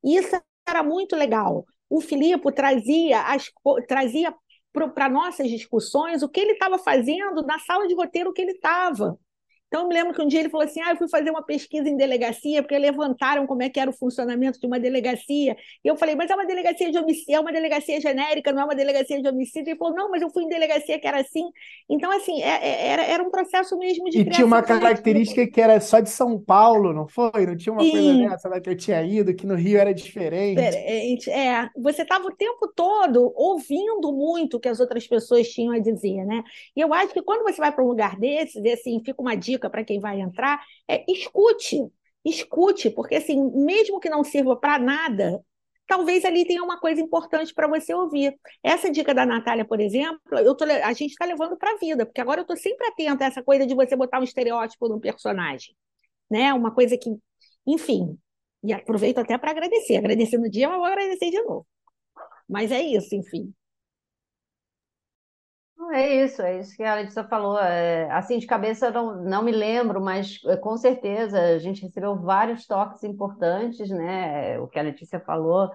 Isso 0.03 0.39
era 0.67 0.83
muito 0.83 1.15
legal 1.15 1.65
o 1.91 1.99
Filipe 1.99 2.49
trazia, 2.53 3.21
as, 3.23 3.51
trazia 3.85 4.33
para 4.71 5.09
nossas 5.09 5.49
discussões 5.49 6.23
o 6.23 6.29
que 6.29 6.39
ele 6.39 6.53
estava 6.53 6.79
fazendo 6.79 7.45
na 7.45 7.59
sala 7.59 7.85
de 7.85 7.93
roteiro 7.93 8.31
que 8.31 8.41
ele 8.41 8.53
estava. 8.53 9.19
Então, 9.71 9.83
eu 9.83 9.87
me 9.87 9.93
lembro 9.93 10.13
que 10.13 10.21
um 10.21 10.27
dia 10.27 10.41
ele 10.41 10.49
falou 10.49 10.65
assim: 10.65 10.81
ah, 10.81 10.89
eu 10.89 10.97
fui 10.97 11.07
fazer 11.07 11.29
uma 11.29 11.41
pesquisa 11.41 11.87
em 11.87 11.95
delegacia, 11.95 12.61
porque 12.61 12.77
levantaram 12.77 13.47
como 13.47 13.63
é 13.63 13.69
que 13.69 13.79
era 13.79 13.89
o 13.89 13.93
funcionamento 13.93 14.59
de 14.59 14.67
uma 14.67 14.77
delegacia. 14.77 15.55
E 15.81 15.87
eu 15.87 15.95
falei, 15.95 16.13
mas 16.13 16.29
é 16.29 16.35
uma 16.35 16.45
delegacia 16.45 16.91
de 16.91 16.97
homicídio, 16.97 17.35
é 17.35 17.39
uma 17.39 17.53
delegacia 17.53 18.01
genérica, 18.01 18.51
não 18.51 18.63
é 18.63 18.65
uma 18.65 18.75
delegacia 18.75 19.21
de 19.21 19.29
homicídio. 19.29 19.69
Ele 19.69 19.77
falou, 19.77 19.95
não, 19.95 20.11
mas 20.11 20.21
eu 20.21 20.29
fui 20.29 20.43
em 20.43 20.49
delegacia 20.49 20.99
que 20.99 21.07
era 21.07 21.21
assim. 21.21 21.45
Então, 21.89 22.11
assim, 22.11 22.43
é, 22.43 22.49
é, 22.49 22.87
era, 22.87 23.03
era 23.05 23.23
um 23.23 23.31
processo 23.31 23.77
mesmo 23.77 24.09
de 24.09 24.19
E 24.19 24.29
tinha 24.29 24.45
uma 24.45 24.61
característica 24.61 25.47
que 25.47 25.61
era 25.61 25.79
só 25.79 26.01
de 26.01 26.09
São 26.09 26.37
Paulo, 26.37 26.91
não 26.91 27.07
foi? 27.07 27.45
Não 27.45 27.55
tinha 27.55 27.71
uma 27.71 27.81
Sim. 27.81 27.91
coisa 27.91 28.29
dessa 28.29 28.49
lá 28.49 28.59
que 28.59 28.69
eu 28.69 28.75
tinha 28.75 29.01
ido, 29.01 29.33
que 29.33 29.47
no 29.47 29.55
Rio 29.55 29.79
era 29.79 29.93
diferente. 29.93 30.59
É, 31.29 31.69
você 31.77 32.01
estava 32.01 32.27
o 32.27 32.35
tempo 32.35 32.67
todo 32.75 33.31
ouvindo 33.37 34.11
muito 34.11 34.57
o 34.57 34.59
que 34.59 34.67
as 34.67 34.81
outras 34.81 35.07
pessoas 35.07 35.47
tinham 35.47 35.73
a 35.73 35.79
dizer, 35.79 36.25
né? 36.25 36.43
E 36.75 36.81
eu 36.81 36.93
acho 36.93 37.13
que 37.13 37.21
quando 37.21 37.43
você 37.43 37.55
vai 37.55 37.71
para 37.71 37.85
um 37.85 37.87
lugar 37.87 38.19
desses, 38.19 38.61
assim, 38.65 39.01
fica 39.05 39.21
uma 39.21 39.35
dica 39.35 39.60
dica 39.61 39.69
para 39.69 39.83
quem 39.83 39.99
vai 39.99 40.19
entrar 40.19 40.59
é 40.89 41.05
escute, 41.07 41.87
escute, 42.25 42.89
porque 42.89 43.15
assim, 43.15 43.39
mesmo 43.63 43.99
que 43.99 44.09
não 44.09 44.23
sirva 44.23 44.55
para 44.55 44.79
nada, 44.79 45.39
talvez 45.87 46.25
ali 46.25 46.45
tenha 46.45 46.63
uma 46.63 46.79
coisa 46.79 46.99
importante 46.99 47.53
para 47.53 47.67
você 47.67 47.93
ouvir. 47.93 48.35
Essa 48.63 48.89
dica 48.89 49.13
da 49.13 49.25
Natália, 49.25 49.65
por 49.65 49.79
exemplo, 49.79 50.19
eu 50.39 50.55
tô, 50.55 50.65
a 50.65 50.93
gente 50.93 51.11
está 51.11 51.25
levando 51.25 51.57
para 51.57 51.73
a 51.73 51.77
vida, 51.77 52.05
porque 52.05 52.21
agora 52.21 52.39
eu 52.39 52.43
estou 52.43 52.57
sempre 52.57 52.87
atenta 52.87 53.25
a 53.25 53.27
essa 53.27 53.43
coisa 53.43 53.65
de 53.65 53.75
você 53.75 53.95
botar 53.95 54.19
um 54.19 54.23
estereótipo 54.23 54.87
no 54.87 54.99
personagem. 54.99 55.75
Né? 56.29 56.53
Uma 56.53 56.73
coisa 56.73 56.97
que, 56.97 57.09
enfim, 57.67 58.17
e 58.63 58.73
aproveito 58.73 59.17
até 59.19 59.37
para 59.37 59.51
agradecer. 59.51 59.97
Agradecer 59.97 60.37
no 60.37 60.49
dia, 60.49 60.69
mas 60.69 60.77
vou 60.77 60.85
agradecer 60.85 61.29
de 61.29 61.41
novo. 61.43 61.67
Mas 62.47 62.71
é 62.71 62.81
isso, 62.81 63.15
enfim. 63.15 63.53
É 65.89 66.23
isso, 66.23 66.41
é 66.41 66.59
isso 66.59 66.75
que 66.75 66.83
a 66.83 66.95
Letícia 66.95 67.23
falou. 67.23 67.57
É, 67.59 68.09
assim, 68.11 68.37
de 68.37 68.45
cabeça 68.45 68.91
não, 68.91 69.23
não 69.23 69.43
me 69.43 69.51
lembro, 69.51 69.99
mas 69.99 70.39
é, 70.45 70.55
com 70.55 70.77
certeza 70.77 71.39
a 71.39 71.57
gente 71.59 71.81
recebeu 71.81 72.15
vários 72.15 72.65
toques 72.67 73.03
importantes, 73.03 73.89
né? 73.89 74.59
O 74.59 74.67
que 74.67 74.79
a 74.79 74.83
Letícia 74.83 75.19
falou 75.19 75.69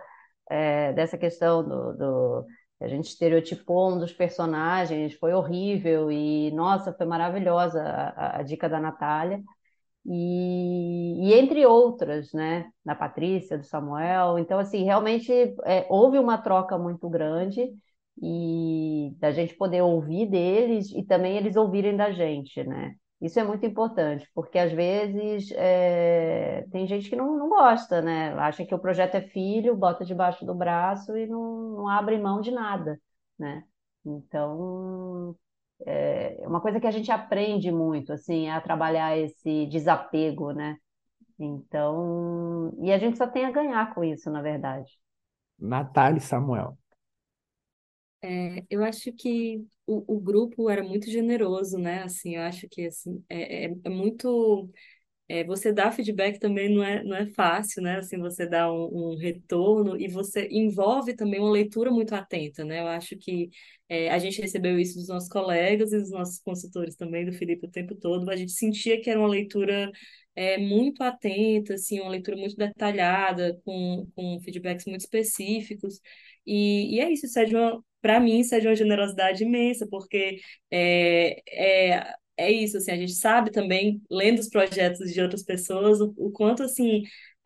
é, 0.50 0.92
dessa 0.94 1.18
questão 1.18 1.62
do, 1.62 1.94
do, 1.94 2.46
A 2.80 2.88
gente 2.88 3.08
estereotipou 3.08 3.92
um 3.94 3.98
dos 3.98 4.12
personagens, 4.12 5.14
foi 5.14 5.34
horrível 5.34 6.10
e, 6.10 6.50
nossa, 6.52 6.92
foi 6.94 7.06
maravilhosa 7.06 7.82
a, 7.82 8.38
a 8.40 8.42
dica 8.42 8.68
da 8.68 8.80
Natália. 8.80 9.42
E, 10.06 11.28
e, 11.30 11.34
entre 11.34 11.66
outras, 11.66 12.32
né? 12.32 12.70
Da 12.84 12.94
Patrícia, 12.94 13.58
do 13.58 13.64
Samuel. 13.64 14.38
Então, 14.38 14.58
assim, 14.58 14.84
realmente 14.84 15.32
é, 15.64 15.86
houve 15.90 16.18
uma 16.18 16.38
troca 16.38 16.78
muito 16.78 17.08
grande 17.10 17.72
e 18.22 19.14
da 19.18 19.30
gente 19.30 19.55
poder 19.55 19.82
ouvir 19.82 20.26
deles 20.26 20.90
e 20.93 21.02
também 21.05 21.36
eles 21.36 21.56
ouvirem 21.56 21.97
da 21.97 22.10
gente, 22.12 22.62
né? 22.64 22.94
Isso 23.20 23.40
é 23.40 23.44
muito 23.44 23.64
importante, 23.64 24.28
porque 24.34 24.59
às 24.59 24.72
vezes 24.72 25.51
é, 25.52 26.66
tem 26.70 26.86
gente 26.86 27.09
que 27.09 27.16
não, 27.16 27.38
não 27.38 27.48
gosta, 27.48 28.02
né? 28.02 28.32
Acha 28.34 28.64
que 28.64 28.74
o 28.74 28.78
projeto 28.78 29.14
é 29.14 29.22
filho, 29.22 29.76
bota 29.76 30.05
debaixo 30.05 30.44
do 30.44 30.55
braço 30.55 31.16
e 31.16 31.26
não, 31.26 31.70
não 31.70 31.88
abre 31.88 32.18
mão 32.18 32.40
de 32.40 32.51
nada, 32.51 33.01
né? 33.38 33.64
Então, 34.05 35.34
é 35.86 36.47
uma 36.47 36.60
coisa 36.60 36.78
que 36.78 36.86
a 36.86 36.90
gente 36.90 37.10
aprende 37.10 37.72
muito, 37.72 38.12
assim, 38.12 38.48
é 38.48 38.52
a 38.52 38.60
trabalhar 38.60 39.16
esse 39.16 39.66
desapego, 39.66 40.52
né? 40.52 40.76
Então, 41.38 42.72
e 42.80 42.93
a 42.93 42.98
gente 42.98 43.16
só 43.18 43.26
tem 43.26 43.44
a 43.44 43.51
ganhar 43.51 43.94
com 43.94 44.05
isso, 44.05 44.30
na 44.30 44.43
verdade. 44.43 44.90
Natália 45.59 46.18
e 46.18 46.20
Samuel. 46.20 46.76
É, 48.22 48.64
eu 48.70 48.82
acho 48.84 49.12
que 49.12 49.64
o, 49.86 50.16
o 50.16 50.20
grupo 50.20 50.68
era 50.70 50.82
muito 50.82 51.09
generoso, 51.10 51.78
né? 51.78 52.02
Assim, 52.02 52.36
eu 52.36 52.43
acho 52.43 52.68
que 52.68 52.86
assim, 52.86 53.24
é, 53.28 53.66
é, 53.66 53.74
é 53.84 53.88
muito. 53.90 54.70
É, 55.28 55.44
você 55.44 55.72
dar 55.72 55.93
feedback 55.93 56.38
também 56.40 56.74
não 56.74 56.84
é, 56.84 57.05
não 57.05 57.16
é 57.16 57.26
fácil, 57.26 57.82
né? 57.82 57.98
Assim, 57.98 58.18
você 58.18 58.47
dá 58.48 58.72
um, 58.72 59.12
um 59.14 59.16
retorno 59.18 60.01
e 60.01 60.09
você 60.09 60.48
envolve 60.52 61.14
também 61.16 61.40
uma 61.40 61.51
leitura 61.52 61.90
muito 61.90 62.14
atenta, 62.14 62.64
né? 62.64 62.80
Eu 62.80 62.88
acho 62.88 63.16
que 63.18 63.51
é, 63.88 64.10
a 64.10 64.18
gente 64.18 64.40
recebeu 64.43 64.78
isso 64.78 64.97
dos 64.98 65.09
nossos 65.09 65.28
colegas 65.30 65.93
e 65.93 65.98
dos 66.01 66.10
nossos 66.12 66.40
consultores 66.40 66.97
também, 66.97 67.24
do 67.26 67.32
Felipe, 67.32 67.66
o 67.66 67.70
tempo 67.70 67.94
todo. 67.97 68.30
A 68.30 68.36
gente 68.36 68.52
sentia 68.52 69.01
que 69.01 69.10
era 69.10 69.20
uma 69.20 69.28
leitura 69.28 69.90
é, 70.34 70.59
muito 70.59 71.02
atenta, 71.02 71.74
assim, 71.74 72.01
uma 72.01 72.10
leitura 72.10 72.36
muito 72.36 72.56
detalhada, 72.56 73.60
com, 73.64 74.06
com 74.14 74.40
feedbacks 74.43 74.86
muito 74.86 75.01
específicos. 75.02 76.01
E, 76.47 76.97
e 76.97 77.01
é 77.01 77.10
isso, 77.10 77.27
isso 77.27 77.39
é 77.39 77.44
para 78.01 78.20
mim, 78.20 78.39
isso 78.40 78.55
é 78.55 78.60
de 78.60 78.68
uma 78.68 78.77
generosidade 78.77 79.43
imensa, 79.43 79.86
porque 79.90 80.40
é, 80.70 81.43
é, 81.48 82.14
é 82.36 82.52
isso, 82.52 82.77
assim, 82.77 82.93
a 82.93 82.97
gente 82.97 83.14
sabe 83.14 83.51
também, 83.51 84.01
lendo 84.10 84.39
os 84.39 84.48
projetos 84.48 85.12
de 85.12 85.20
outras 85.20 85.43
pessoas, 85.43 86.01
o, 86.01 86.14
o 86.16 86.31
quanto, 86.31 86.62
assim, 86.62 87.02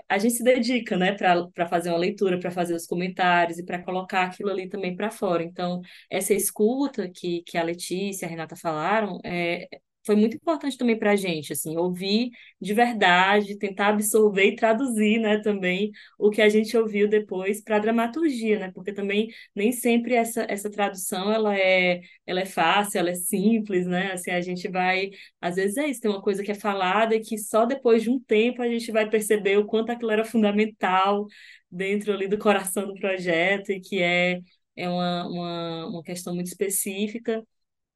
a 0.08 0.18
gente 0.18 0.34
se 0.34 0.42
dedica, 0.42 0.96
né, 0.96 1.12
para 1.12 1.68
fazer 1.68 1.90
uma 1.90 1.98
leitura, 1.98 2.38
para 2.38 2.50
fazer 2.50 2.74
os 2.74 2.86
comentários 2.86 3.58
e 3.58 3.64
para 3.64 3.82
colocar 3.82 4.24
aquilo 4.24 4.50
ali 4.50 4.68
também 4.68 4.94
para 4.96 5.10
fora. 5.10 5.42
Então, 5.42 5.80
essa 6.10 6.34
escuta 6.34 7.08
que, 7.08 7.42
que 7.44 7.56
a 7.56 7.62
Letícia 7.62 8.26
e 8.26 8.28
a 8.28 8.30
Renata 8.30 8.56
falaram 8.56 9.18
é, 9.24 9.68
foi 10.04 10.16
muito 10.16 10.36
importante 10.36 10.78
também 10.78 10.98
para 10.98 11.12
a 11.12 11.16
gente, 11.16 11.52
assim, 11.52 11.76
ouvir 11.76 12.30
de 12.60 12.72
verdade, 12.74 13.56
tentar 13.58 13.88
absorver 13.88 14.46
e 14.46 14.56
traduzir, 14.56 15.18
né, 15.20 15.38
também 15.42 15.90
o 16.18 16.30
que 16.30 16.40
a 16.40 16.48
gente 16.48 16.76
ouviu 16.76 17.08
depois 17.08 17.62
para 17.62 17.76
a 17.76 17.78
dramaturgia, 17.78 18.58
né, 18.58 18.70
porque 18.74 18.92
também 18.92 19.28
nem 19.54 19.72
sempre 19.72 20.14
essa, 20.14 20.46
essa 20.48 20.70
tradução 20.70 21.30
ela 21.32 21.56
é, 21.56 22.00
ela 22.26 22.40
é 22.40 22.46
fácil, 22.46 22.98
ela 22.98 23.10
é 23.10 23.14
simples, 23.14 23.86
né, 23.86 24.12
assim, 24.12 24.30
a 24.30 24.40
gente 24.40 24.68
vai, 24.68 25.10
às 25.40 25.56
vezes 25.56 25.76
é 25.76 25.86
isso, 25.88 26.00
tem 26.00 26.10
uma 26.10 26.22
coisa 26.22 26.42
que 26.42 26.50
é 26.50 26.54
falada 26.54 27.14
e 27.14 27.20
que 27.20 27.36
só 27.38 27.64
depois 27.66 28.02
de 28.02 28.10
um 28.10 28.18
tempo 28.20 28.62
a 28.62 28.68
gente 28.68 28.90
vai 28.92 29.08
perceber 29.08 29.58
o 29.58 29.66
quanto 29.66 29.90
aquilo 29.92 30.10
era 30.10 30.24
fundamental 30.24 31.26
dentro 31.70 32.12
ali 32.12 32.26
do 32.28 32.38
coração 32.38 32.86
do 32.86 32.94
projeto 32.94 33.70
e 33.70 33.80
que 33.80 34.02
é, 34.02 34.40
é 34.76 34.88
uma, 34.88 35.26
uma, 35.28 35.86
uma 35.88 36.02
questão 36.02 36.34
muito 36.34 36.46
específica 36.48 37.42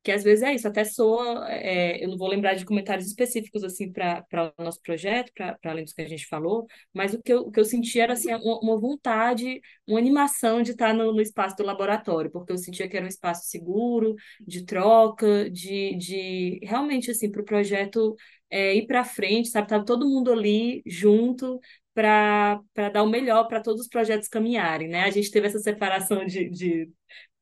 que 0.04 0.12
às 0.12 0.22
vezes 0.22 0.42
é 0.42 0.54
isso, 0.54 0.68
até 0.68 0.84
soa, 0.84 1.50
é, 1.50 2.04
eu 2.04 2.10
não 2.10 2.18
vou 2.18 2.28
lembrar 2.28 2.54
de 2.54 2.64
comentários 2.66 3.06
específicos 3.06 3.64
assim 3.64 3.90
para 3.90 4.52
o 4.58 4.62
nosso 4.62 4.80
projeto, 4.82 5.32
para 5.34 5.58
além 5.64 5.82
dos 5.82 5.94
que 5.94 6.02
a 6.02 6.08
gente 6.08 6.26
falou, 6.26 6.66
mas 6.92 7.14
o 7.14 7.22
que 7.22 7.32
eu, 7.32 7.40
o 7.40 7.50
que 7.50 7.58
eu 7.58 7.64
senti 7.64 7.98
era 7.98 8.12
assim, 8.12 8.32
uma, 8.34 8.60
uma 8.60 8.78
vontade, 8.78 9.62
uma 9.86 9.98
animação 9.98 10.60
de 10.60 10.72
estar 10.72 10.92
no, 10.92 11.10
no, 11.10 11.22
espaço 11.22 11.56
do 11.56 11.64
laboratório, 11.64 12.30
porque 12.30 12.52
eu 12.52 12.58
sentia 12.58 12.86
que 12.86 12.96
era 12.96 13.06
um 13.06 13.08
espaço 13.08 13.48
seguro, 13.48 14.14
de 14.46 14.64
troca, 14.66 15.50
de, 15.50 15.96
de 15.96 16.60
realmente 16.62 17.10
assim, 17.10 17.30
para 17.30 17.40
o 17.40 17.44
projeto 17.44 18.14
é, 18.50 18.74
ir 18.76 18.86
para 18.86 19.04
frente, 19.04 19.48
sabe? 19.48 19.68
Tava 19.68 19.84
todo 19.86 20.08
mundo 20.08 20.30
ali 20.30 20.82
junto 20.86 21.58
para 21.94 22.60
dar 22.92 23.02
o 23.02 23.08
melhor 23.08 23.48
para 23.48 23.62
todos 23.62 23.80
os 23.82 23.88
projetos 23.88 24.28
caminharem, 24.28 24.88
né? 24.88 25.04
A 25.04 25.10
gente 25.10 25.30
teve 25.30 25.46
essa 25.46 25.58
separação 25.60 26.26
de, 26.26 26.50
de 26.50 26.90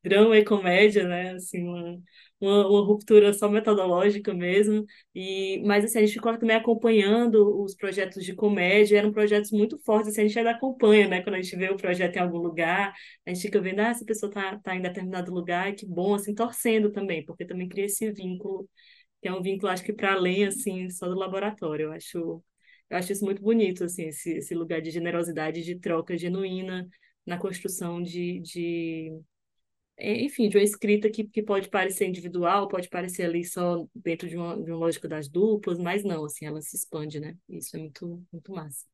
drama 0.03 0.37
e 0.39 0.45
comédia, 0.45 1.07
né? 1.07 1.33
Assim, 1.33 1.63
uma, 1.63 1.99
uma, 2.43 2.69
uma 2.69 2.85
ruptura 2.85 3.33
só 3.33 3.49
metodológica 3.49 4.35
mesmo. 4.35 4.85
E, 5.15 5.63
mas 5.65 5.85
assim, 5.85 5.99
a 5.99 6.01
gente 6.03 6.15
ficou 6.15 6.37
também 6.37 6.57
acompanhando 6.57 7.63
os 7.63 7.75
projetos 7.75 8.25
de 8.25 8.35
comédia, 8.35 8.99
eram 8.99 9.13
projetos 9.13 9.51
muito 9.53 9.79
fortes, 9.79 10.09
assim, 10.11 10.23
a 10.23 10.27
gente 10.27 10.39
ainda 10.39 10.51
acompanha, 10.51 11.09
né? 11.09 11.23
Quando 11.23 11.37
a 11.37 11.43
gente 11.43 11.57
vê 11.57 11.69
o 11.71 11.77
projeto 11.77 12.17
em 12.17 12.21
algum 12.21 12.39
lugar, 12.39 12.93
a 13.27 13.31
gente 13.33 13.43
fica 13.43 13.61
vendo, 13.61 13.81
ah, 13.81 13.89
essa 13.89 14.05
pessoa 14.05 14.29
está 14.31 14.59
tá 14.59 14.75
em 14.77 14.83
determinado 14.83 15.33
lugar, 15.33 15.75
que 15.75 15.87
bom, 15.87 16.15
assim, 16.15 16.35
torcendo 16.35 16.91
também, 16.91 17.25
porque 17.25 17.45
também 17.45 17.69
cria 17.69 17.85
esse 17.87 18.11
vínculo, 18.11 18.69
que 19.21 19.29
é 19.29 19.33
um 19.35 19.43
vínculo, 19.43 19.71
acho 19.73 19.85
que 19.85 19.93
para 19.93 20.15
além, 20.15 20.45
assim, 20.47 20.91
só 20.91 21.09
do 21.09 21.15
laboratório. 21.15 21.87
Eu 21.87 21.93
acho, 21.93 22.19
eu 22.91 22.97
acho 22.99 23.13
isso 23.13 23.25
muito 23.25 23.43
bonito, 23.43 23.85
assim, 23.85 24.07
esse, 24.09 24.33
esse 24.39 24.55
lugar 24.55 24.81
de 24.81 24.91
generosidade, 24.91 25.63
de 25.63 25.79
troca 25.79 26.17
genuína 26.19 26.89
na 27.27 27.39
construção 27.39 28.03
de, 28.03 28.41
de 28.41 29.13
enfim, 29.99 30.49
de 30.49 30.57
uma 30.57 30.65
escrita 30.65 31.11
que, 31.11 31.25
que 31.25 31.43
pode 31.43 31.69
parecer 31.69 32.07
individual, 32.07 32.69
pode 32.69 32.89
parecer 32.89 33.25
ali 33.25 33.45
só 33.45 33.87
dentro 33.95 34.29
de 34.29 34.37
uma, 34.37 34.61
de 34.63 34.71
uma 34.71 34.79
lógica 34.79 35.09
das 35.09 35.29
duplas, 35.29 35.79
mas 35.79 36.03
não, 36.03 36.25
assim, 36.25 36.47
ela 36.47 36.61
se 36.61 36.77
expande, 36.77 37.21
né? 37.21 37.37
Isso 37.49 37.77
é 37.77 37.79
muito, 37.81 38.23
muito 38.33 38.53
massa. 38.53 38.87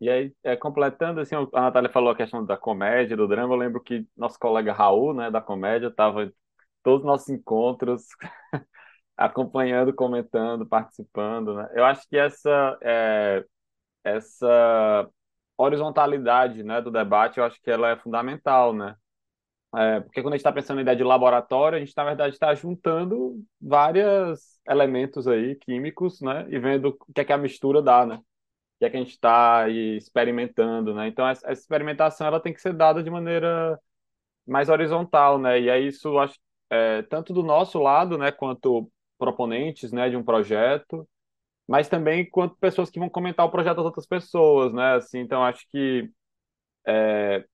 E 0.00 0.08
aí, 0.08 0.32
é, 0.44 0.56
completando, 0.56 1.20
assim, 1.20 1.34
a 1.34 1.60
Natália 1.60 1.90
falou 1.90 2.10
a 2.10 2.16
questão 2.16 2.44
da 2.44 2.56
comédia, 2.56 3.16
do 3.16 3.26
drama, 3.26 3.52
eu 3.54 3.58
lembro 3.58 3.82
que 3.82 4.06
nosso 4.16 4.38
colega 4.38 4.72
Raul, 4.72 5.12
né, 5.12 5.28
da 5.30 5.40
comédia, 5.40 5.88
estava 5.88 6.32
todos 6.82 7.00
os 7.00 7.06
nossos 7.06 7.28
encontros, 7.28 8.06
acompanhando, 9.16 9.92
comentando, 9.94 10.66
participando, 10.66 11.54
né? 11.54 11.68
Eu 11.74 11.84
acho 11.84 12.08
que 12.08 12.16
essa, 12.16 12.78
é, 12.82 13.44
essa 14.04 15.08
horizontalidade, 15.56 16.62
né, 16.62 16.80
do 16.80 16.90
debate, 16.90 17.38
eu 17.38 17.44
acho 17.44 17.60
que 17.62 17.70
ela 17.70 17.90
é 17.90 17.96
fundamental, 17.96 18.72
né? 18.74 18.96
É, 19.76 20.00
porque 20.00 20.22
quando 20.22 20.32
a 20.32 20.36
gente 20.36 20.40
está 20.40 20.52
pensando 20.52 20.78
em 20.78 20.82
ideia 20.82 20.96
de 20.96 21.04
laboratório, 21.04 21.76
a 21.76 21.80
gente, 21.80 21.92
na 21.96 22.04
verdade, 22.04 22.34
está 22.34 22.54
juntando 22.54 23.44
vários 23.60 24.58
elementos 24.66 25.28
aí, 25.28 25.56
químicos, 25.56 26.20
né? 26.22 26.46
E 26.48 26.58
vendo 26.58 26.88
o 26.88 27.12
que 27.12 27.20
é 27.20 27.24
que 27.24 27.32
a 27.32 27.38
mistura 27.38 27.82
dá, 27.82 28.06
né? 28.06 28.16
O 28.16 28.20
que 28.80 28.84
é 28.86 28.90
que 28.90 28.96
a 28.96 29.00
gente 29.00 29.10
está 29.12 29.68
experimentando, 29.68 30.94
né? 30.94 31.08
Então, 31.08 31.28
essa 31.28 31.52
experimentação, 31.52 32.26
ela 32.26 32.40
tem 32.40 32.54
que 32.54 32.60
ser 32.62 32.72
dada 32.74 33.02
de 33.02 33.10
maneira 33.10 33.78
mais 34.46 34.68
horizontal, 34.70 35.38
né? 35.38 35.60
E 35.60 35.70
aí 35.70 35.88
isso, 35.88 36.18
acho, 36.18 36.38
é, 36.70 37.02
tanto 37.02 37.32
do 37.34 37.42
nosso 37.42 37.78
lado, 37.80 38.18
né? 38.18 38.32
Quanto 38.32 38.90
proponentes, 39.18 39.92
né? 39.92 40.10
De 40.10 40.16
um 40.16 40.24
projeto, 40.24 41.08
mas 41.68 41.88
também 41.88 42.28
quanto 42.30 42.56
pessoas 42.56 42.90
que 42.90 42.98
vão 43.00 43.10
comentar 43.10 43.46
o 43.46 43.50
projeto 43.50 43.76
das 43.78 43.86
outras 43.86 44.06
pessoas, 44.06 44.72
né? 44.74 44.94
Assim, 44.96 45.20
então, 45.20 45.44
acho 45.44 45.66
que... 45.70 46.10
É, 46.86 47.44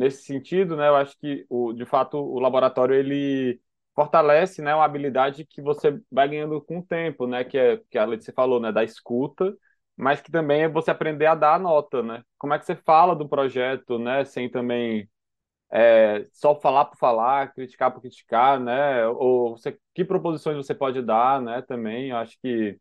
nesse 0.00 0.22
sentido, 0.24 0.76
né, 0.76 0.88
eu 0.88 0.96
acho 0.96 1.16
que 1.18 1.46
o, 1.48 1.72
de 1.72 1.84
fato 1.86 2.16
o 2.18 2.38
laboratório 2.40 2.94
ele 2.94 3.60
fortalece, 3.94 4.62
né, 4.62 4.74
uma 4.74 4.84
habilidade 4.84 5.44
que 5.46 5.60
você 5.62 6.00
vai 6.10 6.28
ganhando 6.28 6.60
com 6.62 6.78
o 6.78 6.86
tempo, 6.86 7.26
né, 7.26 7.44
que 7.44 7.58
é 7.58 7.78
que 7.90 7.98
a 7.98 8.04
Letícia 8.04 8.32
falou, 8.34 8.60
né, 8.60 8.72
da 8.72 8.84
escuta, 8.84 9.54
mas 9.96 10.20
que 10.20 10.30
também 10.32 10.62
é 10.62 10.68
você 10.68 10.90
aprender 10.90 11.26
a 11.26 11.34
dar 11.34 11.54
a 11.56 11.58
nota, 11.58 12.02
né? 12.02 12.22
Como 12.38 12.54
é 12.54 12.58
que 12.58 12.64
você 12.64 12.74
fala 12.74 13.14
do 13.14 13.28
projeto, 13.28 13.98
né, 13.98 14.24
sem 14.24 14.50
também 14.50 15.08
é, 15.72 16.24
só 16.32 16.54
falar 16.60 16.86
por 16.86 16.98
falar, 16.98 17.52
criticar 17.54 17.92
por 17.92 18.00
criticar, 18.00 18.58
né? 18.60 19.06
Ou 19.08 19.56
você, 19.56 19.78
que 19.94 20.04
proposições 20.04 20.56
você 20.56 20.74
pode 20.74 21.02
dar, 21.02 21.40
né? 21.42 21.62
Também, 21.62 22.10
eu 22.10 22.16
acho 22.18 22.38
que 22.42 22.78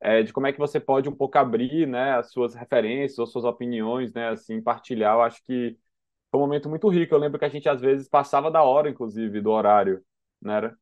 é, 0.00 0.22
de 0.22 0.32
como 0.32 0.46
é 0.46 0.52
que 0.52 0.58
você 0.58 0.78
pode 0.80 1.08
um 1.08 1.16
pouco 1.16 1.38
abrir, 1.38 1.86
né, 1.86 2.14
as 2.16 2.30
suas 2.32 2.54
referências 2.54 3.18
ou 3.18 3.26
suas 3.26 3.44
opiniões, 3.44 4.12
né, 4.12 4.28
assim, 4.30 4.60
partilhar. 4.62 5.14
Eu 5.14 5.22
acho 5.22 5.42
que 5.44 5.78
foi 6.34 6.40
um 6.40 6.42
momento 6.42 6.68
muito 6.68 6.88
rico. 6.88 7.14
Eu 7.14 7.18
lembro 7.20 7.38
que 7.38 7.44
a 7.44 7.48
gente 7.48 7.68
às 7.68 7.80
vezes 7.80 8.08
passava 8.08 8.50
da 8.50 8.60
hora, 8.64 8.90
inclusive, 8.90 9.40
do 9.40 9.52
horário, 9.52 10.02
né? 10.42 10.74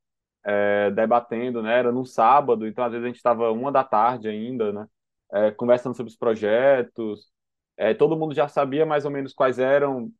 É, 0.43 0.91
debatendo, 0.93 1.62
né? 1.62 1.79
Era 1.79 1.93
num 1.93 2.07
sábado, 2.07 2.66
então 2.66 2.83
às 2.83 2.93
vezes 2.93 3.05
a 3.05 3.09
gente 3.09 3.16
estava 3.16 3.53
uma 3.53 3.70
da 3.70 3.85
tarde 3.85 4.29
ainda, 4.29 4.73
né? 4.73 4.89
É, 5.31 5.51
conversando 5.51 5.95
sobre 5.95 6.11
os 6.11 6.16
projetos. 6.16 7.31
É, 7.77 7.93
todo 7.93 8.16
mundo 8.16 8.35
já 8.35 8.49
sabia 8.49 8.87
mais 8.87 9.05
ou 9.05 9.11
menos 9.11 9.35
quais 9.35 9.59
eram 9.59 10.11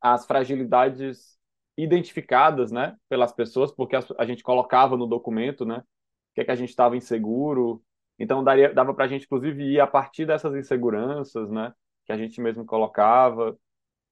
as 0.00 0.24
fragilidades 0.24 1.36
identificadas, 1.76 2.70
né? 2.70 2.96
Pelas 3.08 3.32
pessoas, 3.32 3.72
porque 3.72 3.96
a, 3.96 4.24
gente 4.24 4.44
colocava 4.44 4.96
no 4.96 5.06
documento, 5.08 5.64
né? 5.66 5.78
O 5.78 6.34
que 6.34 6.42
é 6.42 6.44
que 6.44 6.52
a 6.52 6.56
gente 6.56 6.70
estava 6.70 6.96
inseguro. 6.96 7.82
Então 8.20 8.44
daria, 8.44 8.72
dava 8.72 8.94
para 8.94 9.06
a 9.06 9.08
gente, 9.08 9.24
inclusive, 9.24 9.64
ir 9.64 9.80
a 9.80 9.86
partir 9.86 10.26
dessas 10.26 10.54
inseguranças, 10.54 11.50
né? 11.50 11.74
Que 12.06 12.12
a 12.12 12.16
gente 12.16 12.40
mesmo 12.40 12.64
colocava 12.64 13.58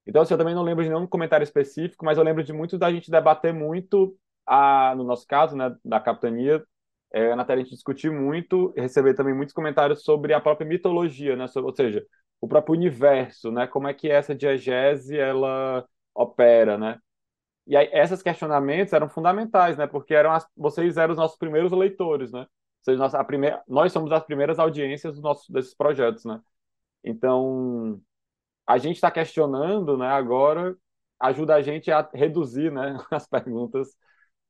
então, 0.07 0.23
assim, 0.23 0.35
eu 0.35 0.39
também 0.39 0.55
não 0.55 0.63
lembro 0.63 0.83
de 0.83 0.91
nenhum 0.91 1.07
comentário 1.07 1.45
específico, 1.45 2.05
mas 2.05 2.19
eu 2.19 2.25
lembro 2.25 2.43
de 2.43 2.53
muito 2.53 2.77
da 2.79 2.91
gente 2.93 3.11
debater 3.11 3.53
muito, 3.55 4.17
a, 4.47 4.95
no 4.97 5.05
nosso 5.05 5.27
caso, 5.27 5.57
né, 5.57 5.75
da 5.85 6.01
capitania, 6.01 6.65
é, 7.13 7.35
na 7.37 7.45
tela 7.45 7.61
a 7.61 7.63
gente 7.65 7.75
discutir 7.75 8.11
muito, 8.11 8.73
receber 8.77 9.15
também 9.15 9.35
muitos 9.35 9.55
comentários 9.55 10.03
sobre 10.03 10.35
a 10.35 10.41
própria 10.41 10.67
mitologia, 10.67 11.37
né, 11.37 11.47
sobre, 11.47 11.71
ou 11.71 11.77
seja, 11.77 12.05
o 12.41 12.49
próprio 12.49 12.75
universo, 12.75 13.51
né, 13.53 13.67
como 13.67 13.87
é 13.89 13.95
que 13.95 14.11
essa 14.11 14.35
diegese, 14.35 15.17
ela 15.19 15.87
opera, 16.15 16.77
né. 16.79 16.99
E 17.67 17.77
aí, 17.77 17.89
esses 17.93 18.23
questionamentos 18.23 18.93
eram 18.93 19.09
fundamentais, 19.09 19.77
né, 19.79 19.87
porque 19.87 20.15
eram 20.15 20.33
as, 20.33 20.47
vocês 20.57 20.97
eram 20.97 21.13
os 21.13 21.19
nossos 21.19 21.39
primeiros 21.39 21.73
leitores, 21.73 22.33
né, 22.33 22.41
ou 22.41 22.47
seja, 22.85 22.99
nossa, 22.99 23.19
a 23.21 23.25
primeira, 23.25 23.63
nós 23.69 23.93
somos 23.93 24.11
as 24.13 24.25
primeiras 24.25 24.59
audiências 24.59 25.15
dos 25.15 25.23
nossos, 25.23 25.49
desses 25.49 25.75
projetos, 25.75 26.25
né. 26.25 26.41
Então, 27.05 28.01
a 28.73 28.79
gente 28.79 28.97
está 28.97 29.11
questionando, 29.11 29.97
né, 29.99 30.07
agora 30.07 30.77
ajuda 31.21 31.55
a 31.57 31.63
gente 31.63 31.91
a 31.91 32.09
reduzir, 32.15 32.73
né, 32.73 32.97
as 33.11 33.27
perguntas 33.29 33.97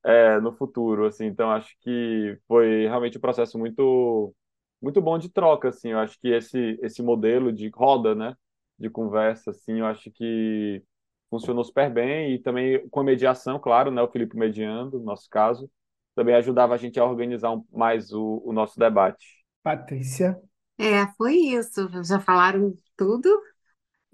é, 0.05 0.41
no 0.41 0.53
futuro, 0.53 1.07
assim. 1.07 1.27
Então 1.27 1.51
acho 1.51 1.77
que 1.81 2.39
foi 2.49 2.87
realmente 2.87 3.19
um 3.19 3.21
processo 3.21 3.59
muito 3.59 4.35
muito 4.81 5.01
bom 5.01 5.19
de 5.19 5.29
troca, 5.31 5.69
assim. 5.69 5.91
Eu 5.91 5.99
acho 6.01 6.19
que 6.21 6.29
esse 6.29 6.79
esse 6.83 7.03
modelo 7.03 7.53
de 7.53 7.69
roda, 7.71 8.15
né, 8.15 8.37
de 8.79 8.91
conversa, 8.91 9.51
assim, 9.51 9.81
eu 9.81 9.87
acho 9.87 10.11
que 10.13 10.83
funcionou 11.31 11.65
super 11.65 11.91
bem 11.93 12.35
e 12.35 12.39
também 12.39 12.87
com 12.91 13.01
a 13.01 13.05
mediação, 13.05 13.59
claro, 13.59 13.91
né, 13.91 14.03
o 14.03 14.09
Felipe 14.11 14.37
mediando, 14.37 14.99
no 14.99 15.05
nosso 15.05 15.29
caso, 15.31 15.71
também 16.15 16.35
ajudava 16.35 16.75
a 16.75 16.77
gente 16.77 17.01
a 17.01 17.05
organizar 17.05 17.59
mais 17.73 18.13
o, 18.13 18.43
o 18.45 18.53
nosso 18.53 18.79
debate. 18.79 19.43
Patrícia? 19.63 20.41
É, 20.79 21.07
foi 21.17 21.35
isso. 21.37 21.89
Já 22.05 22.21
falaram 22.21 22.77
tudo. 22.97 23.29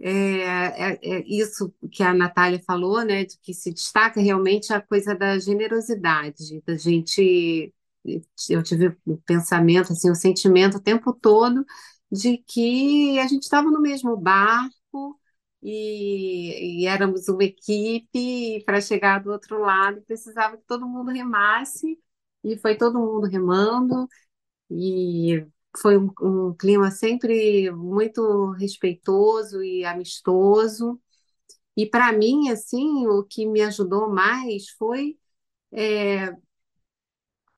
É, 0.01 0.93
é, 0.93 0.99
é, 1.03 1.25
isso 1.27 1.75
que 1.91 2.03
a 2.03 2.15
Natália 2.15 2.61
falou, 2.65 3.05
né, 3.05 3.25
de 3.25 3.37
que 3.41 3.53
se 3.53 3.73
destaca 3.73 4.21
realmente 4.21 4.73
a 4.73 4.81
coisa 4.81 5.15
da 5.15 5.39
generosidade, 5.39 6.63
da 6.67 6.77
gente. 6.77 7.75
Eu 8.49 8.63
tive 8.63 8.89
o 9.07 9.15
um 9.15 9.17
pensamento, 9.19 9.93
assim, 9.93 10.09
o 10.09 10.13
um 10.13 10.15
sentimento 10.15 10.79
o 10.79 10.83
tempo 10.83 11.13
todo 11.13 11.65
de 12.11 12.39
que 12.39 13.19
a 13.19 13.27
gente 13.27 13.43
estava 13.43 13.71
no 13.71 13.81
mesmo 13.83 14.17
barco 14.17 15.21
e, 15.63 16.83
e 16.83 16.87
éramos 16.87 17.29
uma 17.29 17.45
equipe, 17.45 18.09
e 18.59 18.65
para 18.65 18.81
chegar 18.81 19.23
do 19.23 19.31
outro 19.31 19.59
lado 19.61 20.03
precisava 20.03 20.57
que 20.57 20.65
todo 20.67 20.87
mundo 20.89 21.11
remasse, 21.11 21.99
e 22.45 22.57
foi 22.59 22.77
todo 22.77 22.99
mundo 22.99 23.27
remando, 23.27 24.09
e 24.71 25.47
foi 25.81 25.99
um, 25.99 26.11
um 26.23 26.55
clima 26.55 26.91
sempre 26.91 27.71
muito 27.73 28.51
respeitoso 28.53 29.63
e 29.63 29.85
amistoso. 29.85 31.01
E 31.77 31.87
para 31.87 32.13
mim, 32.13 32.51
assim, 32.51 33.07
o 33.09 33.25
que 33.25 33.47
me 33.47 33.63
ajudou 33.63 34.11
mais 34.11 34.71
foi 34.71 35.19
é, 35.73 36.33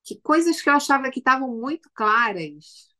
que 0.05 0.21
coisas 0.21 0.61
que 0.61 0.69
eu 0.69 0.75
achava 0.75 1.11
que 1.11 1.19
estavam 1.21 1.49
muito 1.57 1.91
claras 1.95 2.95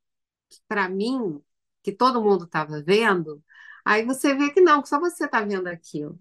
para 0.69 0.89
mim, 0.89 1.43
que 1.83 1.93
todo 1.93 2.23
mundo 2.23 2.45
estava 2.45 2.83
vendo, 2.83 3.43
aí 3.85 4.05
você 4.05 4.35
vê 4.35 4.51
que 4.53 4.61
não, 4.61 4.83
que 4.83 4.89
só 4.89 5.01
você 5.01 5.25
está 5.27 5.43
vendo 5.43 5.69
aquilo. 5.69 6.19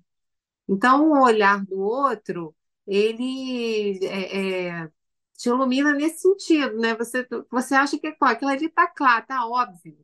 Então, 0.67 1.11
o 1.11 1.23
olhar 1.23 1.65
do 1.65 1.79
outro, 1.79 2.55
ele 2.87 3.99
é, 4.05 4.67
é, 4.85 4.91
te 5.39 5.49
ilumina 5.49 5.93
nesse 5.93 6.19
sentido, 6.21 6.77
né? 6.79 6.95
Você, 6.95 7.27
você 7.51 7.75
acha 7.75 7.97
que 7.99 8.11
pô, 8.13 8.25
aquilo 8.25 8.51
ali 8.51 8.65
está 8.67 8.87
claro, 8.87 9.23
está 9.23 9.45
óbvio. 9.47 9.97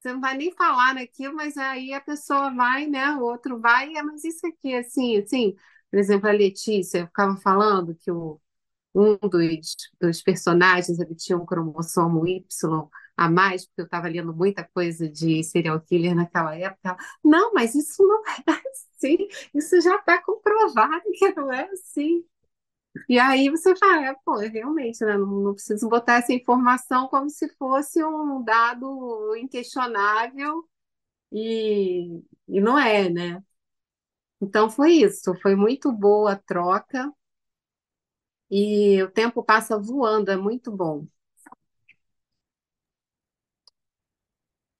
Você 0.00 0.12
não 0.12 0.20
vai 0.20 0.36
nem 0.36 0.52
falar 0.54 0.94
naquilo, 0.94 1.34
mas 1.34 1.56
aí 1.56 1.92
a 1.92 2.00
pessoa 2.00 2.54
vai, 2.54 2.86
né? 2.86 3.12
O 3.16 3.22
outro 3.22 3.60
vai, 3.60 3.94
é, 3.96 4.02
mas 4.02 4.24
isso 4.24 4.46
aqui, 4.46 4.74
assim, 4.74 5.18
assim, 5.18 5.56
por 5.90 5.98
exemplo, 5.98 6.28
a 6.28 6.32
Letícia 6.32 7.06
ficava 7.06 7.36
falando 7.38 7.94
que 7.96 8.10
o, 8.10 8.40
um 8.94 9.16
dos, 9.28 9.76
dos 10.00 10.22
personagens 10.22 10.98
ele 11.00 11.14
tinha 11.14 11.38
um 11.38 11.46
cromossomo 11.46 12.26
Y 12.28 12.44
a 13.16 13.30
mais, 13.30 13.66
porque 13.66 13.82
eu 13.82 13.84
estava 13.86 14.08
lendo 14.08 14.34
muita 14.34 14.64
coisa 14.64 15.08
de 15.08 15.42
serial 15.44 15.80
killer 15.82 16.14
naquela 16.14 16.56
época. 16.56 16.96
Não, 17.24 17.52
mas 17.54 17.74
isso 17.74 18.02
não 18.06 18.22
é 18.26 18.42
assim, 18.96 19.28
isso 19.54 19.80
já 19.80 19.96
está 19.96 20.22
comprovado 20.22 21.02
que 21.14 21.32
não 21.34 21.52
é 21.52 21.68
assim. 21.72 22.24
E 23.08 23.18
aí 23.18 23.48
você 23.50 23.74
fala, 23.76 24.06
é, 24.06 24.14
pô, 24.24 24.36
realmente, 24.38 25.04
né? 25.04 25.16
Não, 25.16 25.26
não 25.26 25.54
preciso 25.54 25.88
botar 25.88 26.14
essa 26.16 26.32
informação 26.32 27.08
como 27.08 27.28
se 27.30 27.48
fosse 27.56 28.02
um 28.04 28.42
dado 28.42 29.34
inquestionável 29.36 30.68
e, 31.32 32.22
e 32.48 32.60
não 32.60 32.78
é, 32.78 33.10
né? 33.10 33.42
Então 34.40 34.68
foi 34.70 34.94
isso, 34.94 35.34
foi 35.42 35.54
muito 35.56 35.92
boa 35.92 36.32
a 36.32 36.36
troca 36.36 37.12
e 38.50 39.02
o 39.02 39.10
tempo 39.10 39.42
passa 39.42 39.78
voando, 39.78 40.30
é 40.30 40.36
muito 40.36 40.70
bom. 40.72 41.06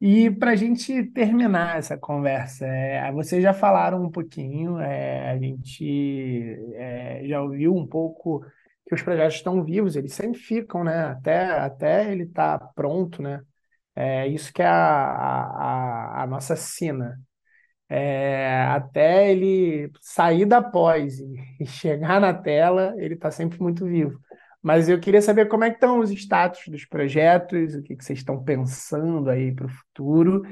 E 0.01 0.31
para 0.31 0.53
a 0.53 0.57
gente 0.57 1.05
terminar 1.11 1.79
essa 1.79 1.99
conversa, 1.99 2.65
é, 2.67 3.11
vocês 3.13 3.43
já 3.43 3.53
falaram 3.53 4.05
um 4.05 4.11
pouquinho, 4.11 4.79
é, 4.79 5.31
a 5.31 5.39
gente 5.39 6.57
é, 6.75 7.23
já 7.27 7.43
ouviu 7.43 7.75
um 7.75 7.87
pouco 7.87 8.45
que 8.87 8.95
os 8.95 9.03
projetos 9.03 9.37
estão 9.37 9.65
vivos, 9.65 9.97
eles 9.97 10.15
sempre 10.15 10.39
ficam, 10.39 10.85
né? 10.85 11.07
Até, 11.07 11.45
até 11.51 12.13
ele 12.13 12.25
estar 12.25 12.59
tá 12.59 12.67
pronto, 12.75 13.21
né? 13.23 13.41
É 13.97 14.27
isso 14.29 14.53
que 14.53 14.63
é 14.63 14.67
a, 14.67 14.73
a, 14.75 16.23
a 16.23 16.27
nossa 16.27 16.55
sina. 16.57 17.21
É, 17.89 18.63
até 18.71 19.31
ele 19.33 19.91
sair 20.01 20.45
da 20.47 20.63
pós 20.63 21.19
e, 21.21 21.67
chegar 21.67 22.21
na 22.21 22.35
tela, 22.35 22.95
ele 22.99 23.15
está 23.15 23.31
sempre 23.31 23.61
muito 23.61 23.85
vivo. 23.87 24.21
Mas 24.63 24.89
eu 24.89 24.99
queria 24.99 25.23
saber 25.23 25.49
como 25.49 25.65
é 25.65 25.71
que 25.71 25.77
estão 25.77 26.01
os 26.01 26.11
status 26.11 26.63
dos 26.69 26.85
projetos, 26.85 27.75
o 27.75 27.83
que, 27.83 27.97
que 27.97 28.05
vocês 28.05 28.19
estão 28.19 28.43
pensando 28.43 29.31
aí 29.31 29.55
para 29.55 29.67
o 29.67 29.71
futuro. 29.71 30.43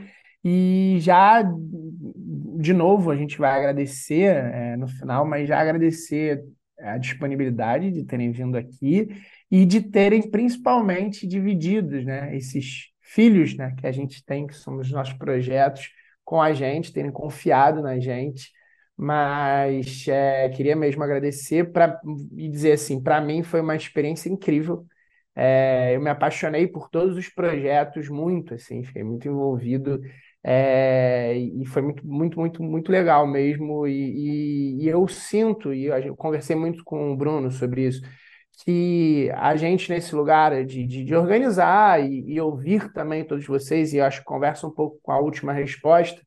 E 0.45 0.99
já, 1.01 1.43
de 1.43 2.73
novo, 2.73 3.11
a 3.11 3.17
gente 3.17 3.37
vai 3.37 3.59
agradecer 3.59 4.37
é, 4.37 4.77
no 4.77 4.87
final, 4.87 5.27
mas 5.27 5.49
já 5.49 5.61
agradecer 5.61 6.45
a 6.79 6.99
disponibilidade 6.99 7.91
de 7.91 8.05
terem 8.05 8.31
vindo 8.31 8.57
aqui 8.57 9.09
e 9.51 9.65
de 9.65 9.81
terem 9.81 10.31
principalmente 10.31 11.27
divididos 11.27 12.05
né, 12.05 12.37
esses 12.37 12.93
filhos 13.01 13.57
né, 13.57 13.75
que 13.77 13.87
a 13.87 13.93
gente 13.93 14.25
tem, 14.25 14.47
que 14.47 14.55
são 14.55 14.77
os 14.77 14.91
nossos 14.91 15.15
projetos, 15.15 15.91
com 16.25 16.41
a 16.41 16.53
gente, 16.53 16.93
terem 16.93 17.11
confiado 17.11 17.83
na 17.83 17.99
gente 17.99 18.51
mas 18.97 20.07
é, 20.09 20.49
queria 20.51 20.77
mesmo 20.77 21.03
agradecer 21.03 21.73
pra, 21.73 22.01
e 22.37 22.49
dizer 22.49 22.73
assim, 22.73 23.03
para 23.03 23.21
mim 23.21 23.43
foi 23.43 23.61
uma 23.61 23.77
experiência 23.77 24.29
incrível. 24.29 24.87
É, 25.35 25.95
eu 25.95 26.01
me 26.01 26.09
apaixonei 26.11 26.67
por 26.67 26.89
todos 26.89 27.17
os 27.17 27.29
projetos 27.29 28.09
muito, 28.09 28.55
assim, 28.55 28.83
fiquei 28.83 29.05
muito 29.05 29.29
envolvido 29.29 30.01
é, 30.43 31.37
e 31.37 31.67
foi 31.67 31.83
muito, 31.83 32.07
muito, 32.07 32.39
muito, 32.39 32.63
muito 32.63 32.93
legal 32.93 33.27
mesmo. 33.27 33.87
E, 33.87 34.77
e, 34.79 34.85
e 34.85 34.89
eu 34.89 35.07
sinto, 35.09 35.75
e 35.75 35.87
eu 35.87 36.17
conversei 36.17 36.57
muito 36.57 36.85
com 36.85 37.13
o 37.13 37.17
Bruno 37.17 37.51
sobre 37.51 37.87
isso, 37.87 38.03
que 38.65 39.31
a 39.35 39.57
gente 39.57 39.91
nesse 39.91 40.15
lugar 40.15 40.65
de, 40.65 40.87
de, 40.87 41.05
de 41.05 41.15
organizar 41.15 42.01
e, 42.01 42.25
e, 42.33 42.41
ouvir 42.41 42.93
também 42.93 43.25
todos 43.25 43.45
vocês, 43.47 43.93
e 43.93 43.99
eu 43.99 44.05
acho 44.05 44.21
que 44.21 44.25
conversa 44.25 44.67
um 44.67 44.71
pouco 44.71 44.99
com 45.03 45.13
a 45.13 45.19
última 45.21 45.53
resposta, 45.53 46.21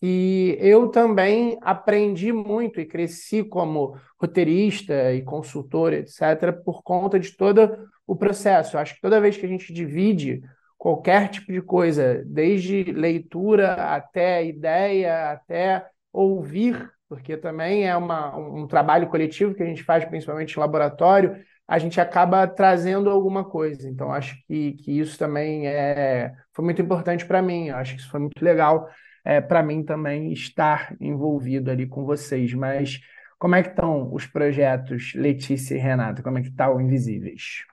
que 0.00 0.56
eu 0.58 0.88
também 0.88 1.58
aprendi 1.60 2.32
muito 2.32 2.80
e 2.80 2.86
cresci 2.86 3.44
como 3.44 3.96
roteirista 4.18 5.12
e 5.12 5.22
consultor, 5.22 5.92
etc., 5.92 6.52
por 6.64 6.82
conta 6.82 7.20
de 7.20 7.36
todo 7.36 7.86
o 8.06 8.16
processo. 8.16 8.76
Eu 8.76 8.80
acho 8.80 8.94
que 8.94 9.00
toda 9.00 9.20
vez 9.20 9.36
que 9.36 9.44
a 9.44 9.48
gente 9.48 9.72
divide 9.72 10.42
qualquer 10.78 11.28
tipo 11.28 11.52
de 11.52 11.60
coisa, 11.60 12.22
desde 12.24 12.84
leitura 12.84 13.74
até 13.74 14.42
ideia, 14.44 15.32
até 15.32 15.86
ouvir, 16.10 16.90
porque 17.06 17.36
também 17.36 17.86
é 17.86 17.94
uma, 17.94 18.34
um 18.36 18.66
trabalho 18.66 19.08
coletivo 19.08 19.54
que 19.54 19.62
a 19.62 19.66
gente 19.66 19.82
faz, 19.84 20.04
principalmente 20.06 20.56
em 20.56 20.60
laboratório, 20.60 21.36
a 21.68 21.78
gente 21.78 22.00
acaba 22.00 22.46
trazendo 22.48 23.10
alguma 23.10 23.44
coisa. 23.44 23.86
Então, 23.88 24.10
acho 24.10 24.34
que, 24.46 24.72
que 24.72 24.98
isso 24.98 25.18
também 25.18 25.68
é, 25.68 26.32
foi 26.52 26.64
muito 26.64 26.80
importante 26.80 27.26
para 27.26 27.42
mim. 27.42 27.68
Acho 27.68 27.94
que 27.94 28.00
isso 28.00 28.10
foi 28.10 28.20
muito 28.20 28.42
legal 28.42 28.88
é, 29.30 29.40
para 29.40 29.62
mim 29.62 29.84
também 29.84 30.32
estar 30.32 30.96
envolvido 31.00 31.70
ali 31.70 31.86
com 31.86 32.04
vocês. 32.04 32.52
Mas 32.52 32.98
como 33.38 33.54
é 33.54 33.62
que 33.62 33.68
estão 33.68 34.12
os 34.12 34.26
projetos 34.26 35.12
Letícia 35.14 35.76
e 35.76 35.78
Renata? 35.78 36.20
Como 36.20 36.38
é 36.38 36.42
que 36.42 36.48
estão 36.48 36.76
tá 36.76 36.82
Invisíveis? 36.82 37.64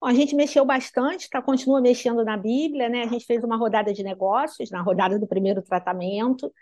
Bom, 0.00 0.06
a 0.06 0.14
gente 0.14 0.36
mexeu 0.36 0.64
bastante, 0.64 1.28
tá, 1.28 1.42
continua 1.42 1.80
mexendo 1.80 2.24
na 2.24 2.36
Bíblia, 2.36 2.88
né? 2.88 3.02
A 3.02 3.08
gente 3.08 3.26
fez 3.26 3.42
uma 3.42 3.56
rodada 3.56 3.92
de 3.92 4.04
negócios, 4.04 4.70
na 4.70 4.80
rodada 4.82 5.18
do 5.18 5.26
primeiro 5.26 5.62
tratamento, 5.62 6.52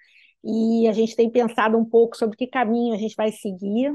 e 0.43 0.89
a 0.89 0.93
gente 0.93 1.15
tem 1.15 1.29
pensado 1.29 1.77
um 1.77 1.85
pouco 1.85 2.17
sobre 2.17 2.39
que 2.39 2.47
caminho 2.47 2.95
a 2.95 2.99
gente 2.99 3.15
vai 3.15 3.31
seguir. 3.31 3.95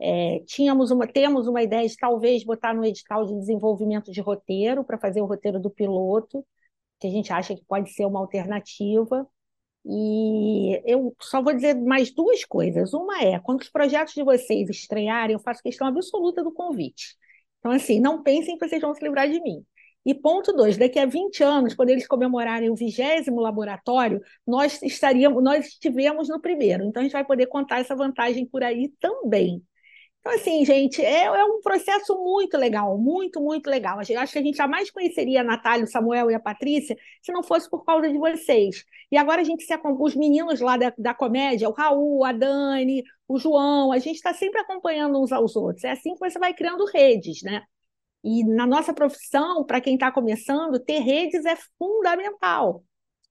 É, 0.00 0.40
tínhamos 0.46 0.90
uma, 0.90 1.06
temos 1.06 1.46
uma 1.46 1.62
ideia 1.62 1.86
de 1.86 1.96
talvez 1.98 2.42
botar 2.44 2.72
no 2.72 2.82
edital 2.82 3.26
de 3.26 3.34
desenvolvimento 3.34 4.10
de 4.10 4.22
roteiro 4.22 4.82
para 4.84 4.98
fazer 4.98 5.20
o 5.20 5.26
roteiro 5.26 5.60
do 5.60 5.70
piloto, 5.70 6.42
que 6.98 7.06
a 7.06 7.10
gente 7.10 7.30
acha 7.30 7.54
que 7.54 7.64
pode 7.66 7.90
ser 7.92 8.06
uma 8.06 8.20
alternativa. 8.20 9.28
E 9.86 10.80
eu 10.90 11.14
só 11.20 11.42
vou 11.42 11.52
dizer 11.52 11.74
mais 11.74 12.10
duas 12.12 12.44
coisas. 12.44 12.94
Uma 12.94 13.22
é, 13.22 13.38
quando 13.40 13.60
os 13.60 13.68
projetos 13.68 14.14
de 14.14 14.22
vocês 14.22 14.68
estrearem, 14.70 15.34
eu 15.34 15.40
faço 15.40 15.62
questão 15.62 15.86
absoluta 15.86 16.42
do 16.42 16.52
convite. 16.52 17.16
Então, 17.58 17.72
assim, 17.72 18.00
não 18.00 18.22
pensem 18.22 18.56
que 18.58 18.66
vocês 18.66 18.80
vão 18.80 18.94
se 18.94 19.02
livrar 19.02 19.28
de 19.28 19.40
mim. 19.40 19.64
E 20.06 20.14
ponto 20.14 20.52
dois, 20.52 20.76
daqui 20.76 20.98
a 20.98 21.06
20 21.06 21.42
anos, 21.42 21.74
quando 21.74 21.88
eles 21.90 22.06
comemorarem 22.06 22.70
o 22.70 22.74
vigésimo 22.76 23.40
laboratório, 23.40 24.20
nós 24.46 24.82
estaríamos, 24.82 25.42
nós 25.42 25.66
estivemos 25.66 26.28
no 26.28 26.40
primeiro. 26.40 26.84
Então, 26.84 27.00
a 27.00 27.04
gente 27.04 27.12
vai 27.12 27.24
poder 27.24 27.46
contar 27.46 27.80
essa 27.80 27.96
vantagem 27.96 28.46
por 28.46 28.62
aí 28.62 28.92
também. 29.00 29.62
Então, 30.24 30.36
assim, 30.36 30.64
gente, 30.64 31.02
é, 31.04 31.24
é 31.24 31.44
um 31.44 31.60
processo 31.60 32.16
muito 32.24 32.56
legal, 32.56 32.96
muito, 32.96 33.42
muito 33.42 33.68
legal. 33.68 33.98
Eu 34.08 34.20
acho 34.20 34.32
que 34.32 34.38
a 34.38 34.42
gente 34.42 34.56
jamais 34.56 34.90
conheceria 34.90 35.42
a 35.42 35.44
Natália, 35.44 35.84
o 35.84 35.86
Samuel 35.86 36.30
e 36.30 36.34
a 36.34 36.40
Patrícia 36.40 36.96
se 37.20 37.30
não 37.30 37.42
fosse 37.42 37.68
por 37.68 37.84
causa 37.84 38.10
de 38.10 38.16
vocês. 38.16 38.86
E 39.12 39.18
agora 39.18 39.42
a 39.42 39.44
gente 39.44 39.64
se 39.64 39.74
os 40.00 40.16
meninos 40.16 40.60
lá 40.60 40.78
da, 40.78 40.94
da 40.96 41.12
comédia, 41.12 41.68
o 41.68 41.72
Raul, 41.72 42.24
a 42.24 42.32
Dani, 42.32 43.04
o 43.28 43.38
João, 43.38 43.92
a 43.92 43.98
gente 43.98 44.16
está 44.16 44.32
sempre 44.32 44.60
acompanhando 44.60 45.22
uns 45.22 45.30
aos 45.30 45.54
outros. 45.56 45.84
É 45.84 45.90
assim 45.90 46.14
que 46.14 46.20
você 46.20 46.38
vai 46.38 46.54
criando 46.54 46.86
redes, 46.86 47.42
né? 47.42 47.62
E 48.24 48.44
na 48.44 48.66
nossa 48.66 48.94
profissão, 48.94 49.62
para 49.66 49.80
quem 49.80 49.94
está 49.94 50.10
começando, 50.10 50.80
ter 50.80 51.00
redes 51.00 51.44
é 51.44 51.54
fundamental 51.78 52.82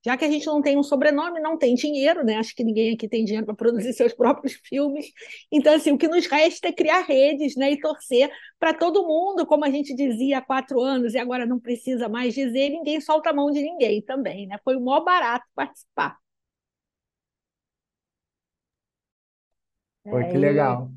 já 0.06 0.18
que 0.18 0.26
a 0.26 0.30
gente 0.30 0.46
não 0.46 0.62
tem 0.62 0.78
um 0.78 0.84
sobrenome, 0.84 1.40
não 1.40 1.58
tem 1.58 1.76
dinheiro, 1.76 2.24
né? 2.24 2.36
Acho 2.36 2.56
que 2.56 2.64
ninguém 2.64 2.94
aqui 2.94 3.08
tem 3.08 3.24
dinheiro 3.24 3.46
para 3.46 3.56
produzir 3.56 3.94
seus 3.94 4.14
próprios 4.14 4.54
filmes. 4.64 5.08
Então, 5.52 5.74
assim, 5.74 5.92
o 5.92 5.98
que 5.98 6.08
nos 6.08 6.26
resta 6.28 6.68
é 6.68 6.74
criar 6.74 7.02
redes, 7.02 7.56
né? 7.56 7.72
E 7.72 7.80
torcer 7.80 8.30
para 8.60 8.74
todo 8.74 9.08
mundo, 9.08 9.46
como 9.46 9.66
a 9.66 9.72
gente 9.72 9.96
dizia 9.96 10.40
há 10.40 10.42
quatro 10.42 10.82
anos, 10.82 11.14
e 11.14 11.18
agora 11.18 11.46
não 11.46 11.60
precisa 11.60 12.10
mais 12.10 12.34
dizer, 12.34 12.70
ninguém 12.70 13.00
solta 13.02 13.30
a 13.30 13.34
mão 13.34 13.52
de 13.52 13.62
ninguém 13.62 14.02
também, 14.02 14.48
né? 14.48 14.58
Foi 14.64 14.76
o 14.76 14.82
maior 14.82 15.04
barato 15.04 15.46
participar. 15.56 16.18
Foi 20.04 20.24
que 20.30 20.38
legal. 20.38 20.92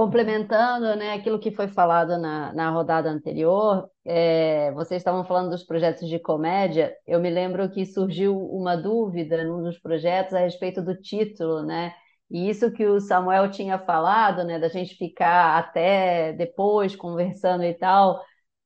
Complementando, 0.00 0.96
né, 0.96 1.12
aquilo 1.12 1.38
que 1.38 1.50
foi 1.50 1.68
falado 1.68 2.16
na, 2.16 2.54
na 2.54 2.70
rodada 2.70 3.10
anterior, 3.10 3.86
é, 4.02 4.72
vocês 4.72 4.98
estavam 4.98 5.26
falando 5.26 5.50
dos 5.50 5.62
projetos 5.62 6.08
de 6.08 6.18
comédia. 6.18 6.96
Eu 7.06 7.20
me 7.20 7.28
lembro 7.28 7.68
que 7.70 7.84
surgiu 7.84 8.34
uma 8.34 8.76
dúvida 8.76 9.44
num 9.44 9.62
dos 9.62 9.78
projetos 9.78 10.32
a 10.32 10.38
respeito 10.38 10.80
do 10.80 10.98
título, 10.98 11.62
né? 11.62 11.92
E 12.30 12.48
isso 12.48 12.72
que 12.72 12.86
o 12.86 12.98
Samuel 12.98 13.50
tinha 13.50 13.78
falado, 13.78 14.42
né, 14.42 14.58
da 14.58 14.68
gente 14.68 14.94
ficar 14.94 15.58
até 15.58 16.32
depois 16.32 16.96
conversando 16.96 17.62
e 17.62 17.74
tal. 17.74 18.22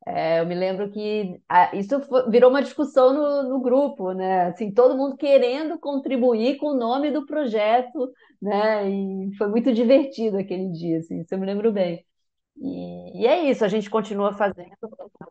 É, 0.06 0.40
eu 0.40 0.47
me 0.47 0.55
lembro 0.55 0.90
que 0.90 1.40
a, 1.48 1.74
isso 1.74 1.98
foi, 2.02 2.31
virou 2.31 2.51
uma 2.51 2.62
discussão 2.62 3.12
no, 3.12 3.48
no, 3.48 3.61
grupo, 3.61 4.12
né? 4.12 4.47
Assim, 4.47 4.73
todo 4.73 4.97
mundo 4.97 5.16
querendo 5.16 5.78
contribuir 5.81 6.59
com 6.59 6.69
o 6.69 6.78
nome 6.78 7.11
do 7.11 7.27
projeto, 7.27 8.12
né? 8.44 8.88
E 8.90 9.36
foi 9.36 9.48
muito 9.48 9.72
divertido 9.72 10.38
aquele 10.38 10.70
dia, 10.72 10.98
assim, 10.98 11.20
isso 11.20 11.34
eu 11.34 11.38
me 11.38 11.46
lembro 11.46 11.72
bem. 11.72 12.04
E, 12.56 13.22
e 13.22 13.26
é 13.26 13.50
isso, 13.50 13.64
a 13.64 13.68
gente 13.68 13.90
continua 13.90 14.34
fazendo, 14.34 14.70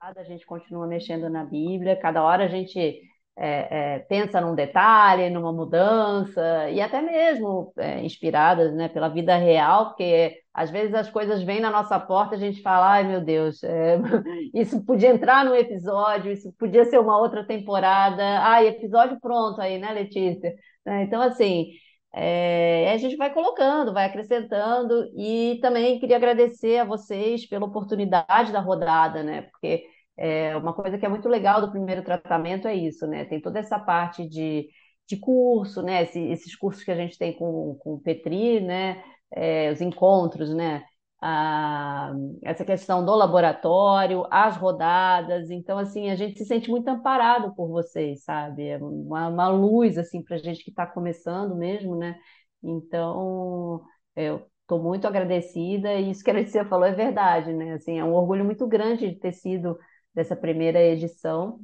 a 0.02 0.24
gente 0.24 0.46
continua 0.46 0.88
mexendo 0.88 1.30
na 1.30 1.46
Bíblia, 1.46 1.96
cada 2.00 2.24
hora 2.24 2.46
a 2.46 2.48
gente 2.48 3.02
é, 3.36 3.96
é, 3.96 4.00
pensa 4.00 4.40
num 4.42 4.56
detalhe, 4.56 5.30
numa 5.30 5.52
mudança, 5.52 6.70
e 6.70 6.82
até 6.82 7.02
mesmo 7.02 7.74
é, 7.78 8.02
inspiradas 8.06 8.74
né, 8.74 8.90
pela 8.90 9.10
vida 9.10 9.36
real, 9.38 9.88
porque 9.88 10.40
às 10.54 10.70
vezes 10.70 10.94
as 10.94 11.10
coisas 11.10 11.42
vêm 11.44 11.60
na 11.60 11.72
nossa 11.72 12.00
porta 12.00 12.36
e 12.36 12.38
a 12.38 12.42
gente 12.42 12.62
fala, 12.62 12.92
ai 12.94 13.04
meu 13.04 13.22
Deus, 13.22 13.64
é, 13.64 13.98
isso 14.54 14.84
podia 14.86 15.10
entrar 15.10 15.46
num 15.46 15.56
episódio, 15.56 16.32
isso 16.32 16.54
podia 16.60 16.86
ser 16.86 17.00
uma 17.00 17.18
outra 17.20 17.46
temporada, 17.46 18.24
ai, 18.42 18.68
episódio 18.68 19.20
pronto 19.20 19.60
aí, 19.62 19.80
né, 19.80 19.92
Letícia? 19.94 20.54
É, 20.86 21.04
então, 21.04 21.22
assim, 21.22 21.68
é, 22.14 22.92
a 22.92 22.98
gente 22.98 23.16
vai 23.18 23.34
colocando, 23.34 23.94
vai 23.94 24.06
acrescentando, 24.06 25.10
e 25.18 25.60
também 25.62 26.00
queria 26.00 26.18
agradecer 26.18 26.78
a 26.80 26.86
vocês 26.86 27.48
pela 27.48 27.66
oportunidade 27.66 28.52
da 28.52 28.60
rodada, 28.60 29.24
né? 29.24 29.44
Porque 29.44 29.86
é, 30.18 30.56
uma 30.58 30.74
coisa 30.74 30.98
que 30.98 31.06
é 31.06 31.10
muito 31.10 31.28
legal 31.28 31.62
do 31.62 31.72
primeiro 31.72 32.04
tratamento 32.04 32.68
é 32.68 32.76
isso, 32.76 33.08
né? 33.08 33.26
Tem 33.26 33.42
toda 33.42 33.60
essa 33.60 33.80
parte 33.80 34.28
de, 34.28 34.68
de 35.08 35.18
curso, 35.18 35.82
né? 35.82 36.04
Esse, 36.04 36.20
esses 36.20 36.56
cursos 36.56 36.84
que 36.84 36.92
a 36.92 36.96
gente 36.96 37.18
tem 37.18 37.34
com, 37.34 37.76
com 37.80 37.94
o 37.96 38.00
Petri, 38.02 38.62
né? 38.62 39.04
É, 39.32 39.72
os 39.72 39.82
encontros, 39.82 40.54
né? 40.54 40.84
A, 41.26 42.14
essa 42.44 42.66
questão 42.66 43.06
do 43.06 43.16
laboratório, 43.16 44.26
as 44.30 44.58
rodadas. 44.58 45.50
Então, 45.50 45.78
assim, 45.78 46.10
a 46.10 46.16
gente 46.16 46.38
se 46.38 46.46
sente 46.46 46.70
muito 46.70 46.88
amparado 46.90 47.56
por 47.56 47.70
vocês, 47.70 48.24
sabe? 48.24 48.68
É 48.68 48.78
uma, 48.78 49.30
uma 49.30 49.48
luz, 49.50 49.98
assim, 49.98 50.22
para 50.24 50.36
a 50.36 50.40
gente 50.40 50.64
que 50.64 50.70
está 50.72 50.86
começando 50.86 51.56
mesmo, 51.56 51.96
né? 51.96 52.20
Então, 52.62 53.82
eu 54.16 54.46
estou 54.62 54.82
muito 54.84 55.08
agradecida 55.08 55.94
e 55.96 56.12
isso 56.12 56.24
que 56.24 56.32
a 56.32 56.34
Letícia 56.34 56.66
falou 56.66 56.86
é 56.86 56.92
verdade, 56.94 57.54
né? 57.54 57.74
Assim, 57.74 58.00
é 58.00 58.04
um 58.04 58.14
orgulho 58.14 58.44
muito 58.46 58.68
grande 58.68 59.10
de 59.10 59.16
ter 59.20 59.32
sido 59.34 59.78
dessa 60.14 60.36
primeira 60.36 60.82
edição 60.82 61.60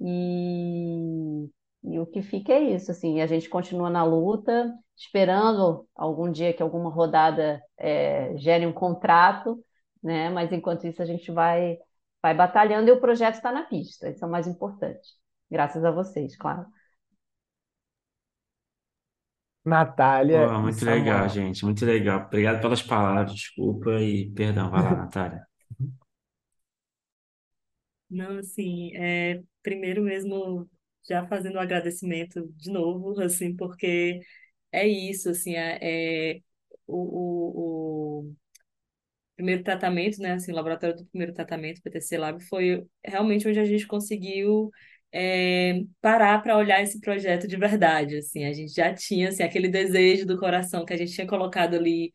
e 0.00 1.48
e 1.84 1.98
o 1.98 2.06
que 2.06 2.22
fica 2.22 2.52
é 2.52 2.60
isso, 2.60 2.92
assim, 2.92 3.20
a 3.20 3.26
gente 3.26 3.48
continua 3.48 3.90
na 3.90 4.04
luta, 4.04 4.72
esperando 5.02 5.88
algum 5.94 6.30
dia 6.30 6.52
que 6.54 6.62
alguma 6.62 6.90
rodada 6.90 7.62
é, 7.78 8.36
gere 8.38 8.66
um 8.66 8.72
contrato, 8.72 9.64
né? 10.02 10.30
Mas 10.30 10.52
enquanto 10.52 10.86
isso 10.86 11.02
a 11.02 11.06
gente 11.06 11.30
vai, 11.32 11.78
vai 12.22 12.34
batalhando 12.34 12.88
e 12.88 12.92
o 12.92 13.00
projeto 13.00 13.34
está 13.36 13.52
na 13.52 13.64
pista, 13.64 14.08
isso 14.10 14.24
é 14.24 14.28
o 14.28 14.30
mais 14.30 14.46
importante. 14.46 15.08
Graças 15.50 15.84
a 15.84 15.90
vocês, 15.90 16.36
claro. 16.36 16.66
Natália 19.64 20.52
e 20.52 20.58
muito 20.58 20.84
legal, 20.84 21.28
Samuel. 21.28 21.28
gente, 21.28 21.64
muito 21.64 21.84
legal. 21.84 22.26
Obrigado 22.26 22.60
pelas 22.60 22.82
palavras, 22.82 23.34
desculpa 23.34 23.90
e 24.00 24.30
perdão. 24.32 24.70
Vai 24.70 24.82
lá, 24.82 24.94
Natália. 24.96 25.46
Não, 28.10 28.38
assim, 28.38 28.94
é, 28.96 29.42
primeiro 29.62 30.02
mesmo, 30.02 30.68
já 31.08 31.26
fazendo 31.26 31.56
um 31.56 31.60
agradecimento 31.60 32.46
de 32.56 32.70
novo, 32.70 33.18
assim, 33.22 33.56
porque 33.56 34.20
é 34.72 34.86
isso, 34.88 35.30
assim, 35.30 35.54
é, 35.56 36.34
é 36.36 36.40
o, 36.86 36.96
o, 36.96 38.28
o 38.30 38.36
primeiro 39.36 39.62
tratamento, 39.64 40.20
né, 40.20 40.32
assim, 40.34 40.52
o 40.52 40.54
laboratório 40.54 40.96
do 40.96 41.06
primeiro 41.06 41.32
tratamento, 41.34 41.82
PTC 41.82 42.18
Lab, 42.18 42.42
foi 42.44 42.86
realmente 43.04 43.48
onde 43.48 43.58
a 43.60 43.64
gente 43.64 43.86
conseguiu 43.86 44.70
é, 45.12 45.80
parar 46.00 46.42
para 46.42 46.56
olhar 46.56 46.82
esse 46.82 47.00
projeto 47.00 47.46
de 47.48 47.56
verdade, 47.56 48.16
assim, 48.18 48.44
a 48.44 48.52
gente 48.52 48.72
já 48.72 48.94
tinha, 48.94 49.28
assim, 49.30 49.42
aquele 49.42 49.68
desejo 49.68 50.26
do 50.26 50.38
coração 50.38 50.84
que 50.84 50.92
a 50.92 50.96
gente 50.96 51.12
tinha 51.12 51.26
colocado 51.26 51.74
ali 51.74 52.12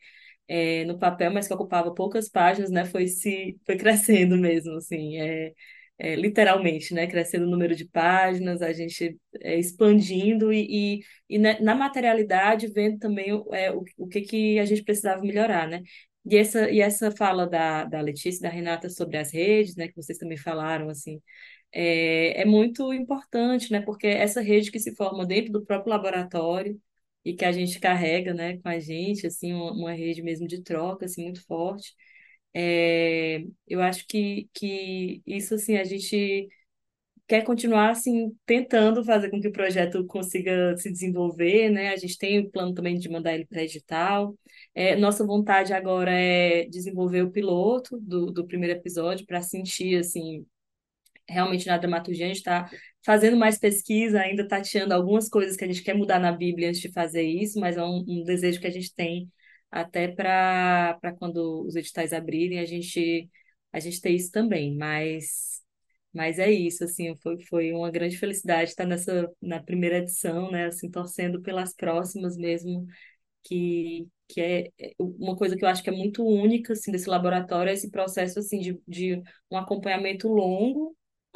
é, 0.48 0.86
no 0.86 0.98
papel, 1.00 1.32
mas 1.34 1.48
que 1.48 1.54
ocupava 1.54 1.94
poucas 1.94 2.30
páginas, 2.30 2.72
né, 2.72 2.86
foi 2.86 3.08
se 3.08 3.58
foi 3.66 3.78
crescendo 3.78 4.38
mesmo, 4.38 4.76
assim, 4.78 5.18
é, 5.20 5.54
é, 5.98 6.15
literalmente, 6.15 6.94
né, 6.94 7.07
crescendo 7.07 7.45
o 7.45 7.49
número 7.49 7.76
de 7.76 7.86
páginas, 7.86 8.61
a 8.61 8.72
gente 8.74 9.18
é, 9.41 9.57
expandindo 9.57 10.53
e, 10.53 10.99
e, 10.99 11.03
e 11.30 11.40
né, 11.40 11.60
na 11.60 11.74
materialidade 11.76 12.68
vendo 12.68 12.99
também 12.99 13.30
é, 13.52 13.72
o, 13.72 13.84
o 13.98 14.07
que 14.07 14.22
que 14.22 14.60
a 14.60 14.65
gente 14.65 14.84
precisava 14.84 15.22
melhorar, 15.22 15.68
né? 15.68 15.82
E 16.30 16.36
essa, 16.38 16.69
e 16.69 16.82
essa 16.82 17.10
fala 17.11 17.48
da, 17.48 17.86
da 17.86 18.02
Letícia 18.02 18.41
da 18.41 18.49
Renata 18.49 18.90
sobre 18.90 19.18
as 19.18 19.32
redes, 19.32 19.76
né, 19.76 19.88
que 19.88 19.95
vocês 19.95 20.18
também 20.18 20.38
falaram, 20.38 20.90
assim, 20.90 21.22
é, 21.72 22.41
é 22.41 22.45
muito 22.45 22.94
importante, 22.94 23.72
né, 23.72 23.82
porque 23.82 24.07
essa 24.07 24.41
rede 24.41 24.72
que 24.72 24.80
se 24.80 24.95
forma 24.95 25.26
dentro 25.26 25.52
do 25.53 25.65
próprio 25.65 25.91
laboratório 25.91 26.80
e 27.24 27.34
que 27.34 27.45
a 27.45 27.52
gente 27.52 27.80
carrega, 27.80 28.34
né, 28.34 28.57
com 28.60 28.69
a 28.69 28.80
gente, 28.80 29.28
assim, 29.28 29.53
uma, 29.53 29.72
uma 29.72 29.94
rede 29.94 30.22
mesmo 30.22 30.48
de 30.48 30.61
troca, 30.64 31.06
assim, 31.06 31.24
muito 31.24 31.45
forte, 31.45 31.94
é, 32.60 33.44
eu 33.68 33.82
acho 33.82 34.08
que, 34.08 34.50
que 34.52 35.22
isso, 35.28 35.54
assim, 35.54 35.78
a 35.78 35.84
gente 35.84 36.50
quer 37.28 37.44
continuar, 37.44 37.92
assim, 37.92 38.36
tentando 38.46 39.04
fazer 39.06 39.30
com 39.30 39.40
que 39.42 39.50
o 39.50 39.52
projeto 39.52 40.06
consiga 40.08 40.76
se 40.78 40.92
desenvolver, 40.92 41.70
né? 41.70 41.90
A 41.90 41.98
gente 41.98 42.18
tem 42.18 42.40
o 42.40 42.50
plano 42.50 42.74
também 42.74 42.98
de 42.98 43.10
mandar 43.10 43.36
ele 43.36 43.46
para 43.46 43.64
edital. 43.64 44.36
É, 44.74 44.96
nossa 44.96 45.26
vontade 45.26 45.74
agora 45.74 46.12
é 46.12 46.66
desenvolver 46.68 47.22
o 47.24 47.32
piloto 47.32 48.00
do, 48.00 48.32
do 48.32 48.48
primeiro 48.48 48.80
episódio 48.80 49.26
para 49.28 49.42
sentir, 49.42 49.98
assim, 50.00 50.46
realmente 51.30 51.68
na 51.68 51.78
dramaturgia, 51.78 52.26
a 52.26 52.30
gente 52.30 52.38
está 52.38 52.70
fazendo 53.06 53.38
mais 53.38 53.60
pesquisa, 53.60 54.22
ainda 54.22 54.48
tateando 54.48 54.94
algumas 54.94 55.30
coisas 55.30 55.56
que 55.58 55.64
a 55.64 55.68
gente 55.68 55.84
quer 55.84 55.94
mudar 55.96 56.20
na 56.20 56.32
Bíblia 56.32 56.70
antes 56.70 56.82
de 56.82 56.92
fazer 56.92 57.24
isso, 57.24 57.60
mas 57.60 57.78
é 57.78 57.84
um, 57.84 58.04
um 58.08 58.24
desejo 58.24 58.60
que 58.60 58.68
a 58.68 58.72
gente 58.72 58.94
tem 58.96 59.30
até 59.72 60.07
para 60.07 60.98
quando 61.19 61.65
os 61.65 61.76
editais 61.76 62.14
abrirem, 62.14 62.60
a 62.60 62.65
gente 62.65 63.30
a 63.72 63.80
gente 63.80 64.02
ter 64.02 64.11
isso 64.11 64.31
também, 64.31 64.76
mas 64.77 65.61
mas 66.14 66.39
é 66.39 66.49
isso, 66.52 66.84
assim, 66.84 67.15
foi, 67.18 67.39
foi 67.45 67.72
uma 67.73 67.91
grande 67.91 68.18
felicidade 68.18 68.72
estar 68.72 68.85
nessa 68.85 69.30
na 69.41 69.61
primeira 69.61 69.98
edição, 69.99 70.49
né, 70.52 70.65
assim, 70.68 70.89
torcendo 70.89 71.41
pelas 71.41 71.73
próximas 71.76 72.38
mesmo, 72.38 72.85
que 73.44 74.07
que 74.30 74.41
é 74.41 74.68
é 74.80 74.94
uma 74.99 75.35
coisa 75.38 75.56
que 75.57 75.64
eu 75.65 75.69
acho 75.69 75.84
que 75.84 75.89
é 75.89 75.94
muito 75.94 76.23
única 76.26 76.73
assim 76.73 76.91
desse 76.91 77.10
laboratório, 77.10 77.69
é 77.69 77.73
esse 77.73 77.89
processo 77.91 78.39
assim 78.39 78.60
de, 78.60 78.81
de 78.88 79.22
um 79.52 79.57
acompanhamento 79.57 80.27
longo 80.30 80.95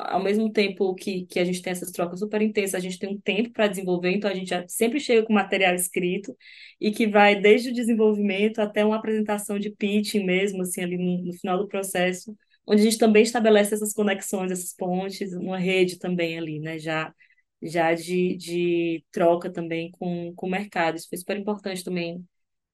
ao 0.10 0.22
mesmo 0.24 0.52
tempo 0.52 0.94
que, 0.96 1.26
que 1.26 1.40
a 1.40 1.46
gente 1.46 1.62
tem 1.62 1.72
essas 1.72 1.92
trocas 1.92 2.20
super 2.20 2.42
intensas, 2.42 2.76
a 2.76 2.80
gente 2.80 3.00
tem 3.00 3.10
um 3.10 3.20
tempo 3.20 3.52
para 3.52 3.68
desenvolver, 3.68 4.12
então 4.12 4.30
a 4.30 4.34
gente 4.34 4.54
sempre 4.70 5.00
chega 5.00 5.26
com 5.26 5.34
material 5.34 5.74
escrito 5.76 6.36
e 6.80 6.92
que 6.92 7.08
vai 7.08 7.40
desde 7.40 7.70
o 7.70 7.74
desenvolvimento 7.74 8.60
até 8.60 8.86
uma 8.86 8.98
apresentação 8.98 9.60
de 9.60 9.70
pitching 9.72 10.24
mesmo, 10.26 10.62
assim, 10.62 10.82
ali 10.82 10.98
no, 10.98 11.24
no 11.26 11.34
final 11.34 11.58
do 11.58 11.68
processo, 11.68 12.36
onde 12.66 12.82
a 12.82 12.84
gente 12.86 12.98
também 12.98 13.24
estabelece 13.24 13.74
essas 13.74 13.94
conexões, 13.94 14.52
essas 14.52 14.74
pontes, 14.74 15.34
uma 15.34 15.58
rede 15.58 16.00
também 16.00 16.38
ali, 16.38 16.60
né, 16.60 16.80
já, 16.80 17.14
já 17.62 17.94
de, 17.94 18.36
de 18.38 19.06
troca 19.12 19.52
também 19.52 19.92
com, 19.92 20.34
com 20.36 20.48
o 20.48 20.50
mercado. 20.50 20.98
Isso 20.98 21.10
foi 21.10 21.18
super 21.18 21.38
importante 21.38 21.84
também 21.84 22.26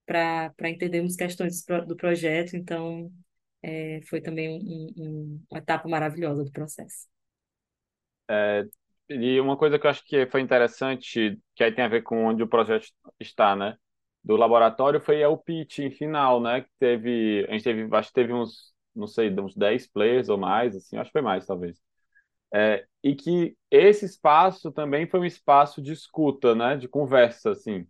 para 0.06 0.54
entendermos 0.70 1.16
questões 1.16 1.64
do, 1.66 1.86
do 1.88 1.96
projeto, 1.98 2.56
então 2.56 3.12
é, 3.62 4.02
foi 4.04 4.22
também 4.22 4.50
um, 4.50 4.94
um, 4.98 5.44
uma 5.50 5.60
etapa 5.60 5.88
maravilhosa 5.90 6.44
do 6.44 6.52
processo. 6.52 7.08
É, 8.30 8.66
e 9.10 9.40
uma 9.40 9.58
coisa 9.58 9.80
que 9.80 9.86
eu 9.88 9.92
acho 9.92 10.04
que 10.06 10.26
foi 10.28 10.42
interessante, 10.42 11.40
que 11.56 11.64
aí 11.64 11.72
tem 11.74 11.86
a 11.86 11.88
ver 11.88 12.04
com 12.04 12.26
onde 12.26 12.44
o 12.44 12.48
projeto 12.48 12.88
está, 13.20 13.56
né? 13.56 13.78
Do 14.24 14.36
laboratório 14.36 15.00
foi 15.00 15.24
o 15.26 15.38
pitching 15.38 15.92
final, 15.92 16.42
né? 16.42 16.62
Que 16.62 16.70
teve, 16.80 17.46
a 17.50 17.54
gente 17.54 17.64
teve, 17.64 17.96
acho 17.96 18.10
que 18.10 18.14
teve 18.16 18.34
uns, 18.34 18.74
não 18.96 19.08
sei, 19.08 19.30
uns 19.40 19.56
10 19.56 19.88
players 19.88 20.30
ou 20.30 20.38
mais, 20.38 20.76
assim, 20.76 20.98
acho 20.98 21.10
que 21.10 21.14
foi 21.14 21.22
mais, 21.22 21.46
talvez. 21.46 21.80
É, 22.54 22.86
e 23.04 23.16
que 23.16 23.56
esse 23.70 24.06
espaço 24.06 24.72
também 24.72 25.08
foi 25.08 25.20
um 25.20 25.26
espaço 25.26 25.82
de 25.82 25.92
escuta, 25.94 26.56
né? 26.56 26.78
De 26.78 26.88
conversa, 26.88 27.52
assim. 27.52 27.88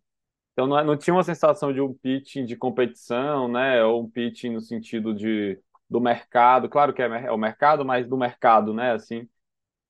Então 0.54 0.68
não, 0.68 0.80
é, 0.80 0.84
não 0.84 0.98
tinha 0.98 1.14
uma 1.14 1.24
sensação 1.24 1.74
de 1.74 1.82
um 1.82 1.94
pitching 1.94 2.46
de 2.46 2.56
competição, 2.58 3.48
né? 3.48 3.84
Ou 3.84 4.04
um 4.04 4.10
pitching 4.10 4.52
no 4.52 4.62
sentido 4.62 5.14
de 5.14 5.60
do 5.90 6.02
mercado, 6.02 6.70
claro 6.70 6.94
que 6.94 7.02
é, 7.02 7.06
é 7.28 7.32
o 7.32 7.38
mercado, 7.38 7.86
mas 7.86 8.08
do 8.08 8.18
mercado, 8.18 8.74
né? 8.74 8.92
Assim, 8.94 9.28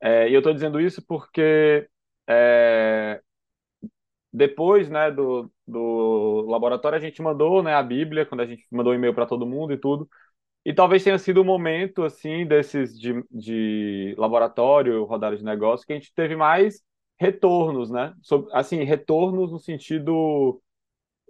é, 0.01 0.29
e 0.29 0.33
eu 0.33 0.39
estou 0.39 0.53
dizendo 0.53 0.79
isso 0.79 1.01
porque 1.05 1.87
é, 2.27 3.21
depois 4.31 4.89
né, 4.89 5.11
do, 5.11 5.51
do 5.67 6.45
laboratório 6.47 6.97
a 6.97 7.01
gente 7.01 7.21
mandou 7.21 7.63
né, 7.63 7.73
a 7.73 7.83
Bíblia, 7.83 8.25
quando 8.25 8.41
a 8.41 8.45
gente 8.45 8.65
mandou 8.71 8.93
um 8.93 8.95
e-mail 8.95 9.13
para 9.13 9.25
todo 9.25 9.45
mundo 9.45 9.73
e 9.73 9.77
tudo. 9.77 10.09
E 10.65 10.73
talvez 10.73 11.03
tenha 11.03 11.17
sido 11.17 11.39
o 11.39 11.41
um 11.41 11.45
momento 11.45 12.03
assim 12.03 12.45
desses 12.45 12.99
de, 12.99 13.23
de 13.31 14.15
laboratório, 14.17 15.05
rodada 15.05 15.37
de 15.37 15.43
negócio, 15.43 15.87
que 15.87 15.93
a 15.93 15.95
gente 15.95 16.13
teve 16.13 16.35
mais 16.35 16.83
retornos, 17.19 17.89
né? 17.89 18.13
Assim, 18.53 18.83
retornos 18.83 19.51
no 19.51 19.59
sentido, 19.59 20.61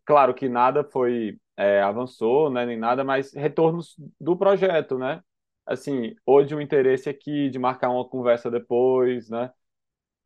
claro 0.06 0.34
que 0.34 0.50
nada 0.50 0.84
foi 0.84 1.40
é, 1.58 1.82
avançou, 1.82 2.50
né, 2.50 2.66
nem 2.66 2.78
nada, 2.78 3.04
mas 3.04 3.34
retornos 3.34 3.96
do 4.20 4.38
projeto, 4.38 4.98
né? 4.98 5.22
Assim, 5.68 6.16
de 6.48 6.56
um 6.56 6.62
interesse 6.62 7.10
aqui 7.10 7.50
de 7.50 7.60
marcar 7.60 7.90
uma 7.92 8.08
conversa 8.08 8.52
depois, 8.52 9.30
né? 9.30 9.52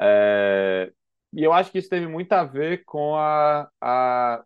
É, 0.01 0.91
e 1.33 1.43
eu 1.43 1.53
acho 1.53 1.71
que 1.71 1.79
isso 1.79 1.89
teve 1.89 2.07
muito 2.07 2.31
a 2.33 2.43
ver 2.43 2.83
com 2.85 3.15
a, 3.15 3.69
a 3.81 4.43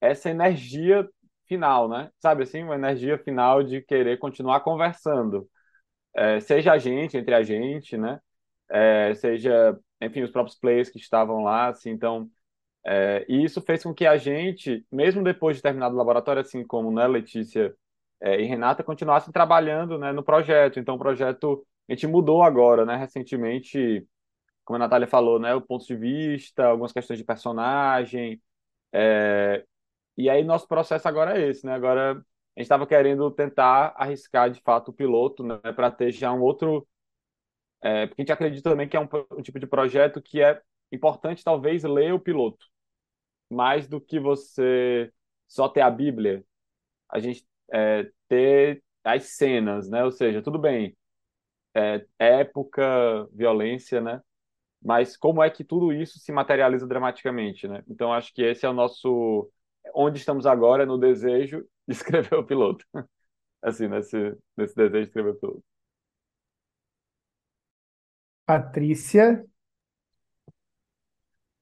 essa 0.00 0.30
energia 0.30 1.08
final, 1.46 1.88
né? 1.88 2.10
Sabe 2.20 2.42
assim, 2.44 2.62
uma 2.62 2.74
energia 2.74 3.18
final 3.18 3.62
de 3.62 3.82
querer 3.82 4.18
continuar 4.18 4.60
conversando. 4.60 5.48
É, 6.14 6.40
seja 6.40 6.72
a 6.72 6.78
gente, 6.78 7.16
entre 7.16 7.34
a 7.34 7.42
gente, 7.42 7.96
né? 7.96 8.20
É, 8.70 9.14
seja, 9.14 9.78
enfim, 10.00 10.22
os 10.22 10.30
próprios 10.30 10.58
players 10.58 10.90
que 10.90 10.98
estavam 10.98 11.44
lá, 11.44 11.68
assim, 11.68 11.90
então... 11.90 12.30
É, 12.86 13.24
e 13.28 13.44
isso 13.44 13.60
fez 13.62 13.82
com 13.82 13.94
que 13.94 14.06
a 14.06 14.16
gente, 14.16 14.86
mesmo 14.92 15.22
depois 15.24 15.56
de 15.56 15.62
terminar 15.62 15.88
o 15.92 15.96
laboratório, 15.96 16.42
assim 16.42 16.66
como 16.66 16.92
né, 16.92 17.06
Letícia 17.06 17.74
é, 18.22 18.40
e 18.40 18.44
Renata, 18.46 18.84
continuassem 18.84 19.32
trabalhando 19.32 19.98
né, 19.98 20.12
no 20.12 20.22
projeto. 20.22 20.78
Então, 20.80 20.94
o 20.94 20.98
projeto, 20.98 21.66
a 21.88 21.92
gente 21.92 22.06
mudou 22.06 22.42
agora, 22.42 22.86
né, 22.86 22.96
recentemente, 22.96 24.06
como 24.64 24.76
a 24.76 24.80
Natália 24.80 25.08
falou, 25.08 25.38
né, 25.38 25.54
o 25.54 25.60
ponto 25.60 25.86
de 25.86 25.96
vista, 25.96 26.66
algumas 26.66 26.92
questões 26.92 27.18
de 27.18 27.24
personagem, 27.24 28.40
é, 28.92 29.64
e 30.16 30.28
aí 30.28 30.44
nosso 30.44 30.68
processo 30.68 31.08
agora 31.08 31.38
é 31.38 31.48
esse, 31.48 31.64
né? 31.66 31.74
Agora 31.74 32.12
a 32.12 32.60
gente 32.60 32.64
estava 32.64 32.86
querendo 32.86 33.30
tentar 33.30 33.94
arriscar 33.96 34.50
de 34.50 34.60
fato 34.60 34.90
o 34.90 34.94
piloto, 34.94 35.42
né? 35.42 35.58
Para 35.74 35.90
ter 35.90 36.12
já 36.12 36.32
um 36.32 36.42
outro. 36.42 36.86
É, 37.82 38.06
porque 38.06 38.22
a 38.22 38.24
gente 38.24 38.32
acredita 38.32 38.70
também 38.70 38.88
que 38.88 38.96
é 38.96 39.00
um, 39.00 39.08
um, 39.32 39.42
tipo 39.42 39.58
de 39.58 39.66
projeto 39.66 40.22
que 40.22 40.40
é 40.42 40.62
importante, 40.92 41.44
talvez, 41.44 41.82
ler 41.84 42.14
o 42.14 42.20
piloto. 42.20 42.66
Mais 43.50 43.88
do 43.88 44.00
que 44.00 44.20
você 44.20 45.12
só 45.48 45.68
ter 45.68 45.80
a 45.82 45.90
Bíblia, 45.90 46.44
a 47.08 47.18
gente 47.18 47.46
é, 47.72 48.10
ter 48.28 48.82
as 49.04 49.24
cenas, 49.36 49.88
né? 49.90 50.04
Ou 50.04 50.12
seja, 50.12 50.42
tudo 50.42 50.58
bem, 50.58 50.96
é, 51.74 52.06
época, 52.18 53.26
violência, 53.32 54.00
né? 54.00 54.20
Mas 54.82 55.16
como 55.16 55.42
é 55.42 55.50
que 55.50 55.64
tudo 55.64 55.92
isso 55.92 56.18
se 56.20 56.32
materializa 56.32 56.86
dramaticamente, 56.86 57.68
né? 57.68 57.82
Então 57.88 58.12
acho 58.12 58.32
que 58.34 58.42
esse 58.42 58.66
é 58.66 58.68
o 58.68 58.72
nosso 58.72 59.50
onde 59.94 60.18
estamos 60.18 60.46
agora 60.46 60.86
no 60.86 60.98
desejo 60.98 61.60
de 61.88 61.94
escrever 61.94 62.34
o 62.36 62.46
piloto. 62.46 62.84
Assim, 63.62 63.88
nesse, 63.88 64.16
nesse 64.56 64.74
desejo 64.76 65.02
de 65.04 65.08
escrever 65.08 65.30
o 65.30 65.36
piloto. 65.36 65.64
Patrícia. 68.46 69.44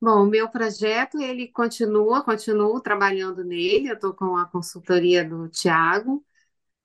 Bom, 0.00 0.22
o 0.24 0.26
meu 0.26 0.48
projeto, 0.48 1.20
ele 1.20 1.48
continua, 1.48 2.24
continuo 2.24 2.80
trabalhando 2.80 3.44
nele, 3.44 3.90
eu 3.90 3.94
estou 3.94 4.14
com 4.14 4.34
a 4.36 4.46
consultoria 4.46 5.22
do 5.24 5.46
Tiago, 5.48 6.24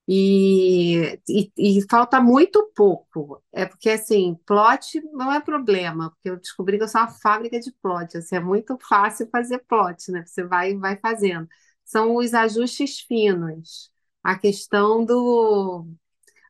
e, 0.08 1.20
e, 1.28 1.52
e, 1.58 1.82
falta 1.90 2.20
muito 2.20 2.72
pouco. 2.76 3.42
É 3.52 3.66
porque, 3.66 3.90
assim, 3.90 4.34
plot 4.46 5.00
não 5.12 5.32
é 5.32 5.40
problema, 5.40 6.10
porque 6.10 6.30
eu 6.30 6.36
descobri 6.38 6.78
que 6.78 6.84
eu 6.84 6.88
sou 6.88 7.00
uma 7.02 7.08
fábrica 7.08 7.60
de 7.60 7.72
plot. 7.82 8.18
Assim, 8.18 8.36
é 8.36 8.40
muito 8.40 8.78
fácil 8.88 9.28
fazer 9.30 9.58
plot, 9.68 10.12
né? 10.12 10.24
Você 10.26 10.44
vai, 10.44 10.76
vai 10.76 10.98
fazendo. 10.98 11.48
São 11.84 12.16
os 12.16 12.34
ajustes 12.34 13.00
finos, 13.00 13.90
a 14.22 14.38
questão 14.38 15.04
do, 15.04 15.86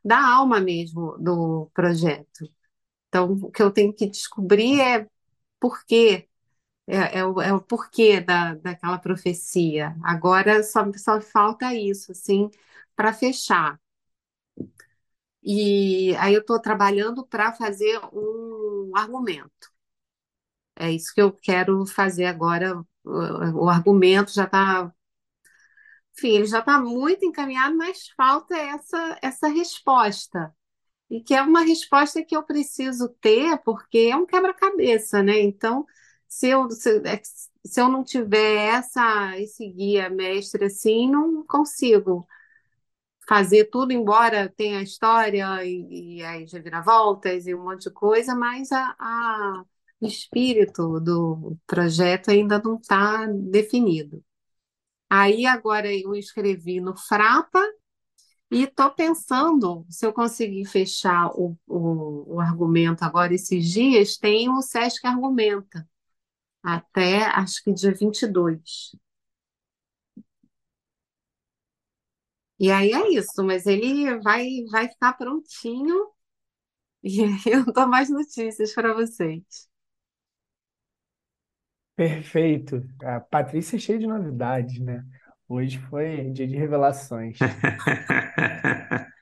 da 0.04 0.18
alma 0.34 0.60
mesmo 0.60 1.16
do 1.18 1.70
projeto. 1.74 2.50
Então, 3.08 3.32
o 3.34 3.50
que 3.50 3.62
eu 3.62 3.70
tenho 3.70 3.92
que 3.94 4.06
descobrir 4.06 4.80
é 4.80 5.08
por 5.60 5.84
quê. 5.86 6.28
É, 6.86 7.18
é, 7.18 7.24
o, 7.26 7.40
é 7.40 7.52
o 7.52 7.60
porquê 7.60 8.20
da, 8.20 8.54
daquela 8.54 8.98
profecia. 8.98 9.96
Agora 10.04 10.62
só, 10.62 10.84
só 10.96 11.20
falta 11.20 11.74
isso, 11.74 12.12
assim, 12.12 12.48
para 12.94 13.12
fechar. 13.12 13.80
E 15.42 16.14
aí 16.18 16.34
eu 16.34 16.40
estou 16.40 16.60
trabalhando 16.60 17.24
para 17.26 17.52
fazer 17.52 17.98
um 18.12 18.92
argumento. 18.96 19.70
É 20.74 20.90
isso 20.90 21.12
que 21.14 21.20
eu 21.22 21.32
quero 21.32 21.84
fazer 21.86 22.26
agora. 22.26 22.76
O, 23.04 23.64
o 23.64 23.68
argumento 23.68 24.32
já 24.32 24.44
está. 24.44 24.92
Enfim, 26.16 26.28
ele 26.36 26.46
já 26.46 26.60
está 26.60 26.80
muito 26.80 27.24
encaminhado, 27.24 27.76
mas 27.76 28.08
falta 28.16 28.56
essa, 28.56 29.18
essa 29.22 29.48
resposta. 29.48 30.54
E 31.10 31.22
que 31.22 31.34
é 31.34 31.42
uma 31.42 31.62
resposta 31.62 32.24
que 32.24 32.36
eu 32.36 32.42
preciso 32.44 33.08
ter, 33.20 33.58
porque 33.64 34.10
é 34.12 34.16
um 34.16 34.26
quebra-cabeça, 34.26 35.22
né? 35.22 35.40
Então, 35.40 35.86
se 36.28 36.48
eu, 36.48 36.70
se, 36.70 36.98
é 37.06 37.20
se 37.64 37.80
eu 37.80 37.88
não 37.88 38.04
tiver 38.04 38.68
essa, 38.76 39.38
esse 39.38 39.68
guia 39.70 40.08
mestre 40.10 40.66
assim, 40.66 41.10
não 41.10 41.44
consigo 41.46 42.26
fazer 43.28 43.66
tudo, 43.66 43.92
embora 43.92 44.48
tenha 44.56 44.78
a 44.78 44.82
história 44.82 45.64
e, 45.64 46.18
e 46.18 46.22
as 46.24 46.52
reviravoltas 46.52 47.46
e 47.46 47.54
um 47.54 47.64
monte 47.64 47.84
de 47.84 47.90
coisa, 47.90 48.34
mas 48.34 48.70
a, 48.72 48.94
a, 48.98 49.64
o 50.00 50.06
espírito 50.06 51.00
do 51.00 51.56
projeto 51.66 52.30
ainda 52.30 52.60
não 52.62 52.76
está 52.76 53.26
definido. 53.26 54.24
Aí 55.10 55.46
agora 55.46 55.92
eu 55.92 56.14
escrevi 56.14 56.80
no 56.80 56.96
Frapa 56.96 57.60
e 58.50 58.62
estou 58.64 58.90
pensando, 58.90 59.84
se 59.90 60.06
eu 60.06 60.12
conseguir 60.12 60.64
fechar 60.66 61.28
o, 61.34 61.56
o, 61.66 62.36
o, 62.36 62.40
argumento 62.40 63.02
agora 63.04 63.34
esses 63.34 63.68
dias, 63.68 64.16
tem 64.16 64.48
o 64.48 64.62
Sesc 64.62 65.04
Argumenta, 65.06 65.88
até 66.66 67.22
acho 67.26 67.62
que 67.64 67.72
dia 67.72 67.94
22. 67.94 68.90
E 72.58 72.70
aí 72.70 72.92
é 72.92 73.08
isso, 73.12 73.42
mas 73.44 73.66
ele 73.66 74.18
vai, 74.20 74.46
vai 74.70 74.88
ficar 74.88 75.12
prontinho 75.14 76.10
e 77.02 77.22
aí 77.24 77.40
eu 77.46 77.64
dou 77.72 77.86
mais 77.88 78.10
notícias 78.10 78.74
para 78.74 78.94
vocês. 78.94 79.44
Perfeito. 81.96 82.82
A 83.02 83.20
Patrícia 83.20 83.76
é 83.76 83.78
cheia 83.78 83.98
de 83.98 84.06
novidades, 84.06 84.78
né? 84.80 85.04
Hoje 85.48 85.78
foi 85.88 86.30
dia 86.30 86.46
de 86.46 86.56
revelações. 86.56 87.38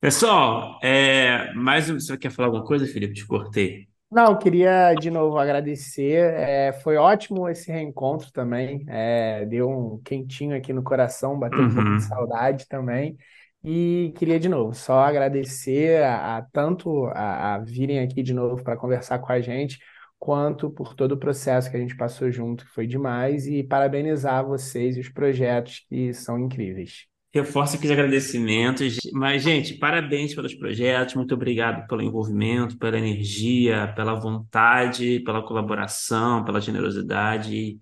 Pessoal, 0.00 0.78
é, 0.82 1.52
mais 1.54 1.90
um, 1.90 1.94
você 2.00 2.16
quer 2.16 2.30
falar 2.30 2.48
alguma 2.48 2.64
coisa, 2.64 2.86
Felipe? 2.86 3.14
Te 3.14 3.26
cortei. 3.26 3.89
Não, 4.10 4.36
queria 4.36 4.94
de 4.94 5.08
novo 5.10 5.38
agradecer. 5.38 6.34
É, 6.34 6.72
foi 6.72 6.96
ótimo 6.96 7.48
esse 7.48 7.70
reencontro 7.70 8.32
também. 8.32 8.84
É, 8.88 9.46
deu 9.46 9.68
um 9.70 9.98
quentinho 10.02 10.56
aqui 10.56 10.72
no 10.72 10.82
coração, 10.82 11.38
bateu 11.38 11.64
um 11.64 11.70
pouco 11.70 11.94
de 11.94 12.02
Uhum. 12.02 12.02
saudade 12.02 12.66
também. 12.68 13.16
E 13.62 14.12
queria 14.16 14.40
de 14.40 14.48
novo 14.48 14.74
só 14.74 15.00
agradecer 15.00 16.02
a, 16.02 16.38
a 16.38 16.42
tanto 16.42 17.06
a, 17.08 17.54
a 17.54 17.58
virem 17.58 18.00
aqui 18.00 18.22
de 18.22 18.34
novo 18.34 18.64
para 18.64 18.76
conversar 18.76 19.18
com 19.20 19.30
a 19.32 19.40
gente, 19.40 19.78
quanto 20.18 20.70
por 20.70 20.94
todo 20.94 21.12
o 21.12 21.18
processo 21.18 21.70
que 21.70 21.76
a 21.76 21.80
gente 21.80 21.96
passou 21.96 22.30
junto, 22.32 22.64
que 22.64 22.70
foi 22.72 22.86
demais, 22.88 23.46
e 23.46 23.62
parabenizar 23.62 24.44
vocês 24.44 24.96
e 24.96 25.00
os 25.00 25.08
projetos 25.08 25.86
que 25.88 26.12
são 26.14 26.36
incríveis. 26.38 27.09
Reforço 27.32 27.76
aqui 27.76 27.86
os 27.86 27.92
agradecimentos. 27.92 28.96
Mas, 29.12 29.42
gente, 29.42 29.74
parabéns 29.74 30.34
pelos 30.34 30.52
projetos, 30.52 31.14
muito 31.14 31.32
obrigado 31.32 31.86
pelo 31.86 32.02
envolvimento, 32.02 32.76
pela 32.76 32.98
energia, 32.98 33.92
pela 33.94 34.14
vontade, 34.14 35.20
pela 35.20 35.40
colaboração, 35.40 36.44
pela 36.44 36.60
generosidade. 36.60 37.78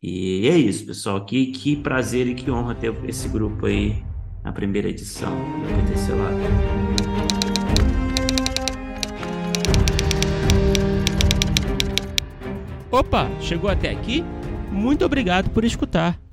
E 0.00 0.46
é 0.48 0.56
isso, 0.56 0.86
pessoal. 0.86 1.24
Que, 1.24 1.46
que 1.46 1.76
prazer 1.76 2.28
e 2.28 2.34
que 2.34 2.48
honra 2.48 2.74
ter 2.76 2.94
esse 3.08 3.28
grupo 3.28 3.66
aí 3.66 4.04
na 4.44 4.52
primeira 4.52 4.88
edição 4.88 5.32
do 5.62 5.90
PTC 5.90 6.12
Lab. 6.12 6.36
Opa, 12.92 13.28
chegou 13.40 13.68
até 13.68 13.90
aqui? 13.90 14.22
Muito 14.70 15.04
obrigado 15.04 15.50
por 15.50 15.64
escutar. 15.64 16.29